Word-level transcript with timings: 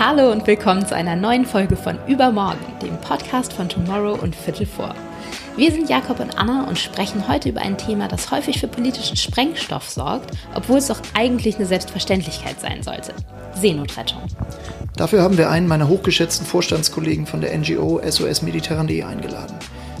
Hallo 0.00 0.30
und 0.30 0.46
willkommen 0.46 0.86
zu 0.86 0.94
einer 0.94 1.16
neuen 1.16 1.44
Folge 1.44 1.74
von 1.74 1.98
Übermorgen, 2.06 2.64
dem 2.80 2.96
Podcast 3.00 3.52
von 3.52 3.68
Tomorrow 3.68 4.14
und 4.22 4.36
Viertel 4.36 4.64
vor. 4.64 4.94
Wir 5.56 5.72
sind 5.72 5.90
Jakob 5.90 6.20
und 6.20 6.38
Anna 6.38 6.68
und 6.68 6.78
sprechen 6.78 7.26
heute 7.26 7.48
über 7.48 7.62
ein 7.62 7.76
Thema, 7.76 8.06
das 8.06 8.30
häufig 8.30 8.60
für 8.60 8.68
politischen 8.68 9.16
Sprengstoff 9.16 9.90
sorgt, 9.90 10.30
obwohl 10.54 10.78
es 10.78 10.86
doch 10.86 11.00
eigentlich 11.14 11.56
eine 11.56 11.66
Selbstverständlichkeit 11.66 12.60
sein 12.60 12.84
sollte. 12.84 13.12
Seenotrettung. 13.56 14.22
Dafür 14.94 15.20
haben 15.20 15.36
wir 15.36 15.50
einen 15.50 15.66
meiner 15.66 15.88
hochgeschätzten 15.88 16.46
Vorstandskollegen 16.46 17.26
von 17.26 17.40
der 17.40 17.58
NGO 17.58 18.00
SOS 18.08 18.42
Mediterranee 18.42 19.02
eingeladen. 19.02 19.56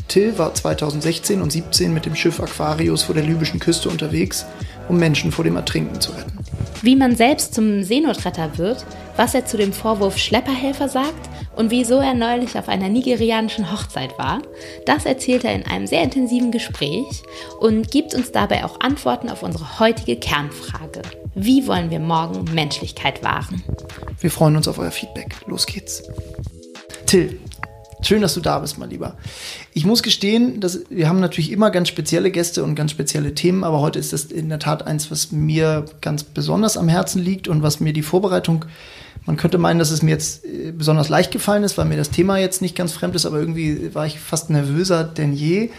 Till 0.08 0.38
war 0.38 0.54
2016 0.54 1.42
und 1.42 1.52
17 1.52 1.92
mit 1.92 2.06
dem 2.06 2.16
Schiff 2.16 2.40
Aquarius 2.40 3.02
vor 3.02 3.14
der 3.14 3.24
libyschen 3.24 3.60
Küste 3.60 3.90
unterwegs, 3.90 4.46
um 4.88 4.98
Menschen 4.98 5.30
vor 5.30 5.44
dem 5.44 5.56
Ertrinken 5.56 6.00
zu 6.00 6.12
retten. 6.12 6.38
Wie 6.80 6.96
man 6.96 7.14
selbst 7.14 7.54
zum 7.54 7.82
Seenotretter 7.82 8.56
wird, 8.56 8.84
was 9.16 9.34
er 9.34 9.44
zu 9.44 9.56
dem 9.56 9.72
Vorwurf 9.72 10.16
Schlepperhelfer 10.16 10.88
sagt 10.88 11.28
und 11.56 11.70
wieso 11.70 11.98
er 11.98 12.14
neulich 12.14 12.56
auf 12.56 12.68
einer 12.68 12.88
nigerianischen 12.88 13.70
Hochzeit 13.72 14.16
war, 14.18 14.40
das 14.86 15.04
erzählt 15.04 15.44
er 15.44 15.54
in 15.54 15.66
einem 15.66 15.86
sehr 15.86 16.02
intensiven 16.02 16.52
Gespräch 16.52 17.22
und 17.60 17.90
gibt 17.90 18.14
uns 18.14 18.32
dabei 18.32 18.64
auch 18.64 18.80
Antworten 18.80 19.28
auf 19.28 19.42
unsere 19.42 19.80
heutige 19.80 20.16
Kernfrage. 20.16 21.02
Wie 21.34 21.66
wollen 21.66 21.90
wir 21.90 22.00
morgen 22.00 22.44
Menschlichkeit 22.54 23.22
wahren? 23.22 23.62
Wir 24.20 24.30
freuen 24.30 24.56
uns 24.56 24.68
auf 24.68 24.78
euer 24.78 24.90
Feedback. 24.90 25.34
Los 25.46 25.66
geht's. 25.66 26.02
Till, 27.06 27.40
Schön, 28.00 28.22
dass 28.22 28.34
du 28.34 28.40
da 28.40 28.60
bist, 28.60 28.78
mein 28.78 28.90
Lieber. 28.90 29.16
Ich 29.74 29.84
muss 29.84 30.04
gestehen, 30.04 30.60
dass 30.60 30.80
wir 30.88 31.08
haben 31.08 31.18
natürlich 31.18 31.50
immer 31.50 31.70
ganz 31.70 31.88
spezielle 31.88 32.30
Gäste 32.30 32.62
und 32.62 32.76
ganz 32.76 32.92
spezielle 32.92 33.34
Themen, 33.34 33.64
aber 33.64 33.80
heute 33.80 33.98
ist 33.98 34.12
das 34.12 34.26
in 34.26 34.48
der 34.48 34.60
Tat 34.60 34.86
eins, 34.86 35.10
was 35.10 35.32
mir 35.32 35.84
ganz 36.00 36.22
besonders 36.22 36.76
am 36.76 36.88
Herzen 36.88 37.22
liegt 37.22 37.48
und 37.48 37.62
was 37.62 37.80
mir 37.80 37.92
die 37.92 38.02
Vorbereitung, 38.02 38.66
man 39.26 39.36
könnte 39.36 39.58
meinen, 39.58 39.80
dass 39.80 39.90
es 39.90 40.02
mir 40.02 40.12
jetzt 40.12 40.44
äh, 40.44 40.72
besonders 40.72 41.08
leicht 41.08 41.32
gefallen 41.32 41.64
ist, 41.64 41.76
weil 41.76 41.86
mir 41.86 41.96
das 41.96 42.10
Thema 42.10 42.38
jetzt 42.38 42.62
nicht 42.62 42.76
ganz 42.76 42.92
fremd 42.92 43.16
ist, 43.16 43.26
aber 43.26 43.38
irgendwie 43.40 43.94
war 43.94 44.06
ich 44.06 44.20
fast 44.20 44.48
nervöser 44.48 45.02
denn 45.02 45.32
je, 45.32 45.70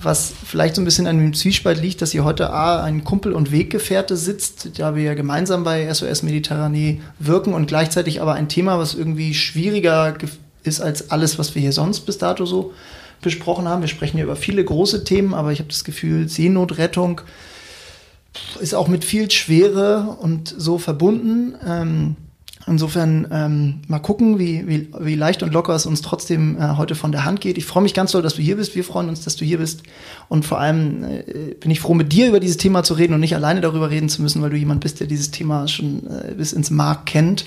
was 0.00 0.32
vielleicht 0.44 0.74
so 0.74 0.82
ein 0.82 0.84
bisschen 0.84 1.06
an 1.06 1.18
dem 1.18 1.34
Zwiespalt 1.34 1.80
liegt, 1.80 2.00
dass 2.00 2.12
hier 2.12 2.24
heute 2.24 2.50
A, 2.50 2.82
ein 2.82 3.04
Kumpel 3.04 3.32
und 3.32 3.52
Weggefährte 3.52 4.16
sitzt, 4.16 4.78
da 4.78 4.94
wir 4.94 5.02
ja 5.02 5.14
gemeinsam 5.14 5.64
bei 5.64 5.92
SOS 5.92 6.22
Mediterranee 6.22 7.00
wirken 7.18 7.52
und 7.52 7.66
gleichzeitig 7.66 8.22
aber 8.22 8.34
ein 8.34 8.48
Thema, 8.48 8.78
was 8.78 8.94
irgendwie 8.94 9.34
schwieriger 9.34 10.12
ist 10.62 10.80
als 10.80 11.10
alles, 11.10 11.38
was 11.38 11.54
wir 11.54 11.62
hier 11.62 11.72
sonst 11.72 12.00
bis 12.00 12.18
dato 12.18 12.46
so 12.46 12.72
besprochen 13.20 13.68
haben. 13.68 13.82
Wir 13.82 13.88
sprechen 13.88 14.18
ja 14.18 14.24
über 14.24 14.36
viele 14.36 14.64
große 14.64 15.04
Themen, 15.04 15.34
aber 15.34 15.52
ich 15.52 15.58
habe 15.58 15.68
das 15.68 15.84
Gefühl, 15.84 16.28
Seenotrettung 16.28 17.20
ist 18.60 18.74
auch 18.74 18.88
mit 18.88 19.04
viel 19.04 19.30
Schwere 19.30 20.16
und 20.20 20.54
so 20.56 20.78
verbunden. 20.78 21.54
Ähm, 21.66 22.16
insofern 22.66 23.26
ähm, 23.32 23.80
mal 23.88 23.98
gucken, 23.98 24.38
wie, 24.38 24.68
wie, 24.68 24.88
wie 25.00 25.14
leicht 25.14 25.42
und 25.42 25.52
locker 25.52 25.74
es 25.74 25.86
uns 25.86 26.02
trotzdem 26.02 26.60
äh, 26.60 26.76
heute 26.76 26.94
von 26.94 27.10
der 27.10 27.24
Hand 27.24 27.40
geht. 27.40 27.58
Ich 27.58 27.64
freue 27.64 27.82
mich 27.82 27.94
ganz 27.94 28.12
doll, 28.12 28.22
dass 28.22 28.34
du 28.34 28.42
hier 28.42 28.56
bist. 28.56 28.76
Wir 28.76 28.84
freuen 28.84 29.08
uns, 29.08 29.24
dass 29.24 29.36
du 29.36 29.44
hier 29.44 29.58
bist. 29.58 29.82
Und 30.28 30.44
vor 30.44 30.60
allem 30.60 31.02
äh, 31.04 31.54
bin 31.58 31.70
ich 31.70 31.80
froh, 31.80 31.94
mit 31.94 32.12
dir 32.12 32.28
über 32.28 32.40
dieses 32.40 32.58
Thema 32.58 32.84
zu 32.84 32.94
reden 32.94 33.14
und 33.14 33.20
nicht 33.20 33.34
alleine 33.34 33.60
darüber 33.60 33.90
reden 33.90 34.08
zu 34.08 34.22
müssen, 34.22 34.42
weil 34.42 34.50
du 34.50 34.56
jemand 34.56 34.80
bist, 34.80 35.00
der 35.00 35.06
dieses 35.06 35.30
Thema 35.30 35.66
schon 35.66 36.06
äh, 36.06 36.34
bis 36.34 36.52
ins 36.52 36.70
Mark 36.70 37.06
kennt 37.06 37.46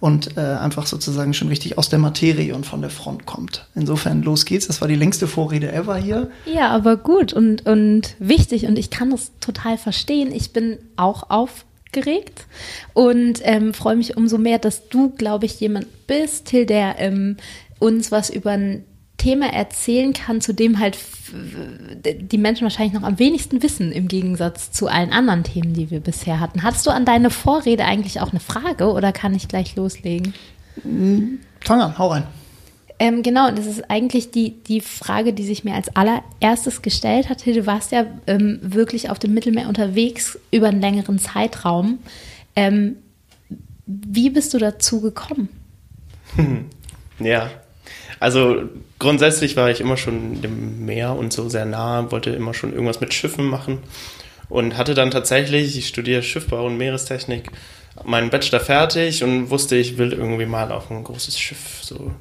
und 0.00 0.36
äh, 0.36 0.40
einfach 0.40 0.86
sozusagen 0.86 1.34
schon 1.34 1.48
richtig 1.48 1.78
aus 1.78 1.88
der 1.88 1.98
Materie 1.98 2.54
und 2.54 2.66
von 2.66 2.80
der 2.80 2.90
Front 2.90 3.26
kommt. 3.26 3.66
Insofern, 3.74 4.22
los 4.22 4.44
geht's. 4.44 4.66
Das 4.66 4.80
war 4.80 4.88
die 4.88 4.94
längste 4.94 5.26
Vorrede 5.26 5.72
ever 5.72 5.96
hier. 5.96 6.30
Ja, 6.46 6.70
aber 6.70 6.96
gut 6.96 7.32
und, 7.32 7.66
und 7.66 8.14
wichtig 8.18 8.66
und 8.66 8.78
ich 8.78 8.90
kann 8.90 9.10
das 9.10 9.32
total 9.40 9.78
verstehen. 9.78 10.32
Ich 10.32 10.52
bin 10.52 10.78
auch 10.96 11.30
aufgeregt 11.30 12.46
und 12.94 13.40
ähm, 13.42 13.74
freue 13.74 13.96
mich 13.96 14.16
umso 14.16 14.38
mehr, 14.38 14.58
dass 14.58 14.88
du, 14.88 15.10
glaube 15.10 15.46
ich, 15.46 15.58
jemand 15.60 15.86
bist, 16.06 16.46
Till, 16.46 16.66
der 16.66 16.98
ähm, 16.98 17.36
uns 17.78 18.12
was 18.12 18.30
über 18.30 18.52
ein 18.52 18.84
Thema 19.18 19.52
erzählen 19.52 20.12
kann, 20.14 20.40
zu 20.40 20.54
dem 20.54 20.78
halt 20.78 20.96
die 21.32 22.38
Menschen 22.38 22.62
wahrscheinlich 22.62 22.94
noch 22.94 23.06
am 23.06 23.18
wenigsten 23.18 23.62
wissen, 23.62 23.92
im 23.92 24.08
Gegensatz 24.08 24.72
zu 24.72 24.88
allen 24.88 25.12
anderen 25.12 25.44
Themen, 25.44 25.74
die 25.74 25.90
wir 25.90 26.00
bisher 26.00 26.40
hatten. 26.40 26.62
Hattest 26.62 26.86
du 26.86 26.90
an 26.90 27.04
deine 27.04 27.30
Vorrede 27.30 27.84
eigentlich 27.84 28.20
auch 28.20 28.30
eine 28.30 28.40
Frage 28.40 28.90
oder 28.90 29.12
kann 29.12 29.34
ich 29.34 29.48
gleich 29.48 29.76
loslegen? 29.76 30.32
Fang 31.60 31.80
an, 31.80 31.98
hau 31.98 32.08
rein. 32.08 32.24
Ähm, 33.00 33.22
genau, 33.22 33.50
das 33.50 33.66
ist 33.66 33.90
eigentlich 33.90 34.30
die, 34.30 34.52
die 34.64 34.80
Frage, 34.80 35.32
die 35.32 35.44
sich 35.44 35.62
mir 35.62 35.74
als 35.74 35.94
allererstes 35.94 36.82
gestellt 36.82 37.28
hat. 37.28 37.46
Du 37.46 37.66
warst 37.66 37.92
ja 37.92 38.06
ähm, 38.26 38.58
wirklich 38.62 39.10
auf 39.10 39.18
dem 39.18 39.34
Mittelmeer 39.34 39.68
unterwegs 39.68 40.38
über 40.50 40.68
einen 40.68 40.80
längeren 40.80 41.18
Zeitraum. 41.18 41.98
Ähm, 42.56 42.96
wie 43.86 44.30
bist 44.30 44.54
du 44.54 44.58
dazu 44.58 45.00
gekommen? 45.00 45.48
Ja, 47.20 47.50
also 48.20 48.68
grundsätzlich 48.98 49.56
war 49.56 49.70
ich 49.70 49.80
immer 49.80 49.96
schon 49.96 50.42
dem 50.42 50.84
Meer 50.84 51.14
und 51.14 51.32
so 51.32 51.48
sehr 51.48 51.64
nah, 51.64 52.10
wollte 52.10 52.30
immer 52.30 52.54
schon 52.54 52.72
irgendwas 52.72 53.00
mit 53.00 53.14
Schiffen 53.14 53.46
machen 53.46 53.78
und 54.48 54.76
hatte 54.76 54.94
dann 54.94 55.10
tatsächlich, 55.10 55.76
ich 55.76 55.88
studiere 55.88 56.22
Schiffbau 56.22 56.66
und 56.66 56.76
Meerestechnik, 56.76 57.50
meinen 58.04 58.30
Bachelor 58.30 58.60
fertig 58.60 59.24
und 59.24 59.50
wusste, 59.50 59.76
ich 59.76 59.98
will 59.98 60.12
irgendwie 60.12 60.46
mal 60.46 60.72
auf 60.72 60.90
ein 60.90 61.04
großes 61.04 61.38
Schiff. 61.38 61.80
So, 61.82 62.12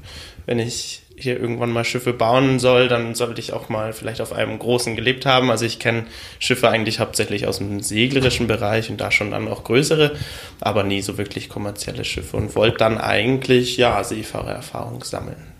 wenn 0.45 0.59
ich 0.59 1.01
hier 1.19 1.39
irgendwann 1.39 1.71
mal 1.71 1.83
Schiffe 1.83 2.13
bauen 2.13 2.59
soll, 2.59 2.87
dann 2.87 3.15
sollte 3.15 3.41
ich 3.41 3.51
auch 3.51 3.69
mal 3.69 3.91
vielleicht 3.91 4.21
auf 4.21 4.33
einem 4.33 4.59
großen 4.59 4.95
gelebt 4.95 5.25
haben. 5.25 5.49
Also 5.49 5.65
ich 5.65 5.79
kenne 5.79 6.05
Schiffe 6.37 6.69
eigentlich 6.69 6.99
hauptsächlich 6.99 7.47
aus 7.47 7.57
dem 7.57 7.81
seglerischen 7.81 8.45
Bereich 8.45 8.91
und 8.91 9.01
da 9.01 9.09
schon 9.09 9.31
dann 9.31 9.47
auch 9.47 9.63
größere, 9.63 10.15
aber 10.61 10.83
nie 10.83 11.01
so 11.01 11.17
wirklich 11.17 11.49
kommerzielle 11.49 12.05
Schiffe 12.05 12.37
und 12.37 12.55
wollte 12.55 12.77
dann 12.77 12.99
eigentlich 12.99 13.77
ja 13.77 14.03
Seefahrererfahrung 14.03 15.03
sammeln. 15.03 15.56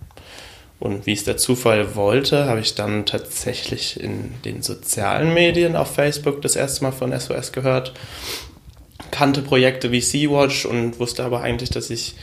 Und 0.79 1.05
wie 1.07 1.13
es 1.13 1.23
der 1.23 1.37
Zufall 1.37 1.95
wollte, 1.95 2.45
habe 2.45 2.59
ich 2.59 2.75
dann 2.75 3.05
tatsächlich 3.05 3.99
in 3.99 4.33
den 4.45 4.61
sozialen 4.61 5.33
Medien 5.33 5.75
auf 5.75 5.93
Facebook 5.93 6.41
das 6.41 6.55
erste 6.55 6.83
Mal 6.83 6.91
von 6.91 7.17
SOS 7.17 7.51
gehört, 7.51 7.93
kannte 9.09 9.41
Projekte 9.41 9.91
wie 9.91 10.01
Sea-Watch 10.01 10.65
und 10.65 10.99
wusste 10.99 11.23
aber 11.23 11.41
eigentlich, 11.41 11.71
dass 11.71 11.89
ich, 11.89 12.15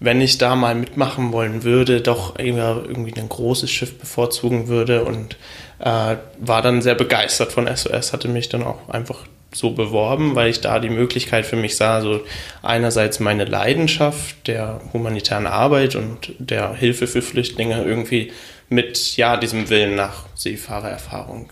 wenn 0.00 0.20
ich 0.20 0.38
da 0.38 0.56
mal 0.56 0.74
mitmachen 0.74 1.32
wollen 1.32 1.64
würde, 1.64 2.00
doch 2.00 2.38
irgendwie 2.38 3.18
ein 3.20 3.28
großes 3.28 3.70
Schiff 3.70 3.98
bevorzugen 3.98 4.68
würde. 4.68 5.04
Und 5.04 5.36
äh, 5.80 6.16
war 6.38 6.62
dann 6.62 6.80
sehr 6.80 6.94
begeistert 6.94 7.52
von 7.52 7.68
SOS, 7.74 8.12
hatte 8.12 8.28
mich 8.28 8.48
dann 8.48 8.62
auch 8.62 8.88
einfach 8.88 9.24
so 9.52 9.70
beworben, 9.70 10.34
weil 10.34 10.50
ich 10.50 10.60
da 10.60 10.78
die 10.78 10.90
Möglichkeit 10.90 11.46
für 11.46 11.56
mich 11.56 11.76
sah, 11.76 12.00
so 12.00 12.20
einerseits 12.62 13.18
meine 13.18 13.44
Leidenschaft 13.44 14.46
der 14.46 14.80
humanitären 14.92 15.46
Arbeit 15.46 15.96
und 15.96 16.34
der 16.38 16.74
Hilfe 16.74 17.06
für 17.06 17.22
Flüchtlinge 17.22 17.82
irgendwie 17.82 18.32
mit 18.68 19.16
ja 19.16 19.36
diesem 19.36 19.70
Willen 19.70 19.94
nach 19.94 20.26
Seefahrererfahrung 20.34 21.48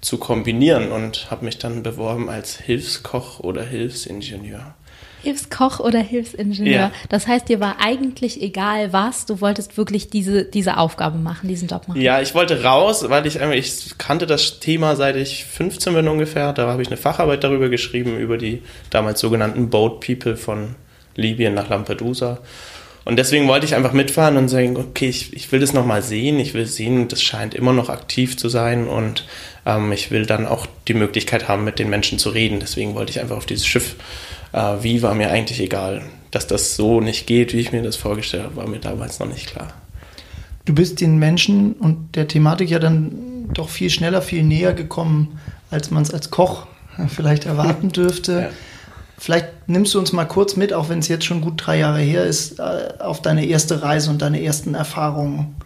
zu 0.00 0.18
kombinieren 0.18 0.92
und 0.92 1.30
habe 1.30 1.44
mich 1.44 1.58
dann 1.58 1.82
beworben 1.82 2.28
als 2.28 2.58
Hilfskoch 2.58 3.40
oder 3.40 3.64
Hilfsingenieur. 3.64 4.74
Hilfskoch 5.22 5.80
oder 5.80 5.98
Hilfsingenieur. 5.98 6.74
Ja. 6.74 6.92
Das 7.08 7.26
heißt, 7.26 7.48
dir 7.48 7.60
war 7.60 7.76
eigentlich 7.80 8.40
egal 8.42 8.92
was, 8.92 9.26
du 9.26 9.40
wolltest 9.40 9.76
wirklich 9.76 10.10
diese, 10.10 10.44
diese 10.44 10.76
Aufgabe 10.76 11.18
machen, 11.18 11.48
diesen 11.48 11.68
Job 11.68 11.88
machen. 11.88 12.00
Ja, 12.00 12.20
ich 12.20 12.34
wollte 12.34 12.62
raus, 12.62 13.04
weil 13.08 13.26
ich 13.26 13.40
ich 13.40 13.98
kannte 13.98 14.26
das 14.26 14.60
Thema 14.60 14.96
seit 14.96 15.16
ich 15.16 15.44
15 15.44 15.94
bin 15.94 16.08
ungefähr. 16.08 16.52
Da 16.52 16.68
habe 16.68 16.82
ich 16.82 16.88
eine 16.88 16.96
Facharbeit 16.96 17.44
darüber 17.44 17.68
geschrieben, 17.68 18.18
über 18.18 18.38
die 18.38 18.62
damals 18.90 19.20
sogenannten 19.20 19.70
Boat 19.70 20.00
People 20.00 20.36
von 20.36 20.74
Libyen 21.16 21.54
nach 21.54 21.68
Lampedusa. 21.68 22.40
Und 23.08 23.16
deswegen 23.16 23.48
wollte 23.48 23.64
ich 23.64 23.74
einfach 23.74 23.94
mitfahren 23.94 24.36
und 24.36 24.48
sagen, 24.48 24.76
okay, 24.76 25.08
ich, 25.08 25.32
ich 25.32 25.50
will 25.50 25.60
das 25.60 25.72
nochmal 25.72 26.02
sehen. 26.02 26.38
Ich 26.38 26.52
will 26.52 26.66
sehen, 26.66 27.08
das 27.08 27.22
scheint 27.22 27.54
immer 27.54 27.72
noch 27.72 27.88
aktiv 27.88 28.36
zu 28.36 28.50
sein 28.50 28.86
und 28.86 29.24
ähm, 29.64 29.92
ich 29.92 30.10
will 30.10 30.26
dann 30.26 30.46
auch 30.46 30.66
die 30.88 30.92
Möglichkeit 30.92 31.48
haben, 31.48 31.64
mit 31.64 31.78
den 31.78 31.88
Menschen 31.88 32.18
zu 32.18 32.28
reden. 32.28 32.60
Deswegen 32.60 32.94
wollte 32.94 33.10
ich 33.10 33.20
einfach 33.20 33.38
auf 33.38 33.46
dieses 33.46 33.66
Schiff 33.66 33.96
äh, 34.52 34.76
wie 34.82 35.02
war 35.02 35.14
mir 35.14 35.30
eigentlich 35.30 35.60
egal. 35.60 36.02
Dass 36.30 36.46
das 36.46 36.76
so 36.76 37.00
nicht 37.00 37.26
geht, 37.26 37.54
wie 37.54 37.60
ich 37.60 37.72
mir 37.72 37.82
das 37.82 37.96
vorgestellt 37.96 38.44
habe, 38.44 38.56
war 38.56 38.68
mir 38.68 38.80
damals 38.80 39.18
noch 39.18 39.28
nicht 39.28 39.46
klar. 39.46 39.68
Du 40.66 40.74
bist 40.74 41.00
den 41.00 41.18
Menschen 41.18 41.72
und 41.72 42.14
der 42.14 42.28
Thematik 42.28 42.68
ja 42.68 42.78
dann 42.78 43.48
doch 43.54 43.70
viel 43.70 43.88
schneller, 43.88 44.20
viel 44.20 44.42
näher 44.42 44.74
gekommen, 44.74 45.38
als 45.70 45.90
man 45.90 46.02
es 46.02 46.12
als 46.12 46.30
Koch 46.30 46.66
vielleicht 47.08 47.46
erwarten 47.46 47.88
dürfte. 47.92 48.40
ja. 48.40 48.50
Vielleicht 49.20 49.68
nimmst 49.68 49.94
du 49.94 49.98
uns 49.98 50.12
mal 50.12 50.26
kurz 50.26 50.54
mit, 50.54 50.72
auch 50.72 50.88
wenn 50.88 51.00
es 51.00 51.08
jetzt 51.08 51.24
schon 51.24 51.40
gut 51.40 51.54
drei 51.56 51.78
Jahre 51.78 51.98
her 51.98 52.24
ist, 52.24 52.60
äh, 52.60 52.92
auf 53.00 53.20
deine 53.20 53.46
erste 53.46 53.82
Reise 53.82 54.10
und 54.10 54.22
deine 54.22 54.40
ersten 54.40 54.74
Erfahrungen. 54.74 55.56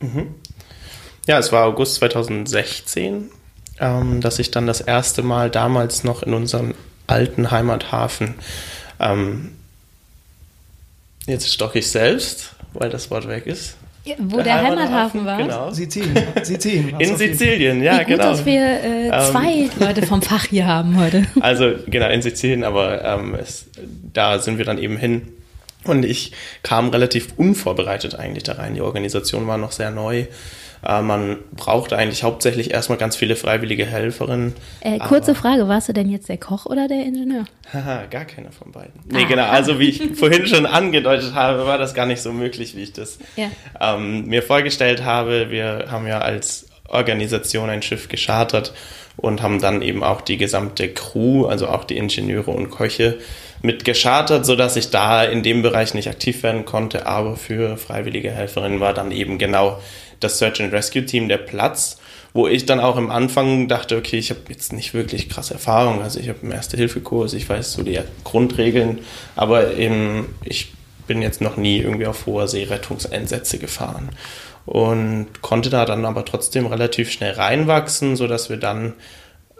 Mhm. 0.00 0.28
Ja, 1.26 1.38
es 1.38 1.52
war 1.52 1.66
August 1.66 1.96
2016, 1.96 3.30
ähm, 3.80 4.20
dass 4.22 4.38
ich 4.38 4.50
dann 4.50 4.66
das 4.66 4.80
erste 4.80 5.22
Mal 5.22 5.50
damals 5.50 6.04
noch 6.04 6.22
in 6.22 6.32
unserem 6.32 6.74
alten 7.06 7.50
Heimathafen. 7.50 8.34
Ähm, 9.00 9.52
jetzt 11.26 11.52
stocke 11.52 11.78
ich 11.78 11.90
selbst, 11.90 12.54
weil 12.72 12.90
das 12.90 13.10
Wort 13.10 13.28
weg 13.28 13.46
ist. 13.46 13.76
Ja, 14.04 14.14
wo 14.18 14.36
der, 14.36 14.44
der 14.44 14.62
Heimathafen, 14.62 15.26
Heimathafen, 15.26 15.26
war? 15.26 15.38
Genau. 15.38 15.72
Sizilien. 15.72 16.26
Sizilien 16.42 17.00
in 17.00 17.16
Sizilien, 17.16 17.82
ja, 17.82 17.94
Wie 17.94 18.04
gut, 18.04 18.06
genau. 18.06 18.30
dass 18.30 18.46
wir 18.46 18.62
äh, 18.62 19.08
ähm, 19.08 19.32
zwei 19.32 19.52
ähm, 19.52 19.70
Leute 19.80 20.06
vom 20.06 20.22
Fach 20.22 20.44
hier 20.46 20.66
haben 20.66 20.96
heute. 20.96 21.26
Also, 21.40 21.72
genau, 21.86 22.08
in 22.08 22.22
Sizilien, 22.22 22.62
aber 22.62 23.04
ähm, 23.04 23.34
es, 23.34 23.66
da 24.12 24.38
sind 24.38 24.58
wir 24.58 24.64
dann 24.64 24.78
eben 24.78 24.96
hin 24.96 25.22
Und 25.84 26.04
ich 26.04 26.32
kam 26.62 26.90
relativ 26.90 27.34
unvorbereitet 27.36 28.14
eigentlich 28.14 28.44
da 28.44 28.52
rein. 28.52 28.74
Die 28.74 28.80
Organisation 28.80 29.48
war 29.48 29.58
noch 29.58 29.72
sehr 29.72 29.90
neu. 29.90 30.26
Äh, 30.86 31.02
man 31.02 31.38
brauchte 31.52 31.96
eigentlich 31.96 32.22
hauptsächlich 32.22 32.70
erstmal 32.70 32.98
ganz 32.98 33.16
viele 33.16 33.36
freiwillige 33.36 33.86
Helferinnen. 33.86 34.54
Äh, 34.80 34.98
kurze 34.98 35.34
Frage, 35.34 35.68
warst 35.68 35.88
du 35.88 35.92
denn 35.92 36.08
jetzt 36.08 36.28
der 36.28 36.38
Koch 36.38 36.66
oder 36.66 36.86
der 36.86 37.04
Ingenieur? 37.04 37.44
Haha, 37.72 38.04
gar 38.06 38.24
keiner 38.24 38.52
von 38.52 38.70
beiden. 38.72 38.92
Nee, 39.10 39.24
ah. 39.24 39.28
genau. 39.28 39.46
Also 39.46 39.78
wie 39.80 39.88
ich 39.88 40.16
vorhin 40.16 40.46
schon 40.46 40.66
angedeutet 40.66 41.34
habe, 41.34 41.66
war 41.66 41.78
das 41.78 41.94
gar 41.94 42.06
nicht 42.06 42.22
so 42.22 42.32
möglich, 42.32 42.76
wie 42.76 42.82
ich 42.82 42.92
das 42.92 43.18
ja. 43.36 43.50
ähm, 43.80 44.26
mir 44.26 44.42
vorgestellt 44.42 45.04
habe. 45.04 45.50
Wir 45.50 45.86
haben 45.90 46.06
ja 46.06 46.20
als 46.20 46.66
Organisation 46.88 47.68
ein 47.68 47.82
Schiff 47.82 48.08
geschartert 48.08 48.72
und 49.16 49.42
haben 49.42 49.60
dann 49.60 49.82
eben 49.82 50.04
auch 50.04 50.20
die 50.20 50.36
gesamte 50.36 50.88
Crew, 50.88 51.46
also 51.46 51.68
auch 51.68 51.84
die 51.84 51.96
Ingenieure 51.96 52.50
und 52.50 52.70
Köche, 52.70 53.18
mit 53.62 53.84
geschartert, 53.84 54.46
sodass 54.46 54.76
ich 54.76 54.90
da 54.90 55.24
in 55.24 55.42
dem 55.42 55.62
Bereich 55.62 55.94
nicht 55.94 56.08
aktiv 56.08 56.42
werden 56.42 56.64
konnte. 56.64 57.06
Aber 57.06 57.36
für 57.36 57.76
freiwillige 57.76 58.30
Helferinnen 58.30 58.78
war 58.78 58.94
dann 58.94 59.10
eben 59.10 59.38
genau 59.38 59.80
das 60.20 60.38
Search 60.38 60.62
and 60.62 60.72
Rescue 60.72 61.04
Team 61.04 61.28
der 61.28 61.38
Platz, 61.38 61.98
wo 62.32 62.46
ich 62.46 62.66
dann 62.66 62.80
auch 62.80 62.96
im 62.96 63.10
Anfang 63.10 63.68
dachte, 63.68 63.96
okay, 63.96 64.18
ich 64.18 64.30
habe 64.30 64.40
jetzt 64.48 64.72
nicht 64.72 64.94
wirklich 64.94 65.28
krasse 65.28 65.54
Erfahrung, 65.54 66.02
also 66.02 66.20
ich 66.20 66.28
habe 66.28 66.40
einen 66.42 66.52
Erste-Hilfe-Kurs, 66.52 67.32
ich 67.32 67.48
weiß 67.48 67.72
so 67.72 67.82
die 67.82 67.98
Grundregeln, 68.24 69.00
aber 69.34 69.74
eben 69.74 70.34
ich 70.44 70.72
bin 71.06 71.22
jetzt 71.22 71.40
noch 71.40 71.56
nie 71.56 71.78
irgendwie 71.78 72.06
auf 72.06 72.26
hoher 72.26 72.48
See 72.48 72.64
Rettungseinsätze 72.64 73.58
gefahren 73.58 74.10
und 74.66 75.40
konnte 75.40 75.70
da 75.70 75.84
dann 75.84 76.04
aber 76.04 76.24
trotzdem 76.24 76.66
relativ 76.66 77.10
schnell 77.10 77.32
reinwachsen, 77.32 78.16
sodass 78.16 78.50
wir 78.50 78.56
dann 78.56 78.94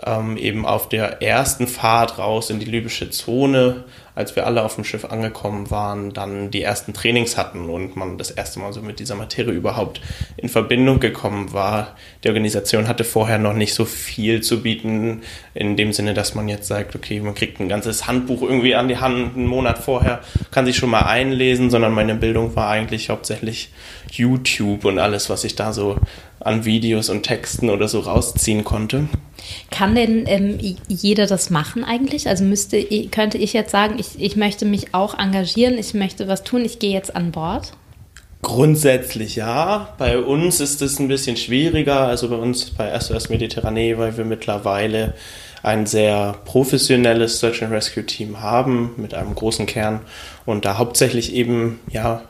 ähm, 0.04 0.36
eben 0.36 0.66
auf 0.66 0.88
der 0.88 1.22
ersten 1.22 1.66
Fahrt 1.66 2.18
raus 2.18 2.50
in 2.50 2.58
die 2.58 2.66
libysche 2.66 3.10
Zone 3.10 3.84
als 4.16 4.34
wir 4.34 4.46
alle 4.46 4.64
auf 4.64 4.74
dem 4.74 4.84
Schiff 4.84 5.04
angekommen 5.04 5.70
waren, 5.70 6.14
dann 6.14 6.50
die 6.50 6.62
ersten 6.62 6.94
Trainings 6.94 7.36
hatten 7.36 7.68
und 7.68 7.96
man 7.96 8.16
das 8.16 8.30
erste 8.30 8.58
Mal 8.58 8.72
so 8.72 8.80
mit 8.80 8.98
dieser 8.98 9.14
Materie 9.14 9.52
überhaupt 9.52 10.00
in 10.38 10.48
Verbindung 10.48 11.00
gekommen 11.00 11.52
war. 11.52 11.94
Die 12.24 12.28
Organisation 12.28 12.88
hatte 12.88 13.04
vorher 13.04 13.36
noch 13.36 13.52
nicht 13.52 13.74
so 13.74 13.84
viel 13.84 14.40
zu 14.40 14.62
bieten, 14.62 15.20
in 15.52 15.76
dem 15.76 15.92
Sinne, 15.92 16.14
dass 16.14 16.34
man 16.34 16.48
jetzt 16.48 16.66
sagt, 16.66 16.96
okay, 16.96 17.20
man 17.20 17.34
kriegt 17.34 17.60
ein 17.60 17.68
ganzes 17.68 18.06
Handbuch 18.06 18.40
irgendwie 18.40 18.74
an 18.74 18.88
die 18.88 18.96
Hand 18.96 19.36
einen 19.36 19.46
Monat 19.46 19.78
vorher, 19.78 20.20
kann 20.50 20.64
sich 20.64 20.76
schon 20.76 20.90
mal 20.90 21.02
einlesen, 21.02 21.68
sondern 21.68 21.92
meine 21.92 22.14
Bildung 22.14 22.56
war 22.56 22.70
eigentlich 22.70 23.10
hauptsächlich 23.10 23.70
YouTube 24.10 24.86
und 24.86 24.98
alles, 24.98 25.28
was 25.28 25.44
ich 25.44 25.56
da 25.56 25.74
so 25.74 25.98
an 26.40 26.64
Videos 26.64 27.10
und 27.10 27.22
Texten 27.22 27.68
oder 27.68 27.86
so 27.86 28.00
rausziehen 28.00 28.64
konnte. 28.64 29.08
Kann 29.70 29.94
denn 29.94 30.24
ähm, 30.26 30.58
jeder 30.88 31.26
das 31.26 31.50
machen 31.50 31.84
eigentlich? 31.84 32.28
Also 32.28 32.44
müsste, 32.44 32.82
könnte 33.10 33.38
ich 33.38 33.52
jetzt 33.52 33.70
sagen, 33.70 33.96
ich, 33.98 34.20
ich 34.20 34.36
möchte 34.36 34.64
mich 34.64 34.94
auch 34.94 35.18
engagieren, 35.18 35.78
ich 35.78 35.94
möchte 35.94 36.28
was 36.28 36.44
tun, 36.44 36.64
ich 36.64 36.78
gehe 36.78 36.92
jetzt 36.92 37.14
an 37.14 37.32
Bord? 37.32 37.72
Grundsätzlich 38.42 39.36
ja. 39.36 39.94
Bei 39.98 40.18
uns 40.18 40.60
ist 40.60 40.82
es 40.82 41.00
ein 41.00 41.08
bisschen 41.08 41.36
schwieriger, 41.36 42.06
also 42.06 42.28
bei 42.28 42.36
uns 42.36 42.70
bei 42.70 42.98
SOS 42.98 43.28
Mediterranee, 43.28 43.98
weil 43.98 44.16
wir 44.16 44.24
mittlerweile 44.24 45.14
ein 45.62 45.86
sehr 45.86 46.36
professionelles 46.44 47.40
Search 47.40 47.64
and 47.64 47.72
Rescue 47.72 48.06
Team 48.06 48.40
haben 48.40 48.94
mit 48.98 49.14
einem 49.14 49.34
großen 49.34 49.66
Kern 49.66 50.00
und 50.44 50.64
da 50.64 50.78
hauptsächlich 50.78 51.34
eben 51.34 51.80
ja 51.90 52.22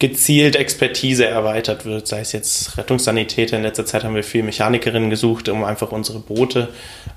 gezielt 0.00 0.56
Expertise 0.56 1.26
erweitert 1.26 1.84
wird, 1.84 2.08
sei 2.08 2.20
es 2.20 2.32
jetzt 2.32 2.76
Rettungssanitäter. 2.78 3.56
In 3.56 3.62
letzter 3.62 3.86
Zeit 3.86 4.02
haben 4.02 4.14
wir 4.14 4.24
viel 4.24 4.42
Mechanikerinnen 4.42 5.10
gesucht, 5.10 5.48
um 5.48 5.62
einfach 5.62 5.92
unsere 5.92 6.18
Boote 6.18 6.68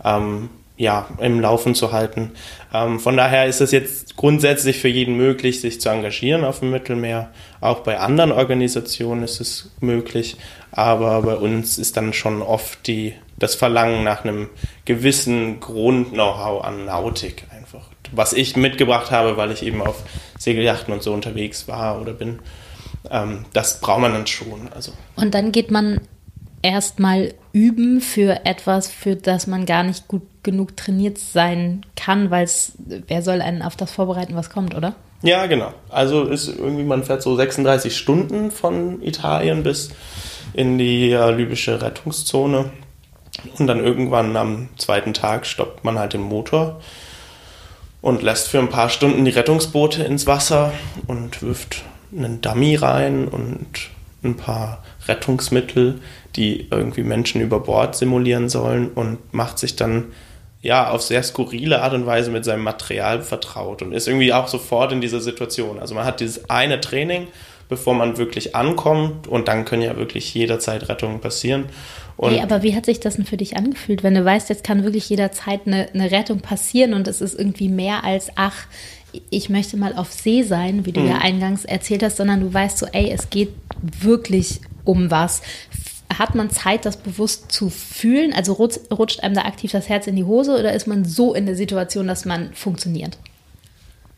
ähm, 0.04 0.50
ja, 0.76 1.08
im 1.20 1.40
Laufen 1.40 1.76
zu 1.76 1.94
halten. 1.94 2.32
Ähm, 2.74 3.00
von 3.00 3.16
daher 3.16 3.46
ist 3.46 3.62
es 3.62 3.72
jetzt 3.72 4.18
grundsätzlich 4.18 4.80
für 4.80 4.90
jeden 4.90 5.16
möglich, 5.16 5.62
sich 5.62 5.80
zu 5.80 5.90
engagieren 5.90 6.44
auf 6.44 6.60
dem 6.60 6.72
Mittelmeer. 6.72 7.32
Auch 7.62 7.80
bei 7.80 8.00
anderen 8.00 8.34
Organisationen 8.34 9.24
ist 9.24 9.40
es 9.40 9.72
möglich, 9.80 10.36
aber 10.72 11.22
bei 11.22 11.36
uns 11.36 11.78
ist 11.78 11.96
dann 11.96 12.12
schon 12.12 12.42
oft 12.42 12.86
die, 12.86 13.14
das 13.40 13.56
Verlangen 13.56 14.04
nach 14.04 14.26
einem 14.26 14.50
gewissen 14.84 15.62
Grund-Know-how 15.62 16.66
an 16.66 16.86
Nautik 16.86 17.46
einfach. 17.56 17.88
Was 18.12 18.34
ich 18.34 18.58
mitgebracht 18.58 19.10
habe, 19.10 19.38
weil 19.38 19.52
ich 19.52 19.64
eben 19.64 19.82
auf 19.82 20.04
Segeljachten 20.38 20.94
und 20.94 21.02
so 21.02 21.14
unterwegs 21.14 21.70
war 21.70 22.02
oder 22.02 22.12
bin 22.12 22.40
ähm, 23.10 23.46
das 23.54 23.80
braucht 23.80 24.02
man 24.02 24.14
dann 24.14 24.28
schon. 24.28 24.70
Also. 24.74 24.92
Und 25.16 25.34
dann 25.34 25.52
geht 25.52 25.72
man 25.72 26.02
erstmal 26.62 27.34
üben 27.52 28.02
für 28.02 28.46
etwas, 28.46 28.90
für 28.90 29.16
das 29.16 29.48
man 29.48 29.66
gar 29.66 29.84
nicht 29.84 30.08
gut 30.08 30.24
genug 30.44 30.76
trainiert 30.76 31.18
sein 31.18 31.86
kann, 31.96 32.32
weil 32.32 32.44
es, 32.44 32.74
wer 32.78 33.22
soll 33.22 33.42
einen 33.42 33.62
auf 33.62 33.76
das 33.76 33.92
vorbereiten, 33.92 34.36
was 34.36 34.50
kommt, 34.50 34.76
oder? 34.76 34.96
Ja, 35.22 35.46
genau. 35.46 35.74
Also 35.90 36.26
ist 36.26 36.48
irgendwie, 36.48 36.84
man 36.84 37.04
fährt 37.04 37.22
so 37.22 37.36
36 37.36 37.96
Stunden 37.96 38.52
von 38.52 39.02
Italien 39.02 39.64
bis 39.64 39.90
in 40.54 40.78
die 40.78 41.12
äh, 41.12 41.32
libysche 41.32 41.82
Rettungszone. 41.82 42.72
Und 43.58 43.68
dann 43.68 43.80
irgendwann 43.80 44.36
am 44.36 44.70
zweiten 44.78 45.14
Tag 45.14 45.46
stoppt 45.46 45.84
man 45.84 45.98
halt 45.98 46.14
den 46.14 46.22
Motor 46.22 46.82
und 48.02 48.22
lässt 48.22 48.50
für 48.50 48.60
ein 48.60 48.70
paar 48.70 48.90
Stunden 48.90 49.26
die 49.26 49.32
Rettungsboote 49.32 50.04
ins 50.04 50.28
Wasser 50.28 50.74
und 51.08 51.42
wirft 51.42 51.84
einen 52.16 52.42
Dummy 52.42 52.76
rein 52.76 53.28
und 53.28 53.90
ein 54.24 54.36
paar 54.38 54.84
Rettungsmittel, 55.08 56.00
die 56.36 56.68
irgendwie 56.72 57.04
Menschen 57.04 57.42
über 57.42 57.60
Bord 57.60 57.96
simulieren 57.96 58.50
sollen 58.50 58.90
und 58.92 59.34
macht 59.34 59.60
sich 59.60 59.76
dann 59.76 60.06
ja 60.62 60.90
auf 60.90 61.02
sehr 61.02 61.22
skurrile 61.24 61.82
Art 61.82 61.94
und 61.94 62.06
Weise 62.06 62.32
mit 62.32 62.46
seinem 62.46 62.64
Material 62.64 63.22
vertraut 63.22 63.82
und 63.82 63.92
ist 63.92 64.08
irgendwie 64.08 64.34
auch 64.34 64.48
sofort 64.48 64.94
in 64.94 65.02
dieser 65.02 65.20
Situation. 65.20 65.78
Also 65.78 65.94
man 65.94 66.06
hat 66.06 66.22
dieses 66.22 66.50
eine 66.50 66.80
Training, 66.80 67.28
bevor 67.68 67.94
man 67.94 68.18
wirklich 68.18 68.56
ankommt 68.56 69.28
und 69.28 69.48
dann 69.50 69.66
können 69.66 69.82
ja 69.82 69.98
wirklich 69.98 70.34
jederzeit 70.34 70.88
Rettungen 70.88 71.20
passieren. 71.20 71.66
Und 72.16 72.32
hey, 72.32 72.42
aber 72.42 72.64
wie 72.64 72.76
hat 72.76 72.86
sich 72.86 73.00
das 73.00 73.16
denn 73.16 73.26
für 73.26 73.38
dich 73.38 73.58
angefühlt, 73.58 74.04
wenn 74.04 74.14
du 74.14 74.24
weißt, 74.24 74.50
jetzt 74.50 74.64
kann 74.64 74.84
wirklich 74.84 75.10
jederzeit 75.10 75.62
eine, 75.66 75.90
eine 75.94 76.12
Rettung 76.12 76.40
passieren 76.40 76.94
und 76.94 77.08
es 77.08 77.20
ist 77.22 77.38
irgendwie 77.38 77.70
mehr 77.70 78.04
als, 78.04 78.30
ach, 78.36 78.68
ich 79.30 79.50
möchte 79.50 79.78
mal 79.78 79.96
auf 79.96 80.12
See 80.12 80.44
sein, 80.44 80.86
wie 80.86 80.92
du 80.92 81.02
mhm. 81.02 81.08
ja 81.10 81.18
eingangs 81.20 81.66
erzählt 81.66 82.04
hast, 82.04 82.18
sondern 82.18 82.42
du 82.42 82.54
weißt 82.54 82.78
so, 82.78 82.86
ey, 82.88 83.12
es 83.12 83.30
geht 83.30 83.50
wirklich 83.82 84.62
um 84.84 85.12
was. 85.12 85.42
Hat 86.18 86.36
man 86.36 86.50
Zeit, 86.50 86.86
das 86.86 86.98
bewusst 86.98 87.52
zu 87.52 87.70
fühlen? 87.70 88.34
Also 88.34 88.54
rutscht, 88.54 88.80
rutscht 88.92 89.22
einem 89.22 89.36
da 89.36 89.44
aktiv 89.44 89.72
das 89.72 89.90
Herz 89.90 90.08
in 90.08 90.16
die 90.16 90.26
Hose 90.26 90.58
oder 90.58 90.74
ist 90.74 90.88
man 90.88 91.06
so 91.06 91.34
in 91.34 91.46
der 91.46 91.56
Situation, 91.56 92.08
dass 92.08 92.26
man 92.26 92.54
funktioniert? 92.54 93.18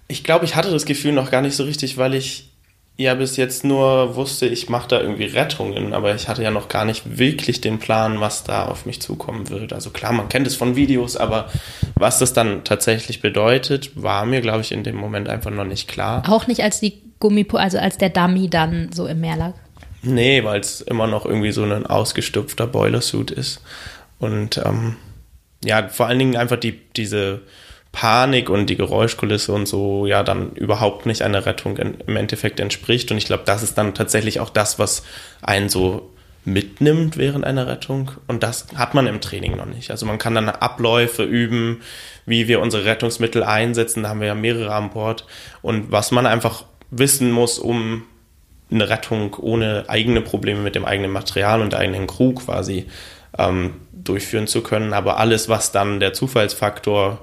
Ich 0.08 0.24
glaube, 0.24 0.46
ich 0.46 0.56
hatte 0.56 0.72
das 0.72 0.86
Gefühl 0.86 1.14
noch 1.14 1.32
gar 1.32 1.42
nicht 1.42 1.56
so 1.56 1.64
richtig, 1.64 1.98
weil 1.98 2.14
ich 2.14 2.50
ja 2.98 3.14
bis 3.16 3.36
jetzt 3.36 3.64
nur 3.64 4.16
wusste, 4.16 4.48
ich 4.48 4.70
mache 4.70 4.88
da 4.88 5.02
irgendwie 5.02 5.26
Rettungen, 5.26 5.94
aber 5.94 6.16
ich 6.16 6.28
hatte 6.28 6.44
ja 6.44 6.52
noch 6.52 6.70
gar 6.70 6.86
nicht 6.86 7.18
wirklich 7.18 7.62
den 7.62 7.80
Plan, 7.80 8.22
was 8.22 8.44
da 8.44 8.66
auf 8.66 8.86
mich 8.86 9.02
zukommen 9.02 9.50
wird. 9.50 9.74
Also 9.74 9.90
klar, 9.90 10.14
man 10.14 10.30
kennt 10.30 10.48
es 10.48 10.56
von 10.56 10.76
Videos, 10.76 11.18
aber 11.18 11.50
was 11.96 12.20
das 12.20 12.34
dann 12.34 12.64
tatsächlich 12.64 13.22
bedeutet, 13.22 13.92
war 14.02 14.26
mir, 14.26 14.42
glaube 14.42 14.62
ich, 14.62 14.72
in 14.72 14.84
dem 14.84 14.96
Moment 14.96 15.28
einfach 15.28 15.52
noch 15.52 15.66
nicht 15.66 15.88
klar. 15.88 16.24
Auch 16.28 16.48
nicht 16.48 16.62
als 16.62 16.80
die 16.80 17.02
Gummipo, 17.20 17.58
also 17.58 17.78
als 17.78 17.98
der 17.98 18.10
Dummy 18.10 18.50
dann 18.50 18.92
so 18.94 19.08
im 19.08 19.20
Meer 19.20 19.38
lag. 19.38 19.54
Nee, 20.02 20.44
weil 20.44 20.60
es 20.60 20.82
immer 20.82 21.08
noch 21.08 21.26
irgendwie 21.26 21.52
so 21.52 21.64
ein 21.64 21.86
ausgestopfter 21.86 22.68
Boilersuit 22.68 23.32
ist. 23.32 23.62
Und 24.20 24.58
ähm, 24.64 24.96
ja, 25.64 25.88
vor 25.90 26.08
allen 26.08 26.20
Dingen 26.20 26.38
einfach 26.38 26.58
die, 26.58 26.80
diese 26.96 27.42
Panik 27.96 28.50
und 28.50 28.70
die 28.70 28.76
Geräuschkulisse 28.76 29.54
und 29.54 29.68
so 29.68 30.06
ja 30.06 30.22
dann 30.22 30.52
überhaupt 30.52 31.06
nicht 31.06 31.22
einer 31.22 31.46
Rettung 31.46 31.78
in, 31.78 31.96
im 32.06 32.18
Endeffekt 32.18 32.60
entspricht. 32.60 33.10
Und 33.10 33.18
ich 33.18 33.26
glaube, 33.26 33.44
das 33.46 33.64
ist 33.64 33.78
dann 33.78 33.94
tatsächlich 33.94 34.42
auch 34.42 34.50
das, 34.50 34.78
was 34.78 35.04
einen 35.42 35.70
so 35.70 36.12
mitnimmt 36.44 37.16
während 37.16 37.46
einer 37.46 37.68
Rettung. 37.68 38.12
Und 38.28 38.44
das 38.44 38.68
hat 38.76 38.96
man 38.96 39.08
im 39.08 39.22
Training 39.22 39.56
noch 39.56 39.66
nicht. 39.66 39.92
Also 39.92 40.06
man 40.06 40.18
kann 40.18 40.36
dann 40.36 40.50
Abläufe 40.50 41.24
üben, 41.24 41.82
wie 42.26 42.50
wir 42.50 42.60
unsere 42.60 42.84
Rettungsmittel 42.84 43.44
einsetzen. 43.44 44.04
Da 44.04 44.10
haben 44.10 44.20
wir 44.20 44.28
ja 44.28 44.36
mehrere 44.36 44.76
an 44.76 44.90
Bord. 44.90 45.26
Und 45.62 45.90
was 45.90 46.12
man 46.12 46.26
einfach 46.26 46.66
wissen 46.92 47.32
muss, 47.32 47.58
um 47.58 48.04
eine 48.70 48.90
Rettung 48.90 49.38
ohne 49.40 49.86
eigene 49.88 50.20
Probleme 50.20 50.60
mit 50.60 50.76
dem 50.76 50.84
eigenen 50.84 51.12
Material 51.12 51.62
und 51.62 51.72
der 51.72 51.80
eigenen 51.80 52.08
Crew 52.08 52.34
quasi 52.34 52.88
ähm, 53.38 53.76
durchführen 53.94 54.48
zu 54.48 54.64
können. 54.64 54.92
Aber 54.92 55.18
alles, 55.18 55.48
was 55.48 55.72
dann 55.72 56.02
der 56.02 56.12
Zufallsfaktor 56.12 57.22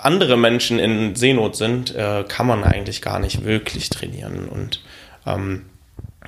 andere 0.00 0.36
Menschen 0.36 0.78
in 0.78 1.14
Seenot 1.14 1.56
sind, 1.56 1.94
äh, 1.94 2.24
kann 2.26 2.46
man 2.46 2.64
eigentlich 2.64 3.02
gar 3.02 3.18
nicht 3.18 3.44
wirklich 3.44 3.90
trainieren. 3.90 4.48
Und 4.48 4.82
ähm, 5.26 5.66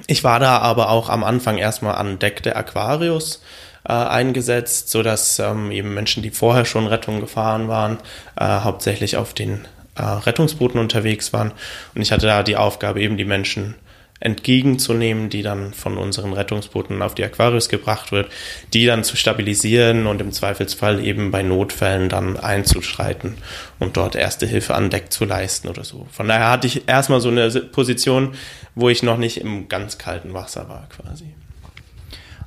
ich 0.06 0.24
war 0.24 0.40
da 0.40 0.58
aber 0.58 0.90
auch 0.90 1.08
am 1.08 1.24
Anfang 1.24 1.58
erstmal 1.58 1.94
an 1.94 2.18
Deck 2.18 2.42
der 2.42 2.56
Aquarius 2.56 3.42
äh, 3.88 3.92
eingesetzt, 3.92 4.90
sodass 4.90 5.38
ähm, 5.38 5.70
eben 5.70 5.94
Menschen, 5.94 6.22
die 6.22 6.30
vorher 6.30 6.64
schon 6.64 6.86
Rettung 6.86 7.20
gefahren 7.20 7.68
waren, 7.68 7.98
äh, 8.36 8.44
hauptsächlich 8.44 9.16
auf 9.16 9.34
den 9.34 9.66
äh, 9.96 10.02
Rettungsbooten 10.02 10.80
unterwegs 10.80 11.32
waren. 11.32 11.52
Und 11.94 12.02
ich 12.02 12.12
hatte 12.12 12.26
da 12.26 12.42
die 12.42 12.56
Aufgabe, 12.56 13.00
eben 13.00 13.16
die 13.16 13.24
Menschen 13.24 13.74
entgegenzunehmen, 14.20 15.30
die 15.30 15.42
dann 15.42 15.72
von 15.72 15.96
unseren 15.96 16.34
Rettungsbooten 16.34 17.00
auf 17.00 17.14
die 17.14 17.24
Aquarius 17.24 17.68
gebracht 17.70 18.12
wird, 18.12 18.30
die 18.74 18.84
dann 18.84 19.02
zu 19.02 19.16
stabilisieren 19.16 20.06
und 20.06 20.20
im 20.20 20.30
Zweifelsfall 20.30 21.04
eben 21.04 21.30
bei 21.30 21.42
Notfällen 21.42 22.10
dann 22.10 22.36
einzuschreiten 22.36 23.34
und 23.78 23.96
dort 23.96 24.14
erste 24.14 24.46
Hilfe 24.46 24.74
an 24.74 24.90
Deck 24.90 25.10
zu 25.10 25.24
leisten 25.24 25.68
oder 25.68 25.84
so. 25.84 26.06
Von 26.12 26.28
daher 26.28 26.50
hatte 26.50 26.66
ich 26.66 26.86
erstmal 26.86 27.22
so 27.22 27.30
eine 27.30 27.48
Position, 27.48 28.34
wo 28.74 28.90
ich 28.90 29.02
noch 29.02 29.16
nicht 29.16 29.38
im 29.38 29.68
ganz 29.68 29.96
kalten 29.96 30.34
Wasser 30.34 30.68
war 30.68 30.86
quasi. 30.90 31.24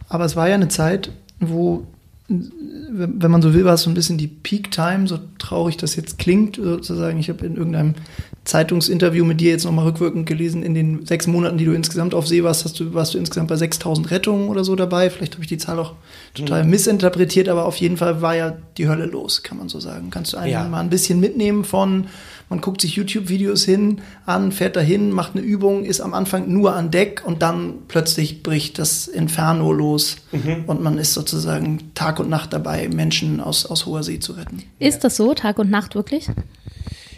Aber 0.10 0.26
es 0.26 0.36
war 0.36 0.48
ja 0.48 0.56
eine 0.56 0.68
Zeit, 0.68 1.12
wo 1.40 1.88
wenn 2.30 3.32
man 3.32 3.42
so 3.42 3.54
will, 3.54 3.66
war 3.66 3.74
es 3.74 3.82
so 3.82 3.90
ein 3.90 3.96
bisschen 3.96 4.18
die 4.18 4.28
Peak 4.28 4.72
Time, 4.72 5.08
so 5.08 5.20
traurig 5.40 5.78
das 5.78 5.96
jetzt 5.96 6.18
klingt, 6.20 6.56
sozusagen. 6.56 7.20
Ich 7.20 7.30
habe 7.30 7.46
in 7.46 7.58
irgendeinem 7.58 7.96
Zeitungsinterview 8.46 9.24
mit 9.24 9.40
dir 9.40 9.52
jetzt 9.52 9.64
nochmal 9.64 9.86
rückwirkend 9.86 10.26
gelesen, 10.26 10.64
in 10.64 10.74
den 10.74 11.06
sechs 11.06 11.28
Monaten, 11.28 11.58
die 11.58 11.66
du 11.66 11.72
insgesamt 11.72 12.14
auf 12.14 12.28
See 12.28 12.44
warst, 12.44 12.66
hast 12.66 12.78
du, 12.80 12.94
warst 12.94 13.14
du 13.14 13.18
insgesamt 13.18 13.48
bei 13.48 13.56
6000 13.56 14.12
Rettungen 14.12 14.50
oder 14.50 14.66
so 14.66 14.76
dabei. 14.76 15.10
Vielleicht 15.10 15.34
habe 15.34 15.44
ich 15.44 15.48
die 15.48 15.58
Zahl 15.58 15.80
auch 15.80 15.94
total 16.34 16.64
mhm. 16.64 16.72
missinterpretiert, 16.72 17.48
aber 17.48 17.66
auf 17.66 17.78
jeden 17.78 17.96
Fall 17.96 18.22
war 18.22 18.36
ja 18.36 18.58
die 18.78 18.90
Hölle 18.90 19.06
los, 19.06 19.44
kann 19.44 19.58
man 19.58 19.70
so 19.70 19.80
sagen. 19.80 20.10
Kannst 20.10 20.34
du 20.34 20.38
einen 20.38 20.52
ja. 20.52 20.68
mal 20.68 20.82
ein 20.82 20.90
bisschen 20.90 21.22
mitnehmen 21.22 21.64
von, 21.64 22.08
man 22.50 22.60
guckt 22.60 22.82
sich 22.82 22.96
YouTube-Videos 22.96 23.64
hin, 23.64 24.02
an, 24.26 24.52
fährt 24.52 24.76
dahin, 24.76 25.12
macht 25.12 25.36
eine 25.36 25.44
Übung, 25.44 25.86
ist 25.86 26.02
am 26.02 26.14
Anfang 26.14 26.52
nur 26.52 26.76
an 26.76 26.92
Deck 26.92 27.24
und 27.26 27.42
dann 27.42 27.76
plötzlich 27.88 28.44
bricht 28.44 28.78
das 28.78 29.08
Inferno 29.08 29.72
los 29.72 30.18
mhm. 30.34 30.66
und 30.68 30.82
man 30.84 30.98
ist 30.98 31.14
sozusagen 31.14 31.94
Tag 31.94 32.20
und 32.20 32.30
Nacht 32.30 32.52
dabei, 32.52 32.90
Menschen 32.90 33.40
aus, 33.40 33.66
aus 33.66 33.86
hoher 33.86 34.04
See 34.04 34.20
zu 34.20 34.34
retten. 34.34 34.64
Ist 34.80 35.06
das 35.06 35.16
so, 35.16 35.34
Tag 35.34 35.60
und 35.60 35.70
Nacht 35.70 35.96
wirklich? 35.96 36.30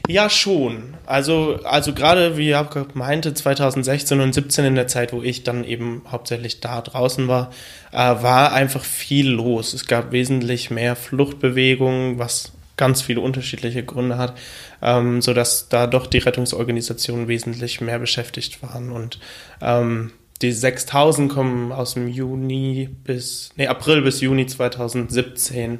Ja, 0.08 0.30
schon. 0.30 0.96
Also, 1.06 1.60
also 1.64 1.94
gerade 1.94 2.38
wie 2.38 2.50
Jakob 2.50 2.96
meinte, 2.96 3.34
2016 3.34 4.20
und 4.20 4.34
17 4.34 4.66
in 4.66 4.76
der 4.76 4.88
Zeit, 4.88 5.14
wo 5.14 5.22
ich 5.22 5.44
dann 5.44 5.64
eben 5.64 6.04
hauptsächlich 6.10 6.60
da 6.60 6.82
draußen 6.82 7.28
war, 7.28 7.52
äh, 7.92 7.98
war 7.98 8.54
einfach 8.54 8.84
viel 8.84 9.30
los. 9.30 9.74
Es 9.74 9.88
gab 9.88 10.12
wesentlich 10.12 10.70
mehr 10.70 10.96
Fluchtbewegungen, 10.96 12.20
was 12.20 12.52
ganz 12.78 13.02
viele 13.02 13.22
unterschiedliche 13.22 13.84
Gründe 13.84 14.18
hat, 14.18 14.38
ähm, 14.82 15.22
so 15.22 15.34
dass 15.34 15.70
da 15.70 15.88
doch 15.88 16.08
die 16.08 16.18
Rettungsorganisationen 16.18 17.28
wesentlich 17.28 17.82
mehr 17.82 18.00
beschäftigt 18.00 18.62
waren 18.62 18.92
und 18.92 19.20
ähm, 19.62 20.12
die 20.42 20.52
6000 20.52 21.32
kommen 21.32 21.72
aus 21.72 21.94
dem 21.94 22.10
Juni 22.10 22.90
bis, 23.06 23.52
nee, 23.56 23.68
April 23.68 24.02
bis 24.02 24.20
Juni 24.20 24.46
2017 24.46 25.80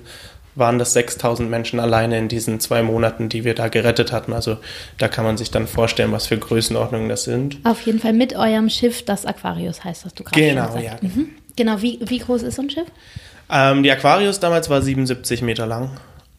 waren 0.55 0.79
das 0.79 0.93
6000 0.93 1.50
Menschen 1.50 1.79
alleine 1.79 2.17
in 2.17 2.27
diesen 2.27 2.59
zwei 2.59 2.81
Monaten, 2.81 3.29
die 3.29 3.43
wir 3.43 3.55
da 3.55 3.67
gerettet 3.67 4.12
hatten. 4.12 4.33
Also 4.33 4.57
da 4.97 5.07
kann 5.07 5.25
man 5.25 5.38
sich 5.38 5.51
dann 5.51 5.67
vorstellen, 5.67 6.12
was 6.12 6.27
für 6.27 6.38
Größenordnungen 6.38 7.09
das 7.09 7.24
sind. 7.25 7.57
Auf 7.63 7.81
jeden 7.81 8.00
Fall 8.00 8.13
mit 8.13 8.35
eurem 8.35 8.69
Schiff, 8.69 9.03
das 9.03 9.25
Aquarius 9.25 9.83
heißt, 9.83 10.05
was 10.05 10.13
du 10.13 10.24
gerade 10.24 10.39
genau, 10.39 10.67
gesagt 10.67 10.85
hast. 10.85 11.03
Ja, 11.03 11.09
mhm. 11.09 11.29
Genau, 11.55 11.81
wie, 11.81 12.00
wie 12.01 12.19
groß 12.19 12.43
ist 12.43 12.55
so 12.55 12.62
ein 12.62 12.69
Schiff? 12.69 12.88
Ähm, 13.50 13.83
die 13.83 13.91
Aquarius 13.91 14.39
damals 14.39 14.69
war 14.69 14.81
77 14.81 15.41
Meter 15.41 15.65
lang. 15.65 15.91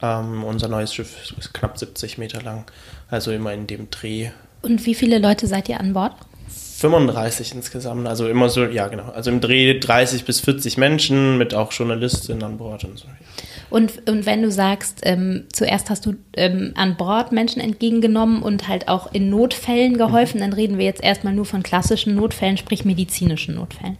Ähm, 0.02 0.44
unser 0.44 0.68
neues 0.68 0.94
Schiff 0.94 1.32
ist 1.38 1.54
knapp 1.54 1.78
70 1.78 2.18
Meter 2.18 2.42
lang. 2.42 2.64
Also 3.08 3.32
immer 3.32 3.52
in 3.52 3.66
dem 3.66 3.90
Dreh. 3.90 4.30
Und 4.62 4.84
wie 4.84 4.94
viele 4.94 5.18
Leute 5.18 5.46
seid 5.46 5.68
ihr 5.68 5.80
an 5.80 5.92
Bord? 5.92 6.12
35 6.78 7.54
insgesamt, 7.54 8.06
also 8.06 8.28
immer 8.28 8.50
so, 8.50 8.64
ja 8.64 8.88
genau, 8.88 9.10
also 9.14 9.30
im 9.30 9.40
Dreh 9.40 9.78
30 9.78 10.24
bis 10.26 10.40
40 10.40 10.76
Menschen 10.76 11.38
mit 11.38 11.54
auch 11.54 11.72
Journalistinnen 11.72 12.42
an 12.42 12.58
Bord 12.58 12.84
und 12.84 12.98
so. 12.98 13.06
Und, 13.70 14.08
und 14.08 14.26
wenn 14.26 14.42
du 14.42 14.50
sagst, 14.50 15.00
ähm, 15.02 15.44
zuerst 15.52 15.88
hast 15.90 16.06
du 16.06 16.14
ähm, 16.36 16.72
an 16.76 16.96
Bord 16.96 17.32
Menschen 17.32 17.60
entgegengenommen 17.60 18.42
und 18.42 18.68
halt 18.68 18.88
auch 18.88 19.12
in 19.12 19.30
Notfällen 19.30 19.96
geholfen, 19.96 20.36
mhm. 20.36 20.42
dann 20.42 20.52
reden 20.52 20.78
wir 20.78 20.84
jetzt 20.84 21.02
erstmal 21.02 21.32
nur 21.32 21.46
von 21.46 21.62
klassischen 21.62 22.14
Notfällen, 22.14 22.58
sprich 22.58 22.84
medizinischen 22.84 23.54
Notfällen. 23.54 23.96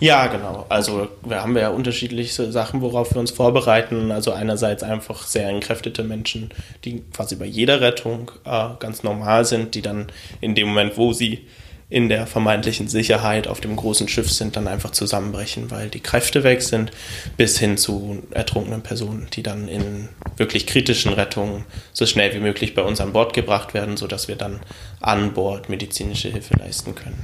Ja, 0.00 0.26
genau. 0.28 0.66
Also 0.68 1.08
wir 1.24 1.42
haben 1.42 1.56
ja 1.56 1.68
unterschiedliche 1.68 2.50
Sachen, 2.50 2.80
worauf 2.80 3.14
wir 3.14 3.20
uns 3.20 3.32
vorbereiten. 3.32 4.12
Also 4.12 4.32
einerseits 4.32 4.82
einfach 4.82 5.26
sehr 5.26 5.48
entkräftete 5.48 6.04
Menschen, 6.04 6.50
die 6.84 7.02
quasi 7.12 7.36
bei 7.36 7.46
jeder 7.46 7.80
Rettung 7.80 8.30
äh, 8.44 8.68
ganz 8.78 9.02
normal 9.02 9.44
sind, 9.44 9.74
die 9.74 9.82
dann 9.82 10.06
in 10.40 10.54
dem 10.54 10.68
Moment, 10.68 10.96
wo 10.96 11.12
sie 11.12 11.46
in 11.88 12.08
der 12.08 12.26
vermeintlichen 12.26 12.88
Sicherheit 12.88 13.46
auf 13.46 13.60
dem 13.60 13.76
großen 13.76 14.08
Schiff 14.08 14.30
sind, 14.30 14.56
dann 14.56 14.68
einfach 14.68 14.90
zusammenbrechen, 14.90 15.70
weil 15.70 15.88
die 15.88 16.00
Kräfte 16.00 16.42
weg 16.42 16.62
sind, 16.62 16.90
bis 17.36 17.58
hin 17.58 17.76
zu 17.76 18.22
ertrunkenen 18.30 18.82
Personen, 18.82 19.28
die 19.32 19.42
dann 19.42 19.68
in 19.68 20.08
wirklich 20.36 20.66
kritischen 20.66 21.12
Rettungen 21.12 21.64
so 21.92 22.06
schnell 22.06 22.34
wie 22.34 22.40
möglich 22.40 22.74
bei 22.74 22.82
uns 22.82 23.00
an 23.00 23.12
Bord 23.12 23.32
gebracht 23.32 23.74
werden, 23.74 23.96
sodass 23.96 24.28
wir 24.28 24.36
dann 24.36 24.60
an 25.00 25.34
Bord 25.34 25.68
medizinische 25.68 26.30
Hilfe 26.30 26.54
leisten 26.58 26.94
können. 26.94 27.18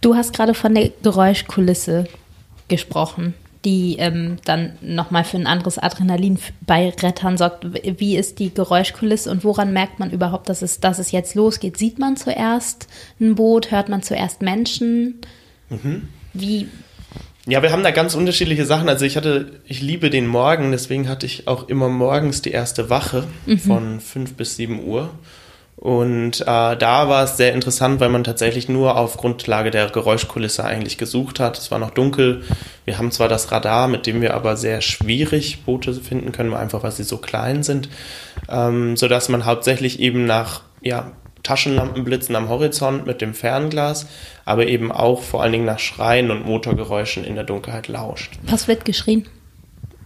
Du 0.00 0.14
hast 0.14 0.32
gerade 0.32 0.54
von 0.54 0.74
der 0.74 0.90
Geräuschkulisse 1.02 2.06
gesprochen 2.68 3.34
die 3.64 3.96
ähm, 3.98 4.36
dann 4.44 4.72
nochmal 4.80 5.24
für 5.24 5.36
ein 5.36 5.46
anderes 5.46 5.78
Adrenalin 5.78 6.38
bei 6.60 6.90
Rettern 6.90 7.36
sorgt. 7.36 7.66
Wie 7.98 8.16
ist 8.16 8.38
die 8.38 8.54
Geräuschkulisse 8.54 9.30
und 9.30 9.44
woran 9.44 9.72
merkt 9.72 9.98
man 9.98 10.10
überhaupt, 10.10 10.48
dass 10.48 10.62
es, 10.62 10.80
dass 10.80 10.98
es 10.98 11.10
jetzt 11.10 11.34
losgeht? 11.34 11.76
Sieht 11.76 11.98
man 11.98 12.16
zuerst 12.16 12.86
ein 13.20 13.34
Boot, 13.34 13.70
hört 13.70 13.88
man 13.88 14.02
zuerst 14.02 14.42
Menschen? 14.42 15.20
Mhm. 15.70 16.08
Wie? 16.32 16.68
Ja, 17.46 17.62
wir 17.62 17.72
haben 17.72 17.82
da 17.82 17.90
ganz 17.90 18.14
unterschiedliche 18.14 18.66
Sachen. 18.66 18.88
Also 18.88 19.04
ich 19.04 19.16
hatte, 19.16 19.60
ich 19.66 19.80
liebe 19.80 20.10
den 20.10 20.26
Morgen, 20.26 20.70
deswegen 20.70 21.08
hatte 21.08 21.26
ich 21.26 21.48
auch 21.48 21.68
immer 21.68 21.88
morgens 21.88 22.42
die 22.42 22.50
erste 22.50 22.90
Wache 22.90 23.26
mhm. 23.46 23.58
von 23.58 24.00
fünf 24.00 24.34
bis 24.34 24.56
sieben 24.56 24.84
Uhr. 24.84 25.10
Und 25.78 26.40
äh, 26.40 26.44
da 26.44 27.08
war 27.08 27.22
es 27.22 27.36
sehr 27.36 27.52
interessant, 27.52 28.00
weil 28.00 28.08
man 28.08 28.24
tatsächlich 28.24 28.68
nur 28.68 28.96
auf 28.96 29.16
Grundlage 29.16 29.70
der 29.70 29.88
Geräuschkulisse 29.90 30.64
eigentlich 30.64 30.98
gesucht 30.98 31.38
hat. 31.38 31.56
Es 31.56 31.70
war 31.70 31.78
noch 31.78 31.90
dunkel. 31.90 32.42
Wir 32.84 32.98
haben 32.98 33.12
zwar 33.12 33.28
das 33.28 33.52
Radar, 33.52 33.86
mit 33.86 34.04
dem 34.04 34.20
wir 34.20 34.34
aber 34.34 34.56
sehr 34.56 34.80
schwierig 34.80 35.64
Boote 35.64 35.94
finden 35.94 36.32
können, 36.32 36.52
einfach 36.52 36.82
weil 36.82 36.90
sie 36.90 37.04
so 37.04 37.18
klein 37.18 37.62
sind, 37.62 37.88
ähm, 38.48 38.96
sodass 38.96 39.28
man 39.28 39.44
hauptsächlich 39.44 40.00
eben 40.00 40.26
nach 40.26 40.62
ja, 40.82 41.12
Taschenlampenblitzen 41.44 42.34
am 42.34 42.48
Horizont 42.48 43.06
mit 43.06 43.20
dem 43.20 43.32
Fernglas, 43.32 44.08
aber 44.44 44.66
eben 44.66 44.90
auch 44.90 45.22
vor 45.22 45.44
allen 45.44 45.52
Dingen 45.52 45.64
nach 45.64 45.78
Schreien 45.78 46.32
und 46.32 46.44
Motorgeräuschen 46.44 47.22
in 47.22 47.36
der 47.36 47.44
Dunkelheit 47.44 47.86
lauscht. 47.86 48.32
Was 48.42 48.66
wird 48.66 48.84
geschrien? 48.84 49.28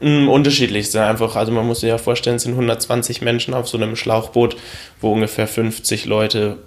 Mm, 0.03 0.29
unterschiedlichste 0.29 1.05
einfach. 1.05 1.37
Also 1.37 1.53
man 1.53 1.67
muss 1.67 1.81
sich 1.81 1.89
ja 1.89 1.97
vorstellen, 1.97 2.37
es 2.37 2.43
sind 2.43 2.53
120 2.53 3.23
Menschen 3.23 3.55
auf 3.55 3.69
so 3.69 3.79
einem 3.79 3.95
Schlauchboot, 3.95 4.57
wo 5.01 5.13
ungefähr 5.13 5.47
50 5.47 6.07
Leute 6.07 6.59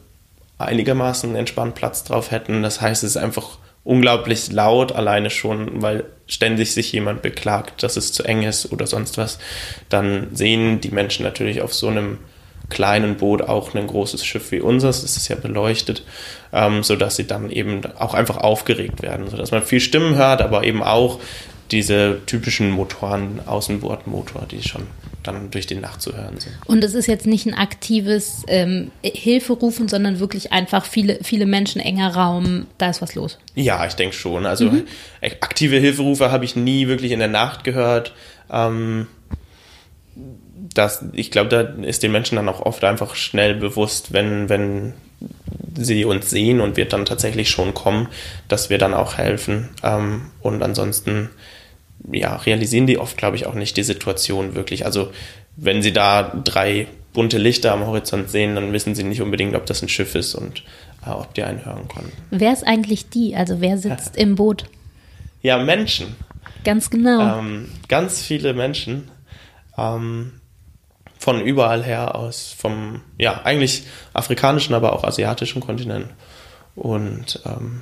einigermaßen 0.58 1.36
entspannt 1.36 1.75
Platz 1.75 2.06
drauf 2.06 2.32
hätten. 2.32 2.63
Das 2.63 2.80
heißt, 2.80 3.04
es 3.04 3.12
ist 3.12 3.18
einfach 3.18 3.58
unglaublich 3.84 4.51
laut, 4.54 4.94
alleine 4.94 5.30
schon, 5.30 5.82
weil 5.82 6.06
ständig 6.27 6.74
sich 6.74 6.94
jemand 6.94 7.22
beklagt, 7.22 7.84
dass 7.84 7.98
es 7.98 8.13
zu 8.13 8.24
eng 8.24 8.44
ist 8.44 8.72
oder 8.72 8.88
sonst 8.88 9.18
was. 9.18 9.38
Dann 9.89 10.30
sehen 10.34 10.80
die 10.80 10.92
Menschen 10.92 11.24
natürlich 11.24 11.62
auf 11.62 11.74
so 11.74 11.89
einem 11.89 12.20
kleinen 12.70 13.18
Boot 13.18 13.42
auch 13.42 13.75
ein 13.75 13.86
großes 13.86 14.25
Schiff 14.25 14.51
wie 14.51 14.62
unseres, 14.62 15.01
das 15.01 15.18
ist 15.18 15.27
ja 15.27 15.36
beleuchtet, 15.36 16.04
ähm, 16.54 16.84
sodass 16.84 17.18
sie 17.18 17.27
dann 17.27 17.51
eben 17.51 17.82
auch 18.00 18.13
einfach 18.13 18.38
aufgeregt 18.38 19.04
werden, 19.04 19.30
sodass 19.30 19.51
man 19.51 19.62
viel 19.62 19.82
Stimmen 19.82 20.15
hört, 20.15 20.42
aber 20.42 20.63
eben 20.63 20.82
auch 20.82 21.20
diese 21.72 22.22
typischen 22.25 22.72
Motoren, 22.72 23.41
Außenbordmotor, 23.45 24.45
die 24.50 24.62
schon 24.62 24.84
dann 25.24 25.50
durch 25.51 25.65
die 25.65 25.75
Nacht 25.75 26.01
zu 26.01 26.15
hören 26.15 26.39
sind. 26.39 26.53
Und 26.65 26.84
es 26.84 26.93
ist 26.93 27.07
jetzt 27.07 27.25
nicht 27.25 27.45
ein 27.45 27.53
aktives 27.53 28.43
ähm, 28.48 28.91
Hilferufen, 29.03 29.88
sondern 29.88 30.19
wirklich 30.19 30.51
einfach 30.51 30.86
viele, 30.86 31.19
viele 31.24 31.45
Menschen, 31.45 31.81
enger 31.81 32.15
Raum, 32.15 32.67
da 32.77 32.89
ist 32.89 33.01
was 33.01 33.15
los. 33.15 33.39
Ja, 33.55 33.86
ich 33.86 33.95
denke 33.95 34.15
schon. 34.15 34.45
Also 34.45 34.65
mhm. 34.65 34.86
aktive 35.22 35.77
Hilferufe 35.77 36.31
habe 36.31 36.45
ich 36.45 36.55
nie 36.55 36.88
wirklich 36.88 37.12
in 37.12 37.19
der 37.19 37.27
Nacht 37.27 37.63
gehört. 37.63 38.13
Ähm, 38.51 39.07
das, 40.74 41.05
ich 41.13 41.31
glaube, 41.31 41.50
da 41.50 41.62
ist 41.84 42.03
den 42.03 42.12
Menschen 42.12 42.36
dann 42.36 42.50
auch 42.50 42.62
oft 42.62 42.84
einfach 42.84 43.15
schnell 43.15 43.55
bewusst, 43.55 44.13
wenn, 44.13 44.50
wenn 44.50 44.93
sie 45.75 46.05
uns 46.05 46.29
sehen 46.29 46.62
und 46.62 46.77
wir 46.77 46.86
dann 46.86 47.05
tatsächlich 47.05 47.50
schon 47.50 47.74
kommen, 47.74 48.07
dass 48.48 48.69
wir 48.69 48.77
dann 48.77 48.93
auch 48.93 49.17
helfen. 49.17 49.69
Ähm, 49.84 50.27
und 50.41 50.62
ansonsten 50.63 51.29
ja, 52.12 52.36
realisieren 52.36 52.88
die 52.88 52.98
oft, 52.98 53.18
glaube 53.18 53.36
ich, 53.36 53.46
auch 53.46 53.54
nicht 53.54 53.78
die 53.78 53.84
Situation 53.84 54.56
wirklich. 54.56 54.86
Also 54.86 55.12
wenn 55.56 55.82
sie 55.82 55.94
da 55.94 56.24
drei 56.24 56.88
bunte 57.14 57.38
Lichter 57.38 57.72
am 57.72 57.86
Horizont 57.86 58.30
sehen, 58.30 58.56
dann 58.56 58.74
wissen 58.74 58.96
sie 58.96 59.04
nicht 59.04 59.22
unbedingt, 59.22 59.56
ob 59.56 59.66
das 59.66 59.82
ein 59.82 59.90
Schiff 59.90 60.16
ist 60.16 60.36
und 60.36 60.64
äh, 61.06 61.10
ob 61.10 61.34
die 61.34 61.44
einen 61.44 61.66
hören 61.66 61.88
können. 61.88 62.12
Wer 62.30 62.54
ist 62.54 62.66
eigentlich 62.66 63.10
die? 63.10 63.36
Also 63.36 63.62
wer 63.62 63.78
sitzt 63.78 64.18
im 64.18 64.36
Boot? 64.36 64.66
Ja, 65.42 65.58
Menschen. 65.58 66.16
Ganz 66.64 66.90
genau. 66.90 67.40
Ähm, 67.40 67.70
ganz 67.88 68.22
viele 68.22 68.54
Menschen. 68.54 69.10
Ähm, 69.78 70.34
von 71.18 71.42
überall 71.42 71.84
her 71.84 72.16
aus, 72.16 72.54
vom, 72.56 73.02
ja, 73.18 73.42
eigentlich 73.44 73.84
afrikanischen, 74.14 74.76
aber 74.76 74.94
auch 74.94 75.04
asiatischen 75.04 75.62
Kontinent. 75.62 76.08
Und 76.76 77.40
ähm, 77.46 77.82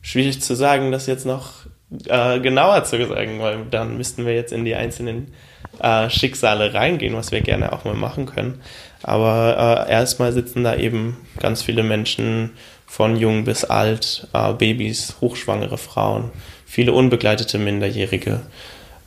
schwierig 0.00 0.40
zu 0.40 0.56
sagen, 0.56 0.90
das 0.90 1.06
jetzt 1.06 1.26
noch 1.26 1.66
äh, 2.06 2.40
genauer 2.40 2.84
zu 2.84 3.06
sagen, 3.06 3.40
weil 3.40 3.64
dann 3.70 3.96
müssten 3.96 4.26
wir 4.26 4.34
jetzt 4.34 4.52
in 4.52 4.64
die 4.64 4.74
einzelnen 4.74 5.32
äh, 5.80 6.10
Schicksale 6.10 6.74
reingehen, 6.74 7.14
was 7.14 7.32
wir 7.32 7.40
gerne 7.40 7.72
auch 7.72 7.84
mal 7.84 7.94
machen 7.94 8.26
können. 8.26 8.60
Aber 9.02 9.86
äh, 9.88 9.92
erstmal 9.92 10.32
sitzen 10.32 10.64
da 10.64 10.76
eben 10.76 11.16
ganz 11.38 11.62
viele 11.62 11.82
Menschen 11.82 12.50
von 12.86 13.16
jung 13.16 13.44
bis 13.44 13.64
alt, 13.64 14.28
äh, 14.32 14.52
Babys, 14.52 15.16
hochschwangere 15.20 15.78
Frauen, 15.78 16.30
viele 16.66 16.92
unbegleitete 16.92 17.58
Minderjährige 17.58 18.40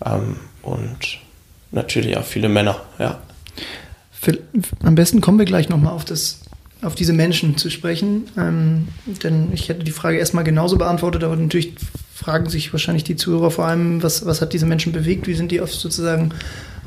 ähm, 0.05 0.37
und 0.61 1.19
natürlich 1.71 2.17
auch 2.17 2.23
viele 2.23 2.49
Männer, 2.49 2.79
ja. 2.99 3.19
Am 4.83 4.93
besten 4.93 5.19
kommen 5.19 5.39
wir 5.39 5.45
gleich 5.45 5.67
nochmal 5.67 5.93
auf 5.93 6.05
auf 6.83 6.95
diese 6.95 7.13
Menschen 7.13 7.57
zu 7.57 7.69
sprechen. 7.69 8.29
Ähm, 8.37 8.87
denn 9.23 9.51
ich 9.53 9.69
hätte 9.69 9.83
die 9.83 9.91
Frage 9.91 10.17
erstmal 10.17 10.43
genauso 10.43 10.77
beantwortet, 10.77 11.23
aber 11.23 11.35
natürlich 11.35 11.73
fragen 12.21 12.49
sich 12.49 12.71
wahrscheinlich 12.71 13.03
die 13.03 13.15
Zuhörer 13.15 13.49
vor 13.49 13.65
allem, 13.65 14.03
was, 14.03 14.27
was 14.27 14.41
hat 14.41 14.53
diese 14.53 14.67
Menschen 14.67 14.91
bewegt? 14.91 15.25
Wie 15.25 15.33
sind 15.33 15.51
die 15.51 15.59
oft 15.59 15.73
sozusagen 15.73 16.29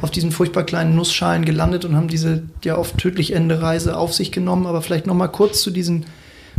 auf 0.01 0.13
diesen 0.13 0.31
furchtbar 0.31 0.63
kleinen 0.63 0.95
Nussschalen 0.95 1.45
gelandet 1.45 1.85
und 1.85 1.97
haben 1.97 2.07
diese 2.07 2.45
ja 2.63 2.79
oft 2.79 2.99
tödlich 2.99 3.33
ende 3.33 3.61
Reise 3.61 3.97
auf 3.97 4.15
sich 4.15 4.31
genommen? 4.31 4.67
Aber 4.67 4.81
vielleicht 4.81 5.09
nochmal 5.09 5.31
kurz 5.33 5.61
zu 5.61 5.73
diesen, 5.73 6.07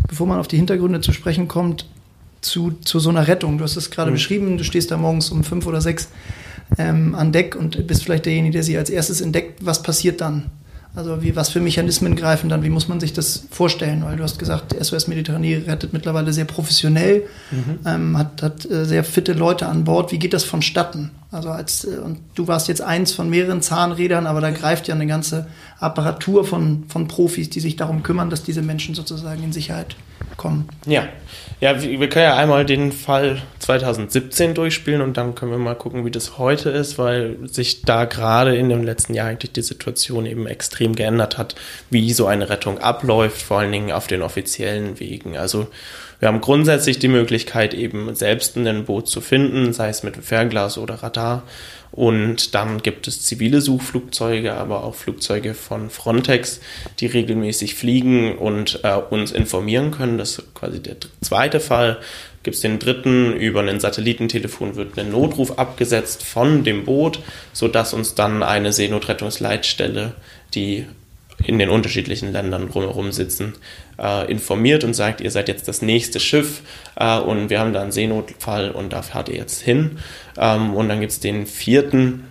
bevor 0.09 0.27
man 0.27 0.39
auf 0.39 0.49
die 0.49 0.57
Hintergründe 0.57 0.99
zu 0.99 1.13
sprechen 1.13 1.47
kommt, 1.47 1.85
zu, 2.41 2.71
zu 2.83 2.99
so 2.99 3.09
einer 3.09 3.29
Rettung. 3.29 3.57
Du 3.57 3.63
hast 3.63 3.77
es 3.77 3.91
gerade 3.91 4.11
mhm. 4.11 4.15
beschrieben, 4.15 4.57
du 4.57 4.65
stehst 4.65 4.91
da 4.91 4.97
morgens 4.97 5.29
um 5.29 5.45
fünf 5.45 5.65
oder 5.67 5.79
sechs 5.79 6.09
ähm, 6.77 7.15
an 7.15 7.31
Deck 7.31 7.55
und 7.55 7.87
bist 7.87 8.03
vielleicht 8.03 8.25
derjenige, 8.25 8.53
der 8.53 8.63
sie 8.63 8.77
als 8.77 8.89
erstes 8.89 9.21
entdeckt. 9.21 9.65
Was 9.65 9.83
passiert 9.83 10.19
dann? 10.19 10.51
Also 10.95 11.21
wie, 11.21 11.35
was 11.35 11.49
für 11.49 11.59
Mechanismen 11.59 12.15
greifen 12.15 12.49
dann? 12.49 12.63
Wie 12.63 12.69
muss 12.69 12.87
man 12.87 12.99
sich 12.99 13.13
das 13.13 13.43
vorstellen? 13.51 14.03
Weil 14.05 14.17
du 14.17 14.23
hast 14.23 14.39
gesagt, 14.39 14.75
SOS 14.79 15.07
Mediterranee 15.07 15.63
rettet 15.67 15.93
mittlerweile 15.93 16.31
sehr 16.31 16.45
professionell, 16.45 17.23
mhm. 17.51 17.79
ähm, 17.85 18.17
hat, 18.17 18.41
hat 18.41 18.69
äh, 18.69 18.85
sehr 18.85 19.03
fitte 19.03 19.33
Leute 19.33 19.67
an 19.67 19.83
Bord. 19.83 20.11
Wie 20.11 20.19
geht 20.19 20.33
das 20.33 20.43
vonstatten? 20.43 21.11
Also 21.35 21.49
als, 21.49 21.83
äh, 21.83 21.97
und 21.97 22.19
du 22.35 22.47
warst 22.47 22.67
jetzt 22.67 22.81
eins 22.81 23.11
von 23.11 23.29
mehreren 23.29 23.61
Zahnrädern, 23.61 24.25
aber 24.25 24.41
da 24.41 24.51
greift 24.51 24.87
ja 24.87 24.95
eine 24.95 25.05
ganze 25.05 25.47
Apparatur 25.79 26.45
von, 26.45 26.85
von 26.87 27.07
Profis, 27.07 27.49
die 27.49 27.59
sich 27.59 27.75
darum 27.75 28.03
kümmern, 28.03 28.29
dass 28.29 28.43
diese 28.43 28.61
Menschen 28.61 28.95
sozusagen 28.95 29.43
in 29.43 29.51
Sicherheit 29.51 29.97
kommen. 30.37 30.67
Ja, 30.85 31.07
ja, 31.59 31.81
wir 31.81 32.09
können 32.09 32.25
ja 32.25 32.37
einmal 32.37 32.65
den 32.65 32.91
Fall 32.91 33.41
2017 33.59 34.53
durchspielen 34.53 35.01
und 35.01 35.17
dann 35.17 35.35
können 35.35 35.51
wir 35.51 35.57
mal 35.57 35.75
gucken, 35.75 36.05
wie 36.05 36.11
das 36.11 36.37
heute 36.37 36.69
ist, 36.69 36.97
weil 36.97 37.37
sich 37.47 37.81
da 37.83 38.05
gerade 38.05 38.55
in 38.55 38.69
dem 38.69 38.83
letzten 38.83 39.13
Jahr 39.13 39.27
eigentlich 39.27 39.51
die 39.51 39.61
Situation 39.61 40.25
eben 40.25 40.47
extrem 40.47 40.95
geändert 40.95 41.37
hat, 41.37 41.55
wie 41.89 42.13
so 42.13 42.27
eine 42.27 42.49
Rettung 42.49 42.79
abläuft, 42.79 43.41
vor 43.41 43.59
allen 43.59 43.71
Dingen 43.71 43.91
auf 43.91 44.07
den 44.07 44.21
offiziellen 44.21 44.99
Wegen. 44.99 45.37
Also 45.37 45.67
wir 46.19 46.27
haben 46.27 46.41
grundsätzlich 46.41 46.99
die 46.99 47.07
Möglichkeit, 47.07 47.73
eben 47.73 48.13
selbst 48.15 48.55
ein 48.57 48.85
Boot 48.85 49.07
zu 49.07 49.21
finden, 49.21 49.73
sei 49.73 49.89
es 49.89 50.03
mit 50.03 50.15
Fernglas 50.17 50.77
oder 50.77 50.95
Radar. 50.95 51.43
Und 51.91 52.55
dann 52.55 52.81
gibt 52.83 53.07
es 53.07 53.21
zivile 53.21 53.61
Suchflugzeuge, 53.61 54.53
aber 54.53 54.83
auch 54.83 54.95
Flugzeuge 54.95 55.53
von 55.53 55.89
Frontex, 55.89 56.59
die 56.99 57.05
regelmäßig 57.05 57.75
fliegen 57.75 58.37
und 58.37 58.81
äh, 58.83 58.95
uns 58.95 59.31
informieren 59.31 59.91
können. 59.91 60.17
Das 60.17 60.31
ist 60.31 60.53
quasi 60.55 60.81
der 60.81 60.97
zweite 61.21 61.61
Fall. 61.61 61.99
Gibt 62.43 62.55
es 62.55 62.61
den 62.61 62.79
dritten, 62.79 63.33
über 63.33 63.61
ein 63.61 63.79
Satellitentelefon 63.79 64.75
wird 64.75 64.99
ein 64.99 65.09
Notruf 65.09 65.57
abgesetzt 65.57 66.23
von 66.23 66.63
dem 66.63 66.85
Boot, 66.85 67.19
sodass 67.53 67.93
uns 67.93 68.13
dann 68.13 68.43
eine 68.43 68.73
Seenotrettungsleitstelle, 68.73 70.13
die 70.53 70.85
in 71.47 71.59
den 71.59 71.69
unterschiedlichen 71.69 72.31
Ländern 72.31 72.69
drumherum 72.69 73.11
sitzen, 73.11 73.53
äh, 73.99 74.29
informiert 74.31 74.83
und 74.83 74.93
sagt, 74.93 75.21
ihr 75.21 75.31
seid 75.31 75.47
jetzt 75.47 75.67
das 75.67 75.81
nächste 75.81 76.19
Schiff 76.19 76.61
äh, 76.95 77.17
und 77.19 77.49
wir 77.49 77.59
haben 77.59 77.73
da 77.73 77.81
einen 77.81 77.91
Seenotfall 77.91 78.71
und 78.71 78.93
da 78.93 79.01
fahrt 79.01 79.29
ihr 79.29 79.35
jetzt 79.35 79.61
hin. 79.61 79.99
Ähm, 80.37 80.73
und 80.73 80.89
dann 80.89 80.99
gibt 80.99 81.11
es 81.11 81.19
den 81.19 81.45
vierten, 81.45 82.25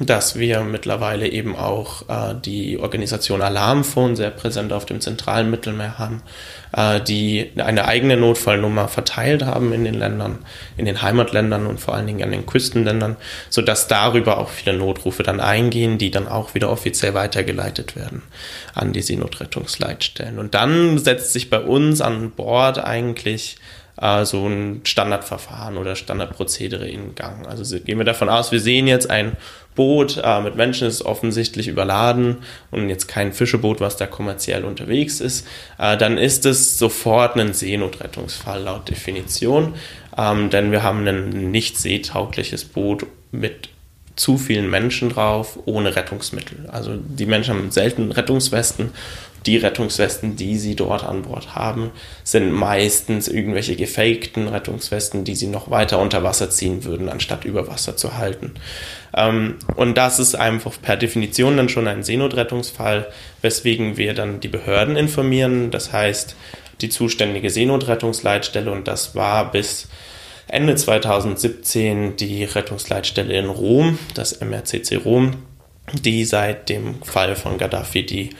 dass 0.00 0.38
wir 0.38 0.60
mittlerweile 0.60 1.28
eben 1.28 1.56
auch 1.56 2.08
äh, 2.08 2.34
die 2.34 2.78
Organisation 2.78 3.42
Alarmphone 3.42 4.16
sehr 4.16 4.30
präsent 4.30 4.72
auf 4.72 4.86
dem 4.86 5.00
zentralen 5.00 5.50
Mittelmeer 5.50 5.98
haben, 5.98 6.22
äh, 6.72 7.00
die 7.00 7.52
eine 7.56 7.86
eigene 7.86 8.16
Notfallnummer 8.16 8.88
verteilt 8.88 9.44
haben 9.44 9.72
in 9.72 9.84
den 9.84 9.94
Ländern, 9.94 10.38
in 10.76 10.86
den 10.86 11.02
Heimatländern 11.02 11.66
und 11.66 11.80
vor 11.80 11.94
allen 11.94 12.06
Dingen 12.06 12.22
an 12.22 12.32
den 12.32 12.46
Küstenländern, 12.46 13.16
sodass 13.50 13.88
darüber 13.88 14.38
auch 14.38 14.48
viele 14.48 14.76
Notrufe 14.76 15.22
dann 15.22 15.40
eingehen, 15.40 15.98
die 15.98 16.10
dann 16.10 16.28
auch 16.28 16.54
wieder 16.54 16.70
offiziell 16.70 17.14
weitergeleitet 17.14 17.96
werden 17.96 18.22
an 18.74 18.92
die 18.92 19.02
Seenotrettungsleitstellen. 19.02 20.38
Und 20.38 20.54
dann 20.54 20.98
setzt 20.98 21.32
sich 21.32 21.50
bei 21.50 21.60
uns 21.60 22.00
an 22.00 22.30
Bord 22.30 22.82
eigentlich 22.82 23.56
äh, 24.00 24.24
so 24.24 24.46
ein 24.46 24.80
Standardverfahren 24.84 25.76
oder 25.76 25.96
Standardprozedere 25.96 26.88
in 26.88 27.14
Gang. 27.14 27.46
Also 27.46 27.78
gehen 27.78 27.98
wir 27.98 28.04
davon 28.04 28.28
aus, 28.28 28.52
wir 28.52 28.60
sehen 28.60 28.86
jetzt 28.86 29.10
ein 29.10 29.36
Boot 29.74 30.20
äh, 30.22 30.40
mit 30.40 30.54
Menschen 30.54 30.86
ist 30.86 31.02
offensichtlich 31.02 31.68
überladen 31.68 32.38
und 32.70 32.88
jetzt 32.88 33.08
kein 33.08 33.32
Fischeboot, 33.32 33.80
was 33.80 33.96
da 33.96 34.06
kommerziell 34.06 34.64
unterwegs 34.64 35.20
ist, 35.20 35.46
äh, 35.78 35.96
dann 35.96 36.18
ist 36.18 36.44
es 36.44 36.78
sofort 36.78 37.36
ein 37.36 37.54
Seenotrettungsfall 37.54 38.62
laut 38.62 38.88
Definition, 38.88 39.74
ähm, 40.16 40.50
denn 40.50 40.72
wir 40.72 40.82
haben 40.82 41.06
ein 41.06 41.50
nicht 41.50 41.78
seetaugliches 41.78 42.64
Boot 42.66 43.06
mit 43.30 43.70
zu 44.14 44.36
vielen 44.36 44.68
Menschen 44.68 45.08
drauf, 45.08 45.58
ohne 45.64 45.96
Rettungsmittel. 45.96 46.68
Also 46.70 46.96
die 46.96 47.24
Menschen 47.24 47.54
haben 47.54 47.70
selten 47.70 48.12
Rettungswesten 48.12 48.90
die 49.46 49.56
Rettungswesten, 49.56 50.36
die 50.36 50.56
sie 50.56 50.76
dort 50.76 51.04
an 51.04 51.22
Bord 51.22 51.54
haben, 51.54 51.90
sind 52.24 52.52
meistens 52.52 53.28
irgendwelche 53.28 53.76
gefakten 53.76 54.48
Rettungswesten, 54.48 55.24
die 55.24 55.34
sie 55.34 55.48
noch 55.48 55.70
weiter 55.70 55.98
unter 55.98 56.22
Wasser 56.22 56.50
ziehen 56.50 56.84
würden, 56.84 57.08
anstatt 57.08 57.44
über 57.44 57.66
Wasser 57.68 57.96
zu 57.96 58.16
halten. 58.16 58.54
Ähm, 59.16 59.56
und 59.76 59.98
das 59.98 60.18
ist 60.18 60.34
einfach 60.34 60.80
per 60.80 60.96
Definition 60.96 61.56
dann 61.56 61.68
schon 61.68 61.88
ein 61.88 62.02
Seenotrettungsfall, 62.02 63.08
weswegen 63.40 63.96
wir 63.96 64.14
dann 64.14 64.40
die 64.40 64.48
Behörden 64.48 64.96
informieren. 64.96 65.70
Das 65.70 65.92
heißt, 65.92 66.36
die 66.80 66.88
zuständige 66.88 67.50
Seenotrettungsleitstelle 67.50 68.70
und 68.70 68.88
das 68.88 69.14
war 69.14 69.50
bis 69.50 69.88
Ende 70.48 70.74
2017 70.74 72.16
die 72.16 72.44
Rettungsleitstelle 72.44 73.32
in 73.34 73.46
Rom, 73.46 73.98
das 74.14 74.40
MRCC 74.40 74.96
Rom, 74.96 75.36
die 75.92 76.24
seit 76.24 76.68
dem 76.68 77.02
Fall 77.02 77.36
von 77.36 77.58
Gaddafi 77.58 78.04
die 78.04 78.30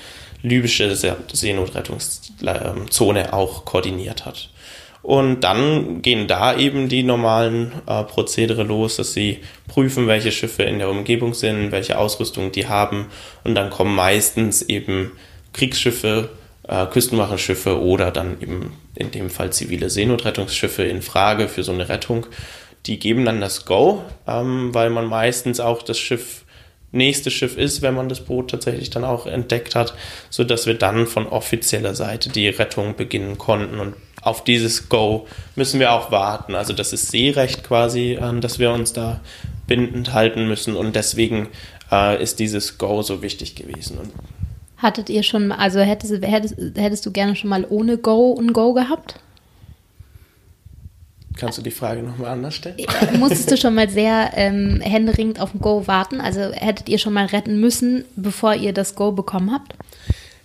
libysche 0.42 0.94
Seenotrettungszone 0.94 3.32
auch 3.32 3.64
koordiniert 3.64 4.26
hat. 4.26 4.50
Und 5.02 5.40
dann 5.40 6.00
gehen 6.00 6.28
da 6.28 6.56
eben 6.56 6.88
die 6.88 7.02
normalen 7.02 7.72
äh, 7.86 8.04
Prozedere 8.04 8.62
los, 8.62 8.96
dass 8.96 9.12
sie 9.12 9.40
prüfen, 9.66 10.06
welche 10.06 10.30
Schiffe 10.30 10.62
in 10.62 10.78
der 10.78 10.90
Umgebung 10.90 11.34
sind, 11.34 11.72
welche 11.72 11.98
Ausrüstung 11.98 12.52
die 12.52 12.68
haben. 12.68 13.06
Und 13.42 13.56
dann 13.56 13.70
kommen 13.70 13.96
meistens 13.96 14.62
eben 14.62 15.10
Kriegsschiffe, 15.52 16.30
äh, 16.68 16.86
Küstenwachenschiffe 16.86 17.80
oder 17.80 18.12
dann 18.12 18.40
eben 18.40 18.76
in 18.94 19.10
dem 19.10 19.28
Fall 19.28 19.52
zivile 19.52 19.90
Seenotrettungsschiffe 19.90 20.84
in 20.84 21.02
Frage 21.02 21.48
für 21.48 21.64
so 21.64 21.72
eine 21.72 21.88
Rettung. 21.88 22.26
Die 22.86 23.00
geben 23.00 23.24
dann 23.24 23.40
das 23.40 23.64
Go, 23.64 24.04
ähm, 24.28 24.72
weil 24.72 24.90
man 24.90 25.06
meistens 25.06 25.58
auch 25.58 25.82
das 25.82 25.98
Schiff 25.98 26.41
nächste 26.92 27.30
Schiff 27.30 27.56
ist, 27.56 27.82
wenn 27.82 27.94
man 27.94 28.08
das 28.08 28.20
Boot 28.20 28.50
tatsächlich 28.50 28.90
dann 28.90 29.04
auch 29.04 29.26
entdeckt 29.26 29.74
hat, 29.74 29.94
so 30.30 30.44
dass 30.44 30.66
wir 30.66 30.74
dann 30.74 31.06
von 31.06 31.26
offizieller 31.26 31.94
Seite 31.94 32.30
die 32.30 32.48
Rettung 32.48 32.94
beginnen 32.96 33.38
konnten 33.38 33.80
und 33.80 33.94
auf 34.22 34.44
dieses 34.44 34.88
Go 34.88 35.26
müssen 35.56 35.80
wir 35.80 35.92
auch 35.92 36.12
warten. 36.12 36.54
Also 36.54 36.72
das 36.72 36.92
ist 36.92 37.10
Seerecht 37.10 37.64
quasi, 37.64 38.18
an 38.20 38.40
das 38.40 38.58
wir 38.58 38.70
uns 38.70 38.92
da 38.92 39.20
bindend 39.66 40.12
halten 40.12 40.46
müssen 40.46 40.76
und 40.76 40.94
deswegen 40.94 41.48
äh, 41.90 42.22
ist 42.22 42.38
dieses 42.38 42.78
Go 42.78 43.02
so 43.02 43.22
wichtig 43.22 43.56
gewesen. 43.56 43.98
Und 43.98 44.12
Hattet 44.76 45.10
ihr 45.10 45.22
schon, 45.22 45.52
also 45.52 45.80
hättest, 45.80 46.24
hättest, 46.24 46.56
hättest 46.76 47.06
du 47.06 47.12
gerne 47.12 47.36
schon 47.36 47.50
mal 47.50 47.66
ohne 47.68 47.98
Go 47.98 48.36
ein 48.38 48.52
Go 48.52 48.74
gehabt? 48.74 49.18
Kannst 51.36 51.58
du 51.58 51.62
die 51.62 51.70
Frage 51.70 52.02
nochmal 52.02 52.30
anders 52.30 52.54
stellen? 52.54 52.76
Musstest 53.18 53.50
du 53.50 53.56
schon 53.56 53.74
mal 53.74 53.88
sehr 53.88 54.32
ähm, 54.34 54.80
händeringend 54.80 55.40
auf 55.40 55.54
ein 55.54 55.60
Go 55.60 55.86
warten? 55.86 56.20
Also 56.20 56.40
hättet 56.52 56.88
ihr 56.88 56.98
schon 56.98 57.12
mal 57.12 57.26
retten 57.26 57.58
müssen, 57.60 58.04
bevor 58.16 58.54
ihr 58.54 58.72
das 58.72 58.94
Go 58.94 59.12
bekommen 59.12 59.52
habt? 59.52 59.74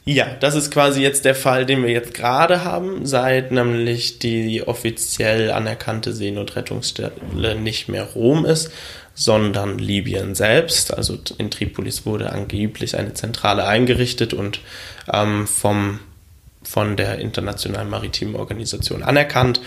Ja, 0.05 0.25
das 0.39 0.55
ist 0.55 0.71
quasi 0.71 1.01
jetzt 1.01 1.25
der 1.25 1.35
Fall, 1.35 1.65
den 1.65 1.83
wir 1.83 1.89
jetzt 1.89 2.13
gerade 2.13 2.63
haben, 2.63 3.05
seit 3.05 3.51
nämlich 3.51 4.19
die 4.19 4.65
offiziell 4.65 5.51
anerkannte 5.51 6.13
Seenotrettungsstelle 6.13 7.55
nicht 7.59 7.89
mehr 7.89 8.03
Rom 8.03 8.45
ist, 8.45 8.71
sondern 9.13 9.77
Libyen 9.77 10.33
selbst. 10.33 10.93
Also 10.93 11.17
in 11.37 11.51
Tripolis 11.51 12.05
wurde 12.05 12.31
angeblich 12.31 12.97
eine 12.97 13.15
Zentrale 13.15 13.67
eingerichtet 13.67 14.33
und 14.33 14.61
ähm, 15.11 15.45
vom, 15.45 15.99
von 16.63 16.95
der 16.95 17.19
Internationalen 17.19 17.89
Maritimen 17.89 18.37
Organisation 18.37 19.03
anerkannt. 19.03 19.59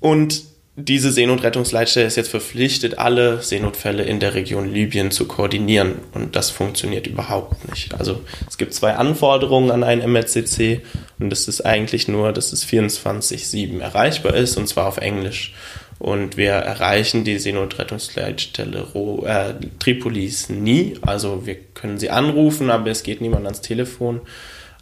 Und 0.00 0.42
diese 0.76 1.12
Seenotrettungsleitstelle 1.12 2.06
ist 2.06 2.16
jetzt 2.16 2.30
verpflichtet, 2.30 2.98
alle 2.98 3.42
Seenotfälle 3.42 4.02
in 4.04 4.20
der 4.20 4.34
Region 4.34 4.72
Libyen 4.72 5.10
zu 5.10 5.26
koordinieren. 5.26 5.96
Und 6.14 6.36
das 6.36 6.50
funktioniert 6.50 7.06
überhaupt 7.06 7.68
nicht. 7.68 7.94
Also 7.94 8.20
es 8.48 8.56
gibt 8.56 8.72
zwei 8.72 8.94
Anforderungen 8.94 9.70
an 9.70 9.84
einen 9.84 10.10
MRCC 10.10 10.80
und 11.18 11.30
das 11.30 11.48
ist 11.48 11.62
eigentlich 11.62 12.08
nur, 12.08 12.32
dass 12.32 12.52
es 12.52 12.66
24-7 12.66 13.80
erreichbar 13.80 14.34
ist 14.34 14.56
und 14.56 14.68
zwar 14.68 14.86
auf 14.86 14.98
Englisch. 14.98 15.54
Und 15.98 16.38
wir 16.38 16.52
erreichen 16.52 17.24
die 17.24 17.38
Seenotrettungsleitstelle 17.38 18.86
äh, 19.26 19.54
Tripolis 19.80 20.48
nie. 20.48 20.94
Also 21.02 21.44
wir 21.44 21.56
können 21.74 21.98
sie 21.98 22.08
anrufen, 22.08 22.70
aber 22.70 22.90
es 22.90 23.02
geht 23.02 23.20
niemand 23.20 23.44
ans 23.44 23.60
Telefon. 23.60 24.22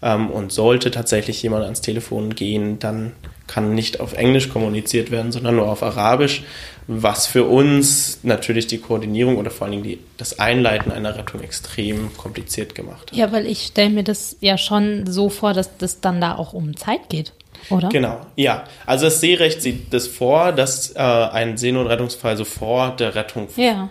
Ähm, 0.01 0.31
und 0.31 0.53
sollte 0.53 0.93
tatsächlich 0.93 1.43
jemand 1.43 1.65
ans 1.65 1.81
Telefon 1.81 2.37
gehen, 2.37 2.79
dann 2.79 3.15
kann 3.49 3.75
nicht 3.75 3.99
auf 3.99 4.13
Englisch 4.13 4.51
kommuniziert 4.51 5.11
werden, 5.11 5.33
sondern 5.33 5.57
nur 5.57 5.69
auf 5.69 5.83
Arabisch, 5.83 6.45
was 6.87 7.27
für 7.27 7.45
uns 7.45 8.21
natürlich 8.23 8.67
die 8.67 8.79
Koordinierung 8.79 9.37
oder 9.37 9.51
vor 9.51 9.67
allen 9.67 9.73
Dingen 9.73 9.85
die, 9.85 9.99
das 10.17 10.39
Einleiten 10.39 10.93
einer 10.93 11.17
Rettung 11.17 11.43
extrem 11.43 12.17
kompliziert 12.17 12.75
gemacht 12.75 13.11
hat. 13.11 13.19
Ja, 13.19 13.33
weil 13.33 13.47
ich 13.47 13.67
stelle 13.67 13.91
mir 13.91 14.05
das 14.05 14.37
ja 14.41 14.57
schon 14.57 15.07
so 15.07 15.29
vor, 15.29 15.53
dass 15.53 15.77
das 15.79 16.01
dann 16.01 16.21
da 16.21 16.37
auch 16.37 16.53
um 16.53 16.77
Zeit 16.77 17.09
geht. 17.09 17.33
Oder? 17.71 17.89
Genau, 17.89 18.21
ja. 18.37 18.65
Also 18.87 19.07
das 19.07 19.21
Seerecht 19.21 19.61
sieht 19.63 19.93
das 19.93 20.07
vor, 20.07 20.53
dass 20.53 20.95
äh, 20.95 20.99
ein 20.99 21.57
Seenotrettungsfall 21.57 22.37
sofort 22.37 23.01
der 23.01 23.15
Rettung 23.15 23.49
ja. 23.57 23.91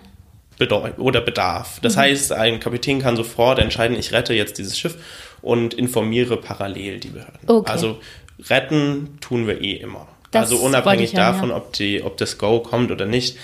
oder 0.98 1.22
bedarf. 1.22 1.80
Das 1.82 1.96
mhm. 1.96 2.00
heißt, 2.00 2.32
ein 2.32 2.60
Kapitän 2.60 3.02
kann 3.02 3.16
sofort 3.16 3.60
entscheiden, 3.60 3.98
ich 3.98 4.14
rette 4.14 4.34
jetzt 4.34 4.58
dieses 4.58 4.78
Schiff 4.80 4.96
und 5.42 5.74
informiere 5.74 6.38
parallel 6.38 7.00
die 7.00 7.10
Behörden. 7.10 7.40
Okay. 7.48 7.72
Also 7.72 8.00
retten 8.40 9.18
tun 9.22 9.48
wir 9.48 9.62
eh 9.62 9.74
immer. 9.74 10.08
Das 10.32 10.52
also 10.52 10.66
unabhängig 10.66 11.14
ja, 11.14 11.32
davon, 11.32 11.50
ja. 11.50 11.58
Ob, 11.58 11.74
die, 11.74 12.04
ob 12.04 12.18
das 12.18 12.38
Go 12.38 12.60
kommt 12.60 12.92
oder 12.92 13.06
nicht, 13.06 13.38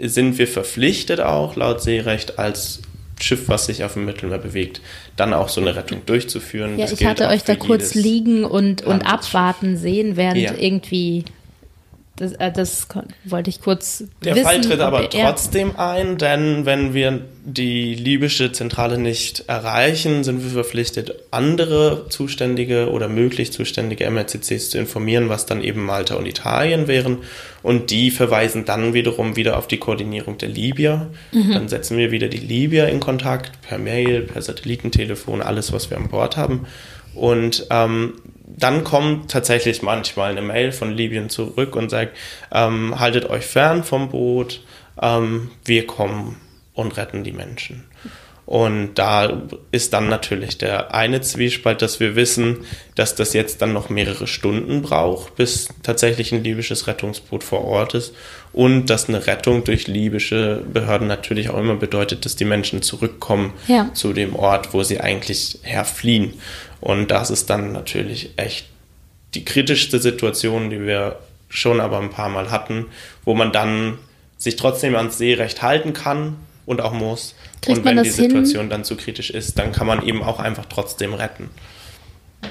sind 0.00 0.38
wir 0.38 0.48
verpflichtet 0.48 1.20
auch 1.20 1.56
laut 1.56 1.80
Seerecht 1.80 2.38
als 2.38 2.82
Schiff, 3.20 3.48
was 3.48 3.66
sich 3.66 3.82
auf 3.82 3.94
dem 3.94 4.04
Mittelmeer 4.04 4.38
bewegt, 4.38 4.82
dann 5.16 5.32
auch 5.32 5.48
so 5.48 5.60
eine 5.60 5.74
Rettung 5.74 6.04
durchzuführen. 6.04 6.78
Ja, 6.78 6.84
das 6.84 7.00
ich 7.00 7.06
hatte 7.06 7.28
euch 7.28 7.44
da 7.44 7.56
kurz 7.56 7.94
liegen 7.94 8.44
und, 8.44 8.82
und 8.82 9.06
abwarten 9.06 9.78
sehen, 9.78 10.16
während 10.16 10.36
ja. 10.36 10.52
irgendwie 10.54 11.24
das, 12.16 12.32
äh, 12.32 12.50
das 12.50 12.88
wollte 13.24 13.50
ich 13.50 13.60
kurz 13.60 14.04
Der 14.24 14.34
wissen, 14.34 14.44
Fall 14.44 14.60
tritt 14.62 14.80
aber 14.80 15.08
trotzdem 15.10 15.76
ein, 15.76 16.16
denn 16.16 16.64
wenn 16.64 16.94
wir 16.94 17.20
die 17.44 17.94
libysche 17.94 18.52
Zentrale 18.52 18.98
nicht 18.98 19.44
erreichen, 19.48 20.24
sind 20.24 20.42
wir 20.42 20.50
verpflichtet, 20.50 21.14
andere 21.30 22.06
zuständige 22.08 22.90
oder 22.90 23.08
möglich 23.08 23.52
zuständige 23.52 24.10
MRCCs 24.10 24.70
zu 24.70 24.78
informieren, 24.78 25.28
was 25.28 25.44
dann 25.44 25.62
eben 25.62 25.84
Malta 25.84 26.16
und 26.16 26.26
Italien 26.26 26.88
wären. 26.88 27.18
Und 27.62 27.90
die 27.90 28.10
verweisen 28.10 28.64
dann 28.64 28.94
wiederum 28.94 29.36
wieder 29.36 29.58
auf 29.58 29.68
die 29.68 29.78
Koordinierung 29.78 30.38
der 30.38 30.48
Libyer. 30.48 31.08
Mhm. 31.32 31.52
Dann 31.52 31.68
setzen 31.68 31.98
wir 31.98 32.10
wieder 32.10 32.28
die 32.28 32.38
Libyer 32.38 32.88
in 32.88 33.00
Kontakt 33.00 33.60
per 33.60 33.78
Mail, 33.78 34.22
per 34.22 34.40
Satellitentelefon, 34.40 35.42
alles, 35.42 35.72
was 35.72 35.90
wir 35.90 35.98
an 35.98 36.08
Bord 36.08 36.36
haben. 36.36 36.66
Und 37.14 37.66
ähm, 37.70 38.14
dann 38.46 38.84
kommt 38.84 39.30
tatsächlich 39.30 39.82
manchmal 39.82 40.30
eine 40.30 40.42
Mail 40.42 40.72
von 40.72 40.92
Libyen 40.92 41.28
zurück 41.28 41.74
und 41.76 41.90
sagt, 41.90 42.16
ähm, 42.52 42.98
haltet 42.98 43.28
euch 43.28 43.44
fern 43.44 43.82
vom 43.82 44.10
Boot, 44.10 44.62
ähm, 45.00 45.50
wir 45.64 45.86
kommen 45.86 46.40
und 46.74 46.96
retten 46.96 47.24
die 47.24 47.32
Menschen. 47.32 47.84
Und 48.46 48.94
da 48.94 49.42
ist 49.72 49.92
dann 49.92 50.08
natürlich 50.08 50.56
der 50.56 50.94
eine 50.94 51.20
Zwiespalt, 51.20 51.82
dass 51.82 51.98
wir 51.98 52.14
wissen, 52.14 52.58
dass 52.94 53.16
das 53.16 53.32
jetzt 53.32 53.60
dann 53.60 53.72
noch 53.72 53.90
mehrere 53.90 54.28
Stunden 54.28 54.82
braucht, 54.82 55.34
bis 55.34 55.68
tatsächlich 55.82 56.32
ein 56.32 56.44
libysches 56.44 56.86
Rettungsboot 56.86 57.42
vor 57.42 57.64
Ort 57.64 57.94
ist. 57.94 58.14
Und 58.52 58.86
dass 58.86 59.08
eine 59.08 59.26
Rettung 59.26 59.64
durch 59.64 59.88
libysche 59.88 60.62
Behörden 60.72 61.08
natürlich 61.08 61.50
auch 61.50 61.58
immer 61.58 61.74
bedeutet, 61.74 62.24
dass 62.24 62.36
die 62.36 62.44
Menschen 62.44 62.82
zurückkommen 62.82 63.52
ja. 63.66 63.90
zu 63.94 64.12
dem 64.12 64.36
Ort, 64.36 64.72
wo 64.72 64.84
sie 64.84 65.00
eigentlich 65.00 65.58
herfliehen. 65.62 66.34
Und 66.86 67.10
das 67.10 67.30
ist 67.30 67.50
dann 67.50 67.72
natürlich 67.72 68.30
echt 68.36 68.68
die 69.34 69.44
kritischste 69.44 69.98
Situation, 69.98 70.70
die 70.70 70.80
wir 70.86 71.18
schon 71.48 71.80
aber 71.80 71.98
ein 71.98 72.10
paar 72.10 72.28
Mal 72.28 72.52
hatten, 72.52 72.86
wo 73.24 73.34
man 73.34 73.50
dann 73.50 73.98
sich 74.36 74.54
trotzdem 74.54 74.94
ans 74.94 75.18
Seerecht 75.18 75.62
halten 75.62 75.94
kann 75.94 76.36
und 76.64 76.80
auch 76.80 76.92
muss. 76.92 77.34
Kriegt 77.60 77.78
und 77.78 77.84
wenn 77.84 78.00
die 78.04 78.10
Situation 78.10 78.60
hin? 78.60 78.70
dann 78.70 78.84
zu 78.84 78.94
kritisch 78.94 79.30
ist, 79.30 79.58
dann 79.58 79.72
kann 79.72 79.88
man 79.88 80.06
eben 80.06 80.22
auch 80.22 80.38
einfach 80.38 80.66
trotzdem 80.66 81.12
retten. 81.12 81.50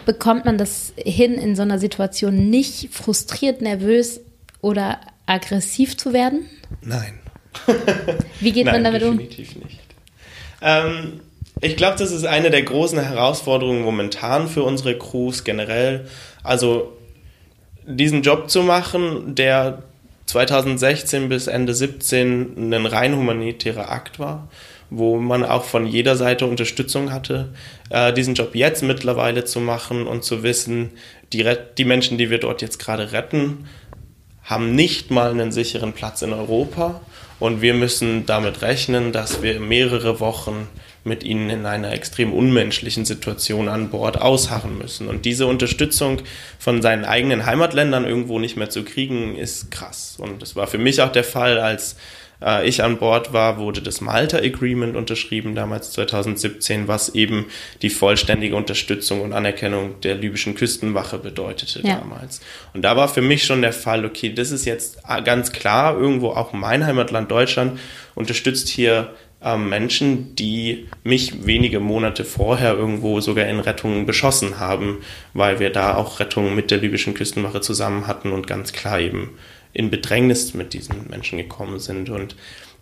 Bekommt 0.05 0.43
man 0.43 0.57
das 0.57 0.91
hin, 0.97 1.35
in 1.35 1.55
so 1.55 1.61
einer 1.61 1.79
Situation 1.79 2.49
nicht 2.49 2.93
frustriert, 2.93 3.61
nervös 3.61 4.19
oder 4.59 4.99
aggressiv 5.27 5.95
zu 5.95 6.11
werden? 6.11 6.49
Nein. 6.81 7.19
Wie 8.41 8.51
geht 8.51 8.65
Nein, 8.65 8.83
man 8.83 8.83
damit 8.83 9.01
definitiv 9.01 9.55
um? 9.55 9.61
Definitiv 9.61 9.63
nicht. 9.63 9.79
Ähm, 10.61 11.21
ich 11.61 11.77
glaube, 11.77 11.97
das 11.97 12.11
ist 12.11 12.25
eine 12.25 12.49
der 12.49 12.63
großen 12.63 12.99
Herausforderungen 12.99 13.83
momentan 13.83 14.47
für 14.47 14.63
unsere 14.63 14.97
Crews 14.97 15.43
generell. 15.43 16.07
Also 16.43 16.93
diesen 17.85 18.21
Job 18.21 18.49
zu 18.49 18.63
machen, 18.63 19.35
der 19.35 19.83
2016 20.25 21.29
bis 21.29 21.47
Ende 21.47 21.73
17 21.73 22.73
ein 22.73 22.85
rein 22.85 23.15
humanitärer 23.15 23.91
Akt 23.91 24.19
war, 24.19 24.49
wo 24.89 25.17
man 25.17 25.43
auch 25.43 25.63
von 25.63 25.85
jeder 25.85 26.15
Seite 26.15 26.45
Unterstützung 26.45 27.11
hatte, 27.11 27.49
äh, 27.89 28.11
diesen 28.11 28.33
Job 28.33 28.55
jetzt 28.55 28.83
mittlerweile 28.83 29.45
zu 29.45 29.59
machen 29.59 30.07
und 30.07 30.23
zu 30.23 30.43
wissen, 30.43 30.91
die, 31.31 31.45
die 31.77 31.85
Menschen, 31.85 32.17
die 32.17 32.29
wir 32.29 32.39
dort 32.39 32.61
jetzt 32.61 32.79
gerade 32.79 33.11
retten, 33.11 33.65
haben 34.43 34.75
nicht 34.75 35.09
mal 35.09 35.31
einen 35.31 35.51
sicheren 35.51 35.93
Platz 35.93 36.21
in 36.21 36.33
Europa 36.33 37.01
und 37.39 37.61
wir 37.61 37.73
müssen 37.73 38.25
damit 38.25 38.61
rechnen, 38.61 39.11
dass 39.11 39.41
wir 39.41 39.59
mehrere 39.59 40.19
Wochen 40.19 40.67
mit 41.05 41.23
ihnen 41.23 41.49
in 41.49 41.65
einer 41.65 41.93
extrem 41.93 42.33
unmenschlichen 42.33 43.05
Situation 43.05 43.69
an 43.69 43.89
Bord 43.89 44.19
ausharren 44.19 44.77
müssen. 44.77 45.07
Und 45.07 45.25
diese 45.25 45.45
Unterstützung 45.45 46.21
von 46.57 46.81
seinen 46.81 47.05
eigenen 47.05 47.45
Heimatländern 47.45 48.05
irgendwo 48.05 48.39
nicht 48.39 48.57
mehr 48.57 48.69
zu 48.69 48.83
kriegen, 48.83 49.35
ist 49.35 49.69
krass. 49.71 50.17
Und 50.19 50.41
das 50.41 50.55
war 50.55 50.67
für 50.67 50.79
mich 50.79 51.01
auch 51.01 51.11
der 51.11 51.23
Fall, 51.23 51.59
als 51.59 51.95
äh, 52.41 52.67
ich 52.67 52.83
an 52.83 52.97
Bord 52.97 53.33
war, 53.33 53.57
wurde 53.57 53.81
das 53.81 54.01
Malta 54.01 54.37
Agreement 54.37 54.95
unterschrieben, 54.95 55.55
damals 55.55 55.91
2017, 55.91 56.87
was 56.87 57.09
eben 57.09 57.45
die 57.81 57.89
vollständige 57.89 58.55
Unterstützung 58.55 59.21
und 59.21 59.33
Anerkennung 59.33 59.99
der 60.01 60.15
libyschen 60.15 60.55
Küstenwache 60.55 61.17
bedeutete 61.17 61.81
ja. 61.81 61.99
damals. 61.99 62.41
Und 62.73 62.81
da 62.81 62.95
war 62.95 63.07
für 63.07 63.21
mich 63.21 63.45
schon 63.45 63.61
der 63.61 63.73
Fall, 63.73 64.05
okay, 64.05 64.33
das 64.33 64.51
ist 64.51 64.65
jetzt 64.65 64.99
ganz 65.23 65.51
klar, 65.51 65.97
irgendwo 65.97 66.29
auch 66.29 66.53
mein 66.53 66.85
Heimatland 66.85 67.31
Deutschland 67.31 67.79
unterstützt 68.15 68.69
hier 68.69 69.13
Menschen, 69.57 70.35
die 70.35 70.87
mich 71.03 71.45
wenige 71.45 71.79
Monate 71.79 72.25
vorher 72.25 72.73
irgendwo 72.73 73.19
sogar 73.19 73.45
in 73.45 73.59
Rettungen 73.59 74.07
beschossen 74.07 74.59
haben, 74.59 75.01
weil 75.33 75.59
wir 75.59 75.69
da 75.69 75.95
auch 75.95 76.19
Rettungen 76.19 76.55
mit 76.55 76.71
der 76.71 76.79
libyschen 76.79 77.13
Küstenwache 77.13 77.61
zusammen 77.61 78.07
hatten 78.07 78.31
und 78.31 78.47
ganz 78.47 78.73
klar 78.73 78.99
eben 78.99 79.37
in 79.71 79.91
Bedrängnis 79.91 80.55
mit 80.55 80.73
diesen 80.73 81.09
Menschen 81.09 81.37
gekommen 81.37 81.79
sind. 81.79 82.09
Und 82.09 82.35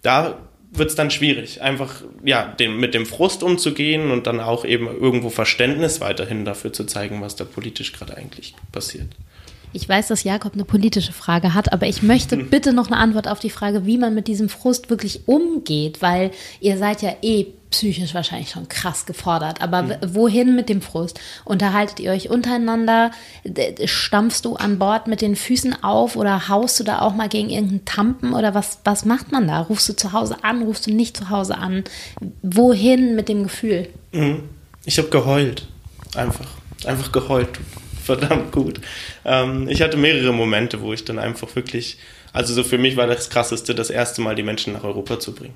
da 0.04 0.38
wird 0.72 0.89
es 0.89 0.96
dann 0.96 1.12
schwierig, 1.12 1.62
einfach 1.62 2.02
ja, 2.24 2.46
den, 2.46 2.78
mit 2.78 2.94
dem 2.94 3.06
Frust 3.06 3.44
umzugehen 3.44 4.12
und 4.12 4.26
dann 4.26 4.39
auch 4.39 4.63
eben 4.63 4.88
irgendwo 4.88 5.30
Verständnis 5.30 6.02
weiterhin 6.02 6.46
dafür 6.46 6.72
zu 6.72 6.86
zeigen, 6.86 7.22
was 7.22 7.36
da 7.36 7.46
politisch 7.46 7.94
gerade 7.94 8.16
eigentlich 8.16 8.56
passiert. 8.72 9.08
Ich 9.74 9.90
weiß, 9.90 10.08
dass 10.08 10.24
Jakob 10.24 10.54
eine 10.54 10.66
politische 10.66 11.14
Frage 11.14 11.54
hat, 11.54 11.74
aber 11.74 11.88
ich 11.88 12.04
möchte 12.04 12.38
bitte 12.54 12.74
noch 12.74 12.88
eine 12.88 12.98
Antwort 12.98 13.28
auf 13.28 13.40
die 13.40 13.50
Frage, 13.50 13.86
wie 13.86 13.98
man 13.98 14.14
mit 14.14 14.28
diesem 14.28 14.48
Frust 14.48 14.90
wirklich 14.90 15.28
umgeht, 15.28 16.02
weil 16.02 16.32
ihr 16.62 16.78
seid 16.78 17.02
ja 17.02 17.16
eh 17.22 17.48
psychisch 17.72 18.14
wahrscheinlich 18.14 18.52
schon 18.52 18.70
krass 18.70 19.08
gefordert. 19.08 19.62
Aber 19.62 19.82
mhm. 19.82 19.96
wohin 20.06 20.56
mit 20.56 20.70
dem 20.70 20.84
Frust? 20.84 21.20
Unterhaltet 21.44 22.00
ihr 22.00 22.12
euch 22.12 22.30
untereinander? 22.30 23.10
Stampfst 23.86 24.42
du 24.44 24.56
an 24.56 24.78
Bord 24.78 25.08
mit 25.08 25.22
den 25.22 25.36
Füßen 25.36 25.84
auf 25.84 26.16
oder 26.16 26.50
haust 26.50 26.80
du 26.80 26.84
da 26.84 27.02
auch 27.02 27.16
mal 27.16 27.30
gegen 27.30 27.50
irgendeinen 27.50 27.86
Tampen 27.86 28.34
oder 28.34 28.54
was, 28.54 28.80
was 28.84 29.06
macht 29.06 29.32
man 29.32 29.48
da? 29.48 29.62
Rufst 29.62 29.90
du 29.90 29.96
zu 29.96 30.14
Hause 30.14 30.44
an? 30.44 30.62
Rufst 30.62 30.86
du 30.86 30.94
nicht 30.94 31.18
zu 31.18 31.32
Hause 31.32 31.58
an? 31.58 31.84
Wohin 32.44 33.16
mit 33.16 33.28
dem 33.28 33.42
Gefühl? 33.42 33.90
Mhm. 34.12 34.44
Ich 34.86 35.00
habe 35.00 35.10
geheult. 35.10 35.68
Einfach. 36.16 36.46
Einfach 36.86 37.12
geheult 37.12 37.50
verdammt 38.04 38.52
gut. 38.52 38.82
Ähm, 39.26 39.68
ich 39.70 39.82
hatte 39.82 39.98
mehrere 39.98 40.34
Momente, 40.34 40.82
wo 40.82 40.94
ich 40.94 41.06
dann 41.06 41.20
einfach 41.20 41.56
wirklich, 41.56 41.98
also 42.32 42.54
so 42.54 42.63
für 42.63 42.78
mich 42.78 42.98
war 42.98 43.08
das 43.08 43.30
Krasseste, 43.30 43.76
das 43.76 43.89
erste 43.89 44.22
Mal 44.22 44.36
die 44.36 44.44
Menschen 44.44 44.74
nach 44.74 44.84
Europa 44.84 45.20
zu 45.20 45.34
bringen. 45.34 45.56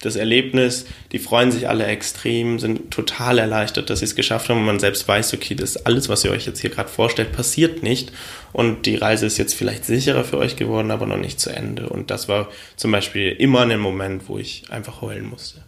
Das 0.00 0.16
Erlebnis, 0.16 0.86
die 1.12 1.18
freuen 1.18 1.52
sich 1.52 1.68
alle 1.68 1.86
extrem, 1.86 2.58
sind 2.58 2.90
total 2.90 3.38
erleichtert, 3.38 3.88
dass 3.88 4.00
sie 4.00 4.06
es 4.06 4.16
geschafft 4.16 4.48
haben 4.48 4.58
und 4.58 4.66
man 4.66 4.80
selbst 4.80 5.06
weiß, 5.06 5.32
okay, 5.34 5.54
das 5.54 5.86
alles, 5.86 6.08
was 6.08 6.24
ihr 6.24 6.32
euch 6.32 6.46
jetzt 6.46 6.60
hier 6.60 6.70
gerade 6.70 6.88
vorstellt, 6.88 7.32
passiert 7.32 7.82
nicht 7.82 8.12
und 8.52 8.86
die 8.86 8.96
Reise 8.96 9.26
ist 9.26 9.38
jetzt 9.38 9.54
vielleicht 9.54 9.84
sicherer 9.84 10.24
für 10.24 10.38
euch 10.38 10.56
geworden, 10.56 10.90
aber 10.90 11.06
noch 11.06 11.18
nicht 11.18 11.38
zu 11.38 11.50
Ende. 11.50 11.88
Und 11.88 12.10
das 12.10 12.28
war 12.28 12.48
zum 12.76 12.90
Beispiel 12.90 13.30
immer 13.30 13.60
ein 13.60 13.78
Moment, 13.78 14.28
wo 14.28 14.38
ich 14.38 14.64
einfach 14.70 15.02
heulen 15.02 15.28
musste. 15.28 15.62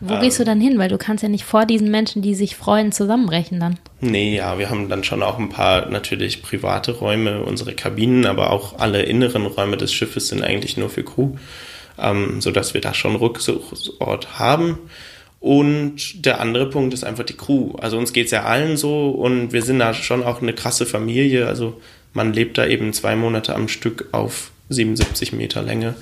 Wo 0.00 0.14
ähm, 0.14 0.20
gehst 0.20 0.38
du 0.38 0.44
dann 0.44 0.60
hin? 0.60 0.78
Weil 0.78 0.88
du 0.88 0.98
kannst 0.98 1.22
ja 1.22 1.28
nicht 1.28 1.44
vor 1.44 1.66
diesen 1.66 1.90
Menschen, 1.90 2.22
die 2.22 2.34
sich 2.34 2.56
freuen, 2.56 2.92
zusammenbrechen 2.92 3.60
dann. 3.60 3.78
Nee, 4.00 4.36
ja, 4.36 4.58
wir 4.58 4.70
haben 4.70 4.88
dann 4.88 5.04
schon 5.04 5.22
auch 5.22 5.38
ein 5.38 5.48
paar 5.48 5.88
natürlich 5.88 6.42
private 6.42 6.92
Räume, 6.92 7.42
unsere 7.42 7.74
Kabinen, 7.74 8.26
aber 8.26 8.50
auch 8.50 8.78
alle 8.78 9.02
inneren 9.02 9.46
Räume 9.46 9.76
des 9.76 9.92
Schiffes 9.92 10.28
sind 10.28 10.42
eigentlich 10.42 10.76
nur 10.76 10.90
für 10.90 11.02
Crew, 11.02 11.32
ähm, 11.98 12.40
sodass 12.40 12.74
wir 12.74 12.80
da 12.80 12.94
schon 12.94 13.16
Rückzugsort 13.16 14.38
haben. 14.38 14.78
Und 15.40 16.24
der 16.24 16.40
andere 16.40 16.68
Punkt 16.68 16.94
ist 16.94 17.04
einfach 17.04 17.24
die 17.24 17.36
Crew. 17.36 17.74
Also 17.80 17.96
uns 17.96 18.12
geht 18.12 18.26
es 18.26 18.32
ja 18.32 18.44
allen 18.44 18.76
so 18.76 19.10
und 19.10 19.52
wir 19.52 19.62
sind 19.62 19.78
da 19.78 19.94
schon 19.94 20.24
auch 20.24 20.42
eine 20.42 20.52
krasse 20.52 20.84
Familie. 20.84 21.46
Also 21.46 21.80
man 22.12 22.32
lebt 22.32 22.58
da 22.58 22.66
eben 22.66 22.92
zwei 22.92 23.14
Monate 23.14 23.54
am 23.54 23.68
Stück 23.68 24.08
auf 24.12 24.50
77 24.70 25.32
Meter 25.32 25.62
Länge, 25.62 25.94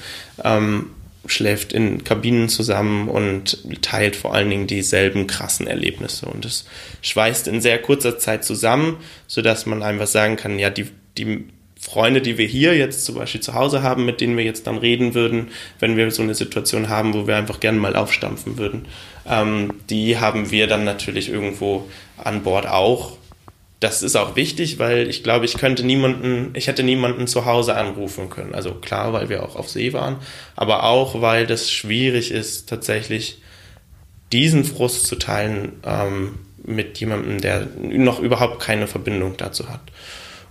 ähm, 0.43 0.91
schläft 1.27 1.73
in 1.73 2.05
Kabinen 2.05 2.49
zusammen 2.49 3.09
und 3.09 3.59
teilt 3.83 4.17
vor 4.17 4.35
allen 4.35 4.51
Dingen 4.51 4.67
dieselben 4.67 5.27
krassen 5.27 5.67
Erlebnisse. 5.67 6.27
Und 6.27 6.45
es 6.45 6.67
schweißt 7.03 7.49
in 7.49 7.61
sehr 7.61 7.81
kurzer 7.81 8.19
Zeit 8.19 8.45
zusammen, 8.45 8.97
sodass 9.27 9.67
man 9.67 9.83
einfach 9.83 10.07
sagen 10.07 10.37
kann, 10.37 10.59
ja, 10.59 10.71
die, 10.71 10.87
die 11.19 11.47
Freunde, 11.79 12.21
die 12.21 12.39
wir 12.39 12.47
hier 12.47 12.77
jetzt 12.77 13.05
zum 13.05 13.17
Beispiel 13.17 13.41
zu 13.41 13.55
Hause 13.55 13.83
haben, 13.83 14.05
mit 14.05 14.21
denen 14.21 14.37
wir 14.37 14.45
jetzt 14.45 14.67
dann 14.67 14.79
reden 14.79 15.15
würden, 15.15 15.49
wenn 15.79 15.97
wir 15.97 16.11
so 16.11 16.23
eine 16.23 16.35
Situation 16.35 16.89
haben, 16.89 17.15
wo 17.15 17.27
wir 17.27 17.37
einfach 17.37 17.61
gerne 17.61 17.79
mal 17.79 17.97
aufstampfen 17.97 18.59
würden, 18.59 18.87
ähm, 19.29 19.75
die 19.91 20.19
haben 20.19 20.51
wir 20.51 20.67
dann 20.67 20.85
natürlich 20.85 21.29
irgendwo 21.29 21.89
an 22.17 22.43
Bord 22.43 22.67
auch 22.67 23.19
das 23.81 24.03
ist 24.03 24.17
auch 24.17 24.37
wichtig, 24.37 24.79
weil 24.79 25.09
ich 25.09 25.23
glaube, 25.23 25.45
ich 25.45 25.59
könnte 25.59 25.85
niemanden, 25.85 26.51
ich 26.55 26.67
hätte 26.67 26.83
niemanden 26.83 27.27
zu 27.27 27.45
Hause 27.45 27.77
anrufen 27.77 28.31
können. 28.31 28.55
Also 28.55 28.73
klar, 28.73 29.13
weil 29.13 29.29
wir 29.29 29.43
auch 29.43 29.57
auf 29.57 29.69
See 29.69 29.93
waren, 29.93 30.17
aber 30.55 30.85
auch, 30.85 31.21
weil 31.21 31.47
das 31.47 31.71
schwierig 31.71 32.31
ist, 32.31 32.69
tatsächlich 32.69 33.43
diesen 34.33 34.65
Frust 34.65 35.07
zu 35.07 35.17
teilen 35.17 35.73
ähm, 35.85 36.39
mit 36.65 36.99
jemandem, 36.99 37.41
der 37.41 37.69
noch 37.81 38.19
überhaupt 38.19 38.61
keine 38.61 38.87
Verbindung 38.87 39.37
dazu 39.37 39.69
hat. 39.69 39.83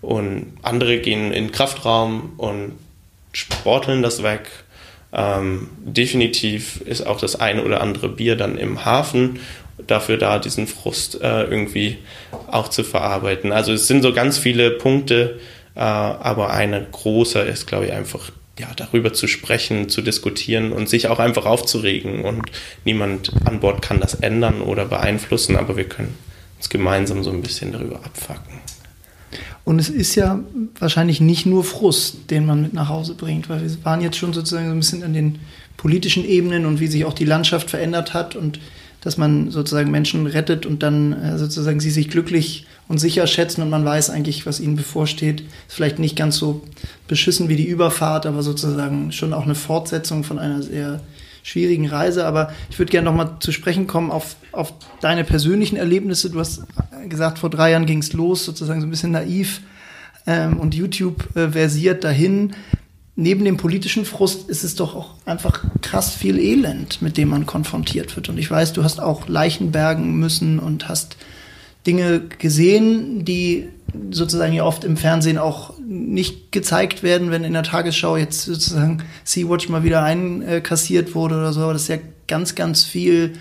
Und 0.02 0.54
andere 0.62 1.00
gehen 1.00 1.34
in 1.34 1.46
den 1.46 1.52
Kraftraum 1.52 2.34
und 2.38 2.74
sporteln 3.34 4.04
das 4.04 4.22
weg. 4.22 4.44
Ähm, 5.12 5.70
definitiv 5.80 6.82
ist 6.82 7.06
auch 7.06 7.20
das 7.20 7.40
eine 7.40 7.64
oder 7.64 7.82
andere 7.82 8.10
Bier 8.10 8.36
dann 8.36 8.58
im 8.58 8.86
Hafen 8.86 9.40
dafür 9.78 10.18
da, 10.18 10.40
diesen 10.40 10.68
Frust 10.68 11.22
äh, 11.22 11.44
irgendwie 11.44 11.98
auch 12.48 12.70
zu 12.70 12.84
verarbeiten. 12.84 13.52
Also 13.52 13.74
es 13.74 13.88
sind 13.88 14.02
so 14.02 14.14
ganz 14.14 14.38
viele 14.38 14.72
Punkte, 14.72 15.40
äh, 15.76 15.80
aber 15.80 16.52
eine 16.52 16.86
große 16.92 17.40
ist, 17.40 17.68
glaube 17.68 17.88
ich, 17.88 17.94
einfach 17.94 18.32
ja, 18.60 18.68
darüber 18.76 19.14
zu 19.14 19.28
sprechen, 19.28 19.90
zu 19.90 20.02
diskutieren 20.02 20.72
und 20.72 20.88
sich 20.88 21.10
auch 21.10 21.20
einfach 21.20 21.46
aufzuregen. 21.46 22.24
Und 22.24 22.44
niemand 22.86 23.32
an 23.46 23.60
Bord 23.60 23.82
kann 23.82 24.00
das 24.00 24.16
ändern 24.16 24.62
oder 24.62 24.86
beeinflussen, 24.86 25.58
aber 25.58 25.76
wir 25.76 25.86
können 25.86 26.16
uns 26.58 26.70
gemeinsam 26.70 27.24
so 27.24 27.32
ein 27.32 27.42
bisschen 27.42 27.74
darüber 27.74 27.98
abfacken. 27.98 28.60
Und 29.66 29.80
es 29.80 29.90
ist 29.90 30.16
ja 30.16 30.40
wahrscheinlich 30.80 31.20
nicht 31.20 31.46
nur 31.46 31.64
Frust, 31.64 32.30
den 32.30 32.46
man 32.46 32.62
mit 32.62 32.74
nach 32.74 32.88
Hause 32.88 33.16
bringt, 33.16 33.50
weil 33.50 33.62
wir 33.62 33.84
waren 33.84 34.00
jetzt 34.00 34.18
schon 34.18 34.32
sozusagen 34.32 34.68
so 34.68 34.72
ein 34.72 34.80
bisschen 34.80 35.04
an 35.04 35.14
den 35.14 35.40
politischen 35.76 36.24
Ebenen 36.24 36.66
und 36.66 36.80
wie 36.80 36.88
sich 36.88 37.04
auch 37.04 37.14
die 37.14 37.26
Landschaft 37.26 37.72
verändert 37.72 38.14
hat 38.14 38.36
und 38.36 38.60
dass 39.06 39.18
man 39.18 39.52
sozusagen 39.52 39.92
Menschen 39.92 40.26
rettet 40.26 40.66
und 40.66 40.82
dann 40.82 41.14
äh, 41.14 41.38
sozusagen 41.38 41.80
sie 41.80 41.92
sich 41.92 42.10
glücklich 42.10 42.66
und 42.88 42.98
sicher 42.98 43.28
schätzen 43.28 43.62
und 43.62 43.70
man 43.70 43.86
weiß 43.86 44.10
eigentlich, 44.10 44.48
was 44.48 44.60
ihnen 44.60 44.76
bevorsteht. 44.76 45.42
Ist 45.42 45.76
vielleicht 45.76 46.00
nicht 46.00 46.16
ganz 46.16 46.38
so 46.38 46.64
beschissen 47.08 47.48
wie 47.48 47.56
die 47.56 47.68
Überfahrt, 47.68 48.26
aber 48.26 48.42
sozusagen 48.42 49.12
schon 49.12 49.32
auch 49.32 49.44
eine 49.44 49.54
Fortsetzung 49.54 50.24
von 50.24 50.40
einer 50.40 50.64
sehr 50.64 51.02
schwierigen 51.44 51.88
Reise. 51.88 52.26
Aber 52.26 52.52
ich 52.72 52.80
würde 52.80 52.92
gerne 52.92 53.06
nochmal 53.06 53.38
zu 53.40 53.52
sprechen 53.52 53.86
kommen 53.86 54.10
auf, 54.10 54.38
auf 54.52 54.74
deine 55.02 55.24
persönlichen 55.24 55.78
Erlebnisse. 55.78 56.32
Du 56.32 56.40
hast 56.40 56.64
gesagt, 57.08 57.38
vor 57.38 57.52
drei 57.52 57.72
Jahren 57.72 57.86
ging 57.86 58.00
es 58.00 58.12
los, 58.14 58.44
sozusagen 58.44 58.82
so 58.82 58.88
ein 58.88 58.90
bisschen 58.90 59.12
naiv 59.12 59.62
ähm, 60.26 60.58
und 60.58 60.74
YouTube 60.74 61.36
äh, 61.36 61.50
versiert 61.50 62.04
dahin 62.04 62.56
neben 63.16 63.46
dem 63.46 63.58
politischen 63.58 64.06
Frust 64.06 64.50
ist 64.50 64.64
es 64.64 64.76
doch 64.76 64.96
auch 64.96 65.14
einfach 65.26 65.64
krass 65.82 66.14
viel 66.14 66.38
Elend, 66.38 67.02
mit 67.02 67.18
dem 67.18 67.30
man 67.30 67.46
konfrontiert 67.46 68.16
wird. 68.16 68.30
Und 68.30 68.38
ich 68.38 68.52
weiß, 68.52 68.74
du 68.74 68.84
hast 68.84 69.02
auch 69.02 69.28
Leichen 69.28 69.72
bergen 69.72 70.20
müssen 70.20 70.60
und 70.60 70.90
hast 70.90 71.16
Dinge 71.88 72.22
gesehen, 72.40 73.24
die 73.24 73.70
sozusagen 74.12 74.54
ja 74.54 74.66
oft 74.66 74.84
im 74.84 74.98
Fernsehen 74.98 75.38
auch 75.38 75.74
nicht 75.80 76.52
gezeigt 76.52 77.04
werden, 77.04 77.32
wenn 77.32 77.44
in 77.44 77.54
der 77.54 77.64
Tagesschau 77.64 78.18
jetzt 78.18 78.42
sozusagen 78.42 79.04
Sea-Watch 79.24 79.70
mal 79.70 79.84
wieder 79.84 80.04
einkassiert 80.04 81.16
wurde 81.16 81.36
oder 81.36 81.54
so. 81.54 81.62
Aber 81.62 81.74
das 81.74 81.84
ist 81.84 81.88
ja 81.88 82.00
ganz, 82.28 82.56
ganz 82.56 82.84
viel 82.84 83.34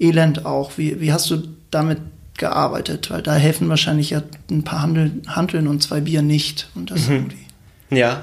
Elend 0.00 0.46
auch. 0.46 0.78
Wie, 0.78 1.00
wie 1.00 1.12
hast 1.12 1.28
du 1.30 1.42
damit 1.70 1.98
gearbeitet? 2.38 3.10
Weil 3.10 3.22
da 3.22 3.34
helfen 3.34 3.68
wahrscheinlich 3.68 4.10
ja 4.10 4.22
ein 4.50 4.62
paar 4.62 4.80
Handel, 4.82 5.12
Handeln 5.26 5.66
und 5.66 5.82
zwei 5.82 6.00
Bier 6.00 6.22
nicht. 6.22 6.70
Und 6.74 6.90
das 6.90 7.08
mhm. 7.08 7.14
irgendwie. 7.14 7.36
Ja, 7.90 8.22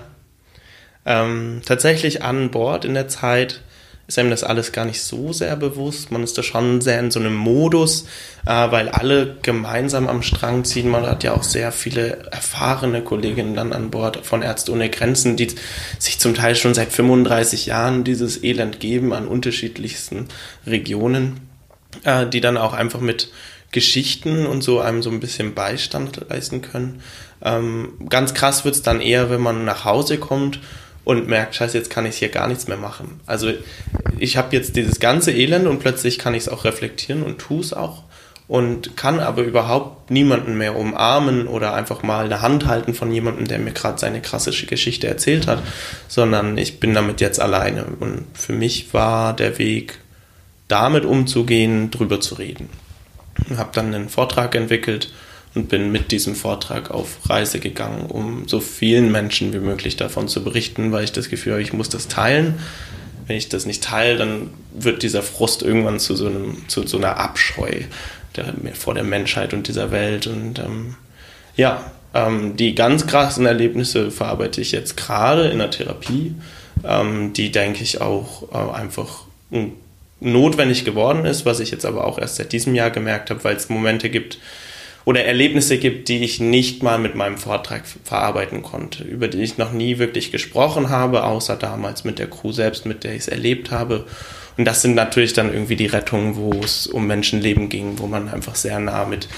ähm, 1.06 1.62
tatsächlich 1.66 2.24
an 2.24 2.52
Bord 2.52 2.86
in 2.86 2.94
der 2.94 3.08
Zeit 3.08 3.62
ist 4.10 4.18
einem 4.18 4.32
das 4.32 4.44
alles 4.44 4.72
gar 4.72 4.86
nicht 4.86 5.04
so 5.04 5.34
sehr 5.34 5.56
bewusst. 5.56 6.12
Man 6.12 6.24
ist 6.24 6.36
da 6.36 6.42
schon 6.42 6.82
sehr 6.82 7.00
in 7.00 7.12
so 7.12 7.20
einem 7.20 7.36
Modus, 7.36 8.06
äh, 8.48 8.72
weil 8.72 8.90
alle 8.90 9.38
gemeinsam 9.44 10.08
am 10.08 10.24
Strang 10.24 10.66
ziehen. 10.66 10.90
Man 10.90 11.06
hat 11.06 11.24
ja 11.24 11.36
auch 11.36 11.44
sehr 11.44 11.72
viele 11.72 12.18
erfahrene 12.32 13.04
Kolleginnen 13.04 13.54
dann 13.54 13.72
an 13.72 13.92
Bord 13.92 14.26
von 14.26 14.42
Ärzte 14.42 14.72
ohne 14.72 14.90
Grenzen, 14.90 15.36
die 15.36 15.54
sich 16.00 16.20
zum 16.20 16.34
Teil 16.34 16.56
schon 16.56 16.74
seit 16.74 16.92
35 16.92 17.68
Jahren 17.68 18.04
dieses 18.04 18.44
Elend 18.44 18.80
geben 18.80 19.14
an 19.14 19.28
unterschiedlichsten 19.28 20.28
Regionen, 20.66 21.42
äh, 22.04 22.26
die 22.26 22.42
dann 22.42 22.58
auch 22.58 22.74
einfach 22.74 23.02
mit 23.02 23.32
Geschichten 23.72 24.48
und 24.48 24.64
so 24.64 24.80
einem 24.80 25.04
so 25.04 25.12
ein 25.12 25.20
bisschen 25.20 25.54
Beistand 25.54 26.20
leisten 26.30 26.64
können. 26.64 27.04
Ähm, 27.44 27.94
ganz 28.10 28.34
krass 28.34 28.66
wird's 28.66 28.82
dann 28.82 29.02
eher, 29.02 29.30
wenn 29.30 29.42
man 29.42 29.66
nach 29.66 29.86
Hause 29.86 30.18
kommt 30.18 30.60
und 31.10 31.28
merkt, 31.28 31.56
scheiße, 31.56 31.76
jetzt 31.76 31.90
kann 31.90 32.06
ich 32.06 32.18
hier 32.18 32.30
gar 32.30 32.48
nichts 32.48 32.68
mehr 32.68 32.78
machen. 32.78 33.20
Also 33.26 33.52
ich 34.20 34.38
habe 34.38 34.56
jetzt 34.56 34.76
dieses 34.76 35.00
ganze 35.00 35.32
Elend 35.32 35.66
und 35.66 35.80
plötzlich 35.80 36.20
kann 36.20 36.36
ich 36.36 36.44
es 36.44 36.50
auch 36.50 36.66
reflektieren 36.66 37.24
und 37.24 37.40
tue 37.40 37.62
es 37.62 37.74
auch 37.74 38.04
und 38.48 38.96
kann 38.96 39.20
aber 39.20 39.42
überhaupt 39.42 40.12
niemanden 40.12 40.56
mehr 40.56 40.76
umarmen 40.76 41.48
oder 41.48 41.74
einfach 41.74 42.04
mal 42.04 42.26
eine 42.26 42.44
Hand 42.44 42.68
halten 42.68 42.94
von 42.94 43.12
jemandem, 43.12 43.48
der 43.48 43.58
mir 43.58 43.72
gerade 43.72 43.98
seine 43.98 44.22
krasse 44.22 44.52
Geschichte 44.52 45.08
erzählt 45.08 45.48
hat, 45.48 45.64
sondern 46.08 46.60
ich 46.60 46.80
bin 46.80 46.94
damit 46.94 47.22
jetzt 47.22 47.42
alleine. 47.42 47.86
Und 47.86 48.26
für 48.36 48.54
mich 48.54 48.94
war 48.94 49.36
der 49.36 49.58
Weg, 49.58 49.98
damit 50.68 51.06
umzugehen, 51.06 51.90
drüber 51.90 52.22
zu 52.22 52.36
reden. 52.36 52.70
Habe 53.58 53.72
dann 53.74 53.96
einen 53.96 54.10
Vortrag 54.10 54.54
entwickelt, 54.54 55.12
und 55.56 55.70
bin 55.70 55.92
mit 55.92 56.12
diesem 56.12 56.36
Vortrag 56.36 56.92
auf 56.92 57.30
Reise 57.30 57.60
gegangen, 57.60 58.06
um 58.08 58.48
so 58.48 58.60
vielen 58.60 59.12
Menschen 59.12 59.54
wie 59.54 59.60
möglich 59.60 59.96
davon 59.96 60.28
zu 60.28 60.44
berichten, 60.44 60.92
weil 60.92 61.04
ich 61.04 61.12
das 61.12 61.30
Gefühl 61.30 61.54
habe, 61.54 61.62
ich 61.62 61.74
muss 61.74 61.90
das 61.90 62.08
teilen. 62.08 62.60
Wenn 63.26 63.38
ich 63.38 63.50
das 63.50 63.66
nicht 63.66 63.84
teile, 63.84 64.18
dann 64.18 64.50
wird 64.74 65.04
dieser 65.04 65.24
Frust 65.24 65.62
irgendwann 65.62 66.00
zu 66.00 66.16
so, 66.16 66.28
einem, 66.28 66.68
zu 66.68 66.86
so 66.86 66.98
einer 66.98 67.18
Abscheu 67.18 67.72
der, 68.36 68.54
vor 68.74 68.94
der 68.94 69.04
Menschheit 69.04 69.54
und 69.54 69.68
dieser 69.68 69.92
Welt. 69.92 70.28
Und 70.28 70.60
ähm, 70.60 70.96
ja, 71.56 71.92
ähm, 72.14 72.56
die 72.56 72.76
ganz 72.76 73.08
krassen 73.08 73.46
Erlebnisse 73.46 74.12
verarbeite 74.12 74.62
ich 74.62 74.72
jetzt 74.72 74.98
gerade 74.98 75.50
in 75.50 75.60
der 75.60 75.72
Therapie, 75.72 76.36
ähm, 76.84 77.34
die 77.34 77.52
denke 77.52 77.84
ich 77.84 78.02
auch 78.02 78.52
äh, 78.52 78.76
einfach 78.76 79.26
notwendig 80.20 80.86
geworden 80.86 81.26
ist, 81.26 81.46
was 81.46 81.60
ich 81.60 81.72
jetzt 81.72 81.86
aber 81.86 82.06
auch 82.06 82.18
erst 82.18 82.36
seit 82.36 82.52
diesem 82.52 82.76
Jahr 82.76 82.92
gemerkt 82.92 83.30
habe, 83.30 83.44
weil 83.44 83.56
es 83.56 83.70
Momente 83.70 84.10
gibt, 84.10 84.40
oder 85.06 85.26
Erlebnisse 85.26 85.78
gibt, 85.78 86.08
die 86.10 86.24
ich 86.24 86.40
nicht 86.40 86.84
mal 86.84 87.00
mit 87.00 87.16
meinem 87.16 87.38
Vortrag 87.38 87.84
verarbeiten 88.04 88.62
konnte, 88.62 89.04
über 89.04 89.28
die 89.28 89.42
ich 89.42 89.58
noch 89.58 89.72
nie 89.72 89.98
wirklich 89.98 90.32
gesprochen 90.32 90.90
habe, 90.90 91.24
außer 91.24 91.56
damals 91.56 92.04
mit 92.04 92.20
der 92.20 92.30
Crew 92.30 92.52
selbst, 92.52 92.86
mit 92.86 93.04
der 93.04 93.14
ich 93.14 93.22
es 93.22 93.28
erlebt 93.28 93.72
habe. 93.72 94.06
Und 94.58 94.66
das 94.66 94.82
sind 94.82 94.96
natürlich 94.96 95.34
dann 95.34 95.54
irgendwie 95.54 95.78
die 95.78 95.86
Rettungen, 95.86 96.36
wo 96.36 96.52
es 96.64 96.86
um 96.86 97.08
Menschenleben 97.08 97.70
ging, 97.70 97.98
wo 97.98 98.08
man 98.08 98.30
einfach 98.30 98.56
sehr 98.56 98.80
nah 98.80 99.06
mit 99.06 99.30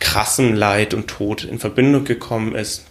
krassem 0.00 0.54
Leid 0.54 0.94
und 0.94 1.08
Tod 1.08 1.44
in 1.44 1.58
Verbindung 1.58 2.04
gekommen 2.04 2.54
ist. 2.54 2.86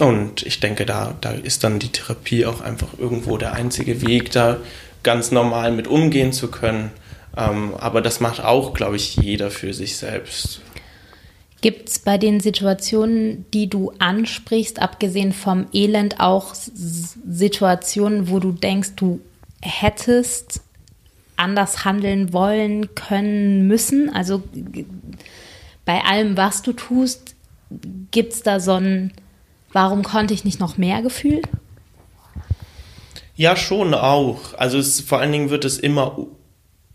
Und 0.00 0.46
ich 0.46 0.60
denke, 0.60 0.86
da, 0.86 1.14
da 1.20 1.30
ist 1.32 1.64
dann 1.64 1.78
die 1.78 1.92
Therapie 1.92 2.46
auch 2.46 2.60
einfach 2.60 2.98
irgendwo 2.98 3.36
der 3.36 3.52
einzige 3.52 4.06
Weg, 4.06 4.30
da 4.30 4.58
ganz 5.02 5.30
normal 5.30 5.72
mit 5.72 5.88
umgehen 5.88 6.32
zu 6.32 6.50
können. 6.50 6.90
Ähm, 7.36 7.74
aber 7.78 8.00
das 8.00 8.20
macht 8.20 8.42
auch, 8.42 8.74
glaube 8.74 8.96
ich, 8.96 9.16
jeder 9.16 9.50
für 9.50 9.72
sich 9.74 9.96
selbst. 9.96 10.60
Gibt 11.60 11.88
es 11.88 11.98
bei 11.98 12.18
den 12.18 12.38
Situationen, 12.38 13.44
die 13.52 13.68
du 13.68 13.92
ansprichst, 13.98 14.80
abgesehen 14.80 15.32
vom 15.32 15.66
Elend, 15.72 16.20
auch 16.20 16.54
Situationen, 16.54 18.30
wo 18.30 18.38
du 18.38 18.52
denkst, 18.52 18.90
du 18.94 19.20
hättest 19.60 20.60
anders 21.36 21.84
handeln 21.84 22.32
wollen, 22.32 22.94
können, 22.94 23.66
müssen? 23.66 24.08
Also 24.08 24.42
bei 25.84 26.00
allem, 26.04 26.36
was 26.36 26.62
du 26.62 26.72
tust, 26.72 27.34
gibt 28.12 28.34
es 28.34 28.42
da 28.42 28.60
so 28.60 28.74
ein, 28.74 29.12
warum 29.72 30.04
konnte 30.04 30.34
ich 30.34 30.44
nicht 30.44 30.60
noch 30.60 30.78
mehr 30.78 31.02
Gefühl? 31.02 31.42
Ja, 33.34 33.56
schon 33.56 33.94
auch. 33.94 34.54
Also 34.56 34.78
es, 34.78 35.00
vor 35.00 35.18
allen 35.18 35.32
Dingen 35.32 35.50
wird 35.50 35.64
es 35.64 35.78
immer 35.78 36.18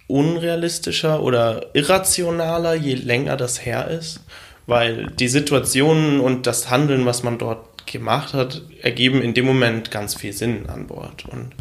unrealistischer 0.08 1.22
oder 1.22 1.68
irrationaler, 1.74 2.76
je 2.76 2.96
länger 2.96 3.36
das 3.36 3.66
her 3.66 3.90
ist 3.90 4.22
weil 4.66 5.08
die 5.08 5.28
Situationen 5.28 6.20
und 6.20 6.48
das 6.48 6.70
Handeln, 6.70 7.06
was 7.06 7.24
man 7.24 7.38
dort 7.38 7.86
gemacht 7.86 8.34
hat, 8.34 8.62
ergeben 8.82 9.22
in 9.22 9.34
dem 9.34 9.46
Moment 9.46 9.92
ganz 9.92 10.16
viel 10.16 10.34
Sinn 10.34 10.70
an 10.70 10.88
Bord. 10.88 11.26
Und 11.26 11.52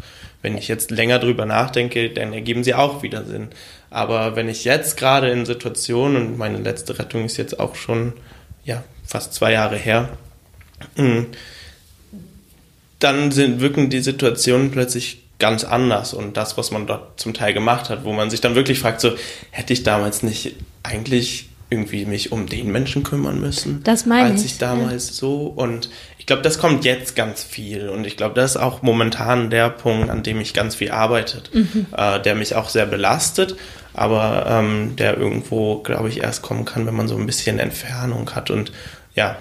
wenn 0.41 0.57
ich 0.57 0.67
jetzt 0.67 0.91
länger 0.91 1.19
drüber 1.19 1.45
nachdenke, 1.45 2.09
dann 2.09 2.33
ergeben 2.33 2.63
sie 2.63 2.73
auch 2.73 3.03
wieder 3.03 3.25
Sinn. 3.25 3.49
Aber 3.89 4.35
wenn 4.35 4.49
ich 4.49 4.63
jetzt 4.63 4.97
gerade 4.97 5.29
in 5.29 5.45
Situationen, 5.45 6.27
und 6.27 6.37
meine 6.37 6.57
letzte 6.57 6.97
Rettung 6.97 7.25
ist 7.25 7.37
jetzt 7.37 7.59
auch 7.59 7.75
schon 7.75 8.13
ja, 8.63 8.83
fast 9.05 9.33
zwei 9.33 9.51
Jahre 9.51 9.77
her, 9.77 10.09
hm, 10.95 11.27
dann 12.99 13.31
sind, 13.31 13.59
wirken 13.59 13.89
die 13.89 13.99
Situationen 13.99 14.71
plötzlich 14.71 15.23
ganz 15.39 15.65
anders 15.65 16.13
und 16.13 16.37
das, 16.37 16.57
was 16.57 16.71
man 16.71 16.87
dort 16.87 17.19
zum 17.19 17.33
Teil 17.33 17.53
gemacht 17.53 17.89
hat, 17.89 18.05
wo 18.05 18.13
man 18.13 18.29
sich 18.29 18.39
dann 18.39 18.55
wirklich 18.55 18.79
fragt, 18.79 19.01
so 19.01 19.11
hätte 19.51 19.73
ich 19.73 19.83
damals 19.83 20.23
nicht 20.23 20.55
eigentlich 20.83 21.49
irgendwie 21.73 22.05
mich 22.05 22.31
um 22.31 22.45
den 22.47 22.71
Menschen 22.71 23.03
kümmern 23.03 23.39
müssen, 23.39 23.81
das 23.83 24.05
meine 24.05 24.31
als 24.31 24.45
ich, 24.45 24.57
damals 24.57 25.09
ja. 25.09 25.13
so 25.13 25.47
und 25.47 25.89
ich 26.17 26.25
glaube, 26.25 26.41
das 26.41 26.57
kommt 26.59 26.85
jetzt 26.85 27.15
ganz 27.15 27.43
viel 27.43 27.89
und 27.89 28.05
ich 28.05 28.15
glaube, 28.15 28.35
das 28.35 28.51
ist 28.51 28.57
auch 28.57 28.81
momentan 28.81 29.49
der 29.49 29.69
Punkt, 29.69 30.09
an 30.09 30.23
dem 30.23 30.39
ich 30.39 30.53
ganz 30.53 30.75
viel 30.75 30.91
arbeitet, 30.91 31.49
mhm. 31.53 31.87
äh, 31.97 32.21
der 32.21 32.35
mich 32.35 32.55
auch 32.55 32.69
sehr 32.69 32.85
belastet, 32.85 33.57
aber 33.93 34.45
ähm, 34.47 34.95
der 34.95 35.17
irgendwo, 35.17 35.79
glaube 35.79 36.09
ich, 36.09 36.21
erst 36.21 36.41
kommen 36.41 36.65
kann, 36.65 36.85
wenn 36.85 36.95
man 36.95 37.07
so 37.07 37.17
ein 37.17 37.25
bisschen 37.25 37.59
Entfernung 37.59 38.29
hat 38.35 38.51
und 38.51 38.71
ja, 39.15 39.37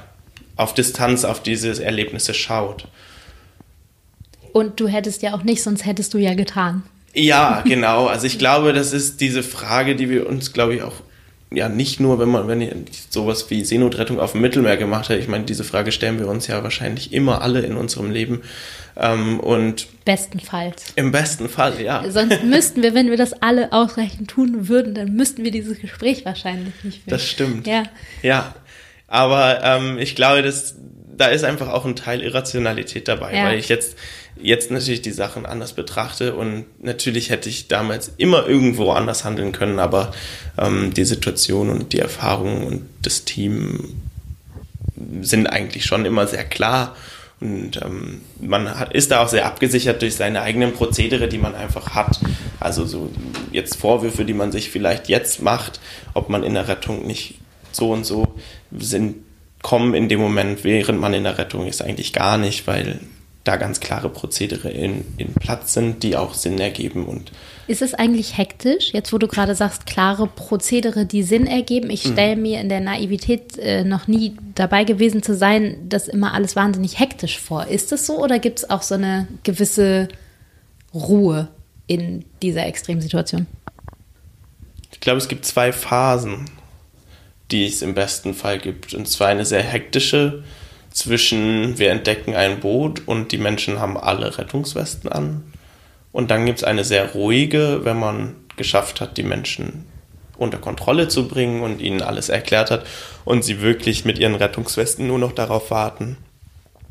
auf 0.57 0.75
Distanz 0.75 1.25
auf 1.25 1.42
diese 1.42 1.83
Erlebnisse 1.83 2.35
schaut. 2.35 2.88
Und 4.53 4.81
du 4.81 4.88
hättest 4.88 5.23
ja 5.23 5.35
auch 5.35 5.42
nicht, 5.42 5.62
sonst 5.62 5.87
hättest 5.87 6.12
du 6.14 6.18
ja 6.18 6.35
getan. 6.35 6.83
Ja, 7.14 7.62
genau. 7.64 8.07
Also 8.07 8.27
ich 8.27 8.38
glaube, 8.38 8.73
das 8.73 8.92
ist 8.92 9.21
diese 9.21 9.42
Frage, 9.42 9.97
die 9.97 10.11
wir 10.11 10.29
uns, 10.29 10.53
glaube 10.53 10.75
ich, 10.75 10.83
auch 10.83 10.95
ja 11.55 11.69
nicht 11.69 12.01
nur, 12.01 12.19
wenn 12.19 12.29
man, 12.29 12.49
wenn 12.49 12.87
sowas 13.11 13.51
wie 13.51 13.65
Seenotrettung 13.65 14.21
auf 14.21 14.33
dem 14.33 14.41
Mittelmeer 14.41 14.77
gemacht 14.77 15.09
hat. 15.09 15.19
Ich 15.19 15.29
meine, 15.29 15.45
diese 15.45 15.65
Frage 15.65 15.93
stellen 15.93 16.19
wir 16.19 16.29
uns 16.29 16.47
ja 16.47 16.62
wahrscheinlich 16.62 17.12
immer 17.12 17.43
alle 17.43 17.61
in 17.61 17.77
unserem 17.77 18.11
Leben. 18.11 18.43
Ähm, 18.97 19.41
und 19.41 19.87
bestenfalls. 20.05 20.93
Im 20.97 21.12
besten 21.12 21.49
Fall, 21.49 21.81
ja. 21.81 22.05
Sonst 22.11 22.43
müssten 22.45 22.83
wir, 22.83 22.95
wenn 22.95 23.11
wir 23.11 23.17
das 23.17 23.33
alle 23.33 23.73
ausreichend 23.73 24.31
tun 24.31 24.69
würden, 24.69 24.95
dann 24.95 25.15
müssten 25.15 25.45
wir 25.45 25.51
dieses 25.51 25.81
Gespräch 25.81 26.25
wahrscheinlich 26.25 26.75
nicht 26.83 27.05
führen. 27.05 27.11
Das 27.11 27.27
stimmt. 27.27 27.67
Ja. 27.67 27.85
Ja. 28.23 28.55
Aber 29.09 29.61
ähm, 29.62 29.99
ich 29.99 30.15
glaube, 30.15 30.43
dass 30.43 30.77
da 31.17 31.27
ist 31.27 31.45
einfach 31.45 31.69
auch 31.69 31.85
ein 31.85 31.97
Teil 31.97 32.23
Irrationalität 32.23 33.07
dabei, 33.09 33.35
ja. 33.37 33.45
weil 33.45 33.59
ich 33.59 33.69
jetzt 33.69 33.97
jetzt 34.42 34.70
natürlich 34.70 35.02
die 35.02 35.12
Sachen 35.12 35.46
anders 35.46 35.72
betrachte 35.72 36.35
und 36.35 36.64
natürlich 36.83 37.31
hätte 37.31 37.48
ich 37.48 37.68
damals 37.68 38.12
immer 38.16 38.46
irgendwo 38.46 38.90
anders 38.90 39.24
handeln 39.24 39.52
können, 39.52 39.78
aber 39.78 40.12
ähm, 40.59 40.92
die 40.94 41.05
Situation 41.05 41.70
und 41.70 41.92
die 41.92 41.98
Erfahrung 41.98 42.66
und 42.66 42.83
das 43.02 43.24
Team 43.24 43.94
sind 45.20 45.46
eigentlich 45.46 45.85
schon 45.85 46.05
immer 46.05 46.26
sehr 46.26 46.44
klar 46.44 46.94
und 47.42 47.83
ähm, 47.83 48.20
man 48.40 48.78
hat, 48.78 48.92
ist 48.92 49.11
da 49.11 49.22
auch 49.22 49.28
sehr 49.28 49.46
abgesichert 49.46 50.00
durch 50.00 50.14
seine 50.14 50.42
eigenen 50.42 50.72
Prozedere, 50.72 51.26
die 51.26 51.38
man 51.38 51.57
einfach 51.57 51.90
hat. 51.90 52.20
Also 52.61 52.87
so 52.87 53.11
jetzt 53.50 53.76
Vorwürfe, 53.76 54.24
die 54.24 54.33
man 54.33 54.52
sich 54.52 54.70
vielleicht 54.70 55.09
jetzt 55.09 55.42
macht, 55.42 55.81
ob 56.14 56.28
man 56.28 56.44
in 56.44 56.55
der 56.55 56.68
Rettung 56.68 57.05
nicht 57.05 57.40
so 57.72 57.90
und 57.90 58.05
so 58.05 58.28
sind, 58.70 59.16
kommen 59.61 59.94
in 59.94 60.09
dem 60.09 60.20
Moment, 60.20 60.62
während 60.62 61.00
man 61.00 61.14
in 61.14 61.24
der 61.24 61.37
Rettung 61.37 61.66
ist, 61.66 61.83
eigentlich 61.83 62.12
gar 62.12 62.38
nicht, 62.38 62.68
weil 62.68 63.00
da 63.44 63.57
ganz 63.57 63.81
klare 63.81 64.09
Prozedere 64.09 64.70
in, 64.70 65.05
in 65.16 65.35
Platz 65.35 65.74
sind, 65.74 66.02
die 66.02 66.16
auch 66.16 66.35
Sinn 66.35 66.59
ergeben 66.59 67.07
und 67.07 67.33
ist 67.68 67.81
es 67.81 67.94
eigentlich 67.94 68.37
hektisch, 68.37 68.92
jetzt 68.92 69.12
wo 69.12 69.18
du 69.18 69.28
gerade 69.28 69.55
sagst, 69.55 69.87
klare 69.87 70.26
Prozedere, 70.26 71.07
die 71.07 71.22
Sinn 71.22 71.46
ergeben? 71.46 71.90
Ich 71.90 72.05
mhm. 72.05 72.12
stelle 72.12 72.37
mir 72.37 72.61
in 72.61 72.68
der 72.68 72.81
Naivität 72.81 73.57
äh, 73.59 73.85
noch 73.85 74.09
nie 74.09 74.37
dabei 74.55 74.85
gewesen 74.85 75.22
zu 75.22 75.37
sein, 75.37 75.76
das 75.88 76.09
immer 76.09 76.35
alles 76.35 76.57
wahnsinnig 76.57 76.98
hektisch 76.98 77.38
vor. 77.38 77.68
Ist 77.68 77.92
das 77.92 78.05
so 78.07 78.18
oder 78.18 78.40
gibt 78.40 78.59
es 78.59 78.70
auch 78.70 78.83
so 78.83 78.94
eine 78.94 79.28
gewisse 79.44 80.09
Ruhe 80.92 81.48
in 81.87 82.24
dieser 82.42 82.66
Extremsituation? 82.66 83.46
Ich 84.90 85.00
glaube, 85.00 85.18
es 85.18 85.28
gibt 85.28 85.46
zwei 85.46 85.72
Phasen, 85.72 86.50
die 87.52 87.66
es 87.66 87.81
im 87.81 87.94
besten 87.94 88.35
Fall 88.35 88.59
gibt. 88.59 88.92
Und 88.92 89.09
zwar 89.09 89.28
eine 89.28 89.44
sehr 89.44 89.62
hektische 89.62 90.42
zwischen 90.92 91.78
wir 91.78 91.90
entdecken 91.90 92.35
ein 92.35 92.61
Boot 92.61 93.02
und 93.07 93.33
die 93.33 93.38
Menschen 93.38 93.81
haben 93.81 93.96
alle 93.96 94.38
Rettungswesten 94.38 95.11
an. 95.11 95.44
Und 96.12 96.31
dann 96.31 96.46
gibt 96.46 96.59
es 96.59 96.64
eine 96.64 96.85
sehr 96.85 97.12
ruhige, 97.12 97.81
wenn 97.85 97.98
man 97.98 98.37
geschafft 98.57 99.00
hat, 99.00 99.16
die 99.16 99.22
Menschen 99.22 99.87
unter 100.37 100.59
Kontrolle 100.59 101.09
zu 101.09 101.28
bringen 101.28 101.62
und 101.62 101.81
ihnen 101.81 102.02
alles 102.02 102.28
erklärt 102.28 102.70
hat 102.70 102.85
und 103.24 103.44
sie 103.44 103.61
wirklich 103.61 104.05
mit 104.05 104.18
ihren 104.18 104.35
Rettungswesten 104.35 105.07
nur 105.07 105.18
noch 105.18 105.33
darauf 105.33 105.70
warten, 105.70 106.16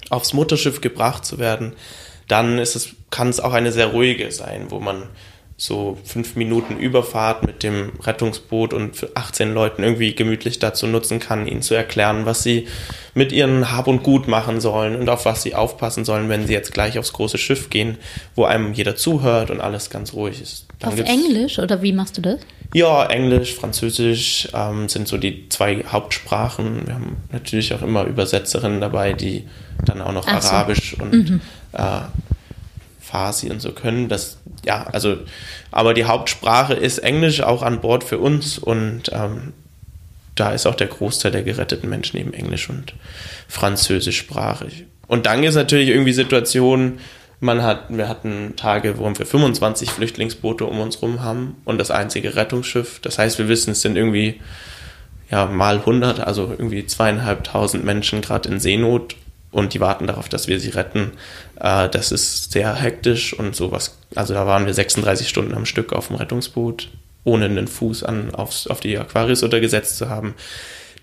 aufs 0.09 0.33
Mutterschiff 0.33 0.81
gebracht 0.81 1.25
zu 1.25 1.37
werden, 1.37 1.73
dann 2.27 2.59
ist 2.59 2.75
es, 2.75 2.89
kann 3.09 3.29
es 3.29 3.39
auch 3.39 3.53
eine 3.53 3.71
sehr 3.71 3.87
ruhige 3.87 4.31
sein, 4.31 4.67
wo 4.69 4.79
man 4.79 5.03
so 5.62 5.95
fünf 6.04 6.36
Minuten 6.36 6.76
Überfahrt 6.78 7.45
mit 7.45 7.62
dem 7.62 7.91
Rettungsboot 8.02 8.74
und 8.74 8.95
für 8.95 9.12
18 9.13 9.54
Leuten 9.54 9.84
irgendwie 9.84 10.15
gemütlich 10.15 10.58
dazu 10.58 10.88
nutzen 10.88 11.19
kann, 11.19 11.45
ihnen 11.45 11.62
zu 11.62 11.76
erklären, 11.76 12.26
was 12.26 12.41
sie 12.41 12.67
mit 13.13 13.32
ihren 13.32 13.71
Hab 13.71 13.86
und 13.86 14.02
Gut 14.02 14.28
machen 14.28 14.60
sollen 14.60 14.95
und 14.95 15.08
auf 15.08 15.26
was 15.26 15.43
sie 15.43 15.54
aufpassen 15.54 16.04
sollen, 16.04 16.30
wenn 16.30 16.47
sie 16.47 16.54
jetzt 16.54 16.74
gleich 16.74 16.97
aufs 16.97 17.13
große 17.13 17.38
Schiff 17.38 17.69
gehen, 17.69 18.00
wo 18.34 18.45
einem 18.45 18.74
jeder 18.74 18.95
zuhört 18.95 19.52
und 19.52 19.62
alles 19.62 19.91
ganz 19.91 20.13
ruhig 20.13 20.41
ist. 20.41 20.65
Dann 20.80 20.93
auf 20.93 21.00
Englisch 21.00 21.60
oder 21.60 21.84
wie 21.84 21.93
machst 21.93 22.17
du 22.17 22.21
das? 22.21 22.39
Ja, 22.74 23.06
Englisch, 23.06 23.54
Französisch 23.54 24.47
ähm, 24.56 24.89
sind 24.89 25.08
so 25.08 25.19
die 25.19 25.47
zwei 25.50 25.84
Hauptsprachen. 25.88 26.88
Wir 26.88 26.95
haben 26.95 27.17
natürlich 27.32 27.71
auch 27.76 27.84
immer 27.84 28.06
Übersetzerinnen 28.06 28.82
dabei, 28.82 29.13
die 29.13 29.43
dann 29.86 30.02
auch 30.02 30.13
noch 30.13 30.26
Ach 30.26 30.43
Arabisch 30.43 30.95
so. 30.97 31.04
und 31.04 31.30
mhm. 31.30 31.41
äh, 31.74 32.00
Farsi 33.12 33.50
und 33.50 33.62
so 33.62 33.71
können. 33.74 34.08
Das, 34.08 34.38
ja, 34.65 34.84
also, 34.84 35.17
aber 35.71 35.93
die 35.93 36.06
Hauptsprache 36.06 36.74
ist 36.74 37.00
Englisch 37.00 37.41
auch 37.41 37.62
an 37.62 37.82
Bord 37.82 38.04
für 38.04 38.19
uns 38.19 38.58
und 38.58 39.12
ähm, 39.12 39.54
da 40.36 40.54
ist 40.54 40.65
auch 40.65 40.76
der 40.76 40.88
Großteil 40.88 41.32
der 41.32 41.43
geretteten 41.43 41.89
Menschen 41.89 42.17
eben 42.17 42.34
Englisch 42.34 42.69
und 42.69 42.93
Französischsprachig. 43.47 44.86
Und 45.08 45.26
dann 45.26 45.43
ist 45.43 45.56
natürlich 45.56 45.89
irgendwie 45.89 46.13
Situationen, 46.13 47.00
man 47.41 47.63
hat, 47.63 47.86
wir 47.89 48.08
hatten 48.08 48.54
Tage, 48.56 48.97
wo 48.97 49.10
wir 49.10 49.26
25 49.26 49.89
Flüchtlingsboote 49.89 50.63
um 50.65 50.80
uns 50.80 51.02
rum 51.02 51.21
haben 51.21 51.58
und 51.65 51.80
das 51.80 51.91
einzige 51.91 52.36
Rettungsschiff. 52.36 53.00
Das 53.02 53.17
heißt, 53.17 53.39
wir 53.39 53.47
wissen, 53.47 53.71
es 53.71 53.82
sind 53.82 53.97
irgendwie 53.97 54.39
ja, 55.30 55.47
mal 55.47 55.78
100, 55.78 56.19
also 56.21 56.54
irgendwie 56.58 56.86
zweieinhalbtausend 56.86 57.84
Menschen 57.84 58.21
gerade 58.21 58.47
in 58.47 58.60
Seenot 58.60 59.15
und 59.52 59.74
die 59.74 59.80
warten 59.80 60.08
darauf, 60.08 60.30
dass 60.30 60.47
wir 60.47 60.60
sie 60.60 60.69
retten. 60.69 61.12
Äh, 61.62 61.89
das 61.89 62.12
ist 62.12 62.52
sehr 62.52 62.76
hektisch 62.76 63.34
und 63.34 63.56
sowas. 63.56 63.97
Also 64.15 64.34
da 64.34 64.45
waren 64.47 64.65
wir 64.65 64.74
36 64.74 65.30
Stunden 65.30 65.54
am 65.54 65.65
Stück 65.65 65.93
auf 65.93 66.08
dem 66.08 66.17
Rettungsboot, 66.17 66.89
ohne 67.24 67.45
einen 67.45 67.67
Fuß 67.67 68.04
an, 68.04 68.34
aufs, 68.34 68.67
auf 68.67 68.80
die 68.80 68.97
Aquarius 68.97 69.43
untergesetzt 69.43 69.97
zu 69.97 70.10
haben. 70.10 70.34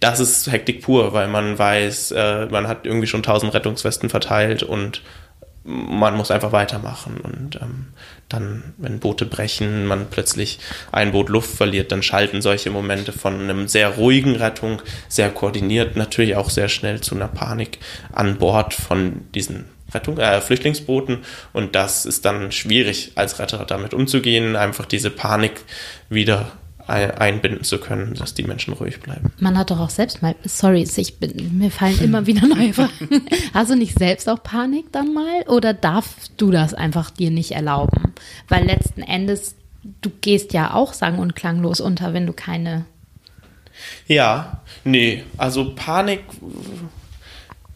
Das 0.01 0.21
ist 0.21 0.51
Hektik 0.51 0.83
pur, 0.83 1.13
weil 1.13 1.29
man 1.29 1.59
weiß, 1.59 2.13
äh, 2.13 2.47
man 2.47 2.69
hat 2.69 2.87
irgendwie 2.87 3.07
schon 3.07 3.21
1000 3.21 3.55
Rettungswesten 3.55 4.11
verteilt 4.11 4.63
und 4.63 5.03
man 5.65 6.17
muss 6.17 6.31
einfach 6.31 6.53
weitermachen. 6.53 7.19
Und 7.19 7.57
ähm, 7.61 7.89
dann, 8.29 8.75
wenn 8.79 9.01
Boote 9.01 9.27
brechen, 9.27 9.87
man 9.87 10.07
plötzlich 10.09 10.61
ein 10.93 11.13
Boot 11.13 11.29
Luft 11.29 11.51
verliert, 11.51 11.93
dann 11.93 12.03
schalten 12.03 12.43
solche 12.43 12.71
Momente 12.71 13.13
von 13.13 13.41
einem 13.41 13.69
sehr 13.69 13.91
ruhigen 13.91 14.37
Rettung, 14.37 14.81
sehr 15.09 15.31
koordiniert, 15.31 15.97
natürlich 15.97 16.37
auch 16.37 16.49
sehr 16.49 16.69
schnell 16.69 17.01
zu 17.01 17.17
einer 17.17 17.29
Panik 17.29 17.79
an 18.13 18.39
Bord 18.39 18.73
von 18.73 19.27
diesen 19.35 19.67
Rettung, 19.93 20.19
äh, 20.19 20.41
Flüchtlingsbooten. 20.41 21.19
Und 21.53 21.75
das 21.75 22.07
ist 22.07 22.25
dann 22.25 22.53
schwierig 22.53 23.13
als 23.15 23.39
Retter 23.39 23.65
damit 23.65 23.95
umzugehen, 23.95 24.57
einfach 24.57 24.87
diese 24.87 25.11
Panik 25.11 25.63
wieder 26.09 26.53
einbinden 26.89 27.65
zu 27.65 27.79
können, 27.79 28.15
dass 28.15 28.33
die 28.33 28.45
Menschen 28.45 28.73
ruhig 28.73 29.01
bleiben. 29.01 29.31
Man 29.39 29.59
hat 29.59 29.71
doch 29.71 29.79
auch 29.79 29.91
selbst 29.91 30.23
mal, 30.23 30.35
sorry, 30.45 30.89
ich 30.97 31.19
bin, 31.19 31.59
mir 31.59 31.71
fallen 31.71 31.99
immer 32.03 32.27
wieder 32.27 32.47
neue 32.47 32.73
Fragen. 32.73 33.27
Hast 33.55 33.71
du 33.71 33.77
nicht 33.77 33.99
selbst 33.99 34.27
auch 34.29 34.43
Panik 34.43 34.91
dann 34.91 35.13
mal 35.13 35.43
oder 35.49 35.75
darfst 35.75 36.33
du 36.39 36.51
das 36.51 36.73
einfach 36.73 37.11
dir 37.11 37.31
nicht 37.31 37.53
erlauben? 37.53 38.15
Weil 38.49 38.65
letzten 38.65 39.03
Endes, 39.03 39.55
du 40.01 40.11
gehst 40.23 40.55
ja 40.55 40.73
auch 40.73 40.95
sang- 40.95 41.19
und 41.19 41.37
klanglos 41.37 41.81
unter, 41.81 42.15
wenn 42.15 42.27
du 42.27 42.33
keine. 42.33 42.87
Ja, 44.07 44.63
nee, 44.85 45.25
also 45.37 45.75
Panik 45.75 46.21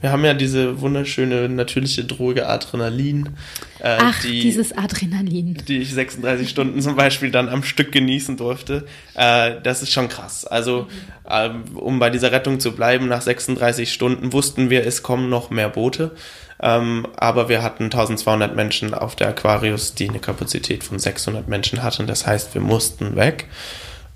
wir 0.02 0.10
haben 0.10 0.24
ja 0.24 0.34
diese 0.34 0.80
wunderschöne 0.80 1.48
natürliche 1.48 2.04
Droge 2.04 2.48
Adrenalin. 2.48 3.30
Äh, 3.78 3.98
Ach, 4.00 4.20
die, 4.20 4.40
dieses 4.40 4.76
Adrenalin. 4.76 5.56
Die 5.68 5.78
ich 5.78 5.94
36 5.94 6.50
Stunden 6.50 6.82
zum 6.82 6.96
Beispiel 6.96 7.30
dann 7.30 7.48
am 7.48 7.62
Stück 7.62 7.92
genießen 7.92 8.36
durfte. 8.36 8.84
Äh, 9.14 9.60
das 9.62 9.82
ist 9.82 9.92
schon 9.92 10.08
krass. 10.08 10.44
Also, 10.44 10.88
äh, 11.24 11.50
um 11.74 12.00
bei 12.00 12.10
dieser 12.10 12.32
Rettung 12.32 12.58
zu 12.58 12.72
bleiben, 12.72 13.06
nach 13.06 13.22
36 13.22 13.92
Stunden 13.92 14.32
wussten 14.32 14.70
wir, 14.70 14.84
es 14.84 15.04
kommen 15.04 15.30
noch 15.30 15.50
mehr 15.50 15.68
Boote. 15.68 16.10
Ähm, 16.60 17.06
aber 17.16 17.48
wir 17.48 17.62
hatten 17.62 17.84
1200 17.84 18.56
Menschen 18.56 18.94
auf 18.94 19.14
der 19.14 19.28
Aquarius, 19.28 19.94
die 19.94 20.08
eine 20.08 20.18
Kapazität 20.18 20.82
von 20.82 20.98
600 20.98 21.46
Menschen 21.46 21.84
hatten. 21.84 22.08
Das 22.08 22.26
heißt, 22.26 22.54
wir 22.54 22.60
mussten 22.60 23.14
weg. 23.14 23.46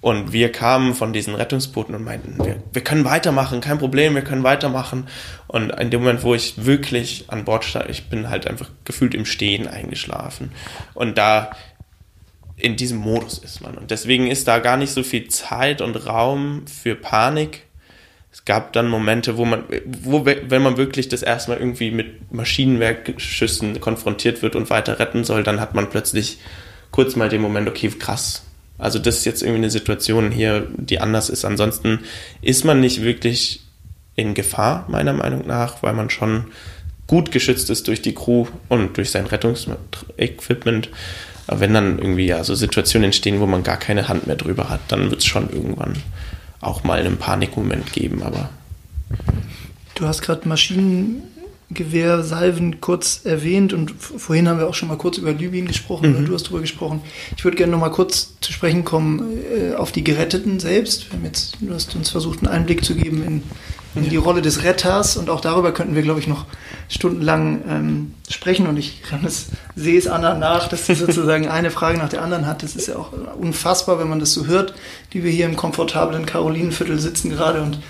Und 0.01 0.32
wir 0.32 0.53
kamen 0.53 0.94
von 0.94 1.12
diesen 1.12 1.34
Rettungsbooten 1.34 1.94
und 1.94 2.05
meinten, 2.05 2.44
wir, 2.44 2.62
wir 2.72 2.84
können 2.84 3.05
weitermachen, 3.05 3.61
kein 3.61 3.78
Problem, 3.78 4.14
wir 4.14 4.22
können 4.22 4.44
weitermachen. 4.44 5.09
Und 5.49 5.70
in 5.70 5.90
dem 5.90 6.01
Moment, 6.01 6.22
wo 6.22 6.34
ich 6.34 6.64
wirklich 6.64 7.24
an 7.28 7.44
Bord 7.44 7.64
stand, 7.64 7.90
ich 7.90 8.09
bin 8.09 8.28
halt 8.28 8.47
einfach 8.47 8.70
gefühlt 8.84 9.14
im 9.14 9.24
Stehen 9.24 9.66
eingeschlafen. 9.66 10.53
Und 10.94 11.18
da 11.18 11.51
in 12.57 12.76
diesem 12.76 12.99
Modus 12.99 13.38
ist 13.38 13.61
man. 13.61 13.76
Und 13.76 13.90
deswegen 13.90 14.28
ist 14.28 14.49
da 14.49 14.61
gar 14.61 14.76
nicht 14.76 14.92
so 14.92 15.03
viel 15.03 15.28
Zeit 15.28 15.80
und 15.80 16.07
Raum 16.07 16.66
für 16.66 16.94
Panik, 16.94 17.66
es 18.36 18.44
gab 18.44 18.74
dann 18.74 18.90
Momente, 18.90 19.38
wo 19.38 19.47
man, 19.47 19.64
wo, 19.86 20.26
wenn 20.26 20.62
man 20.62 20.76
wirklich 20.76 21.09
das 21.09 21.22
erstmal 21.22 21.57
irgendwie 21.57 21.90
mit 21.90 22.30
Maschinenwerkschüssen 22.34 23.80
konfrontiert 23.80 24.42
wird 24.42 24.57
und 24.57 24.68
weiter 24.68 24.99
retten 24.99 25.24
soll, 25.24 25.42
dann 25.42 25.59
hat 25.59 25.74
man 25.74 25.88
plötzlich 25.88 26.38
kurz 26.90 27.16
mal 27.16 27.30
den 27.30 27.40
Moment, 27.40 27.66
okay, 27.66 27.88
krass. 27.88 28.44
Also 28.79 28.99
das 28.99 29.18
ist 29.18 29.24
jetzt 29.24 29.43
irgendwie 29.43 29.59
eine 29.59 29.70
Situation 29.70 30.31
hier, 30.31 30.66
die 30.77 31.01
anders 31.01 31.29
ist. 31.31 31.45
Ansonsten 31.45 32.01
ist 32.43 32.64
man 32.64 32.81
nicht 32.81 33.03
wirklich 33.03 33.62
in 34.16 34.35
Gefahr, 34.35 34.87
meiner 34.89 35.12
Meinung 35.12 35.47
nach, 35.47 35.83
weil 35.83 35.95
man 35.95 36.11
schon 36.11 36.47
gut 37.07 37.31
geschützt 37.31 37.70
ist 37.70 37.89
durch 37.89 38.03
die 38.03 38.14
Crew 38.14 38.47
und 38.68 38.97
durch 38.97 39.11
sein 39.11 39.27
Rettungsequipment. 39.27 40.91
Aber 41.47 41.61
wenn 41.61 41.74
dann 41.74 41.99
irgendwie 41.99 42.27
ja 42.27 42.43
so 42.43 42.55
Situationen 42.55 43.07
entstehen, 43.07 43.41
wo 43.41 43.47
man 43.47 43.62
gar 43.62 43.77
keine 43.77 44.09
Hand 44.09 44.27
mehr 44.27 44.37
drüber 44.37 44.68
hat, 44.68 44.81
dann 44.89 45.11
wird 45.11 45.20
es 45.20 45.27
schon 45.27 45.51
irgendwann 45.51 45.95
auch 46.61 46.83
mal 46.83 46.99
einen 46.99 47.18
Panikmoment 47.18 47.93
geben, 47.93 48.22
aber. 48.22 48.51
Du 49.95 50.07
hast 50.07 50.22
gerade 50.22 50.49
Maschinengewehrsalven 51.69 52.81
kurz 52.81 53.23
erwähnt 53.25 53.73
und 53.73 53.91
vorhin 53.91 54.49
haben 54.49 54.59
wir 54.59 54.69
auch 54.69 54.75
schon 54.75 54.89
mal 54.89 54.99
kurz 54.99 55.19
über 55.19 55.33
Libyen 55.33 55.67
gesprochen, 55.67 56.21
mhm. 56.21 56.27
du 56.27 56.35
hast 56.35 56.45
darüber 56.45 56.61
gesprochen. 56.61 57.01
Ich 57.37 57.45
würde 57.45 57.57
gerne 57.57 57.73
noch 57.73 57.81
mal 57.81 57.91
kurz 57.91 58.35
zu 58.41 58.53
sprechen 58.53 58.85
kommen 58.85 59.39
äh, 59.53 59.75
auf 59.75 59.93
die 59.93 60.05
Geretteten 60.05 60.61
selbst. 60.61 61.11
Wir 61.11 61.19
haben 61.19 61.25
jetzt, 61.25 61.57
du 61.61 61.73
hast 61.75 61.95
uns 61.97 62.11
versucht, 62.11 62.41
einen 62.41 62.49
Einblick 62.49 62.85
zu 62.85 62.95
geben 62.95 63.25
in 63.25 63.43
in 63.97 64.09
die 64.09 64.17
Rolle 64.17 64.43
des 64.43 64.62
Retters 64.62 65.17
und 65.17 65.31
auch 65.31 65.41
darüber 65.41 65.73
könnten 65.73 65.95
wir, 65.95 66.03
glaube 66.03 66.21
ich, 66.21 66.27
noch 66.27 66.45
stundenlang 66.89 67.62
ähm, 67.69 68.14
sprechen 68.29 68.67
und 68.67 68.77
ich 68.77 69.03
sehe 69.77 69.99
es 69.99 70.07
Anna 70.07 70.35
nach, 70.35 70.69
dass 70.69 70.87
sie 70.87 70.95
sozusagen 70.95 71.49
eine 71.49 71.71
Frage 71.71 71.99
nach 71.99 72.09
der 72.09 72.23
anderen 72.23 72.47
hat. 72.47 72.62
Das 72.62 72.77
ist 72.77 72.89
ja 72.89 72.97
auch 72.97 73.12
unfassbar, 73.39 73.99
wenn 73.99 74.09
man 74.09 74.21
das 74.21 74.33
so 74.33 74.47
hört, 74.47 74.75
die 75.12 75.25
wir 75.25 75.31
hier 75.31 75.47
im 75.47 75.57
komfortablen 75.57 76.27
Karolinenviertel 76.27 76.99
sitzen 76.99 77.31
gerade 77.31 77.62
und 77.62 77.81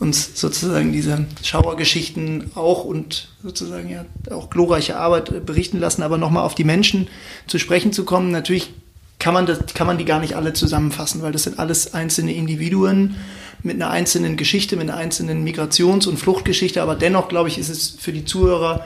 uns 0.00 0.40
sozusagen 0.40 0.92
diese 0.92 1.26
Schauergeschichten 1.42 2.52
auch 2.54 2.84
und 2.84 3.28
sozusagen 3.42 3.90
ja 3.90 4.04
auch 4.30 4.50
glorreiche 4.50 4.96
Arbeit 4.96 5.44
berichten 5.44 5.80
lassen, 5.80 6.02
aber 6.02 6.18
nochmal 6.18 6.44
auf 6.44 6.54
die 6.54 6.64
Menschen 6.64 7.08
zu 7.46 7.58
sprechen 7.58 7.92
zu 7.92 8.04
kommen. 8.04 8.30
Natürlich 8.30 8.70
kann 9.18 9.34
man, 9.34 9.46
das, 9.46 9.58
kann 9.74 9.86
man 9.86 9.98
die 9.98 10.04
gar 10.04 10.20
nicht 10.20 10.36
alle 10.36 10.52
zusammenfassen, 10.52 11.22
weil 11.22 11.32
das 11.32 11.42
sind 11.44 11.58
alles 11.58 11.94
einzelne 11.94 12.32
Individuen 12.32 13.16
mit 13.62 13.74
einer 13.74 13.90
einzelnen 13.90 14.36
Geschichte, 14.36 14.76
mit 14.76 14.88
einer 14.88 14.98
einzelnen 14.98 15.44
Migrations- 15.44 16.06
und 16.06 16.18
Fluchtgeschichte. 16.18 16.80
Aber 16.80 16.94
dennoch, 16.94 17.28
glaube 17.28 17.48
ich, 17.48 17.58
ist 17.58 17.68
es 17.68 17.96
für 17.98 18.12
die 18.12 18.24
Zuhörer 18.24 18.84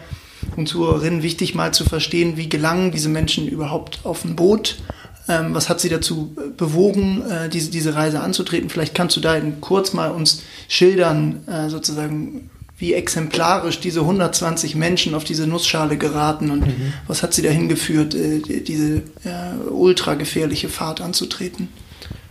und 0.56 0.68
Zuhörerinnen 0.68 1.22
wichtig, 1.22 1.54
mal 1.54 1.74
zu 1.74 1.84
verstehen, 1.84 2.36
wie 2.36 2.48
gelangen 2.48 2.90
diese 2.90 3.10
Menschen 3.10 3.46
überhaupt 3.46 4.00
auf 4.04 4.24
ein 4.24 4.34
Boot. 4.34 4.78
Ähm, 5.28 5.54
was 5.54 5.68
hat 5.68 5.80
sie 5.80 5.88
dazu 5.88 6.34
bewogen, 6.56 7.22
äh, 7.30 7.48
diese, 7.48 7.70
diese 7.70 7.94
Reise 7.94 8.20
anzutreten? 8.20 8.68
Vielleicht 8.70 8.94
kannst 8.94 9.16
du 9.16 9.20
da 9.20 9.40
kurz 9.60 9.92
mal 9.92 10.10
uns 10.10 10.42
schildern, 10.68 11.46
äh, 11.46 11.68
sozusagen, 11.68 12.50
wie 12.76 12.94
exemplarisch 12.94 13.78
diese 13.78 14.00
120 14.00 14.74
Menschen 14.74 15.14
auf 15.14 15.22
diese 15.22 15.46
Nussschale 15.46 15.96
geraten 15.96 16.50
und 16.50 16.66
mhm. 16.66 16.92
was 17.06 17.22
hat 17.22 17.34
sie 17.34 17.42
dahin 17.42 17.68
geführt, 17.68 18.14
äh, 18.14 18.40
diese 18.40 18.96
äh, 19.24 19.70
ultra 19.70 20.14
gefährliche 20.14 20.68
Fahrt 20.68 21.00
anzutreten? 21.00 21.68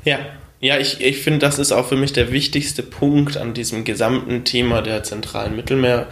Ja, 0.03 0.19
ja, 0.61 0.77
ich, 0.77 1.01
ich 1.01 1.17
finde, 1.17 1.39
das 1.39 1.57
ist 1.57 1.71
auch 1.71 1.87
für 1.87 1.95
mich 1.95 2.13
der 2.13 2.31
wichtigste 2.31 2.83
Punkt 2.83 3.35
an 3.35 3.55
diesem 3.55 3.83
gesamten 3.83 4.43
Thema 4.43 4.83
der 4.83 5.03
zentralen 5.03 5.55
Mittelmeer- 5.55 6.05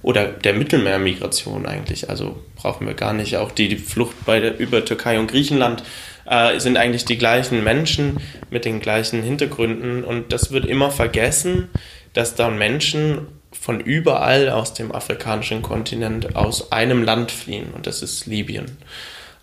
oder 0.00 0.26
der 0.26 0.54
Mittelmeermigration 0.54 1.66
eigentlich. 1.66 2.08
Also 2.08 2.40
brauchen 2.54 2.86
wir 2.86 2.94
gar 2.94 3.12
nicht. 3.12 3.36
Auch 3.36 3.50
die, 3.50 3.68
die 3.68 3.76
Flucht 3.76 4.14
bei 4.24 4.38
der, 4.38 4.60
über 4.60 4.84
Türkei 4.84 5.18
und 5.18 5.28
Griechenland 5.28 5.82
äh, 6.28 6.58
sind 6.58 6.76
eigentlich 6.76 7.04
die 7.04 7.18
gleichen 7.18 7.62
Menschen 7.64 8.18
mit 8.50 8.64
den 8.64 8.80
gleichen 8.80 9.22
Hintergründen. 9.22 10.04
Und 10.04 10.32
das 10.32 10.52
wird 10.52 10.64
immer 10.64 10.90
vergessen, 10.90 11.68
dass 12.12 12.34
da 12.34 12.50
Menschen 12.50 13.26
von 13.52 13.80
überall 13.80 14.50
aus 14.50 14.74
dem 14.74 14.92
afrikanischen 14.92 15.62
Kontinent 15.62 16.36
aus 16.36 16.72
einem 16.72 17.02
Land 17.02 17.30
fliehen. 17.30 17.72
Und 17.74 17.86
das 17.86 18.02
ist 18.02 18.26
Libyen. 18.26 18.76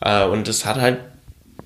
Äh, 0.02 0.26
und 0.26 0.48
das 0.48 0.66
hat 0.66 0.80
halt 0.80 1.00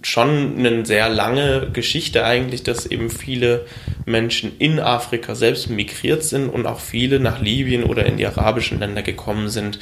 schon 0.03 0.57
eine 0.57 0.85
sehr 0.85 1.09
lange 1.09 1.69
Geschichte 1.71 2.23
eigentlich, 2.23 2.63
dass 2.63 2.85
eben 2.85 3.09
viele 3.09 3.65
Menschen 4.05 4.57
in 4.59 4.79
Afrika 4.79 5.35
selbst 5.35 5.69
migriert 5.69 6.23
sind 6.23 6.49
und 6.49 6.65
auch 6.65 6.79
viele 6.79 7.19
nach 7.19 7.41
Libyen 7.41 7.83
oder 7.83 8.05
in 8.05 8.17
die 8.17 8.27
arabischen 8.27 8.79
Länder 8.79 9.01
gekommen 9.01 9.49
sind, 9.49 9.79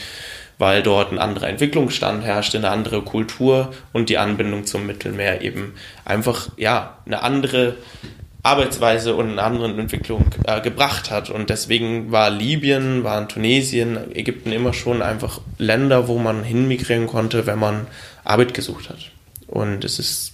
weil 0.58 0.84
dort 0.84 1.12
ein 1.12 1.20
anderer 1.20 1.50
Entwicklungsstand 1.50 2.24
herrschte, 2.24 2.58
eine 2.58 2.70
andere 2.70 3.02
Kultur 3.02 3.74
und 3.94 4.10
die 4.10 4.18
Anbindung 4.18 4.66
zum 4.66 4.86
Mittelmeer 4.86 5.42
eben 5.42 5.74
einfach 6.06 6.50
ja 6.58 6.98
eine 7.06 7.24
andere 7.24 7.76
Arbeitsweise 8.46 9.16
und 9.16 9.32
eine 9.32 9.42
andere 9.42 9.72
Entwicklung 9.72 10.28
äh, 10.46 10.62
gebracht 10.62 11.10
hat. 11.10 11.32
Und 11.32 11.50
deswegen 11.50 12.12
war 12.12 12.30
Libyen, 12.30 13.04
waren 13.04 13.28
Tunesien, 13.28 14.16
Ägypten 14.16 14.52
immer 14.52 14.72
schon 14.72 15.02
einfach 15.02 15.42
Länder, 15.58 16.08
wo 16.08 16.20
man 16.20 16.44
hinmigrieren 16.44 17.08
konnte, 17.08 17.48
wenn 17.48 17.58
man 17.58 17.88
Arbeit 18.24 18.54
gesucht 18.54 18.90
hat. 18.90 19.12
Und 19.48 19.84
es 19.84 19.98
ist 19.98 20.34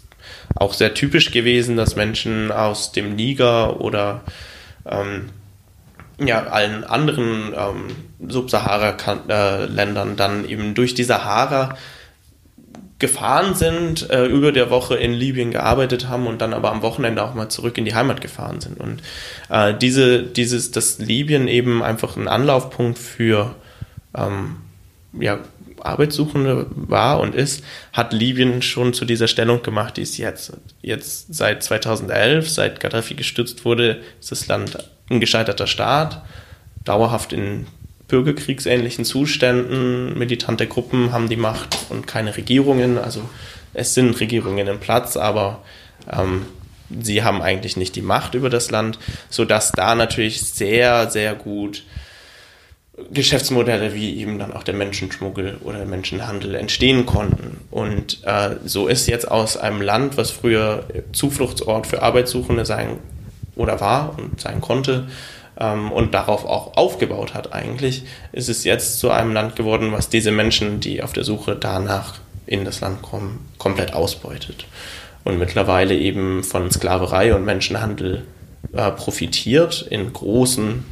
auch 0.56 0.74
sehr 0.74 0.94
typisch 0.94 1.32
gewesen, 1.32 1.78
dass 1.78 1.96
Menschen 1.96 2.52
aus 2.52 2.92
dem 2.92 3.16
Niger 3.16 3.80
oder 3.80 4.22
ähm, 4.86 5.30
ja, 6.20 6.44
allen 6.48 6.84
anderen 6.84 7.54
ähm, 7.58 7.88
Subsahara-Ländern 8.28 10.16
dann 10.16 10.48
eben 10.48 10.74
durch 10.74 10.94
die 10.94 11.04
Sahara 11.04 11.78
gefahren 13.02 13.56
sind, 13.56 14.10
äh, 14.12 14.26
über 14.26 14.52
der 14.52 14.70
Woche 14.70 14.96
in 14.96 15.12
Libyen 15.12 15.52
gearbeitet 15.52 16.08
haben 16.08 16.28
und 16.28 16.40
dann 16.40 16.54
aber 16.54 16.72
am 16.72 16.84
Wochenende 16.84 17.24
auch 17.24 17.34
mal 17.34 17.50
zurück 17.50 17.78
in 17.80 17.86
die 17.86 17.96
Heimat 17.96 18.22
gefahren 18.22 18.62
sind. 18.62 18.80
Und 18.80 19.02
äh, 19.50 19.74
diese, 19.74 20.22
dieses, 20.22 20.70
dass 20.72 21.00
Libyen 21.00 21.48
eben 21.48 21.82
einfach 21.82 22.16
ein 22.16 22.28
Anlaufpunkt 22.28 23.00
für 23.00 23.56
ähm, 24.16 24.58
ja, 25.20 25.40
Arbeitssuchende 25.82 26.68
war 26.70 27.20
und 27.20 27.34
ist, 27.34 27.64
hat 27.92 28.14
Libyen 28.14 28.62
schon 28.62 28.94
zu 28.94 29.04
dieser 29.06 29.28
Stellung 29.28 29.64
gemacht, 29.64 29.98
die 29.98 30.04
es 30.04 30.18
jetzt. 30.18 30.54
Jetzt 30.84 31.34
seit 31.34 31.64
2011, 31.64 32.50
seit 32.50 32.80
Gaddafi 32.80 33.16
gestützt 33.16 33.66
wurde, 33.66 34.02
ist 34.20 34.32
das 34.32 34.48
Land 34.48 34.78
ein 35.10 35.20
gescheiterter 35.20 35.66
Staat, 35.66 36.24
dauerhaft 36.86 37.34
in 37.34 37.66
bürgerkriegsähnlichen 38.12 39.06
Zuständen. 39.06 40.18
Militante 40.20 40.68
Gruppen 40.68 41.14
haben 41.14 41.30
die 41.30 41.38
Macht 41.38 41.78
und 41.90 42.06
keine 42.06 42.36
Regierungen. 42.36 42.98
Also 42.98 43.22
es 43.74 43.94
sind 43.94 44.20
Regierungen 44.20 44.68
im 44.68 44.80
Platz, 44.80 45.16
aber 45.16 45.64
ähm, 46.12 46.46
sie 47.02 47.24
haben 47.24 47.42
eigentlich 47.42 47.78
nicht 47.78 47.96
die 47.96 48.02
Macht 48.02 48.34
über 48.34 48.50
das 48.50 48.70
Land, 48.70 49.00
sodass 49.30 49.72
da 49.72 49.96
natürlich 49.96 50.42
sehr, 50.42 51.10
sehr 51.10 51.36
gut 51.36 51.84
Geschäftsmodelle 53.12 53.96
wie 53.96 54.18
eben 54.18 54.38
dann 54.38 54.52
auch 54.52 54.64
der 54.64 54.76
Menschenschmuggel 54.76 55.58
oder 55.64 55.78
der 55.78 55.88
Menschenhandel 55.88 56.56
entstehen 56.56 57.06
konnten. 57.06 57.62
Und 57.72 58.20
äh, 58.26 58.58
so 58.66 58.90
ist 58.90 59.08
jetzt 59.08 59.32
aus 59.32 59.56
einem 59.56 59.82
Land, 59.82 60.18
was 60.18 60.32
früher 60.32 60.84
Zufluchtsort 61.14 61.88
für 61.88 62.04
Arbeitssuchende 62.04 62.66
sein 62.66 62.98
oder 63.56 63.80
war 63.80 64.20
und 64.20 64.42
sein 64.42 64.60
konnte 64.60 65.08
ähm, 65.62 65.92
und 65.92 66.14
darauf 66.14 66.46
auch 66.46 66.76
aufgebaut 66.76 67.34
hat 67.34 67.54
eigentlich, 67.54 68.04
ist 68.32 68.50
es 68.50 68.64
jetzt 68.64 69.00
zu 69.00 69.12
einem 69.12 69.34
Land 69.34 69.56
geworden, 69.56 69.92
was 69.92 70.10
diese 70.10 70.32
Menschen, 70.32 70.80
die 70.80 71.04
auf 71.04 71.14
der 71.14 71.24
Suche 71.24 71.56
danach 71.56 72.16
in 72.48 72.66
das 72.66 72.82
Land 72.82 73.02
kommen, 73.02 73.48
komplett 73.58 73.94
ausbeutet. 73.94 74.66
Und 75.24 75.38
mittlerweile 75.38 75.96
eben 75.96 76.44
von 76.44 76.72
Sklaverei 76.72 77.36
und 77.36 77.46
Menschenhandel 77.46 78.26
äh, 78.74 78.92
profitiert 78.92 79.86
in 79.88 80.12
großen 80.12 80.84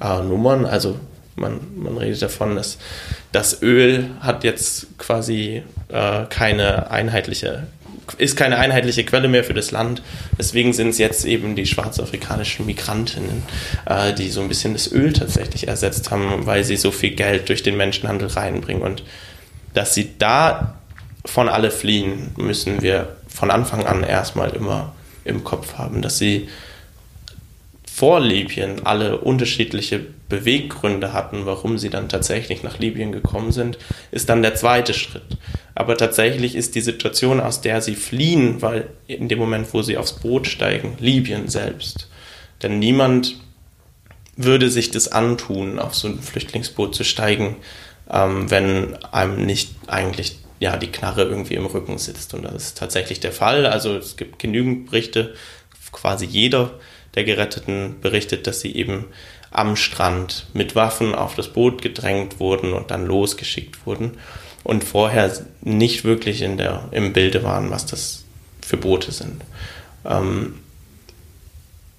äh, 0.00 0.22
Nummern. 0.22 0.64
Also 0.64 0.98
man, 1.36 1.60
man 1.76 1.98
redet 1.98 2.22
davon, 2.22 2.56
dass 2.56 2.78
das 3.32 3.62
Öl 3.62 4.10
hat 4.20 4.42
jetzt 4.42 4.98
quasi 4.98 5.62
äh, 5.88 6.24
keine 6.30 6.90
einheitliche 6.90 7.66
ist 8.18 8.36
keine 8.36 8.58
einheitliche 8.58 9.04
Quelle 9.04 9.28
mehr 9.28 9.44
für 9.44 9.54
das 9.54 9.70
Land. 9.70 10.02
Deswegen 10.38 10.72
sind 10.72 10.90
es 10.90 10.98
jetzt 10.98 11.24
eben 11.24 11.56
die 11.56 11.66
schwarzafrikanischen 11.66 12.66
Migrantinnen, 12.66 13.42
äh, 13.86 14.12
die 14.12 14.30
so 14.30 14.40
ein 14.40 14.48
bisschen 14.48 14.72
das 14.72 14.90
Öl 14.90 15.12
tatsächlich 15.12 15.68
ersetzt 15.68 16.10
haben, 16.10 16.46
weil 16.46 16.64
sie 16.64 16.76
so 16.76 16.90
viel 16.90 17.10
Geld 17.10 17.48
durch 17.48 17.62
den 17.62 17.76
Menschenhandel 17.76 18.28
reinbringen. 18.28 18.82
Und 18.82 19.02
dass 19.74 19.94
sie 19.94 20.14
da 20.18 20.78
von 21.24 21.48
alle 21.48 21.70
fliehen, 21.70 22.32
müssen 22.36 22.82
wir 22.82 23.16
von 23.28 23.50
Anfang 23.50 23.84
an 23.86 24.04
erstmal 24.04 24.50
immer 24.50 24.94
im 25.24 25.44
Kopf 25.44 25.74
haben, 25.74 26.02
dass 26.02 26.18
sie 26.18 26.48
vor 27.84 28.20
Libyen 28.20 28.86
alle 28.86 29.18
unterschiedliche 29.18 30.06
Beweggründe 30.28 31.12
hatten, 31.12 31.46
warum 31.46 31.78
sie 31.78 31.90
dann 31.90 32.08
tatsächlich 32.08 32.62
nach 32.62 32.78
Libyen 32.78 33.12
gekommen 33.12 33.52
sind, 33.52 33.78
ist 34.10 34.28
dann 34.28 34.42
der 34.42 34.54
zweite 34.54 34.92
Schritt. 34.92 35.38
Aber 35.74 35.96
tatsächlich 35.96 36.56
ist 36.56 36.74
die 36.74 36.80
Situation, 36.80 37.40
aus 37.40 37.60
der 37.60 37.80
sie 37.80 37.94
fliehen, 37.94 38.62
weil 38.62 38.88
in 39.06 39.28
dem 39.28 39.38
Moment, 39.38 39.72
wo 39.72 39.82
sie 39.82 39.96
aufs 39.96 40.14
Boot 40.14 40.46
steigen, 40.46 40.96
Libyen 40.98 41.48
selbst. 41.48 42.08
Denn 42.62 42.78
niemand 42.78 43.36
würde 44.36 44.70
sich 44.70 44.90
das 44.90 45.08
antun, 45.08 45.78
auf 45.78 45.94
so 45.94 46.08
ein 46.08 46.20
Flüchtlingsboot 46.20 46.94
zu 46.94 47.04
steigen, 47.04 47.56
ähm, 48.10 48.50
wenn 48.50 48.96
einem 49.04 49.46
nicht 49.46 49.74
eigentlich 49.86 50.38
ja, 50.58 50.76
die 50.76 50.90
Knarre 50.90 51.24
irgendwie 51.24 51.54
im 51.54 51.66
Rücken 51.66 51.98
sitzt. 51.98 52.34
Und 52.34 52.44
das 52.44 52.54
ist 52.54 52.78
tatsächlich 52.78 53.20
der 53.20 53.32
Fall. 53.32 53.66
Also 53.66 53.96
es 53.96 54.16
gibt 54.16 54.38
genügend 54.38 54.86
Berichte, 54.86 55.34
quasi 55.92 56.24
jeder 56.24 56.72
der 57.14 57.24
Geretteten 57.24 57.96
berichtet, 58.00 58.46
dass 58.46 58.60
sie 58.60 58.74
eben 58.74 59.06
am 59.56 59.76
Strand 59.76 60.46
mit 60.52 60.74
Waffen 60.74 61.14
auf 61.14 61.34
das 61.34 61.48
Boot 61.48 61.80
gedrängt 61.80 62.40
wurden 62.40 62.72
und 62.72 62.90
dann 62.90 63.06
losgeschickt 63.06 63.86
wurden 63.86 64.18
und 64.64 64.84
vorher 64.84 65.32
nicht 65.62 66.04
wirklich 66.04 66.42
in 66.42 66.58
der, 66.58 66.88
im 66.90 67.12
Bilde 67.12 67.42
waren, 67.42 67.70
was 67.70 67.86
das 67.86 68.24
für 68.60 68.76
Boote 68.76 69.12
sind. 69.12 69.42
Ähm, 70.04 70.56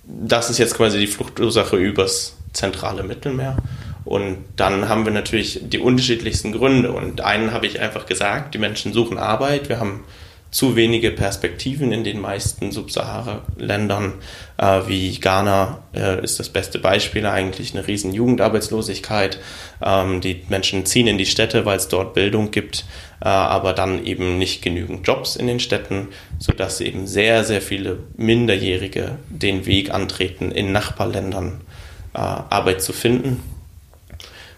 das 0.03 0.49
ist 0.49 0.57
jetzt 0.57 0.75
quasi 0.75 0.99
die 0.99 1.07
Fluchtursache 1.07 1.77
übers 1.77 2.35
zentrale 2.53 3.03
Mittelmeer. 3.03 3.57
Und 4.05 4.37
dann 4.55 4.87
haben 4.87 5.05
wir 5.05 5.11
natürlich 5.11 5.59
die 5.63 5.79
unterschiedlichsten 5.79 6.53
Gründe. 6.53 6.93
Und 6.93 7.21
einen 7.21 7.51
habe 7.51 7.67
ich 7.67 7.79
einfach 7.79 8.05
gesagt, 8.05 8.53
die 8.53 8.57
Menschen 8.57 8.93
suchen 8.93 9.17
Arbeit. 9.17 9.67
Wir 9.67 9.79
haben 9.79 10.05
zu 10.51 10.75
wenige 10.75 11.11
Perspektiven 11.11 11.91
in 11.91 12.03
den 12.03 12.19
meisten 12.19 12.71
Subsahara-Ländern, 12.71 14.13
äh, 14.57 14.81
wie 14.87 15.19
Ghana 15.19 15.83
äh, 15.93 16.23
ist 16.23 16.39
das 16.39 16.49
beste 16.49 16.79
Beispiel 16.79 17.25
eigentlich, 17.25 17.73
eine 17.73 17.87
riesen 17.87 18.13
Jugendarbeitslosigkeit. 18.13 19.39
Ähm, 19.81 20.21
die 20.21 20.43
Menschen 20.49 20.85
ziehen 20.85 21.07
in 21.07 21.17
die 21.17 21.25
Städte, 21.25 21.65
weil 21.65 21.77
es 21.77 21.89
dort 21.89 22.13
Bildung 22.13 22.51
gibt, 22.51 22.85
äh, 23.21 23.27
aber 23.27 23.73
dann 23.73 24.05
eben 24.05 24.37
nicht 24.37 24.61
genügend 24.61 25.05
Jobs 25.05 25.35
in 25.35 25.47
den 25.47 25.59
Städten, 25.59 26.09
sodass 26.39 26.79
eben 26.81 27.07
sehr, 27.07 27.43
sehr 27.43 27.61
viele 27.61 27.99
Minderjährige 28.15 29.19
den 29.29 29.65
Weg 29.65 29.93
antreten, 29.93 30.51
in 30.51 30.71
Nachbarländern 30.71 31.61
äh, 32.13 32.19
Arbeit 32.19 32.81
zu 32.81 32.93
finden 32.93 33.56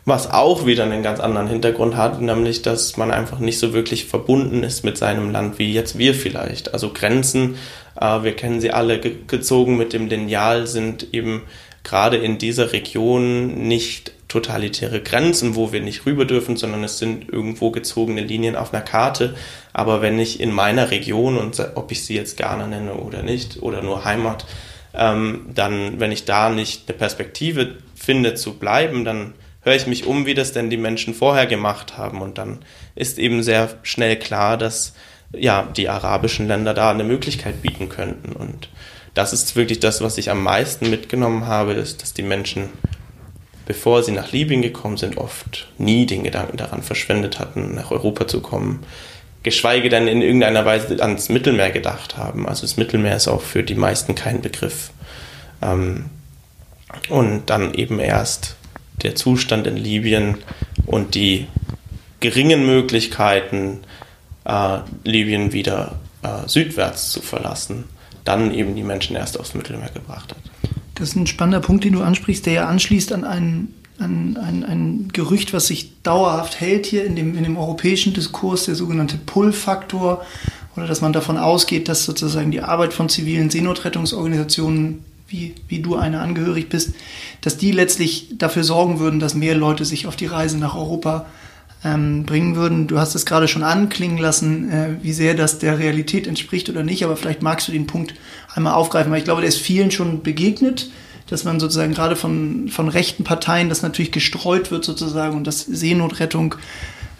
was 0.05 0.31
auch 0.31 0.65
wieder 0.65 0.83
einen 0.83 1.03
ganz 1.03 1.19
anderen 1.19 1.47
Hintergrund 1.47 1.95
hat, 1.95 2.21
nämlich 2.21 2.61
dass 2.61 2.97
man 2.97 3.11
einfach 3.11 3.39
nicht 3.39 3.59
so 3.59 3.73
wirklich 3.73 4.05
verbunden 4.05 4.63
ist 4.63 4.83
mit 4.83 4.97
seinem 4.97 5.31
Land 5.31 5.59
wie 5.59 5.73
jetzt 5.73 5.97
wir 5.97 6.13
vielleicht. 6.13 6.73
Also 6.73 6.91
Grenzen, 6.91 7.55
äh, 7.99 8.23
wir 8.23 8.35
kennen 8.35 8.61
sie 8.61 8.71
alle 8.71 8.99
ge 8.99 9.15
gezogen 9.27 9.77
mit 9.77 9.93
dem 9.93 10.07
Lineal, 10.07 10.67
sind 10.67 11.13
eben 11.13 11.43
gerade 11.83 12.17
in 12.17 12.37
dieser 12.37 12.73
Region 12.73 13.67
nicht 13.67 14.11
totalitäre 14.27 15.01
Grenzen, 15.01 15.55
wo 15.55 15.71
wir 15.71 15.81
nicht 15.81 16.05
rüber 16.05 16.25
dürfen, 16.25 16.55
sondern 16.55 16.83
es 16.83 16.99
sind 16.99 17.29
irgendwo 17.29 17.71
gezogene 17.71 18.21
Linien 18.21 18.55
auf 18.55 18.73
einer 18.73 18.83
Karte. 18.83 19.35
Aber 19.73 20.01
wenn 20.01 20.19
ich 20.19 20.39
in 20.39 20.51
meiner 20.51 20.91
Region 20.91 21.37
und 21.37 21.59
ob 21.75 21.91
ich 21.91 22.05
sie 22.05 22.15
jetzt 22.15 22.37
Ghana 22.37 22.67
nenne 22.67 22.93
oder 22.93 23.23
nicht 23.23 23.61
oder 23.61 23.81
nur 23.81 24.05
Heimat, 24.05 24.45
ähm, 24.93 25.47
dann, 25.53 25.99
wenn 25.99 26.11
ich 26.11 26.25
da 26.25 26.49
nicht 26.49 26.83
eine 26.87 26.97
Perspektive 26.97 27.75
finde 27.95 28.35
zu 28.35 28.53
bleiben, 28.53 29.03
dann 29.03 29.33
höre 29.61 29.75
ich 29.75 29.87
mich 29.87 30.05
um, 30.05 30.25
wie 30.25 30.33
das 30.33 30.53
denn 30.53 30.69
die 30.69 30.77
Menschen 30.77 31.13
vorher 31.13 31.45
gemacht 31.45 31.97
haben. 31.97 32.21
Und 32.21 32.37
dann 32.37 32.59
ist 32.95 33.19
eben 33.19 33.43
sehr 33.43 33.69
schnell 33.83 34.17
klar, 34.17 34.57
dass 34.57 34.93
ja, 35.31 35.67
die 35.75 35.89
arabischen 35.89 36.47
Länder 36.47 36.73
da 36.73 36.89
eine 36.91 37.03
Möglichkeit 37.03 37.61
bieten 37.61 37.89
könnten. 37.89 38.33
Und 38.33 38.69
das 39.13 39.33
ist 39.33 39.55
wirklich 39.55 39.79
das, 39.79 40.01
was 40.01 40.17
ich 40.17 40.29
am 40.29 40.43
meisten 40.43 40.89
mitgenommen 40.89 41.45
habe, 41.45 41.73
ist, 41.73 42.01
dass 42.01 42.13
die 42.13 42.23
Menschen, 42.23 42.69
bevor 43.65 44.01
sie 44.01 44.11
nach 44.11 44.31
Libyen 44.31 44.61
gekommen 44.61 44.97
sind, 44.97 45.17
oft 45.17 45.67
nie 45.77 46.05
den 46.05 46.23
Gedanken 46.23 46.57
daran 46.57 46.81
verschwendet 46.81 47.39
hatten, 47.39 47.75
nach 47.75 47.91
Europa 47.91 48.27
zu 48.27 48.41
kommen. 48.41 48.83
Geschweige 49.43 49.89
denn 49.89 50.07
in 50.07 50.21
irgendeiner 50.21 50.65
Weise 50.65 51.01
ans 51.01 51.29
Mittelmeer 51.29 51.71
gedacht 51.71 52.17
haben. 52.17 52.47
Also 52.47 52.61
das 52.63 52.77
Mittelmeer 52.77 53.15
ist 53.15 53.27
auch 53.27 53.41
für 53.41 53.63
die 53.63 53.75
meisten 53.75 54.15
kein 54.15 54.41
Begriff. 54.41 54.91
Ähm, 55.61 56.05
und 57.09 57.49
dann 57.49 57.73
eben 57.73 57.99
erst 57.99 58.55
der 59.03 59.15
Zustand 59.15 59.67
in 59.67 59.77
Libyen 59.77 60.37
und 60.85 61.15
die 61.15 61.47
geringen 62.19 62.65
Möglichkeiten, 62.65 63.79
äh, 64.45 64.79
Libyen 65.03 65.53
wieder 65.53 65.99
äh, 66.21 66.47
südwärts 66.47 67.11
zu 67.11 67.21
verlassen, 67.21 67.85
dann 68.25 68.53
eben 68.53 68.75
die 68.75 68.83
Menschen 68.83 69.15
erst 69.15 69.39
aufs 69.39 69.53
Mittelmeer 69.53 69.89
gebracht 69.93 70.31
hat. 70.31 70.73
Das 70.95 71.09
ist 71.09 71.15
ein 71.15 71.27
spannender 71.27 71.61
Punkt, 71.61 71.85
den 71.85 71.93
du 71.93 72.01
ansprichst, 72.01 72.45
der 72.45 72.53
ja 72.53 72.67
anschließt 72.67 73.13
an 73.13 73.23
ein, 73.23 73.73
an, 73.99 74.37
ein, 74.37 74.63
ein 74.65 75.09
Gerücht, 75.13 75.53
was 75.53 75.67
sich 75.67 76.01
dauerhaft 76.03 76.59
hält 76.59 76.85
hier 76.85 77.05
in 77.05 77.15
dem, 77.15 77.37
in 77.37 77.43
dem 77.43 77.57
europäischen 77.57 78.13
Diskurs, 78.13 78.65
der 78.65 78.75
sogenannte 78.75 79.17
Pull-Faktor, 79.17 80.25
oder 80.75 80.87
dass 80.87 81.01
man 81.01 81.13
davon 81.13 81.37
ausgeht, 81.37 81.87
dass 81.87 82.05
sozusagen 82.05 82.51
die 82.51 82.61
Arbeit 82.61 82.93
von 82.93 83.09
zivilen 83.09 83.49
Seenotrettungsorganisationen 83.49 85.03
wie, 85.29 85.55
wie 85.67 85.79
du 85.79 85.95
eine 85.95 86.19
angehörig 86.19 86.69
bist, 86.69 86.93
dass 87.41 87.57
die 87.57 87.71
letztlich 87.71 88.29
dafür 88.37 88.63
sorgen 88.63 88.99
würden, 88.99 89.19
dass 89.19 89.35
mehr 89.35 89.55
Leute 89.55 89.85
sich 89.85 90.07
auf 90.07 90.15
die 90.15 90.25
Reise 90.25 90.57
nach 90.57 90.75
Europa 90.75 91.25
ähm, 91.83 92.23
bringen 92.25 92.55
würden. 92.55 92.87
Du 92.87 92.99
hast 92.99 93.15
es 93.15 93.25
gerade 93.25 93.47
schon 93.47 93.63
anklingen 93.63 94.17
lassen, 94.17 94.71
äh, 94.71 94.95
wie 95.01 95.13
sehr 95.13 95.33
das 95.33 95.59
der 95.59 95.79
Realität 95.79 96.27
entspricht 96.27 96.69
oder 96.69 96.83
nicht, 96.83 97.03
aber 97.03 97.15
vielleicht 97.15 97.41
magst 97.41 97.67
du 97.67 97.71
den 97.71 97.87
Punkt 97.87 98.13
einmal 98.53 98.73
aufgreifen, 98.73 99.11
weil 99.11 99.19
ich 99.19 99.25
glaube, 99.25 99.41
der 99.41 99.49
ist 99.49 99.59
vielen 99.59 99.91
schon 99.91 100.21
begegnet, 100.21 100.89
dass 101.29 101.43
man 101.43 101.59
sozusagen 101.59 101.93
gerade 101.93 102.15
von, 102.15 102.67
von 102.69 102.89
rechten 102.89 103.23
Parteien, 103.23 103.69
das 103.69 103.81
natürlich 103.81 104.11
gestreut 104.11 104.71
wird 104.71 104.83
sozusagen 104.83 105.37
und 105.37 105.45
dass 105.45 105.61
Seenotrettung 105.61 106.55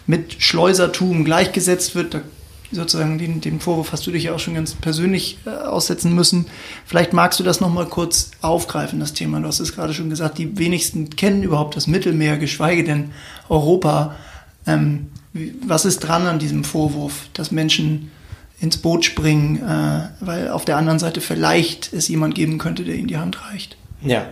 mit 0.06 0.42
Schleusertum 0.42 1.24
gleichgesetzt 1.24 1.94
wird. 1.94 2.14
Da 2.14 2.22
sozusagen 2.72 3.18
den, 3.18 3.40
den 3.40 3.60
Vorwurf 3.60 3.92
hast 3.92 4.06
du 4.06 4.10
dich 4.10 4.24
ja 4.24 4.34
auch 4.34 4.38
schon 4.38 4.54
ganz 4.54 4.74
persönlich 4.74 5.38
äh, 5.46 5.50
aussetzen 5.50 6.14
müssen. 6.14 6.46
Vielleicht 6.86 7.12
magst 7.12 7.40
du 7.40 7.44
das 7.44 7.60
nochmal 7.60 7.86
kurz 7.86 8.30
aufgreifen, 8.40 9.00
das 9.00 9.12
Thema. 9.12 9.40
Du 9.40 9.46
hast 9.46 9.60
es 9.60 9.74
gerade 9.74 9.94
schon 9.94 10.10
gesagt, 10.10 10.38
die 10.38 10.58
wenigsten 10.58 11.10
kennen 11.10 11.42
überhaupt 11.42 11.76
das 11.76 11.86
Mittelmeer, 11.86 12.38
geschweige 12.38 12.84
denn 12.84 13.10
Europa. 13.48 14.16
Ähm, 14.66 15.08
was 15.66 15.84
ist 15.84 16.00
dran 16.00 16.26
an 16.26 16.38
diesem 16.38 16.64
Vorwurf, 16.64 17.28
dass 17.34 17.50
Menschen 17.50 18.10
ins 18.60 18.76
Boot 18.76 19.04
springen, 19.04 19.56
äh, 19.56 20.08
weil 20.20 20.50
auf 20.50 20.64
der 20.64 20.76
anderen 20.76 20.98
Seite 20.98 21.20
vielleicht 21.20 21.92
es 21.92 22.08
jemand 22.08 22.34
geben 22.34 22.58
könnte, 22.58 22.84
der 22.84 22.96
ihnen 22.96 23.08
die 23.08 23.16
Hand 23.16 23.44
reicht? 23.46 23.76
Ja, 24.02 24.26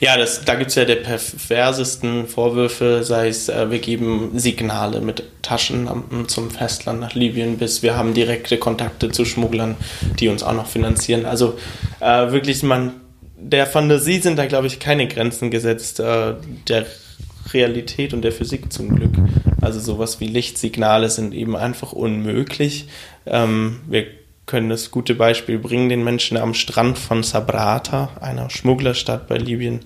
ja, 0.00 0.16
das, 0.16 0.44
da 0.44 0.54
gibt 0.54 0.70
es 0.70 0.74
ja 0.74 0.84
die 0.84 0.96
perversesten 0.96 2.26
Vorwürfe, 2.26 3.02
sei 3.04 3.28
es, 3.28 3.48
äh, 3.48 3.70
wir 3.70 3.78
geben 3.78 4.38
Signale 4.38 5.00
mit 5.00 5.22
Taschenlampen 5.42 6.28
zum 6.28 6.50
Festland 6.50 7.00
nach 7.00 7.14
Libyen, 7.14 7.58
bis 7.58 7.82
wir 7.82 7.96
haben 7.96 8.14
direkte 8.14 8.58
Kontakte 8.58 9.10
zu 9.10 9.24
Schmugglern, 9.24 9.76
die 10.18 10.28
uns 10.28 10.42
auch 10.42 10.54
noch 10.54 10.66
finanzieren. 10.66 11.24
Also 11.24 11.58
äh, 12.00 12.32
wirklich, 12.32 12.62
man, 12.62 12.92
der 13.36 13.66
Fantasie 13.66 14.20
sind 14.20 14.38
da, 14.38 14.46
glaube 14.46 14.66
ich, 14.66 14.78
keine 14.78 15.08
Grenzen 15.08 15.50
gesetzt, 15.50 16.00
äh, 16.00 16.34
der 16.68 16.86
Realität 17.52 18.14
und 18.14 18.22
der 18.22 18.32
Physik 18.32 18.72
zum 18.72 18.94
Glück. 18.94 19.12
Also 19.60 19.80
sowas 19.80 20.20
wie 20.20 20.26
Lichtsignale 20.26 21.10
sind 21.10 21.34
eben 21.34 21.56
einfach 21.56 21.92
unmöglich. 21.92 22.88
Ähm, 23.26 23.80
wir 23.88 24.06
können 24.46 24.68
das 24.68 24.90
gute 24.90 25.14
Beispiel 25.14 25.58
bringen, 25.58 25.88
den 25.88 26.04
Menschen 26.04 26.36
am 26.36 26.54
Strand 26.54 26.98
von 26.98 27.22
Sabrata, 27.22 28.10
einer 28.20 28.50
Schmugglerstadt 28.50 29.28
bei 29.28 29.38
Libyen, 29.38 29.80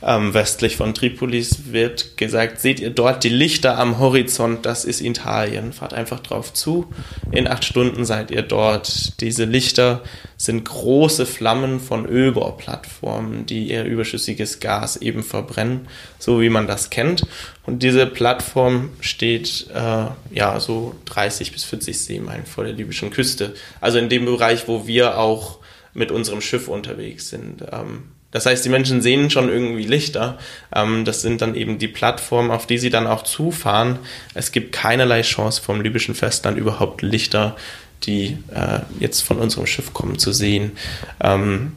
ähm, 0.00 0.32
westlich 0.32 0.76
von 0.76 0.94
Tripolis, 0.94 1.72
wird 1.72 2.16
gesagt, 2.16 2.60
seht 2.60 2.78
ihr 2.78 2.90
dort 2.90 3.24
die 3.24 3.28
Lichter 3.28 3.78
am 3.78 3.98
Horizont, 3.98 4.64
das 4.64 4.84
ist 4.84 5.00
Italien. 5.00 5.72
Fahrt 5.72 5.92
einfach 5.92 6.20
drauf 6.20 6.52
zu. 6.52 6.86
In 7.32 7.48
acht 7.48 7.64
Stunden 7.64 8.04
seid 8.04 8.30
ihr 8.30 8.42
dort. 8.42 9.20
Diese 9.20 9.44
Lichter 9.44 10.02
sind 10.36 10.64
große 10.64 11.26
Flammen 11.26 11.80
von 11.80 12.06
Ölbohrplattformen, 12.06 13.46
die 13.46 13.70
ihr 13.70 13.84
überschüssiges 13.84 14.60
Gas 14.60 14.96
eben 14.96 15.24
verbrennen, 15.24 15.88
so 16.18 16.40
wie 16.40 16.50
man 16.50 16.68
das 16.68 16.90
kennt. 16.90 17.26
Und 17.66 17.82
diese 17.82 18.06
Plattform 18.06 18.90
steht 19.00 19.66
äh, 19.74 20.06
ja 20.30 20.60
so 20.60 20.94
30 21.06 21.52
bis 21.52 21.64
40 21.64 21.98
Seemeilen 21.98 22.46
vor 22.46 22.64
der 22.64 22.72
libyschen 22.72 23.10
Küste. 23.10 23.54
Also 23.80 23.98
in 23.98 24.08
dem 24.08 24.26
Bereich, 24.26 24.68
wo 24.68 24.86
wir 24.86 25.18
auch 25.18 25.58
mit 25.92 26.12
unserem 26.12 26.40
Schiff 26.40 26.68
unterwegs 26.68 27.28
sind. 27.28 27.64
Ähm, 27.72 28.04
das 28.30 28.44
heißt, 28.44 28.64
die 28.64 28.68
Menschen 28.68 29.00
sehen 29.00 29.30
schon 29.30 29.48
irgendwie 29.48 29.86
Lichter. 29.86 30.38
Ähm, 30.74 31.04
das 31.04 31.22
sind 31.22 31.40
dann 31.40 31.54
eben 31.54 31.78
die 31.78 31.88
Plattformen, 31.88 32.50
auf 32.50 32.66
die 32.66 32.78
sie 32.78 32.90
dann 32.90 33.06
auch 33.06 33.22
zufahren. 33.22 33.98
Es 34.34 34.52
gibt 34.52 34.72
keinerlei 34.72 35.22
Chance 35.22 35.62
vom 35.62 35.80
libyschen 35.80 36.14
Festland 36.14 36.58
überhaupt 36.58 37.00
Lichter, 37.00 37.56
die 38.04 38.38
äh, 38.54 38.80
jetzt 39.00 39.22
von 39.22 39.38
unserem 39.38 39.66
Schiff 39.66 39.94
kommen, 39.94 40.18
zu 40.18 40.32
sehen. 40.32 40.72
Ähm, 41.20 41.72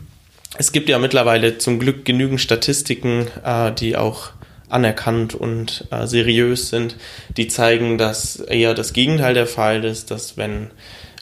es 0.57 0.73
gibt 0.73 0.89
ja 0.89 0.99
mittlerweile 0.99 1.57
zum 1.57 1.79
Glück 1.79 2.03
genügend 2.03 2.41
Statistiken, 2.41 3.27
äh, 3.45 3.71
die 3.71 3.95
auch 3.95 4.31
anerkannt 4.67 5.33
und 5.35 5.87
äh, 5.91 6.05
seriös 6.05 6.69
sind, 6.69 6.97
die 7.37 7.47
zeigen, 7.47 7.97
dass 7.97 8.35
eher 8.35 8.73
das 8.73 8.91
Gegenteil 8.91 9.33
der 9.33 9.47
Fall 9.47 9.83
ist, 9.85 10.11
dass 10.11 10.37
wenn 10.37 10.71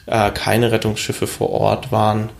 keine 0.06 0.72
Rettungsschiffe 0.72 1.28
vor 1.28 1.50
Ort 1.50 1.92
waren, 1.92 2.30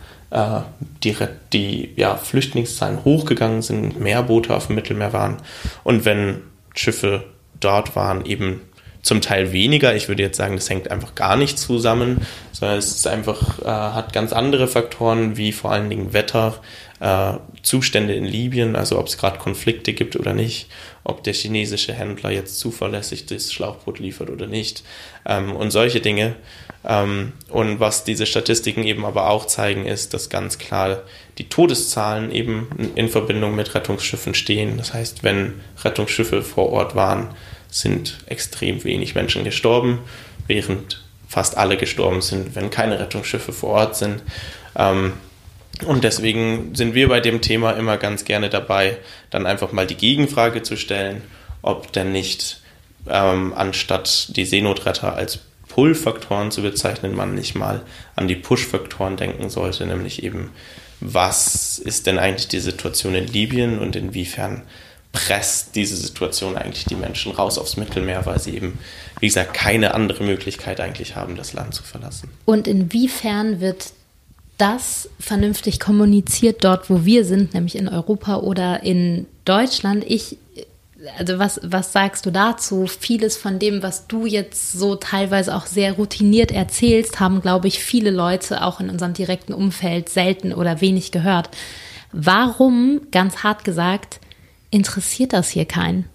die, 1.03 1.15
die 1.51 1.93
ja, 1.97 2.15
Flüchtlingszahlen 2.15 3.03
hochgegangen 3.03 3.61
sind, 3.61 3.99
mehr 3.99 4.23
Boote 4.23 4.55
auf 4.55 4.67
dem 4.67 4.75
Mittelmeer 4.75 5.11
waren. 5.13 5.37
Und 5.83 6.05
wenn 6.05 6.41
Schiffe 6.73 7.25
dort 7.59 7.95
waren, 7.95 8.25
eben 8.25 8.61
zum 9.01 9.21
Teil 9.21 9.51
weniger. 9.51 9.95
Ich 9.95 10.07
würde 10.07 10.23
jetzt 10.23 10.37
sagen, 10.37 10.55
das 10.55 10.69
hängt 10.69 10.91
einfach 10.91 11.15
gar 11.15 11.35
nicht 11.35 11.57
zusammen, 11.57 12.25
sondern 12.51 12.77
es 12.77 12.91
ist 12.91 13.07
einfach, 13.07 13.59
äh, 13.59 13.65
hat 13.65 14.13
ganz 14.13 14.31
andere 14.31 14.67
Faktoren, 14.67 15.37
wie 15.37 15.51
vor 15.51 15.71
allen 15.71 15.89
Dingen 15.89 16.13
Wetter, 16.13 16.55
äh, 17.01 17.33
Zustände 17.63 18.13
in 18.13 18.25
Libyen, 18.25 18.75
also 18.75 18.97
ob 18.99 19.07
es 19.07 19.17
gerade 19.17 19.39
Konflikte 19.39 19.93
gibt 19.93 20.15
oder 20.15 20.33
nicht. 20.33 20.67
ob 21.03 21.23
der 21.23 21.33
chinesische 21.33 21.93
Händler 21.93 22.29
jetzt 22.29 22.59
zuverlässig 22.59 23.25
das 23.25 23.51
Schlauchboot 23.51 23.97
liefert 23.97 24.29
oder 24.29 24.45
nicht 24.45 24.83
ähm, 25.25 25.55
und 25.55 25.71
solche 25.71 25.99
Dinge. 25.99 26.35
Ähm, 26.87 27.33
und 27.49 27.79
was 27.79 28.03
diese 28.03 28.27
Statistiken 28.27 28.83
eben 28.83 29.03
aber 29.05 29.29
auch 29.29 29.45
zeigen, 29.45 29.85
ist, 29.85 30.13
dass 30.13 30.29
ganz 30.29 30.59
klar 30.59 31.01
die 31.39 31.49
Todeszahlen 31.49 32.31
eben 32.31 32.91
in 32.93 33.09
Verbindung 33.09 33.55
mit 33.55 33.73
Rettungsschiffen 33.73 34.35
stehen. 34.35 34.77
Das 34.77 34.93
heißt, 34.93 35.23
wenn 35.23 35.61
Rettungsschiffe 35.83 36.43
vor 36.43 36.69
Ort 36.69 36.95
waren, 36.95 37.29
sind 37.69 38.19
extrem 38.27 38.83
wenig 38.83 39.15
Menschen 39.15 39.43
gestorben, 39.43 39.99
während 40.45 41.03
fast 41.27 41.57
alle 41.57 41.77
gestorben 41.77 42.21
sind, 42.21 42.55
wenn 42.55 42.69
keine 42.69 42.99
Rettungsschiffe 42.99 43.53
vor 43.53 43.71
Ort 43.71 43.95
sind. 43.95 44.21
Ähm, 44.75 45.13
und 45.85 46.03
deswegen 46.03 46.75
sind 46.75 46.93
wir 46.93 47.07
bei 47.07 47.19
dem 47.19 47.41
Thema 47.41 47.71
immer 47.71 47.97
ganz 47.97 48.25
gerne 48.25 48.49
dabei, 48.49 48.97
dann 49.29 49.45
einfach 49.45 49.71
mal 49.71 49.87
die 49.87 49.95
Gegenfrage 49.95 50.61
zu 50.61 50.77
stellen, 50.77 51.21
ob 51.61 51.91
denn 51.91 52.11
nicht 52.11 52.61
ähm, 53.09 53.53
anstatt 53.55 54.35
die 54.35 54.45
Seenotretter 54.45 55.15
als 55.15 55.39
Pull-Faktoren 55.69 56.51
zu 56.51 56.61
bezeichnen, 56.61 57.15
man 57.15 57.33
nicht 57.33 57.55
mal 57.55 57.81
an 58.15 58.27
die 58.27 58.35
Push-Faktoren 58.35 59.17
denken 59.17 59.49
sollte, 59.49 59.85
nämlich 59.85 60.21
eben, 60.21 60.51
was 60.99 61.79
ist 61.79 62.07
denn 62.07 62.19
eigentlich 62.19 62.49
die 62.49 62.59
Situation 62.59 63.15
in 63.15 63.25
Libyen 63.27 63.79
und 63.79 63.95
inwiefern 63.95 64.63
presst 65.13 65.75
diese 65.75 65.95
Situation 65.95 66.57
eigentlich 66.57 66.85
die 66.85 66.95
Menschen 66.95 67.31
raus 67.31 67.57
aufs 67.57 67.77
Mittelmeer, 67.77 68.25
weil 68.25 68.39
sie 68.39 68.55
eben, 68.55 68.79
wie 69.19 69.27
gesagt, 69.27 69.53
keine 69.53 69.93
andere 69.93 70.23
Möglichkeit 70.23 70.79
eigentlich 70.79 71.15
haben, 71.15 71.35
das 71.35 71.53
Land 71.53 71.73
zu 71.73 71.83
verlassen. 71.83 72.29
Und 72.45 72.67
inwiefern 72.67 73.59
wird 73.59 73.93
das 74.61 75.09
vernünftig 75.19 75.79
kommuniziert 75.79 76.63
dort, 76.63 76.89
wo 76.89 77.03
wir 77.03 77.25
sind, 77.25 77.53
nämlich 77.55 77.75
in 77.75 77.89
Europa 77.89 78.37
oder 78.37 78.83
in 78.83 79.25
Deutschland? 79.43 80.03
Ich 80.07 80.37
also 81.17 81.39
was, 81.39 81.59
was 81.63 81.91
sagst 81.93 82.27
du 82.27 82.31
dazu? 82.31 82.85
Vieles 82.85 83.35
von 83.35 83.57
dem, 83.57 83.81
was 83.81 84.05
du 84.05 84.27
jetzt 84.27 84.73
so 84.73 84.95
teilweise 84.95 85.55
auch 85.55 85.65
sehr 85.65 85.93
routiniert 85.93 86.51
erzählst, 86.51 87.19
haben, 87.19 87.41
glaube 87.41 87.67
ich, 87.67 87.79
viele 87.79 88.11
Leute 88.11 88.63
auch 88.63 88.79
in 88.79 88.91
unserem 88.91 89.13
direkten 89.13 89.53
Umfeld 89.53 90.09
selten 90.09 90.53
oder 90.53 90.79
wenig 90.79 91.11
gehört. 91.11 91.49
Warum, 92.11 93.01
ganz 93.11 93.37
hart 93.37 93.63
gesagt, 93.63 94.19
interessiert 94.69 95.33
das 95.33 95.49
hier 95.49 95.65
keinen? 95.65 96.05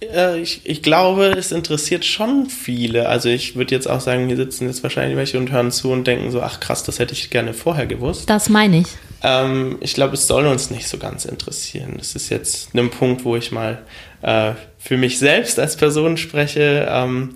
Äh, 0.00 0.40
ich, 0.40 0.60
ich 0.64 0.82
glaube, 0.82 1.26
es 1.26 1.52
interessiert 1.52 2.04
schon 2.04 2.46
viele. 2.46 3.08
Also 3.08 3.28
ich 3.28 3.56
würde 3.56 3.74
jetzt 3.74 3.88
auch 3.88 4.00
sagen, 4.00 4.26
hier 4.26 4.36
sitzen 4.36 4.66
jetzt 4.66 4.82
wahrscheinlich 4.82 5.16
welche 5.16 5.38
und 5.38 5.50
hören 5.50 5.70
zu 5.70 5.90
und 5.90 6.06
denken 6.06 6.30
so, 6.30 6.40
ach 6.40 6.60
krass, 6.60 6.84
das 6.84 6.98
hätte 6.98 7.14
ich 7.14 7.30
gerne 7.30 7.54
vorher 7.54 7.86
gewusst. 7.86 8.30
Das 8.30 8.48
meine 8.48 8.78
ich. 8.78 8.86
Ähm, 9.22 9.78
ich 9.80 9.94
glaube, 9.94 10.14
es 10.14 10.26
soll 10.26 10.46
uns 10.46 10.70
nicht 10.70 10.88
so 10.88 10.98
ganz 10.98 11.24
interessieren. 11.24 11.94
Das 11.98 12.14
ist 12.14 12.28
jetzt 12.28 12.74
ein 12.74 12.90
Punkt, 12.90 13.24
wo 13.24 13.36
ich 13.36 13.50
mal 13.50 13.82
äh, 14.22 14.52
für 14.78 14.96
mich 14.96 15.18
selbst 15.18 15.58
als 15.58 15.76
Person 15.76 16.16
spreche 16.16 16.86
ähm, 16.90 17.34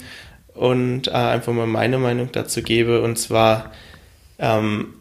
und 0.54 1.08
äh, 1.08 1.12
einfach 1.12 1.52
mal 1.52 1.66
meine 1.66 1.98
Meinung 1.98 2.30
dazu 2.30 2.62
gebe. 2.62 3.02
Und 3.02 3.18
zwar 3.18 3.72
ähm, 4.38 4.94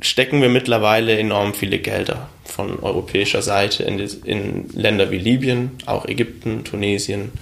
stecken 0.00 0.42
wir 0.42 0.48
mittlerweile 0.48 1.18
enorm 1.18 1.54
viele 1.54 1.78
Gelder 1.78 2.28
von 2.44 2.78
europäischer 2.80 3.42
Seite 3.42 3.84
in, 3.84 3.98
in 4.24 4.68
Länder 4.74 5.10
wie 5.10 5.18
Libyen, 5.18 5.72
auch 5.86 6.06
Ägypten, 6.06 6.64
Tunesien, 6.64 7.32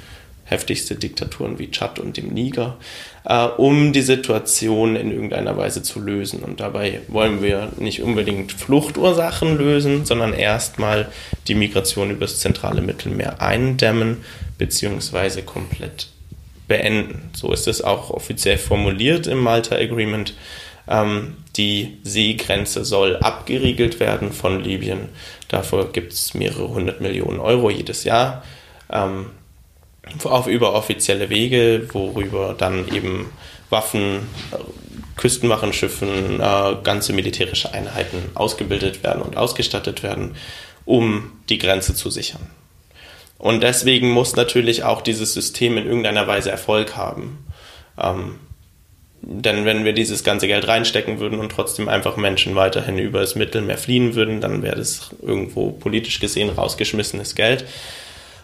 heftigste 0.44 0.96
Diktaturen 0.96 1.58
wie 1.58 1.70
Tschad 1.70 1.98
und 1.98 2.16
dem 2.16 2.28
Niger, 2.28 2.76
äh, 3.24 3.44
um 3.44 3.92
die 3.92 4.02
Situation 4.02 4.96
in 4.96 5.10
irgendeiner 5.10 5.56
Weise 5.56 5.82
zu 5.82 6.00
lösen. 6.00 6.40
Und 6.40 6.60
dabei 6.60 7.00
wollen 7.08 7.42
wir 7.42 7.72
nicht 7.78 8.02
unbedingt 8.02 8.52
Fluchtursachen 8.52 9.56
lösen, 9.56 10.04
sondern 10.04 10.32
erstmal 10.32 11.10
die 11.48 11.54
Migration 11.54 12.10
übers 12.10 12.40
zentrale 12.40 12.82
Mittelmeer 12.82 13.40
eindämmen 13.40 14.18
bzw. 14.58 15.42
komplett 15.42 16.08
beenden. 16.68 17.30
So 17.34 17.52
ist 17.52 17.66
es 17.66 17.82
auch 17.82 18.10
offiziell 18.10 18.58
formuliert 18.58 19.26
im 19.26 19.38
Malta 19.38 19.76
Agreement. 19.76 20.34
Ähm, 20.88 21.36
die 21.56 21.98
Seegrenze 22.02 22.84
soll 22.84 23.16
abgeriegelt 23.16 24.00
werden 24.00 24.32
von 24.32 24.62
Libyen. 24.62 25.08
Dafür 25.48 25.92
gibt 25.92 26.12
es 26.12 26.34
mehrere 26.34 26.68
hundert 26.68 27.00
Millionen 27.00 27.40
Euro 27.40 27.70
jedes 27.70 28.04
Jahr. 28.04 28.42
Ähm, 28.90 29.26
auf 30.24 30.46
über 30.46 30.74
offizielle 30.74 31.30
Wege, 31.30 31.88
worüber 31.92 32.54
dann 32.56 32.88
eben 32.92 33.30
Waffen, 33.70 34.28
Küstenwachenschiffen, 35.16 36.40
äh, 36.40 36.76
ganze 36.82 37.12
militärische 37.12 37.72
Einheiten 37.72 38.30
ausgebildet 38.34 39.02
werden 39.02 39.22
und 39.22 39.36
ausgestattet 39.36 40.02
werden, 40.02 40.36
um 40.84 41.32
die 41.48 41.58
Grenze 41.58 41.94
zu 41.94 42.10
sichern. 42.10 42.50
Und 43.38 43.62
deswegen 43.62 44.10
muss 44.10 44.36
natürlich 44.36 44.84
auch 44.84 45.02
dieses 45.02 45.34
System 45.34 45.76
in 45.76 45.86
irgendeiner 45.86 46.26
Weise 46.26 46.50
Erfolg 46.50 46.96
haben. 46.96 47.44
Ähm, 48.00 48.38
denn 49.22 49.64
wenn 49.64 49.84
wir 49.84 49.92
dieses 49.92 50.24
ganze 50.24 50.48
Geld 50.48 50.66
reinstecken 50.66 51.20
würden 51.20 51.38
und 51.38 51.52
trotzdem 51.52 51.88
einfach 51.88 52.16
Menschen 52.16 52.56
weiterhin 52.56 52.98
über 52.98 53.20
das 53.20 53.36
Mittelmeer 53.36 53.78
fliehen 53.78 54.14
würden, 54.14 54.40
dann 54.40 54.62
wäre 54.62 54.76
das 54.76 55.10
irgendwo 55.22 55.70
politisch 55.70 56.18
gesehen 56.18 56.50
rausgeschmissenes 56.50 57.36
Geld. 57.36 57.64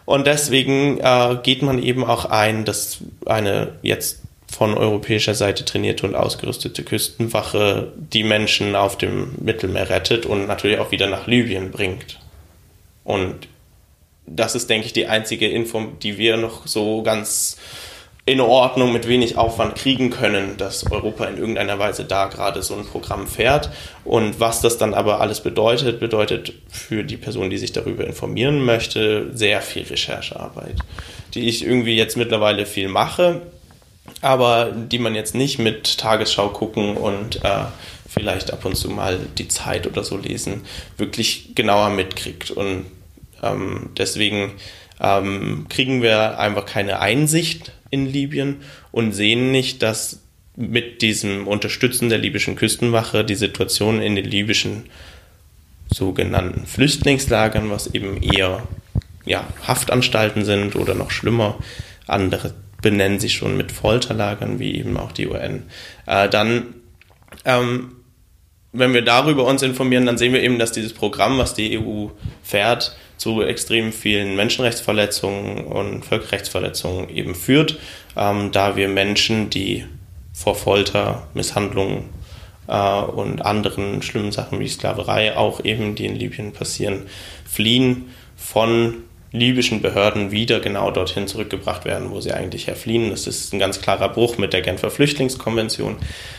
Und 0.04 0.26
deswegen 0.26 0.98
äh, 1.00 1.36
geht 1.42 1.62
man 1.62 1.82
eben 1.82 2.04
auch 2.04 2.24
ein, 2.26 2.64
dass 2.64 2.98
eine 3.26 3.72
jetzt 3.82 4.20
von 4.50 4.74
europäischer 4.78 5.34
Seite 5.34 5.64
trainierte 5.64 6.06
und 6.06 6.14
ausgerüstete 6.14 6.82
Küstenwache 6.82 7.92
die 7.96 8.22
Menschen 8.22 8.74
auf 8.74 8.96
dem 8.96 9.32
Mittelmeer 9.38 9.90
rettet 9.90 10.26
und 10.26 10.46
natürlich 10.46 10.78
auch 10.78 10.92
wieder 10.92 11.08
nach 11.08 11.26
Libyen 11.26 11.70
bringt. 11.70 12.18
Und 13.04 13.48
das 14.26 14.54
ist, 14.54 14.70
denke 14.70 14.86
ich, 14.86 14.92
die 14.92 15.06
einzige 15.06 15.48
Info, 15.48 15.82
die 16.02 16.18
wir 16.18 16.36
noch 16.36 16.66
so 16.66 17.02
ganz 17.02 17.58
in 18.28 18.40
Ordnung 18.42 18.92
mit 18.92 19.08
wenig 19.08 19.38
Aufwand 19.38 19.74
kriegen 19.74 20.10
können, 20.10 20.58
dass 20.58 20.90
Europa 20.90 21.24
in 21.24 21.38
irgendeiner 21.38 21.78
Weise 21.78 22.04
da 22.04 22.26
gerade 22.26 22.62
so 22.62 22.74
ein 22.74 22.84
Programm 22.84 23.26
fährt. 23.26 23.70
Und 24.04 24.38
was 24.38 24.60
das 24.60 24.76
dann 24.76 24.92
aber 24.92 25.20
alles 25.20 25.40
bedeutet, 25.40 25.98
bedeutet 25.98 26.52
für 26.68 27.04
die 27.04 27.16
Person, 27.16 27.48
die 27.48 27.56
sich 27.56 27.72
darüber 27.72 28.06
informieren 28.06 28.62
möchte, 28.62 29.30
sehr 29.32 29.62
viel 29.62 29.84
Recherchearbeit, 29.84 30.76
die 31.32 31.48
ich 31.48 31.64
irgendwie 31.64 31.96
jetzt 31.96 32.18
mittlerweile 32.18 32.66
viel 32.66 32.88
mache, 32.88 33.40
aber 34.20 34.72
die 34.72 34.98
man 34.98 35.14
jetzt 35.14 35.34
nicht 35.34 35.58
mit 35.58 35.96
Tagesschau 35.96 36.50
gucken 36.50 36.98
und 36.98 37.42
äh, 37.44 37.64
vielleicht 38.06 38.52
ab 38.52 38.62
und 38.66 38.76
zu 38.76 38.90
mal 38.90 39.18
die 39.38 39.48
Zeit 39.48 39.86
oder 39.86 40.04
so 40.04 40.18
lesen, 40.18 40.66
wirklich 40.98 41.54
genauer 41.54 41.88
mitkriegt. 41.88 42.50
Und 42.50 42.84
ähm, 43.42 43.88
deswegen 43.96 44.52
ähm, 45.00 45.66
kriegen 45.70 46.02
wir 46.02 46.38
einfach 46.38 46.66
keine 46.66 47.00
Einsicht 47.00 47.72
in 47.90 48.06
Libyen 48.06 48.56
und 48.92 49.12
sehen 49.12 49.50
nicht, 49.50 49.82
dass 49.82 50.20
mit 50.56 51.02
diesem 51.02 51.46
Unterstützen 51.46 52.08
der 52.08 52.18
libyschen 52.18 52.56
Küstenwache 52.56 53.24
die 53.24 53.36
Situation 53.36 54.02
in 54.02 54.16
den 54.16 54.24
libyschen 54.24 54.84
sogenannten 55.92 56.66
Flüchtlingslagern, 56.66 57.70
was 57.70 57.94
eben 57.94 58.22
eher 58.22 58.66
ja, 59.24 59.46
Haftanstalten 59.66 60.44
sind 60.44 60.74
oder 60.76 60.94
noch 60.94 61.10
schlimmer, 61.10 61.58
andere 62.06 62.54
benennen 62.82 63.20
sich 63.20 63.34
schon 63.34 63.56
mit 63.56 63.72
Folterlagern, 63.72 64.58
wie 64.58 64.76
eben 64.76 64.96
auch 64.96 65.12
die 65.12 65.28
UN, 65.28 65.64
äh, 66.06 66.28
dann 66.28 66.74
ähm, 67.44 67.92
wenn 68.72 68.92
wir 68.92 69.02
darüber 69.02 69.44
uns 69.44 69.62
informieren, 69.62 70.06
dann 70.06 70.18
sehen 70.18 70.32
wir 70.32 70.42
eben, 70.42 70.58
dass 70.58 70.72
dieses 70.72 70.92
Programm, 70.92 71.38
was 71.38 71.54
die 71.54 71.78
EU 71.78 72.08
fährt, 72.42 72.96
zu 73.16 73.42
extrem 73.42 73.92
vielen 73.92 74.36
Menschenrechtsverletzungen 74.36 75.64
und 75.64 76.04
Völkerrechtsverletzungen 76.04 77.08
eben 77.08 77.34
führt, 77.34 77.78
ähm, 78.16 78.52
da 78.52 78.76
wir 78.76 78.88
Menschen, 78.88 79.50
die 79.50 79.84
vor 80.32 80.54
Folter, 80.54 81.26
Misshandlungen 81.34 82.04
äh, 82.68 83.00
und 83.00 83.42
anderen 83.42 84.02
schlimmen 84.02 84.30
Sachen 84.30 84.60
wie 84.60 84.68
Sklaverei 84.68 85.36
auch 85.36 85.64
eben, 85.64 85.94
die 85.94 86.06
in 86.06 86.14
Libyen 86.14 86.52
passieren, 86.52 87.06
fliehen 87.44 88.10
von 88.36 89.02
libyschen 89.30 89.82
Behörden 89.82 90.30
wieder 90.30 90.60
genau 90.60 90.90
dorthin 90.90 91.26
zurückgebracht 91.26 91.84
werden, 91.84 92.10
wo 92.10 92.20
sie 92.20 92.32
eigentlich 92.32 92.66
herfliehen. 92.66 93.10
Das 93.10 93.26
ist 93.26 93.52
ein 93.52 93.58
ganz 93.58 93.80
klarer 93.80 94.08
Bruch 94.08 94.38
mit 94.38 94.52
der 94.52 94.62
Genfer 94.62 94.90
Flüchtlingskonvention. 94.90 95.96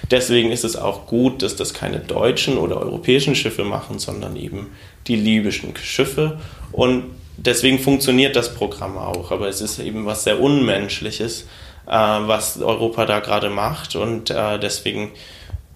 Deswegen 0.10 0.52
ist 0.52 0.64
es 0.64 0.76
auch 0.76 1.06
gut, 1.06 1.44
dass 1.44 1.56
das 1.56 1.74
keine 1.74 2.00
deutschen 2.00 2.58
oder 2.58 2.78
europäischen 2.78 3.36
Schiffe 3.36 3.64
machen, 3.64 4.00
sondern 4.00 4.36
eben 4.36 4.72
die 5.08 5.16
libyschen 5.16 5.76
Schiffe. 5.78 6.40
Und 6.72 7.04
deswegen 7.38 7.80
funktioniert 7.80 8.36
das 8.36 8.56
Programm 8.56 8.98
auch. 8.98 9.32
Aber 9.32 9.48
es 9.48 9.62
ist 9.62 9.80
eben 9.80 10.06
was 10.08 10.24
sehr 10.24 10.40
Unmenschliches, 10.40 11.48
äh, 11.88 11.92
was 11.92 12.60
Europa 12.60 13.06
da 13.06 13.20
gerade 13.20 13.52
macht. 13.52 13.96
Und 13.96 14.32
äh, 14.32 14.58
deswegen 14.58 15.12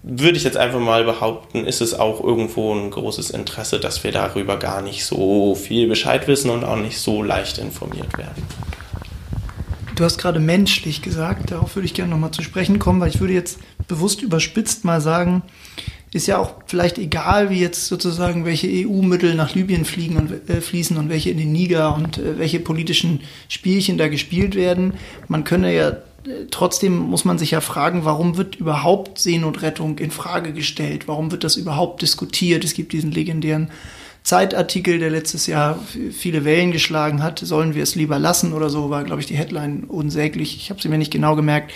würde 0.03 0.37
ich 0.37 0.43
jetzt 0.43 0.57
einfach 0.57 0.81
mal 0.81 1.05
behaupten, 1.05 1.65
ist 1.65 1.81
es 1.81 1.97
auch 1.97 2.21
irgendwo 2.21 2.75
ein 2.75 2.91
großes 2.91 3.29
Interesse, 3.29 3.79
dass 3.79 4.03
wir 4.03 4.11
darüber 4.11 4.57
gar 4.57 4.81
nicht 4.81 5.05
so 5.05 5.55
viel 5.55 5.87
Bescheid 5.87 6.27
wissen 6.27 6.49
und 6.49 6.65
auch 6.65 6.75
nicht 6.75 6.99
so 6.99 7.23
leicht 7.23 7.57
informiert 7.57 8.17
werden. 8.17 8.43
Du 9.95 10.03
hast 10.03 10.17
gerade 10.17 10.39
menschlich 10.39 11.01
gesagt, 11.01 11.51
darauf 11.51 11.75
würde 11.75 11.85
ich 11.85 11.93
gerne 11.93 12.11
nochmal 12.11 12.31
zu 12.31 12.41
sprechen 12.41 12.79
kommen, 12.79 12.99
weil 12.99 13.09
ich 13.09 13.21
würde 13.21 13.33
jetzt 13.33 13.59
bewusst 13.87 14.21
überspitzt 14.21 14.83
mal 14.83 14.99
sagen, 14.99 15.43
ist 16.11 16.27
ja 16.27 16.37
auch 16.37 16.55
vielleicht 16.67 16.97
egal, 16.97 17.49
wie 17.49 17.59
jetzt 17.59 17.87
sozusagen 17.87 18.45
welche 18.45 18.67
EU-Mittel 18.67 19.35
nach 19.35 19.55
Libyen 19.55 19.85
fliegen 19.85 20.17
und 20.17 20.49
äh, 20.49 20.61
fließen 20.61 20.97
und 20.97 21.09
welche 21.09 21.31
in 21.31 21.37
den 21.37 21.51
Niger 21.51 21.95
und 21.95 22.17
äh, 22.17 22.37
welche 22.37 22.59
politischen 22.59 23.21
Spielchen 23.47 23.97
da 23.97 24.07
gespielt 24.09 24.55
werden. 24.55 24.93
Man 25.27 25.43
könne 25.43 25.73
ja 25.73 25.93
trotzdem 26.51 26.97
muss 26.97 27.25
man 27.25 27.37
sich 27.37 27.51
ja 27.51 27.61
fragen, 27.61 28.05
warum 28.05 28.37
wird 28.37 28.55
überhaupt 28.55 29.19
Seenotrettung 29.19 29.97
in 29.99 30.11
Frage 30.11 30.53
gestellt? 30.53 31.07
Warum 31.07 31.31
wird 31.31 31.43
das 31.43 31.55
überhaupt 31.55 32.01
diskutiert? 32.01 32.63
Es 32.63 32.73
gibt 32.73 32.93
diesen 32.93 33.11
legendären 33.11 33.71
Zeitartikel, 34.23 34.99
der 34.99 35.09
letztes 35.09 35.47
Jahr 35.47 35.79
viele 36.11 36.45
Wellen 36.45 36.71
geschlagen 36.71 37.21
hat. 37.21 37.39
Sollen 37.39 37.75
wir 37.75 37.83
es 37.83 37.95
lieber 37.95 38.19
lassen 38.19 38.53
oder 38.53 38.69
so, 38.69 38.89
war, 38.89 39.03
glaube 39.03 39.21
ich, 39.21 39.27
die 39.27 39.35
Headline 39.35 39.83
unsäglich. 39.83 40.55
Ich 40.55 40.69
habe 40.69 40.81
sie 40.81 40.89
mir 40.89 40.97
nicht 40.97 41.11
genau 41.11 41.35
gemerkt 41.35 41.73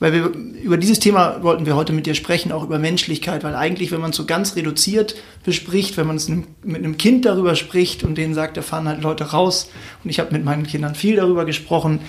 weil 0.00 0.12
wir 0.12 0.32
über 0.62 0.76
dieses 0.76 0.98
Thema 0.98 1.42
wollten 1.42 1.66
wir 1.66 1.76
heute 1.76 1.92
mit 1.92 2.06
dir 2.06 2.14
sprechen, 2.14 2.52
auch 2.52 2.64
über 2.64 2.78
Menschlichkeit, 2.78 3.44
weil 3.44 3.54
eigentlich, 3.54 3.92
wenn 3.92 4.00
man 4.00 4.10
es 4.10 4.16
so 4.16 4.26
ganz 4.26 4.56
reduziert 4.56 5.14
bespricht, 5.44 5.96
wenn 5.96 6.06
man 6.06 6.16
es 6.16 6.28
mit 6.28 6.44
einem 6.64 6.98
Kind 6.98 7.24
darüber 7.24 7.54
spricht 7.54 8.02
und 8.02 8.18
denen 8.18 8.34
sagt, 8.34 8.56
da 8.56 8.62
fahren 8.62 8.88
halt 8.88 9.02
Leute 9.02 9.30
raus 9.30 9.70
und 10.02 10.10
ich 10.10 10.20
habe 10.20 10.32
mit 10.32 10.44
meinen 10.44 10.66
Kindern 10.66 10.94
viel 10.94 11.16
darüber 11.16 11.44
gesprochen 11.44 12.00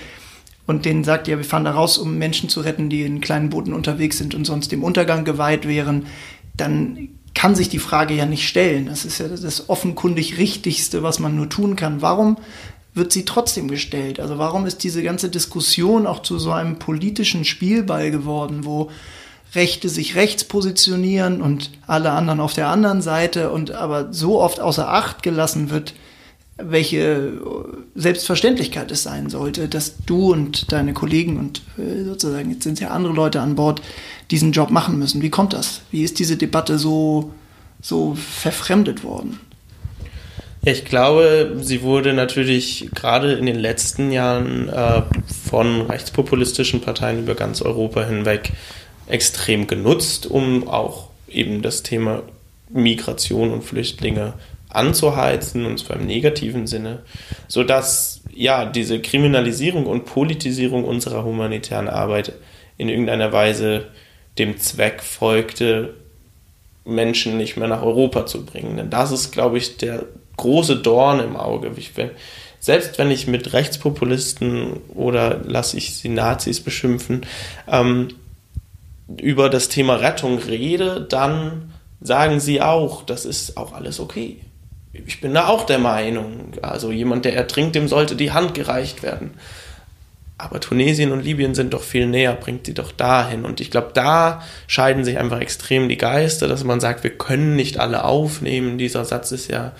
und 0.67 0.85
denen 0.85 1.03
sagt, 1.03 1.27
ja, 1.27 1.37
wir 1.37 1.45
fahren 1.45 1.65
da 1.65 1.71
raus, 1.71 1.97
um 1.97 2.17
Menschen 2.17 2.49
zu 2.49 2.61
retten, 2.61 2.89
die 2.89 3.03
in 3.03 3.21
kleinen 3.21 3.49
Booten 3.49 3.73
unterwegs 3.73 4.17
sind 4.17 4.33
und 4.33 4.45
sonst 4.45 4.71
dem 4.71 4.83
Untergang 4.83 5.25
geweiht 5.25 5.67
wären, 5.67 6.07
dann 6.57 7.09
kann 7.33 7.53
sich 7.53 7.69
die 7.69 7.79
Frage 7.79 8.13
ja 8.13 8.25
nicht 8.25 8.47
stellen. 8.47 8.85
Das 8.85 9.05
ist 9.05 9.19
ja 9.19 9.27
das 9.27 9.69
offenkundig 9.69 10.37
Richtigste, 10.37 11.03
was 11.03 11.19
man 11.19 11.35
nur 11.35 11.49
tun 11.49 11.75
kann. 11.75 12.01
Warum 12.01 12.37
wird 12.95 13.11
sie 13.11 13.25
trotzdem 13.25 13.67
gestellt. 13.67 14.19
Also 14.19 14.37
warum 14.37 14.65
ist 14.65 14.83
diese 14.83 15.03
ganze 15.03 15.29
Diskussion 15.29 16.07
auch 16.07 16.21
zu 16.21 16.39
so 16.39 16.51
einem 16.51 16.79
politischen 16.79 17.45
Spielball 17.45 18.09
geworden, 18.09 18.63
wo 18.63 18.89
Rechte 19.53 19.89
sich 19.89 20.15
rechts 20.15 20.45
positionieren 20.45 21.41
und 21.41 21.71
alle 21.87 22.11
anderen 22.11 22.39
auf 22.39 22.53
der 22.53 22.69
anderen 22.69 23.01
Seite 23.01 23.51
und 23.51 23.71
aber 23.71 24.11
so 24.11 24.41
oft 24.41 24.59
außer 24.59 24.89
Acht 24.89 25.23
gelassen 25.23 25.69
wird, 25.69 25.93
welche 26.57 27.33
Selbstverständlichkeit 27.95 28.89
es 28.91 29.03
sein 29.03 29.29
sollte, 29.29 29.67
dass 29.67 29.97
du 30.05 30.31
und 30.31 30.71
deine 30.71 30.93
Kollegen 30.93 31.37
und 31.37 31.61
äh, 31.77 32.03
sozusagen, 32.03 32.49
jetzt 32.49 32.63
sind 32.63 32.73
es 32.73 32.79
ja 32.79 32.89
andere 32.89 33.13
Leute 33.13 33.41
an 33.41 33.55
Bord, 33.55 33.81
diesen 34.31 34.53
Job 34.53 34.71
machen 34.71 34.97
müssen. 34.97 35.21
Wie 35.21 35.29
kommt 35.29 35.53
das? 35.53 35.81
Wie 35.91 36.03
ist 36.03 36.17
diese 36.17 36.37
Debatte 36.37 36.77
so, 36.77 37.33
so 37.81 38.15
verfremdet 38.15 39.03
worden? 39.03 39.39
Ich 40.63 40.85
glaube, 40.85 41.57
sie 41.61 41.83
wurde 41.83 42.13
natürlich 42.13 42.89
gerade 42.95 43.33
in 43.33 43.45
den 43.45 43.59
letzten 43.59 44.11
Jahren 44.11 44.69
äh, 44.69 45.03
von 45.49 45.81
rechtspopulistischen 45.81 46.81
Parteien 46.81 47.19
über 47.19 47.35
ganz 47.35 47.61
Europa 47.61 48.03
hinweg 48.03 48.51
extrem 49.07 49.67
genutzt, 49.67 50.25
um 50.25 50.67
auch 50.67 51.09
eben 51.27 51.61
das 51.61 51.83
Thema 51.83 52.23
Migration 52.69 53.51
und 53.51 53.63
Flüchtlinge 53.63 54.33
anzuheizen, 54.75 55.65
und 55.65 55.79
zwar 55.79 55.97
im 55.97 56.05
negativen 56.05 56.67
Sinne, 56.67 56.99
sodass 57.47 58.21
ja 58.33 58.65
diese 58.65 59.01
Kriminalisierung 59.01 59.85
und 59.85 60.05
Politisierung 60.05 60.83
unserer 60.83 61.23
humanitären 61.23 61.87
Arbeit 61.87 62.33
in 62.77 62.89
irgendeiner 62.89 63.31
Weise 63.31 63.87
dem 64.37 64.57
Zweck 64.57 65.01
folgte, 65.01 65.93
Menschen 66.83 67.37
nicht 67.37 67.57
mehr 67.57 67.67
nach 67.67 67.81
Europa 67.81 68.25
zu 68.25 68.45
bringen. 68.45 68.77
Denn 68.77 68.89
das 68.89 69.11
ist, 69.11 69.31
glaube 69.31 69.57
ich, 69.57 69.77
der 69.77 70.05
große 70.37 70.77
Dorn 70.77 71.19
im 71.19 71.35
Auge. 71.35 71.71
Ich, 71.77 71.97
wenn, 71.97 72.11
selbst 72.59 72.97
wenn 72.97 73.11
ich 73.11 73.27
mit 73.27 73.53
Rechtspopulisten 73.53 74.81
oder 74.93 75.41
lasse 75.43 75.77
ich 75.77 75.95
sie 75.95 76.09
Nazis 76.09 76.61
beschimpfen, 76.61 77.25
ähm, 77.67 78.09
über 79.19 79.49
das 79.49 79.69
Thema 79.69 79.95
Rettung 79.95 80.39
rede, 80.39 81.01
dann 81.01 81.73
sagen 82.01 82.39
sie 82.39 82.61
auch, 82.61 83.03
das 83.03 83.25
ist 83.25 83.57
auch 83.57 83.73
alles 83.73 83.99
okay. 83.99 84.41
Ich 85.05 85.21
bin 85.21 85.33
da 85.33 85.47
auch 85.47 85.65
der 85.65 85.79
Meinung, 85.79 86.53
also 86.61 86.91
jemand, 86.91 87.25
der 87.25 87.35
ertrinkt, 87.35 87.75
dem 87.75 87.87
sollte 87.87 88.15
die 88.15 88.31
Hand 88.31 88.53
gereicht 88.53 89.03
werden. 89.03 89.31
Aber 90.37 90.59
Tunesien 90.59 91.11
und 91.11 91.23
Libyen 91.23 91.55
sind 91.55 91.73
doch 91.73 91.81
viel 91.81 92.07
näher, 92.07 92.33
bringt 92.33 92.65
sie 92.65 92.73
doch 92.73 92.91
dahin. 92.91 93.45
Und 93.45 93.61
ich 93.61 93.71
glaube, 93.71 93.91
da 93.93 94.43
scheiden 94.67 95.05
sich 95.05 95.17
einfach 95.17 95.39
extrem 95.39 95.87
die 95.87 95.97
Geister, 95.97 96.49
dass 96.49 96.65
man 96.65 96.81
sagt, 96.81 97.03
wir 97.03 97.17
können 97.17 97.55
nicht 97.55 97.79
alle 97.79 98.03
aufnehmen. 98.03 98.77
Dieser 98.77 99.05
Satz 99.05 99.31
ist 99.31 99.49
ja 99.49 99.71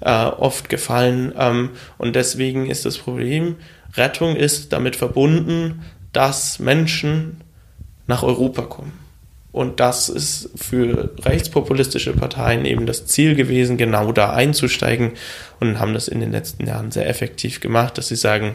äh, 0.00 0.24
oft 0.24 0.68
gefallen. 0.68 1.32
Ähm, 1.38 1.70
und 1.96 2.16
deswegen 2.16 2.68
ist 2.68 2.84
das 2.86 2.98
Problem, 2.98 3.56
Rettung 3.96 4.34
ist 4.34 4.72
damit 4.72 4.96
verbunden, 4.96 5.84
dass 6.12 6.58
Menschen 6.58 7.40
nach 8.08 8.24
Europa 8.24 8.62
kommen. 8.62 8.92
Und 9.52 9.80
das 9.80 10.08
ist 10.08 10.50
für 10.54 11.10
rechtspopulistische 11.24 12.12
Parteien 12.12 12.64
eben 12.64 12.86
das 12.86 13.06
Ziel 13.06 13.34
gewesen, 13.34 13.76
genau 13.76 14.12
da 14.12 14.32
einzusteigen 14.32 15.12
und 15.58 15.80
haben 15.80 15.92
das 15.92 16.06
in 16.06 16.20
den 16.20 16.30
letzten 16.30 16.66
Jahren 16.66 16.92
sehr 16.92 17.08
effektiv 17.08 17.60
gemacht, 17.60 17.98
dass 17.98 18.08
sie 18.08 18.16
sagen, 18.16 18.54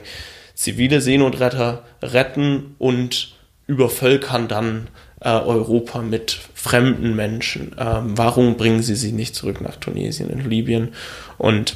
zivile 0.54 1.02
Seenotretter 1.02 1.84
retten 2.02 2.76
und 2.78 3.36
übervölkern 3.68 4.48
dann 4.48 4.88
äh, 5.20 5.30
Europa 5.30 6.02
mit 6.02 6.38
fremden 6.54 7.16
Menschen. 7.16 7.76
Ähm, 7.78 8.18
warum 8.18 8.56
bringen 8.56 8.82
sie 8.82 8.96
sie 8.96 9.12
nicht 9.12 9.36
zurück 9.36 9.60
nach 9.60 9.76
Tunesien 9.76 10.30
und 10.30 10.46
Libyen? 10.46 10.94
Und 11.38 11.76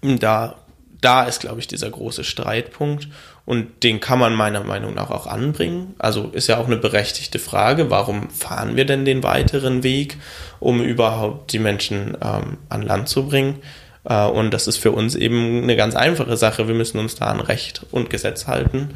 da, 0.00 0.56
da 1.00 1.24
ist, 1.24 1.40
glaube 1.40 1.60
ich, 1.60 1.68
dieser 1.68 1.90
große 1.90 2.24
Streitpunkt. 2.24 3.08
Und 3.44 3.82
den 3.82 3.98
kann 3.98 4.20
man 4.20 4.34
meiner 4.34 4.62
Meinung 4.62 4.94
nach 4.94 5.10
auch 5.10 5.26
anbringen. 5.26 5.94
Also 5.98 6.30
ist 6.32 6.46
ja 6.46 6.58
auch 6.58 6.66
eine 6.66 6.76
berechtigte 6.76 7.40
Frage, 7.40 7.90
warum 7.90 8.30
fahren 8.30 8.76
wir 8.76 8.84
denn 8.84 9.04
den 9.04 9.24
weiteren 9.24 9.82
Weg, 9.82 10.16
um 10.60 10.80
überhaupt 10.80 11.52
die 11.52 11.58
Menschen 11.58 12.16
ähm, 12.22 12.58
an 12.68 12.82
Land 12.82 13.08
zu 13.08 13.26
bringen? 13.26 13.56
Äh, 14.04 14.26
und 14.26 14.52
das 14.52 14.68
ist 14.68 14.78
für 14.78 14.92
uns 14.92 15.16
eben 15.16 15.62
eine 15.62 15.74
ganz 15.74 15.96
einfache 15.96 16.36
Sache. 16.36 16.68
Wir 16.68 16.74
müssen 16.74 16.98
uns 16.98 17.16
da 17.16 17.26
an 17.26 17.40
Recht 17.40 17.84
und 17.90 18.10
Gesetz 18.10 18.46
halten. 18.46 18.90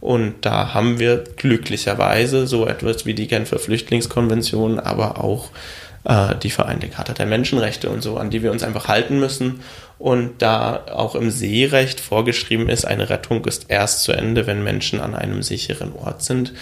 Und 0.00 0.44
da 0.44 0.74
haben 0.74 0.98
wir 0.98 1.22
glücklicherweise 1.36 2.48
so 2.48 2.66
etwas 2.66 3.06
wie 3.06 3.14
die 3.14 3.28
Genfer 3.28 3.60
Flüchtlingskonvention, 3.60 4.80
aber 4.80 5.22
auch 5.22 5.50
äh, 6.04 6.34
die 6.42 6.50
Vereinte 6.50 6.88
Charta 6.88 7.12
der 7.12 7.26
Menschenrechte 7.26 7.90
und 7.90 8.02
so, 8.02 8.16
an 8.16 8.30
die 8.30 8.42
wir 8.42 8.52
uns 8.52 8.62
einfach 8.62 8.88
halten 8.88 9.18
müssen. 9.18 9.60
Und 9.98 10.42
da 10.42 10.86
auch 10.90 11.14
im 11.14 11.30
Seerecht 11.30 12.00
vorgeschrieben 12.00 12.68
ist, 12.68 12.84
eine 12.84 13.08
Rettung 13.08 13.44
ist 13.44 13.66
erst 13.68 14.02
zu 14.02 14.12
Ende, 14.12 14.46
wenn 14.46 14.64
Menschen 14.64 15.00
an 15.00 15.14
einem 15.14 15.42
sicheren 15.42 15.92
Ort 15.94 16.22
sind 16.22 16.52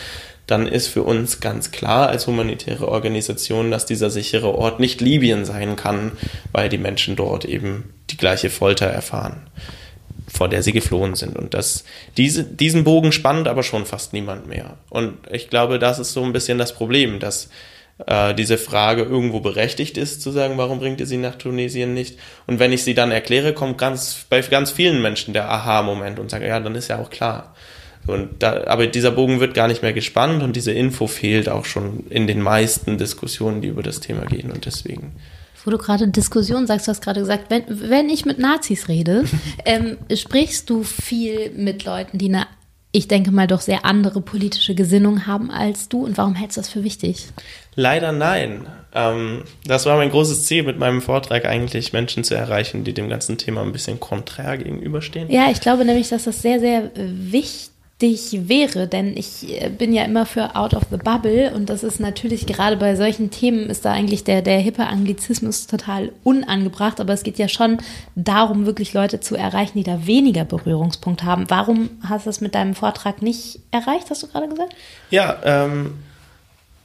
dann 0.50 0.66
ist 0.66 0.88
für 0.88 1.04
uns 1.04 1.38
ganz 1.38 1.70
klar 1.70 2.08
als 2.08 2.26
humanitäre 2.26 2.88
Organisation, 2.88 3.70
dass 3.70 3.86
dieser 3.86 4.10
sichere 4.10 4.52
Ort 4.52 4.80
nicht 4.80 5.00
Libyen 5.00 5.44
sein 5.44 5.76
kann, 5.76 6.12
weil 6.50 6.68
die 6.68 6.78
Menschen 6.78 7.14
dort 7.14 7.44
eben 7.44 7.94
die 8.10 8.16
gleiche 8.16 8.50
Folter 8.50 8.86
erfahren, 8.86 9.48
vor 10.26 10.48
der 10.48 10.64
sie 10.64 10.72
geflohen 10.72 11.14
sind. 11.14 11.36
Und 11.36 11.54
das, 11.54 11.84
diese, 12.16 12.42
diesen 12.42 12.82
Bogen 12.82 13.12
spannt 13.12 13.46
aber 13.46 13.62
schon 13.62 13.86
fast 13.86 14.12
niemand 14.12 14.48
mehr. 14.48 14.76
Und 14.88 15.18
ich 15.30 15.50
glaube, 15.50 15.78
das 15.78 16.00
ist 16.00 16.12
so 16.12 16.24
ein 16.24 16.32
bisschen 16.32 16.58
das 16.58 16.74
Problem, 16.74 17.20
dass 17.20 17.48
äh, 18.06 18.34
diese 18.34 18.58
Frage 18.58 19.02
irgendwo 19.02 19.40
berechtigt 19.40 19.96
ist, 19.96 20.22
zu 20.22 20.30
sagen, 20.30 20.58
warum 20.58 20.78
bringt 20.78 21.00
ihr 21.00 21.06
sie 21.06 21.16
nach 21.16 21.36
Tunesien 21.36 21.94
nicht? 21.94 22.18
Und 22.46 22.58
wenn 22.58 22.72
ich 22.72 22.84
sie 22.84 22.94
dann 22.94 23.10
erkläre, 23.10 23.52
kommt 23.52 23.78
ganz, 23.78 24.26
bei 24.28 24.40
ganz 24.42 24.70
vielen 24.70 25.02
Menschen 25.02 25.34
der 25.34 25.50
Aha-Moment 25.50 26.18
und 26.18 26.30
sage, 26.30 26.46
ja, 26.46 26.60
dann 26.60 26.74
ist 26.74 26.88
ja 26.88 26.98
auch 26.98 27.10
klar. 27.10 27.54
Und 28.06 28.42
da, 28.42 28.64
aber 28.66 28.86
dieser 28.86 29.10
Bogen 29.10 29.40
wird 29.40 29.54
gar 29.54 29.68
nicht 29.68 29.82
mehr 29.82 29.92
gespannt 29.92 30.42
und 30.42 30.56
diese 30.56 30.72
Info 30.72 31.06
fehlt 31.06 31.48
auch 31.48 31.64
schon 31.64 32.04
in 32.08 32.26
den 32.26 32.40
meisten 32.40 32.98
Diskussionen, 32.98 33.60
die 33.60 33.68
über 33.68 33.82
das 33.82 34.00
Thema 34.00 34.24
gehen. 34.24 34.50
Und 34.50 34.66
deswegen. 34.66 35.12
Wo 35.64 35.70
du 35.70 35.76
gerade 35.76 36.08
Diskussion 36.08 36.66
sagst, 36.66 36.86
du 36.86 36.90
hast 36.90 37.02
gerade 37.02 37.20
gesagt, 37.20 37.50
wenn, 37.50 37.64
wenn 37.68 38.08
ich 38.08 38.24
mit 38.24 38.38
Nazis 38.38 38.88
rede, 38.88 39.24
ähm, 39.66 39.98
sprichst 40.12 40.70
du 40.70 40.82
viel 40.82 41.50
mit 41.54 41.84
Leuten, 41.84 42.16
die 42.16 42.28
eine, 42.28 42.46
ich 42.92 43.06
denke 43.06 43.30
mal, 43.30 43.46
doch 43.46 43.60
sehr 43.60 43.84
andere 43.84 44.20
politische 44.20 44.74
Gesinnung 44.74 45.26
haben 45.26 45.50
als 45.50 45.88
du. 45.88 46.04
Und 46.04 46.18
warum 46.18 46.34
hältst 46.34 46.56
du 46.56 46.60
das 46.60 46.70
für 46.70 46.82
wichtig? 46.82 47.28
Leider 47.76 48.12
nein. 48.12 48.66
Ähm, 48.92 49.44
das 49.64 49.86
war 49.86 49.96
mein 49.96 50.10
großes 50.10 50.44
Ziel 50.46 50.64
mit 50.64 50.78
meinem 50.78 51.00
Vortrag 51.00 51.44
eigentlich, 51.44 51.92
Menschen 51.92 52.24
zu 52.24 52.34
erreichen, 52.34 52.82
die 52.82 52.92
dem 52.92 53.08
ganzen 53.08 53.38
Thema 53.38 53.62
ein 53.62 53.72
bisschen 53.72 54.00
konträr 54.00 54.58
gegenüberstehen. 54.58 55.30
Ja, 55.30 55.50
ich 55.50 55.60
glaube 55.60 55.84
nämlich, 55.84 56.08
dass 56.08 56.24
das 56.24 56.42
sehr, 56.42 56.58
sehr 56.58 56.90
wichtig 56.96 57.70
wichtig 58.00 58.48
wäre, 58.48 58.86
denn 58.86 59.16
ich 59.16 59.62
äh, 59.62 59.68
bin 59.68 59.92
ja 59.92 60.04
immer 60.04 60.26
für 60.26 60.56
Out 60.56 60.74
of 60.74 60.84
the 60.90 60.96
Bubble 60.96 61.52
und 61.54 61.70
das 61.70 61.82
ist 61.82 62.00
natürlich 62.00 62.46
gerade 62.46 62.76
bei 62.76 62.96
solchen 62.96 63.30
Themen 63.30 63.68
ist 63.68 63.84
da 63.84 63.92
eigentlich 63.92 64.24
der, 64.24 64.42
der 64.42 64.58
hippe 64.58 64.86
Anglizismus 64.86 65.66
total 65.66 66.12
unangebracht, 66.24 67.00
aber 67.00 67.12
es 67.12 67.22
geht 67.22 67.38
ja 67.38 67.48
schon 67.48 67.78
darum, 68.14 68.66
wirklich 68.66 68.92
Leute 68.92 69.20
zu 69.20 69.36
erreichen, 69.36 69.78
die 69.78 69.84
da 69.84 70.06
weniger 70.06 70.44
Berührungspunkt 70.44 71.24
haben. 71.24 71.46
Warum 71.48 71.90
hast 72.08 72.26
du 72.26 72.30
das 72.30 72.40
mit 72.40 72.54
deinem 72.54 72.74
Vortrag 72.74 73.22
nicht 73.22 73.60
erreicht, 73.70 74.10
hast 74.10 74.22
du 74.22 74.26
gerade 74.28 74.48
gesagt? 74.48 74.74
Ja, 75.10 75.38
ähm, 75.44 75.94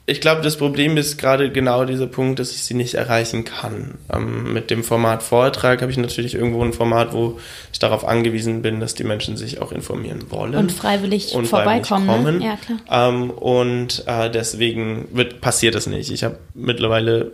ich 0.07 0.21
glaube, 0.21 0.41
das 0.41 0.57
Problem 0.57 0.97
ist 0.97 1.17
gerade 1.17 1.51
genau 1.51 1.83
dieser 1.83 2.05
Punkt, 2.05 2.37
dass 2.37 2.51
ich 2.51 2.63
sie 2.63 2.75
nicht 2.75 2.93
erreichen 2.93 3.43
kann. 3.43 3.95
Ähm, 4.13 4.53
mit 4.53 4.69
dem 4.69 4.83
Format 4.83 5.23
Vortrag 5.23 5.81
habe 5.81 5.91
ich 5.91 5.97
natürlich 5.97 6.35
irgendwo 6.35 6.63
ein 6.63 6.73
Format, 6.73 7.11
wo 7.11 7.39
ich 7.73 7.79
darauf 7.79 8.07
angewiesen 8.07 8.61
bin, 8.61 8.79
dass 8.79 8.93
die 8.93 9.03
Menschen 9.03 9.35
sich 9.35 9.61
auch 9.61 9.71
informieren 9.71 10.29
wollen. 10.29 10.55
Und 10.55 10.71
freiwillig 10.71 11.33
und 11.33 11.47
vorbeikommen. 11.47 12.07
Freiwillig 12.07 12.39
ne? 12.39 12.45
Ja, 12.45 12.57
klar. 12.57 13.09
Ähm, 13.09 13.31
und 13.31 14.03
äh, 14.05 14.29
deswegen 14.29 15.07
wird, 15.11 15.41
passiert 15.41 15.73
das 15.73 15.87
nicht. 15.87 16.11
Ich 16.11 16.23
habe 16.23 16.37
mittlerweile, 16.53 17.31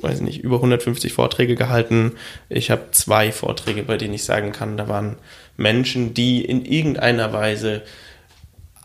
weiß 0.00 0.20
nicht, 0.20 0.38
über 0.38 0.56
150 0.56 1.12
Vorträge 1.12 1.56
gehalten. 1.56 2.12
Ich 2.48 2.70
habe 2.70 2.92
zwei 2.92 3.32
Vorträge, 3.32 3.82
bei 3.82 3.96
denen 3.96 4.14
ich 4.14 4.22
sagen 4.22 4.52
kann, 4.52 4.76
da 4.76 4.86
waren 4.86 5.16
Menschen, 5.56 6.14
die 6.14 6.44
in 6.44 6.64
irgendeiner 6.64 7.32
Weise 7.32 7.82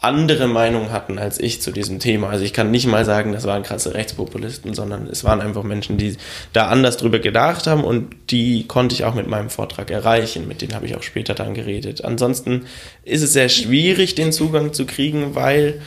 andere 0.04 0.48
Meinung 0.48 0.92
hatten 0.92 1.18
als 1.18 1.40
ich 1.40 1.62
zu 1.62 1.72
diesem 1.72 2.00
Thema. 2.00 2.30
Also 2.30 2.44
ich 2.44 2.54
kann 2.54 2.72
nicht 2.72 2.88
mal 2.88 3.06
sagen, 3.06 3.32
das 3.32 3.46
waren 3.46 3.64
krasse 3.64 3.94
Rechtspopulisten, 3.94 4.74
sondern 4.74 5.08
es 5.08 5.24
waren 5.24 5.40
einfach 5.40 5.64
Menschen, 5.64 5.98
die 5.98 6.18
da 6.52 6.68
anders 6.68 6.98
drüber 6.98 7.20
gedacht 7.20 7.68
haben 7.68 7.84
und 7.84 8.14
die 8.30 8.68
konnte 8.68 8.96
ich 8.96 9.06
auch 9.06 9.16
mit 9.16 9.28
meinem 9.28 9.50
Vortrag 9.50 9.92
erreichen. 9.92 10.48
Mit 10.48 10.62
denen 10.62 10.76
habe 10.76 10.86
ich 10.86 10.96
auch 10.98 11.04
später 11.04 11.34
dann 11.34 11.54
geredet. 11.54 12.04
Ansonsten 12.04 12.66
ist 13.04 13.22
es 13.22 13.34
sehr 13.34 13.50
schwierig, 13.50 14.16
den 14.16 14.34
Zugang 14.34 14.74
zu 14.74 14.86
kriegen, 14.86 15.36
weil 15.36 15.82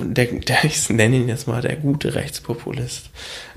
der, 0.00 0.26
der 0.26 0.64
ich 0.64 0.90
nenne 0.90 1.16
ihn 1.16 1.28
jetzt 1.28 1.46
mal 1.46 1.62
der 1.62 1.76
gute 1.76 2.14
Rechtspopulist, 2.14 3.10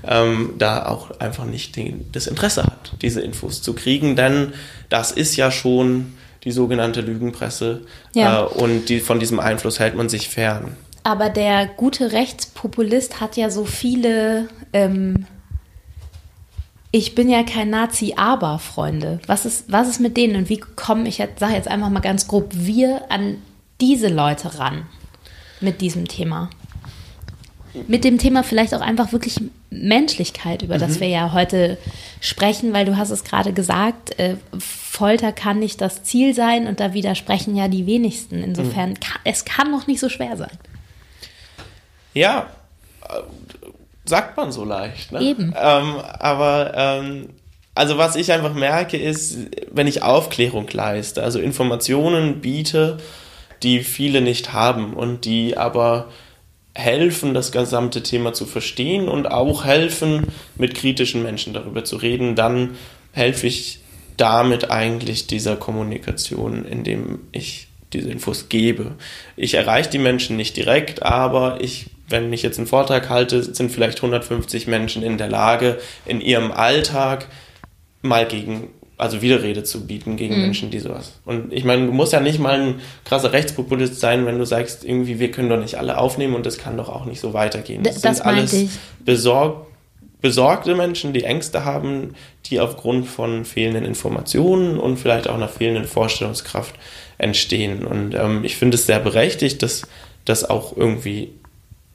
ähm, 0.06 0.54
da 0.58 0.86
auch 0.86 1.18
einfach 1.18 1.46
nicht 1.46 1.76
den, 1.76 2.06
das 2.12 2.26
Interesse 2.26 2.62
hat, 2.64 2.92
diese 3.02 3.22
Infos 3.22 3.62
zu 3.62 3.74
kriegen, 3.74 4.14
denn 4.14 4.52
das 4.88 5.10
ist 5.10 5.36
ja 5.36 5.50
schon 5.50 6.14
die 6.46 6.52
sogenannte 6.52 7.00
Lügenpresse. 7.00 7.82
Ja. 8.14 8.44
Äh, 8.44 8.46
und 8.46 8.88
die, 8.88 9.00
von 9.00 9.20
diesem 9.20 9.40
Einfluss 9.40 9.80
hält 9.80 9.96
man 9.96 10.08
sich 10.08 10.28
fern. 10.28 10.76
Aber 11.02 11.28
der 11.28 11.66
gute 11.66 12.12
Rechtspopulist 12.12 13.20
hat 13.20 13.36
ja 13.36 13.50
so 13.50 13.64
viele 13.64 14.48
ähm, 14.72 15.26
Ich 16.92 17.14
bin 17.14 17.28
ja 17.28 17.42
kein 17.42 17.70
Nazi, 17.70 18.14
aber 18.16 18.60
Freunde. 18.60 19.20
Was 19.26 19.44
ist, 19.44 19.70
was 19.70 19.88
ist 19.88 20.00
mit 20.00 20.16
denen 20.16 20.36
und 20.36 20.48
wie 20.48 20.58
komme 20.58 21.08
ich 21.08 21.16
sage 21.16 21.52
jetzt 21.52 21.68
einfach 21.68 21.90
mal 21.90 22.00
ganz 22.00 22.28
grob, 22.28 22.50
wir 22.52 23.10
an 23.10 23.38
diese 23.80 24.08
Leute 24.08 24.58
ran 24.58 24.86
mit 25.60 25.80
diesem 25.80 26.06
Thema? 26.06 26.48
Mit 27.86 28.04
dem 28.04 28.18
Thema 28.18 28.42
vielleicht 28.42 28.74
auch 28.74 28.80
einfach 28.80 29.12
wirklich 29.12 29.40
Menschlichkeit, 29.70 30.62
über 30.62 30.76
mhm. 30.76 30.80
das 30.80 31.00
wir 31.00 31.08
ja 31.08 31.32
heute 31.32 31.78
sprechen, 32.20 32.72
weil 32.72 32.84
du 32.84 32.96
hast 32.96 33.10
es 33.10 33.24
gerade 33.24 33.52
gesagt, 33.52 34.18
äh, 34.18 34.36
Folter 34.58 35.32
kann 35.32 35.58
nicht 35.58 35.80
das 35.80 36.02
Ziel 36.02 36.34
sein 36.34 36.66
und 36.66 36.80
da 36.80 36.94
widersprechen 36.94 37.56
ja 37.56 37.68
die 37.68 37.86
wenigsten. 37.86 38.42
Insofern, 38.42 38.90
mhm. 38.90 39.00
kann, 39.00 39.20
es 39.24 39.44
kann 39.44 39.70
noch 39.70 39.86
nicht 39.86 40.00
so 40.00 40.08
schwer 40.08 40.36
sein. 40.36 40.58
Ja, 42.14 42.48
äh, 43.08 43.20
sagt 44.04 44.36
man 44.36 44.52
so 44.52 44.64
leicht. 44.64 45.12
Ne? 45.12 45.20
Eben. 45.20 45.54
Ähm, 45.56 45.96
aber 46.18 46.72
ähm, 46.74 47.28
also 47.74 47.98
was 47.98 48.16
ich 48.16 48.32
einfach 48.32 48.54
merke 48.54 48.96
ist, 48.96 49.36
wenn 49.70 49.86
ich 49.86 50.02
Aufklärung 50.02 50.66
leiste, 50.72 51.22
also 51.22 51.38
Informationen 51.38 52.40
biete, 52.40 52.96
die 53.62 53.84
viele 53.84 54.22
nicht 54.22 54.54
haben 54.54 54.94
und 54.94 55.26
die 55.26 55.58
aber 55.58 56.08
helfen, 56.76 57.32
das 57.32 57.52
gesamte 57.52 58.02
Thema 58.02 58.32
zu 58.32 58.44
verstehen 58.44 59.08
und 59.08 59.30
auch 59.30 59.64
helfen, 59.64 60.26
mit 60.56 60.74
kritischen 60.74 61.22
Menschen 61.22 61.54
darüber 61.54 61.84
zu 61.84 61.96
reden, 61.96 62.36
dann 62.36 62.76
helfe 63.12 63.46
ich 63.46 63.80
damit 64.16 64.70
eigentlich 64.70 65.26
dieser 65.26 65.56
Kommunikation, 65.56 66.64
indem 66.64 67.20
ich 67.32 67.68
diese 67.92 68.10
Infos 68.10 68.48
gebe. 68.48 68.96
Ich 69.36 69.54
erreiche 69.54 69.90
die 69.90 69.98
Menschen 69.98 70.36
nicht 70.36 70.56
direkt, 70.56 71.02
aber 71.02 71.58
ich, 71.60 71.86
wenn 72.08 72.32
ich 72.32 72.42
jetzt 72.42 72.58
einen 72.58 72.66
Vortrag 72.66 73.08
halte, 73.08 73.42
sind 73.42 73.70
vielleicht 73.70 73.98
150 73.98 74.66
Menschen 74.66 75.02
in 75.02 75.18
der 75.18 75.28
Lage, 75.28 75.78
in 76.04 76.20
ihrem 76.20 76.52
Alltag 76.52 77.28
mal 78.02 78.26
gegen 78.26 78.68
also 78.98 79.20
Widerrede 79.20 79.62
zu 79.62 79.86
bieten 79.86 80.16
gegen 80.16 80.36
mhm. 80.36 80.42
Menschen, 80.42 80.70
die 80.70 80.78
sowas. 80.78 81.12
Und 81.24 81.52
ich 81.52 81.64
meine, 81.64 81.86
du 81.86 81.92
musst 81.92 82.12
ja 82.12 82.20
nicht 82.20 82.38
mal 82.38 82.60
ein 82.60 82.74
krasser 83.04 83.32
Rechtspopulist 83.32 84.00
sein, 84.00 84.26
wenn 84.26 84.38
du 84.38 84.46
sagst, 84.46 84.84
irgendwie, 84.84 85.18
wir 85.18 85.30
können 85.30 85.50
doch 85.50 85.60
nicht 85.60 85.76
alle 85.76 85.98
aufnehmen 85.98 86.34
und 86.34 86.46
das 86.46 86.58
kann 86.58 86.76
doch 86.76 86.88
auch 86.88 87.04
nicht 87.04 87.20
so 87.20 87.34
weitergehen. 87.34 87.82
Das, 87.82 88.00
das 88.00 88.18
sind 88.18 88.26
alles 88.26 88.52
ich. 88.52 88.70
Besorg 89.04 89.66
besorgte 90.22 90.74
Menschen, 90.74 91.12
die 91.12 91.24
Ängste 91.24 91.64
haben, 91.64 92.14
die 92.46 92.58
aufgrund 92.58 93.06
von 93.06 93.44
fehlenden 93.44 93.84
Informationen 93.84 94.78
und 94.78 94.96
vielleicht 94.96 95.28
auch 95.28 95.34
einer 95.34 95.48
fehlenden 95.48 95.84
Vorstellungskraft 95.84 96.74
entstehen. 97.18 97.86
Und 97.86 98.14
ähm, 98.14 98.42
ich 98.42 98.56
finde 98.56 98.76
es 98.76 98.86
sehr 98.86 98.98
berechtigt, 98.98 99.62
dass 99.62 99.82
das 100.24 100.42
auch 100.44 100.76
irgendwie 100.76 101.32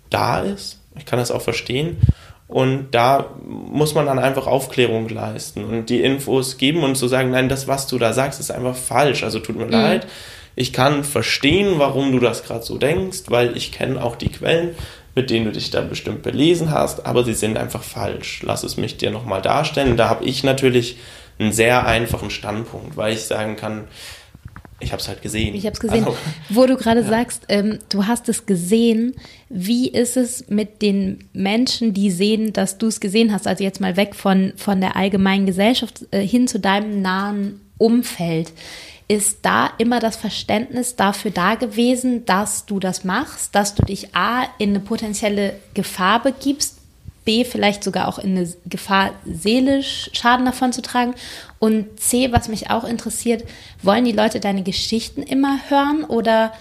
da 0.10 0.40
ist. 0.40 0.80
Ich 0.96 1.06
kann 1.06 1.20
das 1.20 1.32
auch 1.32 1.42
verstehen. 1.42 1.98
Und 2.52 2.92
da 2.92 3.30
muss 3.48 3.96
man 3.96 4.08
dann 4.08 4.20
einfach 4.20 4.46
Aufklärung 4.46 5.08
leisten 5.08 5.64
und 5.64 5.90
die 5.90 6.02
Infos 6.02 6.58
geben 6.58 6.84
und 6.84 6.96
zu 6.96 7.08
sagen, 7.08 7.32
nein, 7.32 7.48
das, 7.48 7.70
was 7.70 7.88
du 7.88 7.98
da 7.98 8.12
sagst, 8.12 8.42
ist 8.42 8.52
einfach 8.52 8.76
falsch. 8.76 9.24
Also 9.24 9.40
tut 9.40 9.56
mir 9.56 9.68
mhm. 9.68 9.72
leid. 9.72 10.08
Ich 10.58 10.74
kann 10.74 11.06
verstehen, 11.06 11.76
warum 11.78 12.12
du 12.12 12.20
das 12.20 12.44
gerade 12.44 12.66
so 12.66 12.78
denkst, 12.78 13.24
weil 13.28 13.56
ich 13.56 13.72
kenne 13.72 14.04
auch 14.04 14.18
die 14.18 14.28
Quellen, 14.28 14.76
mit 15.16 15.30
denen 15.30 15.46
du 15.46 15.54
dich 15.54 15.70
da 15.70 15.80
bestimmt 15.80 16.24
belesen 16.24 16.72
hast, 16.72 17.06
aber 17.06 17.24
sie 17.24 17.36
sind 17.36 17.58
einfach 17.58 17.84
falsch. 17.84 18.42
Lass 18.44 18.64
es 18.64 18.76
mich 18.76 18.98
dir 18.98 19.12
nochmal 19.12 19.42
darstellen. 19.42 19.96
Da 19.96 20.10
habe 20.10 20.26
ich 20.26 20.44
natürlich 20.44 20.98
einen 21.40 21.54
sehr 21.54 21.86
einfachen 21.86 22.32
Standpunkt, 22.32 22.98
weil 22.98 23.14
ich 23.14 23.22
sagen 23.22 23.56
kann, 23.56 23.88
ich 24.82 24.92
habe 24.92 25.02
es 25.02 25.08
halt 25.08 25.22
gesehen. 25.22 25.56
Ich 25.56 25.66
habe 25.66 25.74
es 25.74 25.80
gesehen. 25.80 26.06
Also, 26.06 26.18
Wo 26.50 26.66
du 26.66 26.76
gerade 26.76 27.02
ja. 27.02 27.08
sagst, 27.08 27.44
ähm, 27.50 27.80
du 27.90 28.08
hast 28.08 28.28
es 28.30 28.46
gesehen. 28.46 29.16
Wie 29.50 29.88
ist 29.88 30.18
es 30.18 30.50
mit 30.50 30.82
den 30.82 31.26
Menschen, 31.34 31.94
die 31.94 32.12
sehen, 32.12 32.54
dass 32.54 32.78
du 32.78 32.88
es 32.88 33.00
gesehen 33.00 33.32
hast? 33.32 33.48
Also 33.48 33.64
jetzt 33.64 33.80
mal 33.80 33.96
weg 33.98 34.16
von, 34.16 34.54
von 34.56 34.82
der 34.82 34.96
allgemeinen 34.96 35.46
Gesellschaft 35.46 36.06
äh, 36.12 36.26
hin 36.26 36.48
zu 36.48 36.60
deinem 36.60 37.02
nahen 37.02 37.62
Umfeld. 37.78 38.52
Ist 39.08 39.40
da 39.42 39.72
immer 39.78 40.00
das 40.00 40.16
Verständnis 40.16 40.96
dafür 40.96 41.32
da 41.32 41.56
gewesen, 41.56 42.26
dass 42.26 42.66
du 42.66 42.80
das 42.80 43.04
machst, 43.04 43.54
dass 43.56 43.76
du 43.76 43.84
dich 43.84 44.16
A 44.16 44.44
in 44.58 44.70
eine 44.70 44.80
potenzielle 44.80 45.56
Gefahr 45.74 46.24
begibst, 46.24 46.81
B, 47.24 47.46
vielleicht 47.46 47.84
sogar 47.84 48.08
auch 48.08 48.20
in 48.20 48.38
eine 48.38 48.52
Gefahr, 48.66 49.12
seelisch 49.26 50.10
Schaden 50.14 50.46
davon 50.46 50.74
zu 50.74 50.82
tragen. 50.82 51.14
Und 51.60 52.00
C, 52.00 52.32
was 52.32 52.48
mich 52.48 52.70
auch 52.70 52.84
interessiert, 52.84 53.44
wollen 53.84 54.06
die 54.06 54.12
Leute 54.12 54.40
deine 54.40 54.64
Geschichten 54.64 55.22
immer 55.22 55.60
hören 55.70 56.04
oder 56.04 56.54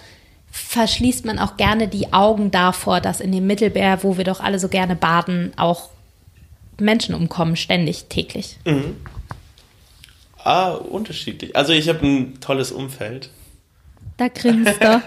verschließt 0.51 1.25
man 1.25 1.39
auch 1.39 1.57
gerne 1.57 1.89
die 1.89 2.13
Augen 2.13 2.51
davor, 2.51 3.01
dass 3.01 3.21
in 3.21 3.33
dem 3.33 3.47
Mittelmeer, 3.47 4.03
wo 4.03 4.17
wir 4.17 4.25
doch 4.25 4.41
alle 4.41 4.59
so 4.59 4.69
gerne 4.69 4.97
baden, 4.97 5.53
auch 5.57 5.91
Menschen 6.79 7.15
umkommen, 7.15 7.57
ständig, 7.57 8.07
täglich? 8.09 8.57
Mhm. 8.65 8.97
Ah, 10.43 10.73
unterschiedlich. 10.73 11.55
Also 11.55 11.73
ich 11.73 11.89
habe 11.89 12.07
ein 12.07 12.41
tolles 12.41 12.73
Umfeld. 12.73 13.31
Da 14.17 14.29
grinst 14.29 14.83
du. 14.83 15.03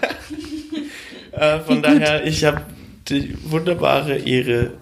äh, 1.32 1.60
von 1.60 1.82
daher, 1.82 2.26
ich 2.26 2.44
habe 2.44 2.62
die 3.08 3.36
wunderbare 3.44 4.16
Ehre, 4.16 4.74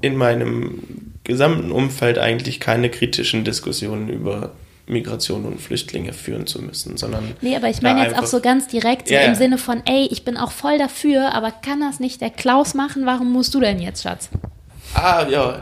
in 0.00 0.16
meinem 0.16 1.12
gesamten 1.24 1.70
Umfeld 1.70 2.18
eigentlich 2.18 2.60
keine 2.60 2.90
kritischen 2.90 3.44
Diskussionen 3.44 4.08
über 4.08 4.52
Migration 4.86 5.44
und 5.44 5.60
Flüchtlinge 5.60 6.12
führen 6.12 6.46
zu 6.46 6.60
müssen, 6.60 6.96
sondern. 6.96 7.34
Nee, 7.40 7.56
aber 7.56 7.68
ich 7.68 7.80
meine 7.80 8.02
jetzt 8.02 8.18
auch 8.18 8.26
so 8.26 8.40
ganz 8.40 8.66
direkt, 8.66 9.08
so 9.08 9.14
ja, 9.14 9.20
im 9.20 9.34
Sinne 9.34 9.56
von, 9.56 9.82
ey, 9.86 10.08
ich 10.10 10.24
bin 10.24 10.36
auch 10.36 10.50
voll 10.50 10.78
dafür, 10.78 11.32
aber 11.32 11.52
kann 11.52 11.80
das 11.80 12.00
nicht 12.00 12.20
der 12.20 12.30
Klaus 12.30 12.74
machen? 12.74 13.06
Warum 13.06 13.32
musst 13.32 13.54
du 13.54 13.60
denn 13.60 13.78
jetzt, 13.78 14.02
Schatz? 14.02 14.28
Ah, 14.94 15.24
ja. 15.28 15.60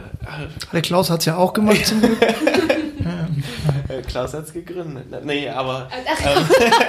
Der 0.73 0.81
Klaus 0.81 1.09
hat 1.09 1.19
es 1.19 1.25
ja 1.25 1.37
auch 1.37 1.53
gemacht 1.53 1.85
zum 1.85 2.01
Glück. 2.01 2.17
Klaus 4.07 4.33
hat 4.33 4.45
es 4.45 4.53
gegründet. 4.53 5.05
Nee, 5.23 5.49
aber. 5.49 5.89
Ach, 5.91 6.37
ähm. 6.37 6.45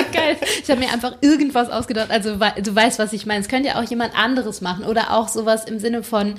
Geil. 0.12 0.36
Ich 0.62 0.70
habe 0.70 0.80
mir 0.80 0.92
einfach 0.92 1.16
irgendwas 1.20 1.70
ausgedacht. 1.70 2.10
Also, 2.10 2.36
du 2.36 2.74
weißt, 2.74 2.98
was 2.98 3.12
ich 3.12 3.26
meine. 3.26 3.40
Es 3.40 3.48
könnte 3.48 3.68
ja 3.68 3.80
auch 3.80 3.88
jemand 3.88 4.16
anderes 4.16 4.60
machen. 4.60 4.84
Oder 4.84 5.12
auch 5.12 5.28
sowas 5.28 5.64
im 5.64 5.78
Sinne 5.78 6.02
von, 6.02 6.34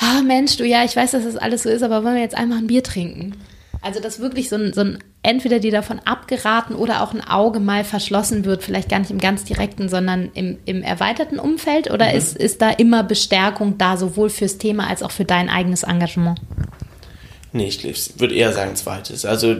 ah 0.00 0.22
Mensch, 0.22 0.56
du 0.56 0.66
ja, 0.66 0.84
ich 0.84 0.96
weiß, 0.96 1.12
dass 1.12 1.24
das 1.24 1.36
alles 1.36 1.62
so 1.62 1.68
ist, 1.68 1.82
aber 1.82 2.02
wollen 2.02 2.16
wir 2.16 2.22
jetzt 2.22 2.36
einmal 2.36 2.58
ein 2.58 2.66
Bier 2.66 2.82
trinken? 2.82 3.36
Also, 3.82 4.00
dass 4.00 4.20
wirklich 4.20 4.48
so 4.48 4.56
ein, 4.56 4.72
so 4.74 4.82
ein, 4.82 4.98
entweder 5.22 5.58
dir 5.58 5.70
davon 5.70 6.00
abgeraten 6.00 6.74
oder 6.74 7.02
auch 7.02 7.14
ein 7.14 7.26
Auge 7.26 7.60
mal 7.60 7.84
verschlossen 7.84 8.44
wird, 8.44 8.62
vielleicht 8.62 8.90
gar 8.90 8.98
nicht 8.98 9.10
im 9.10 9.18
ganz 9.18 9.44
direkten, 9.44 9.88
sondern 9.88 10.30
im, 10.34 10.58
im 10.66 10.82
erweiterten 10.82 11.38
Umfeld? 11.38 11.90
Oder 11.90 12.10
mhm. 12.10 12.16
ist, 12.16 12.36
ist 12.36 12.60
da 12.60 12.70
immer 12.70 13.04
Bestärkung 13.04 13.78
da, 13.78 13.96
sowohl 13.96 14.28
fürs 14.28 14.58
Thema 14.58 14.86
als 14.88 15.02
auch 15.02 15.10
für 15.10 15.24
dein 15.24 15.48
eigenes 15.48 15.82
Engagement? 15.82 16.40
Nee, 17.52 17.68
ich 17.68 18.20
würde 18.20 18.34
eher 18.34 18.52
sagen 18.52 18.76
zweites. 18.76 19.24
Also, 19.24 19.56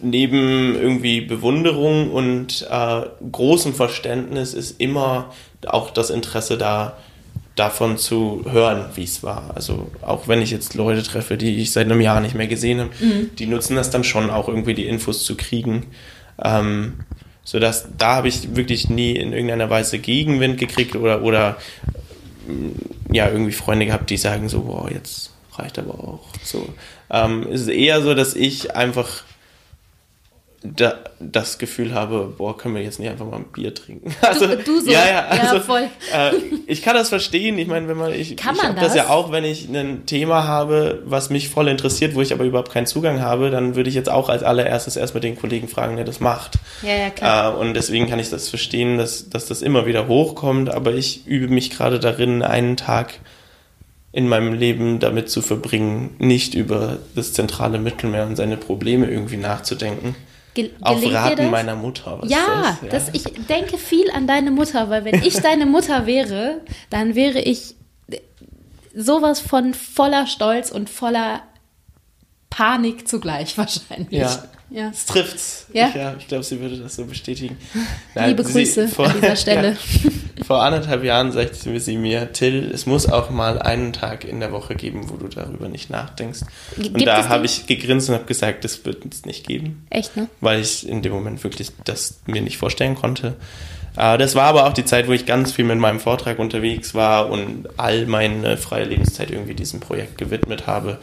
neben 0.00 0.76
irgendwie 0.76 1.20
Bewunderung 1.20 2.10
und 2.10 2.66
äh, 2.70 3.02
großem 3.30 3.74
Verständnis 3.74 4.54
ist 4.54 4.80
immer 4.80 5.32
auch 5.66 5.90
das 5.90 6.10
Interesse 6.10 6.56
da, 6.56 6.96
davon 7.60 7.98
zu 7.98 8.42
hören, 8.50 8.86
wie 8.94 9.04
es 9.04 9.22
war. 9.22 9.52
Also 9.54 9.90
auch 10.00 10.28
wenn 10.28 10.40
ich 10.40 10.50
jetzt 10.50 10.74
Leute 10.74 11.02
treffe, 11.02 11.36
die 11.36 11.58
ich 11.58 11.72
seit 11.72 11.84
einem 11.84 12.00
Jahr 12.00 12.22
nicht 12.22 12.34
mehr 12.34 12.46
gesehen 12.46 12.80
habe, 12.80 12.90
mhm. 12.98 13.30
die 13.38 13.44
nutzen 13.44 13.76
das 13.76 13.90
dann 13.90 14.02
schon 14.02 14.30
auch 14.30 14.48
irgendwie 14.48 14.72
die 14.72 14.86
Infos 14.86 15.24
zu 15.24 15.36
kriegen. 15.36 15.88
Ähm, 16.42 17.00
sodass 17.44 17.88
da 17.98 18.16
habe 18.16 18.28
ich 18.28 18.56
wirklich 18.56 18.88
nie 18.88 19.14
in 19.14 19.34
irgendeiner 19.34 19.68
Weise 19.68 19.98
Gegenwind 19.98 20.56
gekriegt 20.56 20.96
oder, 20.96 21.22
oder 21.22 21.58
ja 23.12 23.28
irgendwie 23.28 23.52
Freunde 23.52 23.84
gehabt, 23.84 24.08
die 24.08 24.16
sagen 24.16 24.48
so, 24.48 24.62
boah, 24.62 24.90
jetzt 24.90 25.34
reicht 25.56 25.78
aber 25.78 25.94
auch. 25.94 26.24
So, 26.42 26.66
ähm, 27.10 27.46
es 27.52 27.62
ist 27.62 27.68
eher 27.68 28.00
so, 28.00 28.14
dass 28.14 28.34
ich 28.34 28.74
einfach 28.74 29.24
da, 30.62 30.98
das 31.18 31.58
Gefühl 31.58 31.94
habe, 31.94 32.34
boah, 32.36 32.56
können 32.56 32.74
wir 32.74 32.82
jetzt 32.82 32.98
nicht 33.00 33.08
einfach 33.08 33.24
mal 33.24 33.38
ein 33.38 33.44
Bier 33.44 33.74
trinken? 33.74 34.14
Also, 34.20 34.46
du, 34.46 34.56
du 34.58 34.80
so. 34.80 34.90
Ja, 34.90 35.08
ja, 35.08 35.24
also, 35.26 35.56
ja 35.56 35.60
voll. 35.60 35.88
Äh, 36.14 36.32
ich 36.66 36.82
kann 36.82 36.94
das 36.94 37.08
verstehen. 37.08 37.58
Ich 37.58 37.66
meine, 37.66 37.88
wenn 37.88 37.96
man, 37.96 38.12
ich, 38.12 38.36
Kann 38.36 38.54
ich 38.54 38.60
das? 38.60 38.74
das? 38.74 38.94
ja 38.94 39.08
auch, 39.08 39.32
wenn 39.32 39.44
ich 39.44 39.68
ein 39.68 40.04
Thema 40.06 40.44
habe, 40.44 41.02
was 41.06 41.30
mich 41.30 41.48
voll 41.48 41.68
interessiert, 41.68 42.14
wo 42.14 42.20
ich 42.20 42.32
aber 42.32 42.44
überhaupt 42.44 42.72
keinen 42.72 42.86
Zugang 42.86 43.22
habe, 43.22 43.50
dann 43.50 43.74
würde 43.74 43.88
ich 43.88 43.94
jetzt 43.94 44.10
auch 44.10 44.28
als 44.28 44.42
allererstes 44.42 44.96
erstmal 44.96 45.22
den 45.22 45.36
Kollegen 45.36 45.66
fragen, 45.66 45.96
der 45.96 46.04
das 46.04 46.20
macht. 46.20 46.58
Ja, 46.82 46.94
ja, 46.94 47.10
klar. 47.10 47.54
Äh, 47.54 47.56
und 47.58 47.74
deswegen 47.74 48.08
kann 48.08 48.18
ich 48.18 48.28
das 48.28 48.48
verstehen, 48.48 48.98
dass, 48.98 49.30
dass 49.30 49.46
das 49.46 49.62
immer 49.62 49.86
wieder 49.86 50.08
hochkommt, 50.08 50.68
aber 50.68 50.92
ich 50.92 51.26
übe 51.26 51.48
mich 51.48 51.70
gerade 51.70 51.98
darin, 51.98 52.42
einen 52.42 52.76
Tag 52.76 53.14
in 54.12 54.28
meinem 54.28 54.52
Leben 54.52 54.98
damit 54.98 55.30
zu 55.30 55.40
verbringen, 55.40 56.16
nicht 56.18 56.54
über 56.54 56.98
das 57.14 57.32
zentrale 57.32 57.78
Mittelmeer 57.78 58.26
und 58.26 58.36
seine 58.36 58.56
Probleme 58.56 59.08
irgendwie 59.08 59.36
nachzudenken. 59.36 60.16
Gel- 60.54 60.72
Auf 60.80 61.00
Raten 61.04 61.36
das? 61.36 61.50
meiner 61.50 61.76
Mutter. 61.76 62.18
Was 62.20 62.30
Ja, 62.30 62.76
ist 62.82 62.92
das, 62.92 63.08
ich 63.12 63.24
denke 63.48 63.78
viel 63.78 64.10
an 64.10 64.26
deine 64.26 64.50
Mutter, 64.50 64.90
weil 64.90 65.04
wenn 65.04 65.22
ich 65.22 65.34
deine 65.40 65.66
Mutter 65.66 66.06
wäre, 66.06 66.60
dann 66.90 67.14
wäre 67.14 67.40
ich 67.40 67.74
sowas 68.94 69.40
von 69.40 69.74
voller 69.74 70.26
Stolz 70.26 70.70
und 70.70 70.90
voller 70.90 71.42
Panik 72.50 73.06
zugleich 73.06 73.56
wahrscheinlich. 73.58 74.10
Ja. 74.20 74.44
Ja. 74.70 74.88
Es 74.90 75.04
trifft's. 75.06 75.66
Ja? 75.72 75.88
Ich, 75.88 75.94
ja, 75.94 76.14
ich 76.18 76.26
glaube, 76.28 76.44
sie 76.44 76.60
würde 76.60 76.76
das 76.78 76.96
so 76.96 77.04
bestätigen. 77.04 77.56
Liebe 78.14 78.42
Grüße 78.42 78.88
an 78.96 79.12
dieser 79.20 79.36
Stelle. 79.36 79.76
Ja, 80.40 80.46
vor 80.56 80.62
anderthalb 80.64 81.04
Jahren 81.04 81.30
sagte 81.32 81.78
sie 81.78 81.96
mir, 81.98 82.32
Till, 82.32 82.70
es 82.74 82.84
muss 82.86 83.06
auch 83.06 83.30
mal 83.30 83.60
einen 83.60 83.92
Tag 83.92 84.24
in 84.24 84.40
der 84.40 84.50
Woche 84.52 84.74
geben, 84.74 85.08
wo 85.10 85.16
du 85.16 85.28
darüber 85.28 85.68
nicht 85.68 85.90
nachdenkst. 85.90 86.40
G- 86.76 86.88
Und 86.88 86.94
gibt 86.94 87.06
da 87.06 87.28
habe 87.28 87.44
ich 87.46 87.66
gegrinst 87.66 88.08
und 88.08 88.14
habe 88.16 88.24
gesagt, 88.24 88.64
das 88.64 88.84
wird 88.84 89.04
es 89.14 89.24
nicht 89.26 89.46
geben, 89.46 89.86
Echt, 89.90 90.16
ne? 90.16 90.28
weil 90.40 90.60
ich 90.60 90.88
in 90.88 91.02
dem 91.02 91.12
Moment 91.12 91.44
wirklich 91.44 91.70
das 91.84 92.20
mir 92.26 92.40
nicht 92.42 92.56
vorstellen 92.56 92.94
konnte. 92.96 93.36
Äh, 93.96 94.16
Das 94.18 94.34
war 94.34 94.44
aber 94.44 94.66
auch 94.66 94.72
die 94.72 94.84
Zeit, 94.86 95.06
wo 95.08 95.12
ich 95.12 95.26
ganz 95.26 95.52
viel 95.52 95.66
mit 95.66 95.78
meinem 95.78 96.00
Vortrag 96.00 96.38
unterwegs 96.38 96.94
war 96.94 97.28
und 97.30 97.68
all 97.76 98.06
meine 98.06 98.56
freie 98.56 98.84
Lebenszeit 98.86 99.30
irgendwie 99.30 99.54
diesem 99.54 99.78
Projekt 99.78 100.16
gewidmet 100.18 100.66
habe. 100.66 100.98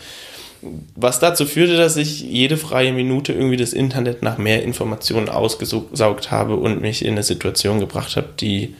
Was 0.95 1.19
dazu 1.19 1.45
führte, 1.45 1.77
dass 1.77 1.97
ich 1.97 2.21
jede 2.21 2.57
freie 2.57 2.93
Minute 2.93 3.33
irgendwie 3.33 3.57
das 3.57 3.73
Internet 3.73 4.23
nach 4.23 4.37
mehr 4.37 4.63
Informationen 4.63 5.29
ausgesaugt 5.29 6.31
habe 6.31 6.55
und 6.55 6.81
mich 6.81 7.03
in 7.03 7.13
eine 7.13 7.23
Situation 7.23 7.79
gebracht 7.79 8.15
habe, 8.15 8.29
die 8.39 8.75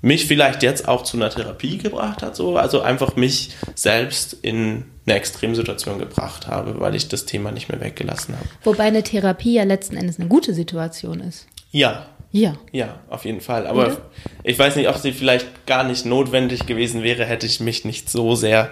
mich 0.00 0.26
vielleicht 0.26 0.62
jetzt 0.62 0.86
auch 0.86 1.02
zu 1.02 1.16
einer 1.16 1.30
Therapie 1.30 1.78
gebracht 1.78 2.22
hat, 2.22 2.36
so, 2.36 2.56
also 2.56 2.80
einfach 2.80 3.16
mich 3.16 3.50
selbst 3.74 4.36
in 4.42 4.84
eine 5.06 5.16
Extremsituation 5.16 5.98
gebracht 5.98 6.46
habe, 6.46 6.78
weil 6.80 6.94
ich 6.94 7.08
das 7.08 7.24
Thema 7.24 7.50
nicht 7.50 7.68
mehr 7.68 7.80
weggelassen 7.80 8.36
habe. 8.36 8.46
Wobei 8.64 8.84
eine 8.84 9.02
Therapie 9.02 9.54
ja 9.54 9.64
letzten 9.64 9.96
Endes 9.96 10.18
eine 10.20 10.28
gute 10.28 10.54
Situation 10.54 11.20
ist. 11.20 11.46
Ja, 11.72 12.06
Ja. 12.30 12.54
ja, 12.72 13.00
auf 13.08 13.24
jeden 13.24 13.40
Fall. 13.40 13.66
Aber 13.66 13.86
Oder? 13.86 13.96
ich 14.44 14.58
weiß 14.58 14.76
nicht, 14.76 14.88
ob 14.88 14.98
sie 14.98 15.12
vielleicht 15.12 15.66
gar 15.66 15.82
nicht 15.82 16.04
notwendig 16.04 16.66
gewesen 16.66 17.02
wäre, 17.02 17.24
hätte 17.24 17.46
ich 17.46 17.58
mich 17.60 17.84
nicht 17.84 18.10
so 18.10 18.34
sehr 18.34 18.70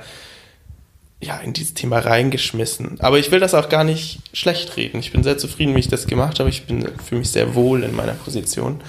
ja, 1.20 1.38
in 1.38 1.52
dieses 1.52 1.74
Thema 1.74 1.98
reingeschmissen. 1.98 3.00
Aber 3.00 3.18
ich 3.18 3.30
will 3.30 3.40
das 3.40 3.54
auch 3.54 3.68
gar 3.68 3.84
nicht 3.84 4.20
schlecht 4.32 4.76
reden. 4.76 4.98
Ich 4.98 5.12
bin 5.12 5.22
sehr 5.22 5.38
zufrieden, 5.38 5.74
wie 5.74 5.80
ich 5.80 5.88
das 5.88 6.06
gemacht 6.06 6.38
habe. 6.38 6.50
Ich 6.50 6.66
bin 6.66 6.86
für 7.04 7.16
mich 7.16 7.30
sehr 7.30 7.54
wohl 7.54 7.82
in 7.84 7.96
meiner 7.96 8.12
Position. 8.12 8.80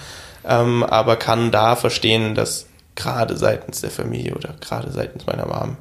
Ähm, 0.46 0.84
aber 0.84 1.16
kann 1.16 1.52
da 1.52 1.76
verstehen, 1.76 2.36
dass 2.36 2.68
gerade 2.96 3.38
seitens 3.38 3.82
der 3.82 3.92
Familie 3.92 4.36
oder 4.36 4.56
gerade 4.60 4.92
seitens 4.92 5.26
meiner 5.26 5.46
Mom 5.46 5.78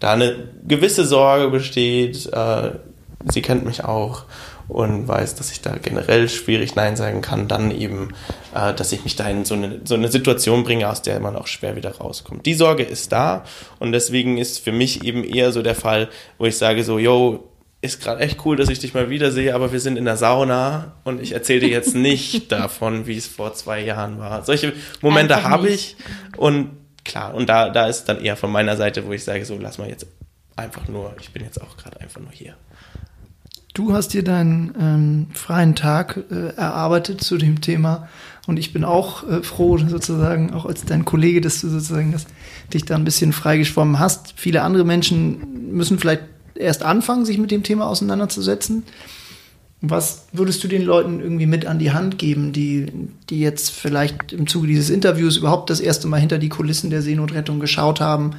da 0.00 0.12
eine 0.12 0.48
gewisse 0.66 1.04
Sorge 1.04 1.50
besteht. 1.50 2.26
Äh, 2.32 2.72
sie 3.30 3.42
kennt 3.42 3.64
mich 3.64 3.84
auch 3.84 4.24
und 4.68 5.08
weiß, 5.08 5.34
dass 5.34 5.50
ich 5.50 5.60
da 5.60 5.76
generell 5.76 6.28
schwierig 6.28 6.74
Nein 6.74 6.96
sagen 6.96 7.20
kann, 7.20 7.48
dann 7.48 7.70
eben, 7.70 8.14
äh, 8.54 8.72
dass 8.74 8.92
ich 8.92 9.04
mich 9.04 9.16
da 9.16 9.28
in 9.28 9.44
so 9.44 9.54
eine, 9.54 9.80
so 9.84 9.94
eine 9.94 10.08
Situation 10.08 10.64
bringe, 10.64 10.88
aus 10.88 11.02
der 11.02 11.20
man 11.20 11.36
auch 11.36 11.46
schwer 11.46 11.76
wieder 11.76 11.96
rauskommt. 11.96 12.46
Die 12.46 12.54
Sorge 12.54 12.82
ist 12.82 13.12
da 13.12 13.44
und 13.78 13.92
deswegen 13.92 14.38
ist 14.38 14.58
für 14.58 14.72
mich 14.72 15.04
eben 15.04 15.24
eher 15.24 15.52
so 15.52 15.62
der 15.62 15.74
Fall, 15.74 16.08
wo 16.38 16.46
ich 16.46 16.56
sage 16.56 16.84
so, 16.84 16.98
yo, 16.98 17.48
ist 17.82 18.00
gerade 18.00 18.20
echt 18.20 18.46
cool, 18.46 18.56
dass 18.56 18.68
ich 18.68 18.78
dich 18.78 18.94
mal 18.94 19.10
wiedersehe, 19.10 19.54
aber 19.54 19.72
wir 19.72 19.80
sind 19.80 19.98
in 19.98 20.04
der 20.04 20.16
Sauna 20.16 20.92
und 21.02 21.20
ich 21.20 21.32
erzähle 21.32 21.60
dir 21.60 21.68
jetzt 21.68 21.96
nicht 21.96 22.52
davon, 22.52 23.06
wie 23.06 23.16
es 23.16 23.26
vor 23.26 23.54
zwei 23.54 23.80
Jahren 23.80 24.18
war. 24.18 24.44
Solche 24.44 24.72
Momente 25.00 25.42
habe 25.42 25.68
ich 25.68 25.96
und 26.36 26.70
klar, 27.04 27.34
und 27.34 27.48
da, 27.48 27.70
da 27.70 27.88
ist 27.88 28.04
dann 28.04 28.20
eher 28.24 28.36
von 28.36 28.52
meiner 28.52 28.76
Seite, 28.76 29.04
wo 29.04 29.12
ich 29.12 29.24
sage 29.24 29.44
so, 29.44 29.58
lass 29.58 29.78
mal 29.78 29.88
jetzt 29.88 30.06
einfach 30.54 30.86
nur, 30.86 31.14
ich 31.20 31.32
bin 31.32 31.42
jetzt 31.42 31.60
auch 31.60 31.76
gerade 31.76 32.00
einfach 32.00 32.20
nur 32.20 32.30
hier. 32.30 32.54
Du 33.74 33.94
hast 33.94 34.08
dir 34.08 34.22
deinen 34.22 34.74
ähm, 34.78 35.26
freien 35.32 35.74
Tag 35.74 36.24
äh, 36.30 36.54
erarbeitet 36.56 37.22
zu 37.22 37.38
dem 37.38 37.62
Thema 37.62 38.08
und 38.46 38.58
ich 38.58 38.74
bin 38.74 38.84
auch 38.84 39.26
äh, 39.26 39.42
froh, 39.42 39.78
sozusagen, 39.78 40.52
auch 40.52 40.66
als 40.66 40.84
dein 40.84 41.06
Kollege, 41.06 41.40
dass 41.40 41.62
du 41.62 41.68
sozusagen 41.68 42.12
das, 42.12 42.26
dich 42.74 42.84
da 42.84 42.96
ein 42.96 43.04
bisschen 43.04 43.32
freigeschwommen 43.32 43.98
hast. 43.98 44.34
Viele 44.36 44.60
andere 44.62 44.84
Menschen 44.84 45.72
müssen 45.72 45.98
vielleicht 45.98 46.24
erst 46.54 46.82
anfangen, 46.82 47.24
sich 47.24 47.38
mit 47.38 47.50
dem 47.50 47.62
Thema 47.62 47.86
auseinanderzusetzen. 47.86 48.82
Was 49.80 50.26
würdest 50.32 50.62
du 50.62 50.68
den 50.68 50.82
Leuten 50.82 51.20
irgendwie 51.20 51.46
mit 51.46 51.64
an 51.66 51.78
die 51.78 51.92
Hand 51.92 52.18
geben, 52.18 52.52
die, 52.52 52.86
die 53.30 53.40
jetzt 53.40 53.70
vielleicht 53.70 54.32
im 54.32 54.46
Zuge 54.46 54.68
dieses 54.68 54.90
Interviews 54.90 55.38
überhaupt 55.38 55.70
das 55.70 55.80
erste 55.80 56.06
Mal 56.08 56.20
hinter 56.20 56.38
die 56.38 56.50
Kulissen 56.50 56.90
der 56.90 57.02
Seenotrettung 57.02 57.58
geschaut 57.58 58.00
haben? 58.00 58.34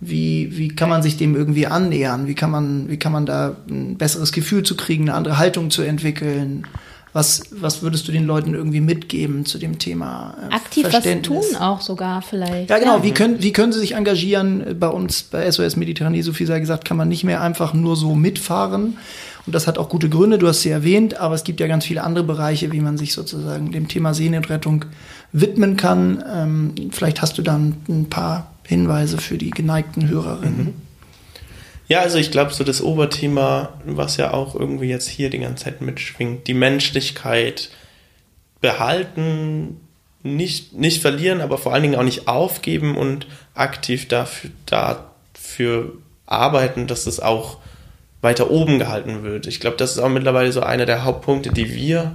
Wie, 0.00 0.56
wie 0.56 0.68
kann 0.68 0.88
man 0.88 1.02
sich 1.02 1.16
dem 1.16 1.34
irgendwie 1.34 1.66
annähern? 1.66 2.28
Wie 2.28 2.34
kann 2.34 2.50
man, 2.50 2.88
wie 2.88 2.98
kann 2.98 3.10
man 3.10 3.26
da 3.26 3.56
ein 3.68 3.98
besseres 3.98 4.30
Gefühl 4.30 4.62
zu 4.62 4.76
kriegen, 4.76 5.08
eine 5.08 5.14
andere 5.14 5.38
Haltung 5.38 5.70
zu 5.70 5.82
entwickeln? 5.82 6.64
Was, 7.12 7.42
was 7.50 7.82
würdest 7.82 8.06
du 8.06 8.12
den 8.12 8.26
Leuten 8.26 8.54
irgendwie 8.54 8.80
mitgeben 8.80 9.44
zu 9.44 9.58
dem 9.58 9.78
Thema? 9.78 10.36
äh, 10.50 10.54
Aktiv 10.54 10.86
was 10.90 11.02
tun 11.22 11.56
auch 11.58 11.80
sogar 11.80 12.22
vielleicht. 12.22 12.70
Ja, 12.70 12.78
genau. 12.78 13.02
Wie, 13.02 13.12
können, 13.12 13.42
wie 13.42 13.52
können 13.52 13.72
sie 13.72 13.80
sich 13.80 13.94
engagieren? 13.96 14.76
Bei 14.78 14.88
uns, 14.88 15.22
bei 15.22 15.50
SOS 15.50 15.76
Mediterranee, 15.76 16.20
Sophie 16.20 16.44
sei 16.44 16.60
gesagt, 16.60 16.84
kann 16.84 16.96
man 16.96 17.08
nicht 17.08 17.24
mehr 17.24 17.40
einfach 17.40 17.74
nur 17.74 17.96
so 17.96 18.14
mitfahren. 18.14 18.98
Und 19.46 19.54
das 19.54 19.66
hat 19.66 19.78
auch 19.78 19.88
gute 19.88 20.10
Gründe, 20.10 20.36
du 20.36 20.46
hast 20.46 20.60
sie 20.60 20.68
erwähnt, 20.68 21.18
aber 21.18 21.34
es 21.34 21.42
gibt 21.42 21.58
ja 21.58 21.66
ganz 21.66 21.86
viele 21.86 22.04
andere 22.04 22.22
Bereiche, 22.22 22.70
wie 22.70 22.80
man 22.80 22.98
sich 22.98 23.14
sozusagen 23.14 23.72
dem 23.72 23.88
Thema 23.88 24.12
Seenotrettung 24.12 24.84
widmen 25.32 25.78
kann. 25.78 26.22
Ähm, 26.30 26.74
vielleicht 26.90 27.22
hast 27.22 27.38
du 27.38 27.42
dann 27.42 27.76
ein 27.88 28.10
paar 28.10 28.52
Hinweise 28.68 29.16
für 29.16 29.38
die 29.38 29.50
geneigten 29.50 30.08
Hörerinnen. 30.08 30.74
Ja, 31.88 32.00
also 32.00 32.18
ich 32.18 32.30
glaube, 32.30 32.52
so 32.52 32.64
das 32.64 32.82
Oberthema, 32.82 33.80
was 33.86 34.18
ja 34.18 34.34
auch 34.34 34.54
irgendwie 34.54 34.88
jetzt 34.88 35.08
hier 35.08 35.30
die 35.30 35.38
ganze 35.38 35.64
Zeit 35.64 35.80
mitschwingt, 35.80 36.46
die 36.46 36.54
Menschlichkeit 36.54 37.70
behalten, 38.60 39.80
nicht, 40.22 40.74
nicht 40.74 41.00
verlieren, 41.00 41.40
aber 41.40 41.56
vor 41.56 41.72
allen 41.72 41.82
Dingen 41.82 41.96
auch 41.96 42.02
nicht 42.02 42.28
aufgeben 42.28 42.94
und 42.94 43.26
aktiv 43.54 44.06
dafür, 44.06 44.50
dafür 44.66 45.92
arbeiten, 46.26 46.86
dass 46.86 47.06
es 47.06 47.20
auch 47.20 47.56
weiter 48.20 48.50
oben 48.50 48.78
gehalten 48.78 49.22
wird. 49.22 49.46
Ich 49.46 49.58
glaube, 49.58 49.78
das 49.78 49.92
ist 49.92 49.98
auch 49.98 50.10
mittlerweile 50.10 50.52
so 50.52 50.60
einer 50.60 50.84
der 50.84 51.04
Hauptpunkte, 51.04 51.52
die 51.52 51.74
wir 51.74 52.14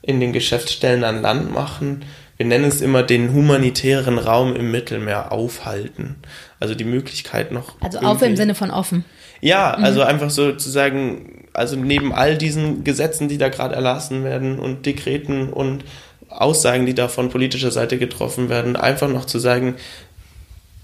in 0.00 0.18
den 0.18 0.32
Geschäftsstellen 0.32 1.04
an 1.04 1.20
Land 1.20 1.52
machen. 1.52 2.06
Wir 2.40 2.46
nennen 2.46 2.64
es 2.64 2.80
immer 2.80 3.02
den 3.02 3.34
humanitären 3.34 4.16
Raum 4.16 4.56
im 4.56 4.70
Mittelmeer 4.70 5.30
aufhalten. 5.30 6.16
Also 6.58 6.74
die 6.74 6.84
Möglichkeit 6.84 7.52
noch. 7.52 7.74
Also 7.82 7.98
auf 7.98 8.22
im 8.22 8.34
Sinne 8.34 8.54
von 8.54 8.70
offen. 8.70 9.04
ja, 9.42 9.72
also 9.74 10.00
einfach 10.00 10.30
so 10.30 10.52
zu 10.52 10.70
sagen, 10.70 11.44
also 11.52 11.76
neben 11.76 12.14
all 12.14 12.38
diesen 12.38 12.82
Gesetzen, 12.82 13.28
die 13.28 13.36
da 13.36 13.50
gerade 13.50 13.74
erlassen 13.74 14.24
werden 14.24 14.58
und 14.58 14.86
Dekreten 14.86 15.52
und 15.52 15.84
Aussagen, 16.30 16.86
die 16.86 16.94
da 16.94 17.08
von 17.08 17.28
politischer 17.28 17.72
Seite 17.72 17.98
getroffen 17.98 18.48
werden, 18.48 18.74
einfach 18.74 19.10
noch 19.10 19.26
zu 19.26 19.38
sagen, 19.38 19.74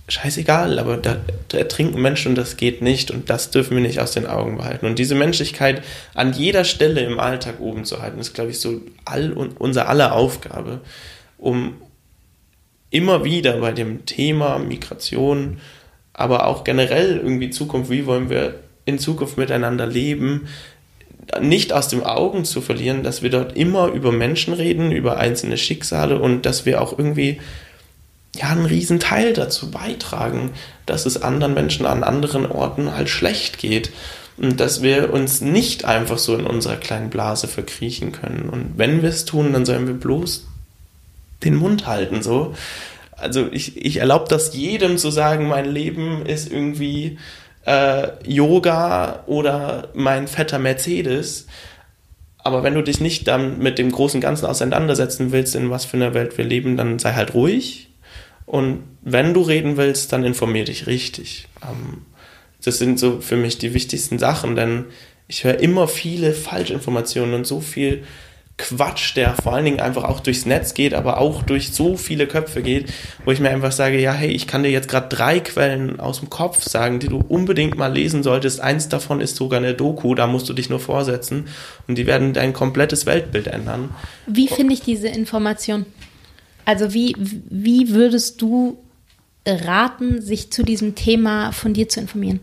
scheißegal, 0.09 0.79
aber 0.79 0.99
da, 0.99 1.17
da 1.49 1.57
ertrinken 1.57 2.03
Menschen 2.03 2.33
und 2.33 2.35
das 2.35 2.59
geht 2.59 2.83
nicht 2.83 3.11
und 3.11 3.31
das 3.31 3.51
dürfen 3.51 3.79
wir 3.79 3.83
nicht 3.83 4.01
aus 4.01 4.13
den 4.13 4.27
Augen 4.27 4.59
behalten. 4.59 4.85
Und 4.85 4.99
diese 4.99 5.15
Menschlichkeit 5.15 5.83
an 6.13 6.35
jeder 6.35 6.65
Stelle 6.65 7.01
im 7.01 7.19
Alltag 7.19 7.61
oben 7.61 7.87
zu 7.87 8.03
halten, 8.03 8.21
ist, 8.21 8.35
glaube 8.35 8.51
ich, 8.51 8.61
so 8.61 8.83
all 9.07 9.33
und 9.33 9.59
unser 9.59 9.89
aller 9.89 10.13
Aufgabe, 10.13 10.83
um 11.39 11.75
immer 12.91 13.25
wieder 13.25 13.59
bei 13.59 13.73
dem 13.73 14.07
Thema 14.07 14.59
Migration, 14.59 15.59
aber 16.13 16.47
auch 16.47 16.65
generell 16.65 17.19
irgendwie 17.19 17.51
Zukunft, 17.51 17.91
wie 17.91 18.07
wollen 18.07 18.31
wir 18.31 18.61
in 18.85 18.99
Zukunft 18.99 19.37
miteinander 19.37 19.87
leben, 19.87 20.49
nicht 21.41 21.73
aus 21.73 21.89
den 21.89 22.05
Augen 22.05 22.45
zu 22.45 22.61
verlieren, 22.61 23.03
dass 23.03 23.23
wir 23.23 23.31
dort 23.31 23.57
immer 23.57 23.89
über 23.89 24.13
Menschen 24.13 24.55
reden, 24.55 24.93
über 24.93 25.17
einzelne 25.19 25.59
Schicksale 25.59 26.19
und 26.19 26.47
dass 26.47 26.65
wir 26.65 26.81
auch 26.81 26.97
irgendwie 26.97 27.41
ja 28.37 28.51
einen 28.51 28.67
riesen 28.67 29.01
Teil 29.01 29.33
dazu 29.33 29.71
beitragen, 29.71 30.53
dass 30.87 31.05
es 31.05 31.23
anderen 31.23 31.55
Menschen 31.55 31.85
an 31.87 32.05
anderen 32.05 32.47
Orten 32.47 32.95
halt 32.95 33.09
schlecht 33.09 33.59
geht 33.59 33.91
und 34.37 34.61
dass 34.61 34.83
wir 34.83 35.13
uns 35.13 35.41
nicht 35.41 35.85
einfach 35.85 36.19
so 36.19 36.37
in 36.37 36.47
unserer 36.47 36.77
kleinen 36.77 37.11
Blase 37.11 37.49
verkriechen 37.49 38.13
können. 38.13 38.49
Und 38.49 38.75
wenn 38.77 39.03
wir 39.03 39.09
es 39.09 39.25
tun, 39.25 39.53
dann 39.53 39.65
sollen 39.65 39.87
wir 39.87 39.95
bloß 39.95 40.47
den 41.45 41.55
Mund 41.55 41.87
halten 41.87 42.23
so. 42.23 42.55
also 43.17 43.49
ich, 43.51 43.85
ich 43.85 43.99
erlaube 43.99 44.27
das 44.29 44.55
jedem 44.55 44.99
zu 44.99 45.11
sagen, 45.11 45.49
mein 45.49 45.67
Leben 45.67 46.25
ist 46.27 46.51
irgendwie 46.51 47.19
äh, 47.67 48.09
Yoga 48.25 49.25
oder 49.27 49.89
mein 49.95 50.29
fetter 50.29 50.59
Mercedes. 50.59 51.47
Aber 52.39 52.63
wenn 52.63 52.75
du 52.75 52.83
dich 52.83 53.01
nicht 53.01 53.27
dann 53.27 53.59
mit 53.59 53.79
dem 53.79 53.91
großen 53.91 54.21
Ganzen 54.21 54.47
auseinandersetzen 54.47 55.33
willst, 55.33 55.57
in 55.57 55.71
was 55.71 55.85
für 55.85 55.97
einer 55.97 56.15
Welt 56.15 56.39
wir 56.39 56.45
leben, 56.45 56.77
dann 56.77 56.99
sei 56.99 57.13
halt 57.13 57.35
ruhig. 57.35 57.91
Und 58.45 58.85
wenn 59.03 59.35
du 59.35 59.43
reden 59.43 59.77
willst, 59.77 60.13
dann 60.13 60.25
informier 60.25 60.65
dich 60.65 60.87
richtig. 60.87 61.49
Ähm, 61.63 62.03
das 62.65 62.79
sind 62.79 62.99
so 62.99 63.21
für 63.21 63.37
mich 63.37 63.59
die 63.59 63.75
wichtigsten 63.75 64.19
Sachen, 64.19 64.55
denn 64.55 64.85
ich 65.29 65.43
höre 65.43 65.59
immer 65.59 65.89
viele 65.89 66.33
Falschinformationen 66.33 67.35
und 67.35 67.47
so 67.47 67.61
viel 67.61 68.05
Quatsch, 68.59 69.15
der 69.17 69.35
vor 69.35 69.53
allen 69.53 69.67
Dingen 69.67 69.81
einfach 69.81 70.05
auch 70.05 70.21
durchs 70.21 70.47
Netz 70.47 70.73
geht, 70.73 70.95
aber 70.95 71.19
auch 71.19 71.43
durch 71.43 71.73
so 71.73 71.97
viele 71.97 72.27
Köpfe 72.27 72.63
geht, 72.63 72.91
wo 73.25 73.31
ich 73.31 73.39
mir 73.39 73.51
einfach 73.51 73.73
sage, 73.73 74.01
ja, 74.01 74.13
hey, 74.13 74.31
ich 74.31 74.47
kann 74.47 74.63
dir 74.63 74.71
jetzt 74.71 74.89
gerade 74.89 75.15
drei 75.15 75.41
Quellen 75.41 76.01
aus 76.01 76.21
dem 76.21 76.31
Kopf 76.31 76.63
sagen, 76.63 76.99
die 76.99 77.09
du 77.09 77.19
unbedingt 77.19 77.77
mal 77.77 77.93
lesen 77.93 78.23
solltest. 78.23 78.61
Eins 78.61 78.89
davon 78.89 79.21
ist 79.21 79.37
sogar 79.37 79.59
eine 79.59 79.75
Doku, 79.75 80.15
da 80.15 80.27
musst 80.27 80.49
du 80.49 80.55
dich 80.55 80.71
nur 80.71 80.81
vorsetzen 80.81 81.49
und 81.87 81.99
die 81.99 82.07
werden 82.07 82.33
dein 82.33 82.55
komplettes 82.55 83.05
Weltbild 83.05 83.47
ändern. 83.47 83.95
Wie 84.27 84.49
finde 84.49 84.73
ich 84.73 84.81
diese 84.81 85.09
Information? 85.09 85.85
Also 86.65 86.95
wie, 86.95 87.15
wie 87.19 87.91
würdest 87.91 88.41
du 88.41 88.79
raten, 89.47 90.23
sich 90.23 90.51
zu 90.51 90.63
diesem 90.63 90.95
Thema 90.95 91.53
von 91.53 91.75
dir 91.75 91.89
zu 91.89 92.01
informieren? 92.01 92.41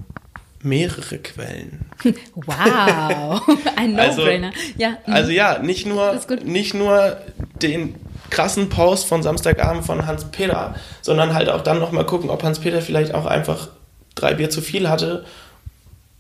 Mehrere 0.63 1.17
Quellen. 1.19 1.85
Wow, 2.35 3.41
ein 3.75 3.99
Also- 3.99 4.21
No-Brainer. 4.21 4.51
ja, 4.77 4.97
mhm. 5.05 5.13
Also 5.13 5.31
ja, 5.31 5.59
nicht 5.59 5.85
nur, 5.85 6.19
nicht 6.43 6.73
nur 6.73 7.17
den 7.61 7.95
krassen 8.29 8.69
Post 8.69 9.05
von 9.07 9.21
Samstagabend 9.23 9.85
von 9.85 10.05
Hans-Peter, 10.05 10.75
sondern 11.01 11.33
halt 11.33 11.49
auch 11.49 11.61
dann 11.61 11.79
nochmal 11.79 12.05
gucken, 12.05 12.29
ob 12.29 12.43
Hans-Peter 12.43 12.81
vielleicht 12.81 13.13
auch 13.13 13.25
einfach 13.25 13.69
drei 14.15 14.33
Bier 14.33 14.49
zu 14.49 14.61
viel 14.61 14.89
hatte 14.89 15.25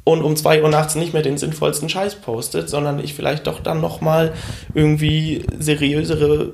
und 0.03 0.21
um 0.21 0.35
zwei 0.35 0.61
Uhr 0.61 0.69
nachts 0.69 0.95
nicht 0.95 1.13
mehr 1.13 1.21
den 1.23 1.37
sinnvollsten 1.37 1.89
Scheiß 1.89 2.15
postet, 2.15 2.69
sondern 2.69 2.99
ich 2.99 3.13
vielleicht 3.13 3.47
doch 3.47 3.59
dann 3.61 3.81
nochmal 3.81 4.33
irgendwie 4.73 5.45
seriösere 5.57 6.53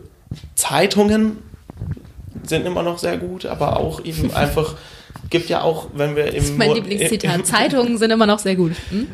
Zeitungen 0.56 1.38
sind 2.44 2.66
immer 2.66 2.84
noch 2.84 3.00
sehr 3.00 3.18
gut, 3.18 3.46
aber 3.46 3.78
auch 3.78 4.04
eben 4.06 4.32
einfach 4.34 4.76
gibt 5.30 5.50
ja 5.50 5.62
auch, 5.62 5.90
wenn 5.94 6.16
wir 6.16 6.28
im 6.28 6.36
das 6.36 6.44
ist 6.46 6.58
mein 6.58 6.70
Mo- 6.70 6.74
Lieblingszitat. 6.76 7.46
Zeitungen 7.46 7.98
sind 7.98 8.12
immer 8.12 8.26
noch 8.26 8.40
sehr 8.40 8.56
gut. 8.56 8.74
Hm? 8.90 9.08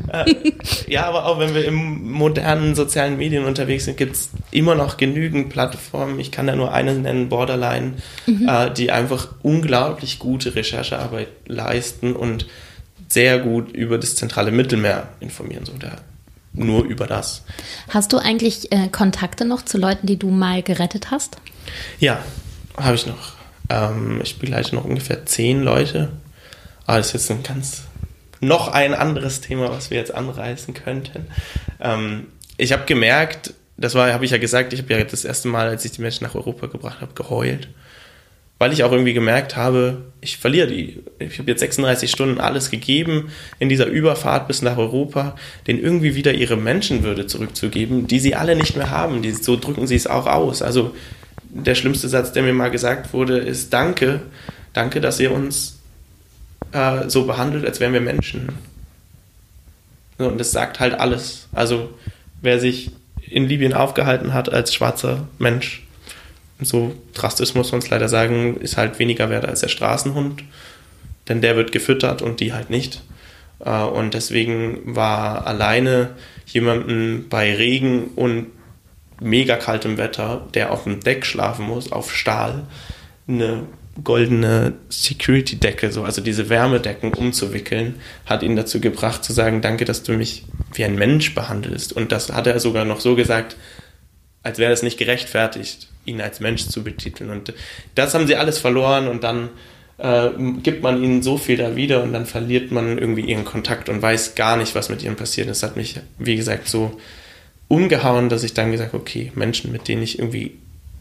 ja, 0.87 1.05
aber 1.05 1.25
auch 1.25 1.39
wenn 1.39 1.53
wir 1.53 1.65
im 1.65 2.11
modernen 2.11 2.73
sozialen 2.75 3.17
Medien 3.17 3.43
unterwegs 3.45 3.85
sind, 3.85 3.97
gibt 3.97 4.15
es 4.15 4.29
immer 4.51 4.75
noch 4.75 4.97
genügend 4.97 5.49
Plattformen. 5.49 6.19
Ich 6.19 6.31
kann 6.31 6.47
da 6.47 6.55
nur 6.55 6.71
eine 6.73 6.93
nennen, 6.95 7.27
Borderline, 7.29 7.95
äh, 8.27 8.71
die 8.71 8.91
einfach 8.91 9.29
unglaublich 9.41 10.19
gute 10.19 10.55
Recherchearbeit 10.55 11.27
leisten 11.47 12.15
und 12.15 12.45
sehr 13.09 13.39
gut 13.39 13.71
über 13.71 13.97
das 13.97 14.15
zentrale 14.15 14.51
Mittelmeer 14.51 15.09
informieren. 15.19 15.65
So 15.65 15.73
da 15.77 15.97
nur 16.53 16.85
über 16.85 17.05
das. 17.07 17.43
Hast 17.89 18.13
du 18.13 18.17
eigentlich 18.17 18.71
äh, 18.71 18.87
Kontakte 18.89 19.43
noch 19.45 19.63
zu 19.63 19.77
Leuten, 19.77 20.07
die 20.07 20.17
du 20.17 20.29
mal 20.31 20.63
gerettet 20.63 21.11
hast? 21.11 21.37
Ja, 21.99 22.19
habe 22.77 22.95
ich 22.95 23.05
noch. 23.05 23.34
Ähm, 23.69 24.21
ich 24.23 24.39
begleite 24.39 24.75
noch 24.75 24.85
ungefähr 24.85 25.25
zehn 25.25 25.63
Leute. 25.63 26.09
Aber 26.85 26.97
das 26.97 27.07
ist 27.07 27.13
jetzt 27.13 27.31
ein 27.31 27.43
ganz 27.43 27.83
noch 28.41 28.67
ein 28.67 28.93
anderes 28.93 29.41
Thema, 29.41 29.69
was 29.69 29.89
wir 29.89 29.97
jetzt 29.97 30.13
anreißen 30.13 30.73
könnten. 30.73 31.27
Ähm, 31.79 32.27
ich 32.57 32.73
habe 32.73 32.85
gemerkt, 32.85 33.53
das 33.77 33.95
habe 33.95 34.25
ich 34.25 34.31
ja 34.31 34.37
gesagt, 34.37 34.73
ich 34.73 34.81
habe 34.81 34.93
ja 34.93 35.03
das 35.03 35.25
erste 35.25 35.47
Mal, 35.47 35.67
als 35.67 35.83
ich 35.85 35.91
die 35.91 36.01
Menschen 36.01 36.23
nach 36.23 36.35
Europa 36.35 36.67
gebracht 36.67 37.01
habe, 37.01 37.13
geheult. 37.13 37.69
Weil 38.57 38.71
ich 38.71 38.85
auch 38.85 38.91
irgendwie 38.93 39.13
gemerkt 39.13 39.57
habe, 39.57 40.03
ich 40.21 40.37
verliere 40.37 40.67
die. 40.67 41.03
Ich 41.19 41.39
habe 41.39 41.51
jetzt 41.51 41.59
36 41.59 42.09
Stunden 42.09 42.39
alles 42.39 42.71
gegeben 42.71 43.31
in 43.59 43.67
dieser 43.67 43.87
Überfahrt 43.87 44.47
bis 44.47 44.61
nach 44.61 44.77
Europa, 44.77 45.35
denen 45.67 45.79
irgendwie 45.79 46.15
wieder 46.15 46.33
ihre 46.33 46.55
Menschenwürde 46.55 47.27
zurückzugeben, 47.27 48.07
die 48.07 48.19
sie 48.19 48.35
alle 48.35 48.55
nicht 48.55 48.77
mehr 48.77 48.91
haben. 48.91 49.21
Die, 49.21 49.31
so 49.31 49.57
drücken 49.57 49.87
sie 49.87 49.95
es 49.95 50.07
auch 50.07 50.25
aus. 50.25 50.61
Also 50.61 50.95
der 51.63 51.75
schlimmste 51.75 52.09
Satz, 52.09 52.33
der 52.33 52.43
mir 52.43 52.53
mal 52.53 52.69
gesagt 52.69 53.13
wurde, 53.13 53.37
ist 53.37 53.71
Danke, 53.71 54.21
danke, 54.73 55.01
dass 55.01 55.19
ihr 55.19 55.31
uns 55.31 55.79
äh, 56.71 57.07
so 57.09 57.25
behandelt, 57.25 57.65
als 57.65 57.79
wären 57.79 57.93
wir 57.93 58.01
Menschen. 58.01 58.49
So, 60.17 60.27
und 60.27 60.37
das 60.37 60.51
sagt 60.51 60.79
halt 60.79 60.99
alles. 60.99 61.47
Also 61.53 61.89
wer 62.41 62.59
sich 62.59 62.91
in 63.21 63.47
Libyen 63.47 63.73
aufgehalten 63.73 64.33
hat 64.33 64.51
als 64.51 64.73
schwarzer 64.73 65.27
Mensch, 65.39 65.85
so 66.61 66.95
drastisch 67.13 67.53
muss 67.55 67.71
man 67.71 67.79
es 67.79 67.89
leider 67.89 68.07
sagen, 68.07 68.57
ist 68.57 68.77
halt 68.77 68.99
weniger 68.99 69.29
wert 69.29 69.45
als 69.45 69.61
der 69.61 69.67
Straßenhund, 69.67 70.43
denn 71.27 71.41
der 71.41 71.55
wird 71.55 71.71
gefüttert 71.71 72.21
und 72.21 72.39
die 72.39 72.53
halt 72.53 72.69
nicht. 72.69 73.01
Äh, 73.59 73.83
Und 73.83 74.13
deswegen 74.13 74.95
war 74.95 75.47
alleine 75.47 76.11
jemanden 76.47 77.27
bei 77.29 77.55
Regen 77.55 78.09
und 78.15 78.47
mega 79.19 79.55
kaltem 79.55 79.97
Wetter, 79.97 80.47
der 80.53 80.71
auf 80.71 80.83
dem 80.83 80.99
Deck 80.99 81.25
schlafen 81.25 81.65
muss, 81.65 81.91
auf 81.91 82.13
Stahl, 82.13 82.63
eine 83.27 83.63
goldene 84.03 84.73
Security-Decke, 84.89 85.91
so, 85.91 86.03
also 86.03 86.21
diese 86.21 86.49
Wärmedecken 86.49 87.13
umzuwickeln, 87.13 87.95
hat 88.25 88.43
ihn 88.43 88.55
dazu 88.55 88.81
gebracht 88.81 89.23
zu 89.23 89.31
sagen, 89.31 89.61
danke, 89.61 89.85
dass 89.85 90.03
du 90.03 90.13
mich 90.13 90.43
wie 90.73 90.83
ein 90.83 90.95
Mensch 90.95 91.33
behandelst. 91.33 91.93
Und 91.93 92.11
das 92.11 92.31
hat 92.31 92.47
er 92.47 92.59
sogar 92.59 92.83
noch 92.83 92.99
so 92.99 93.15
gesagt, 93.15 93.55
als 94.43 94.59
wäre 94.59 94.73
es 94.73 94.83
nicht 94.83 94.99
gerechtfertigt, 94.99 95.87
ihn 96.03 96.21
als 96.21 96.39
Mensch 96.39 96.67
zu 96.67 96.83
betiteln. 96.83 97.29
Und 97.29 97.53
das 97.95 98.13
haben 98.13 98.27
sie 98.27 98.35
alles 98.35 98.59
verloren 98.59 99.07
und 99.07 99.23
dann 99.23 99.49
äh, 99.97 100.29
gibt 100.61 100.83
man 100.83 101.01
ihnen 101.01 101.23
so 101.23 101.37
viel 101.37 101.57
da 101.57 101.75
wieder 101.75 102.03
und 102.03 102.11
dann 102.11 102.25
verliert 102.25 102.71
man 102.71 102.97
irgendwie 102.97 103.21
ihren 103.21 103.45
Kontakt 103.45 103.87
und 103.87 104.01
weiß 104.01 104.35
gar 104.35 104.57
nicht, 104.57 104.75
was 104.75 104.89
mit 104.89 105.03
ihnen 105.03 105.15
passiert. 105.15 105.47
Das 105.49 105.63
hat 105.63 105.77
mich, 105.77 105.95
wie 106.19 106.35
gesagt, 106.35 106.67
so 106.67 106.99
umgehauen, 107.67 108.29
dass 108.29 108.43
ich 108.43 108.53
dann 108.53 108.71
gesagt 108.71 108.93
habe, 108.93 109.01
okay, 109.01 109.31
Menschen, 109.35 109.71
mit 109.71 109.87
denen 109.87 110.03
ich 110.03 110.19
irgendwie 110.19 110.57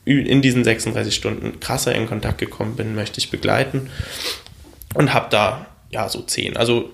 in 0.07 0.43
diesen 0.43 0.65
36 0.65 1.15
Stunden 1.15 1.61
krasser 1.61 1.95
in 1.95 2.07
Kontakt 2.07 2.39
gekommen 2.39 2.77
bin, 2.77 2.95
möchte 2.95 3.19
ich 3.19 3.31
begleiten 3.31 3.89
und 4.95 5.15
habe 5.15 5.29
da 5.31 5.67
ja 5.91 6.09
so 6.09 6.21
zehn. 6.23 6.57
Also 6.57 6.91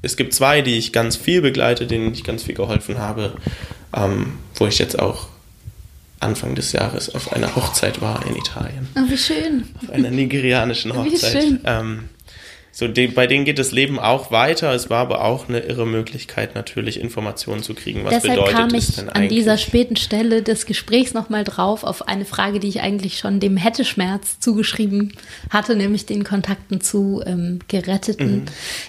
es 0.00 0.16
gibt 0.16 0.32
zwei, 0.34 0.62
die 0.62 0.78
ich 0.78 0.92
ganz 0.92 1.16
viel 1.16 1.42
begleite, 1.42 1.86
denen 1.86 2.12
ich 2.12 2.24
ganz 2.24 2.42
viel 2.44 2.54
geholfen 2.54 2.98
habe, 2.98 3.34
ähm, 3.96 4.34
wo 4.56 4.66
ich 4.66 4.78
jetzt 4.78 4.98
auch 4.98 5.26
Anfang 6.20 6.54
des 6.54 6.70
Jahres 6.72 7.12
auf 7.14 7.32
einer 7.32 7.56
Hochzeit 7.56 8.00
war 8.00 8.24
in 8.26 8.36
Italien, 8.36 8.88
Oh, 8.96 9.00
wie 9.10 9.18
schön. 9.18 9.64
auf 9.82 9.90
einer 9.90 10.10
nigerianischen 10.10 10.92
Wie 10.92 10.96
Hochzeit. 10.96 11.42
schön. 11.42 11.60
Ähm, 11.64 12.08
so, 12.74 12.88
de, 12.88 13.08
bei 13.08 13.26
denen 13.26 13.44
geht 13.44 13.58
das 13.58 13.70
Leben 13.70 13.98
auch 13.98 14.30
weiter. 14.30 14.72
Es 14.72 14.88
war 14.88 15.00
aber 15.00 15.22
auch 15.22 15.46
eine 15.46 15.60
irre 15.60 15.86
Möglichkeit, 15.86 16.54
natürlich 16.54 16.98
Informationen 16.98 17.62
zu 17.62 17.74
kriegen. 17.74 18.02
Was 18.04 18.14
Deshalb 18.14 18.36
bedeutet 18.36 18.56
kam 18.56 18.74
es 18.74 18.88
ich 18.88 18.96
denn 18.96 19.10
an 19.10 19.28
dieser 19.28 19.52
eigentlich? 19.52 19.62
späten 19.62 19.96
Stelle 19.96 20.42
des 20.42 20.64
Gesprächs 20.64 21.12
nochmal 21.12 21.44
drauf 21.44 21.84
auf 21.84 22.08
eine 22.08 22.24
Frage, 22.24 22.60
die 22.60 22.68
ich 22.68 22.80
eigentlich 22.80 23.18
schon 23.18 23.40
dem 23.40 23.58
Hätteschmerz 23.58 24.40
zugeschrieben 24.40 25.12
hatte, 25.50 25.76
nämlich 25.76 26.06
den 26.06 26.24
Kontakten 26.24 26.80
zu 26.80 27.22
ähm, 27.26 27.58
Geretteten. 27.68 28.36
Mhm. 28.36 28.44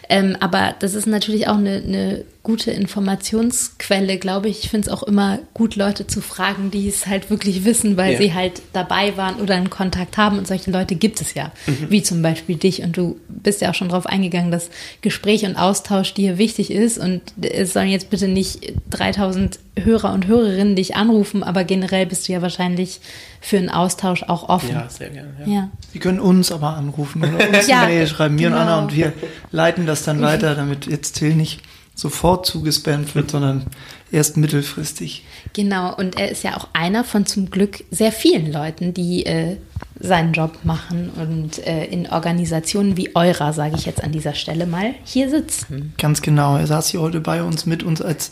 Ähm, 0.08 0.38
aber 0.40 0.76
das 0.80 0.94
ist 0.94 1.06
natürlich 1.06 1.50
auch 1.50 1.58
eine, 1.58 1.84
eine 1.86 2.24
gute 2.44 2.72
Informationsquelle, 2.72 4.18
glaube 4.18 4.50
ich. 4.50 4.64
Ich 4.66 4.70
finde 4.70 4.88
es 4.88 4.94
auch 4.94 5.04
immer 5.04 5.40
gut, 5.54 5.76
Leute 5.78 6.08
zu 6.08 6.20
fragen, 6.22 6.72
die 6.72 6.88
es 6.90 7.08
halt 7.08 7.30
wirklich 7.30 7.64
wissen, 7.64 7.96
weil 7.96 8.14
Ja. 8.14 8.18
sie 8.20 8.34
halt 8.34 8.62
dabei 8.74 9.16
waren 9.16 9.36
oder 9.38 9.56
einen 9.56 9.70
Kontakt 9.70 10.18
haben. 10.18 10.38
Und 10.38 10.46
solche 10.48 10.70
Leute 10.70 10.96
gibt 10.96 11.22
es 11.22 11.34
ja, 11.34 11.52
Mhm. 11.68 11.88
wie 11.90 12.04
zum 12.04 12.22
Beispiel 12.22 12.58
dich. 12.58 12.82
Und 12.82 12.98
du 12.98 13.18
bist 13.30 13.62
ja 13.62 13.70
auch 13.70 13.74
schon 13.76 13.90
darauf 13.90 14.06
eingegangen, 14.06 14.52
dass 14.52 14.70
Gespräch 15.02 15.46
und 15.46 15.56
Austausch 15.56 16.14
dir 16.14 16.38
wichtig 16.38 16.70
ist. 16.70 16.98
Und 16.98 17.22
es 17.42 17.72
sollen 17.74 17.88
jetzt 17.90 18.10
bitte 18.10 18.28
nicht 18.28 18.74
3000 18.90 19.60
Hörer 19.82 20.14
und 20.14 20.28
Hörerinnen 20.28 20.76
dich 20.76 20.96
anrufen, 20.96 21.42
aber 21.44 21.64
generell 21.64 22.06
bist 22.06 22.28
du 22.28 22.34
ja 22.34 22.42
wahrscheinlich 22.44 23.00
für 23.42 23.58
einen 23.58 23.70
Austausch 23.70 24.22
auch 24.24 24.50
offen. 24.50 24.70
Ja, 24.70 24.88
sehr 24.90 25.10
gerne. 25.10 25.34
Ja. 25.46 25.52
ja. 25.52 25.70
Sie 25.94 26.00
können 26.00 26.20
uns 26.20 26.52
aber 26.52 26.76
anrufen 26.76 27.24
oder 27.24 27.48
uns 27.58 27.68
Ja, 27.68 27.82
eine 27.84 27.94
Mail 27.94 28.08
schreiben, 28.08 28.36
mir 28.36 28.48
und 28.48 28.54
genau. 28.54 28.64
Anna, 28.66 28.80
und 28.84 28.94
wir 28.96 29.14
leiten 29.52 29.86
das 29.88 30.04
dann 30.04 30.22
weiter, 30.22 30.54
damit 30.56 30.86
jetzt 30.86 31.14
Till 31.14 31.34
nicht 31.36 31.62
sofort 31.96 32.46
zugespammt 32.46 33.14
wird, 33.16 33.32
sondern 33.32 33.66
erst 34.12 34.38
mittelfristig. 34.38 35.24
Genau, 35.54 35.96
und 35.96 36.20
er 36.20 36.32
ist 36.32 36.44
ja 36.44 36.58
auch 36.58 36.68
einer 36.74 37.04
von 37.04 37.26
zum 37.26 37.52
Glück 37.52 37.84
sehr 37.92 38.12
vielen 38.12 38.52
Leuten, 38.52 38.94
die 38.94 39.26
äh, 39.26 39.58
seinen 40.00 40.34
Job 40.34 40.60
machen 40.64 41.12
und 41.16 41.66
äh, 41.66 41.86
in 41.86 42.08
Organisationen 42.08 42.98
wie 42.98 43.16
eurer, 43.16 43.54
sage 43.54 43.76
ich 43.76 43.86
jetzt 43.86 44.04
an 44.04 44.12
dieser 44.12 44.34
Stelle 44.34 44.66
mal, 44.66 44.96
hier 45.04 45.30
sitzen. 45.30 45.94
Ganz 45.98 46.22
genau. 46.22 46.58
Er 46.58 46.68
saß 46.68 46.90
hier 46.90 47.02
heute 47.02 47.22
bei 47.22 47.44
uns 47.44 47.66
mit 47.66 47.84
uns 47.84 48.02
als 48.02 48.32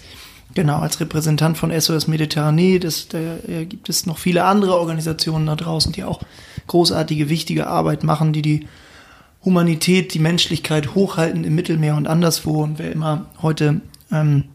genau 0.53 0.79
als 0.79 0.99
Repräsentant 0.99 1.57
von 1.57 1.71
SOS 1.79 2.07
Mediterranee. 2.07 2.79
Das, 2.79 3.07
da 3.07 3.19
gibt 3.63 3.89
es 3.89 4.05
noch 4.05 4.17
viele 4.17 4.43
andere 4.43 4.77
Organisationen 4.77 5.45
da 5.45 5.55
draußen, 5.55 5.91
die 5.93 6.03
auch 6.03 6.21
großartige, 6.67 7.29
wichtige 7.29 7.67
Arbeit 7.67 8.03
machen, 8.03 8.33
die 8.33 8.41
die 8.41 8.67
Humanität, 9.43 10.13
die 10.13 10.19
Menschlichkeit 10.19 10.95
hochhalten 10.95 11.43
im 11.43 11.55
Mittelmeer 11.55 11.95
und 11.95 12.07
anderswo. 12.07 12.63
Und 12.63 12.79
wer 12.79 12.91
immer 12.91 13.25
heute 13.41 13.81
ähm, 14.11 14.45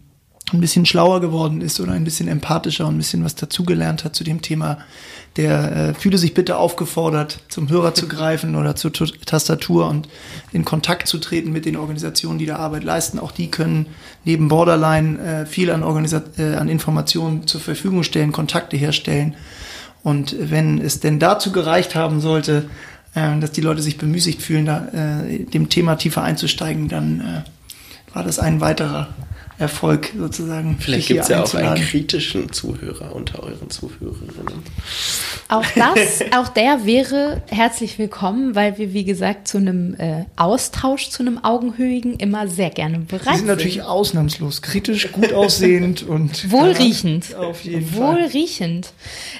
ein 0.52 0.60
bisschen 0.60 0.86
schlauer 0.86 1.20
geworden 1.20 1.60
ist 1.60 1.80
oder 1.80 1.92
ein 1.92 2.04
bisschen 2.04 2.28
empathischer 2.28 2.86
und 2.86 2.94
ein 2.94 2.98
bisschen 2.98 3.24
was 3.24 3.34
dazugelernt 3.34 4.04
hat 4.04 4.14
zu 4.14 4.22
dem 4.22 4.42
Thema, 4.42 4.78
der 5.34 5.76
äh, 5.76 5.94
fühle 5.94 6.18
sich 6.18 6.34
bitte 6.34 6.56
aufgefordert, 6.56 7.40
zum 7.48 7.68
Hörer 7.68 7.94
zu 7.94 8.06
greifen 8.06 8.54
oder 8.54 8.76
zur 8.76 8.92
Tu- 8.92 9.06
Tastatur 9.26 9.88
und 9.88 10.08
in 10.52 10.64
Kontakt 10.64 11.08
zu 11.08 11.18
treten 11.18 11.50
mit 11.50 11.64
den 11.66 11.76
Organisationen, 11.76 12.38
die 12.38 12.46
da 12.46 12.56
Arbeit 12.56 12.84
leisten. 12.84 13.18
Auch 13.18 13.32
die 13.32 13.50
können 13.50 13.86
neben 14.24 14.46
Borderline 14.46 15.18
äh, 15.18 15.46
viel 15.46 15.70
an, 15.72 15.82
Organisa 15.82 16.22
äh, 16.38 16.54
an 16.54 16.68
Informationen 16.68 17.48
zur 17.48 17.60
Verfügung 17.60 18.04
stellen, 18.04 18.30
Kontakte 18.30 18.76
herstellen. 18.76 19.34
Und 20.04 20.36
wenn 20.38 20.80
es 20.80 21.00
denn 21.00 21.18
dazu 21.18 21.50
gereicht 21.50 21.96
haben 21.96 22.20
sollte, 22.20 22.70
dass 23.16 23.52
die 23.52 23.62
Leute 23.62 23.82
sich 23.82 23.96
bemüßigt 23.96 24.42
fühlen, 24.42 24.66
da 24.66 24.88
äh, 25.24 25.44
dem 25.44 25.68
Thema 25.68 25.96
tiefer 25.96 26.22
einzusteigen, 26.22 26.88
dann 26.88 27.20
äh, 27.20 28.14
war 28.14 28.22
das 28.22 28.38
ein 28.38 28.60
weiterer 28.60 29.08
Erfolg 29.58 30.12
sozusagen. 30.16 30.76
Vielleicht 30.78 31.08
gibt 31.08 31.22
es 31.22 31.28
ja 31.28 31.42
auch 31.42 31.54
einen 31.54 31.76
kritischen 31.76 32.52
Zuhörer 32.52 33.14
unter 33.14 33.42
euren 33.42 33.70
Zuhörerinnen. 33.70 34.62
Auch 35.48 35.64
das, 35.74 36.22
auch 36.36 36.48
der 36.48 36.84
wäre 36.84 37.42
herzlich 37.48 37.98
willkommen, 37.98 38.54
weil 38.54 38.76
wir, 38.76 38.92
wie 38.92 39.04
gesagt, 39.04 39.48
zu 39.48 39.56
einem 39.56 39.94
äh, 39.94 40.24
Austausch, 40.36 41.08
zu 41.08 41.22
einem 41.22 41.42
Augenhöhigen 41.42 42.16
immer 42.18 42.48
sehr 42.48 42.68
gerne 42.68 42.98
bereit 42.98 43.34
Die 43.34 43.38
sind 43.38 43.46
natürlich 43.46 43.82
ausnahmslos 43.82 44.60
kritisch, 44.60 45.10
gut 45.12 45.32
aussehend 45.32 46.02
und 46.06 46.50
Wohlriechend. 46.50 47.30
Ja, 47.30 47.38
auf 47.38 47.64
jeden 47.64 47.86
Fall. 47.86 48.16
Wohlriechend. 48.16 48.92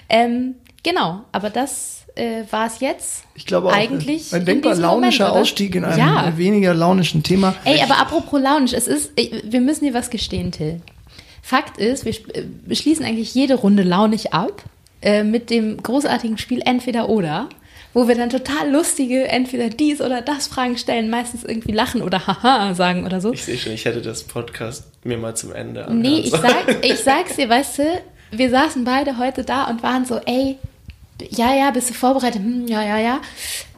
Ähm, 0.08 0.54
genau, 0.82 1.24
aber 1.32 1.50
das 1.50 1.95
äh, 2.16 2.42
war 2.50 2.66
es 2.66 2.80
jetzt. 2.80 3.24
Ich 3.34 3.46
glaube 3.46 3.68
auch, 3.68 3.72
eigentlich 3.72 4.32
ein 4.32 4.40
in 4.40 4.46
denkbar 4.46 4.74
launischer 4.74 5.28
Moment? 5.28 5.42
Ausstieg 5.42 5.74
in 5.74 5.84
einem 5.84 5.98
Ja. 5.98 6.32
weniger 6.36 6.74
launischen 6.74 7.22
Thema. 7.22 7.54
Ey, 7.64 7.80
aber 7.82 7.98
apropos 7.98 8.40
launisch, 8.40 8.72
es 8.72 8.88
ist, 8.88 9.12
wir 9.16 9.60
müssen 9.60 9.84
dir 9.84 9.94
was 9.94 10.10
gestehen, 10.10 10.50
Till. 10.50 10.80
Fakt 11.42 11.78
ist, 11.78 12.04
wir 12.04 12.12
äh, 12.34 12.44
wir 12.64 12.76
schließen 12.76 13.04
eigentlich 13.04 13.34
jede 13.34 13.54
Runde 13.54 13.82
launig 13.84 14.32
ab 14.32 14.64
äh, 15.02 15.22
mit 15.22 15.50
dem 15.50 15.80
großartigen 15.82 16.38
Spiel 16.38 16.60
Entweder 16.64 17.08
oder, 17.08 17.48
wo 17.94 18.08
wir 18.08 18.14
dann 18.16 18.30
total 18.30 18.70
lustige 18.70 19.28
entweder 19.28 19.68
dies 19.70 20.00
oder 20.00 20.22
das 20.22 20.48
Fragen 20.48 20.76
stellen, 20.76 21.08
meistens 21.08 21.44
irgendwie 21.44 21.72
lachen 21.72 22.02
oder 22.02 22.26
haha 22.26 22.74
sagen 22.74 23.06
oder 23.06 23.20
so. 23.20 23.32
Ich 23.32 23.44
sehe 23.44 23.56
schon, 23.58 23.72
ich 23.72 23.84
hätte 23.84 24.02
das 24.02 24.24
Podcast 24.24 24.84
mir 25.04 25.18
mal 25.18 25.34
zum 25.36 25.52
Ende 25.52 25.82
anhören 25.86 26.00
Nee, 26.00 26.18
ich, 26.20 26.30
sag, 26.30 26.84
ich 26.84 26.98
sag's 26.98 27.36
dir, 27.36 27.48
weißt 27.48 27.78
du, 27.78 27.82
wir 28.32 28.50
saßen 28.50 28.84
beide 28.84 29.18
heute 29.18 29.44
da 29.44 29.64
und 29.64 29.82
waren 29.82 30.04
so, 30.04 30.16
ey, 30.26 30.58
ja, 31.30 31.54
ja, 31.54 31.70
bist 31.70 31.90
du 31.90 31.94
vorbereitet? 31.94 32.42
Hm, 32.42 32.66
ja, 32.66 32.82
ja, 32.82 32.98
ja. 32.98 33.20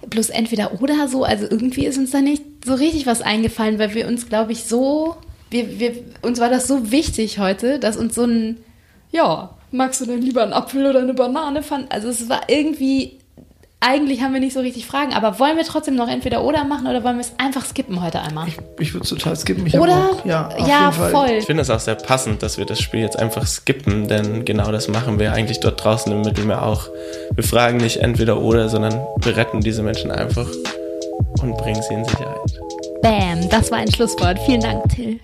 Bloß 0.08 0.30
entweder 0.30 0.80
oder 0.80 1.08
so. 1.08 1.24
Also 1.24 1.46
irgendwie 1.48 1.86
ist 1.86 1.98
uns 1.98 2.10
da 2.10 2.20
nicht 2.20 2.42
so 2.64 2.74
richtig 2.74 3.06
was 3.06 3.22
eingefallen, 3.22 3.78
weil 3.78 3.94
wir 3.94 4.06
uns, 4.06 4.28
glaube 4.28 4.52
ich, 4.52 4.64
so, 4.64 5.16
wir, 5.50 5.78
wir, 5.78 6.04
uns 6.22 6.40
war 6.40 6.50
das 6.50 6.66
so 6.66 6.90
wichtig 6.90 7.38
heute, 7.38 7.78
dass 7.78 7.96
uns 7.96 8.14
so 8.14 8.24
ein, 8.24 8.58
ja, 9.12 9.50
magst 9.70 10.00
du 10.00 10.06
denn 10.06 10.22
lieber 10.22 10.42
einen 10.42 10.52
Apfel 10.52 10.86
oder 10.86 11.00
eine 11.00 11.14
Banane 11.14 11.62
fand? 11.62 11.92
Also 11.92 12.08
es 12.08 12.28
war 12.28 12.48
irgendwie, 12.48 13.17
eigentlich 13.80 14.22
haben 14.22 14.32
wir 14.34 14.40
nicht 14.40 14.54
so 14.54 14.60
richtig 14.60 14.86
Fragen, 14.86 15.12
aber 15.14 15.38
wollen 15.38 15.56
wir 15.56 15.64
trotzdem 15.64 15.94
noch 15.94 16.08
entweder 16.08 16.42
oder 16.42 16.64
machen 16.64 16.86
oder 16.88 17.04
wollen 17.04 17.16
wir 17.16 17.20
es 17.20 17.32
einfach 17.38 17.64
skippen 17.64 18.02
heute 18.02 18.20
einmal? 18.20 18.48
Ich 18.80 18.92
würde 18.92 19.06
total 19.06 19.36
skippen. 19.36 19.64
Ich 19.66 19.78
Oder? 19.78 20.10
auch- 20.10 20.24
ja, 20.24 20.48
auf 20.48 20.58
ja 20.68 20.80
jeden 20.80 20.92
Fall. 20.94 21.10
voll. 21.12 21.30
Ich 21.38 21.46
finde 21.46 21.62
es 21.62 21.70
auch 21.70 21.78
sehr 21.78 21.94
passend, 21.94 22.42
dass 22.42 22.58
wir 22.58 22.64
das 22.66 22.80
Spiel 22.80 23.00
jetzt 23.00 23.16
einfach 23.18 23.46
skippen, 23.46 24.08
denn 24.08 24.44
genau 24.44 24.72
das 24.72 24.88
machen 24.88 25.20
wir 25.20 25.32
eigentlich 25.32 25.60
dort 25.60 25.82
draußen 25.84 26.10
im 26.10 26.22
Mittelmeer 26.22 26.62
auch. 26.64 26.88
Wir 27.34 27.44
fragen 27.44 27.76
nicht 27.76 27.98
entweder 27.98 28.40
oder, 28.40 28.68
sondern 28.68 29.00
wir 29.18 29.36
retten 29.36 29.60
diese 29.60 29.82
Menschen 29.84 30.10
einfach 30.10 30.48
und 31.40 31.56
bringen 31.56 31.80
sie 31.82 31.94
in 31.94 32.04
Sicherheit. 32.04 32.60
Bam, 33.00 33.48
das 33.48 33.70
war 33.70 33.78
ein 33.78 33.92
Schlusswort. 33.92 34.40
Vielen 34.40 34.60
Dank, 34.60 34.88
Till. 34.88 35.20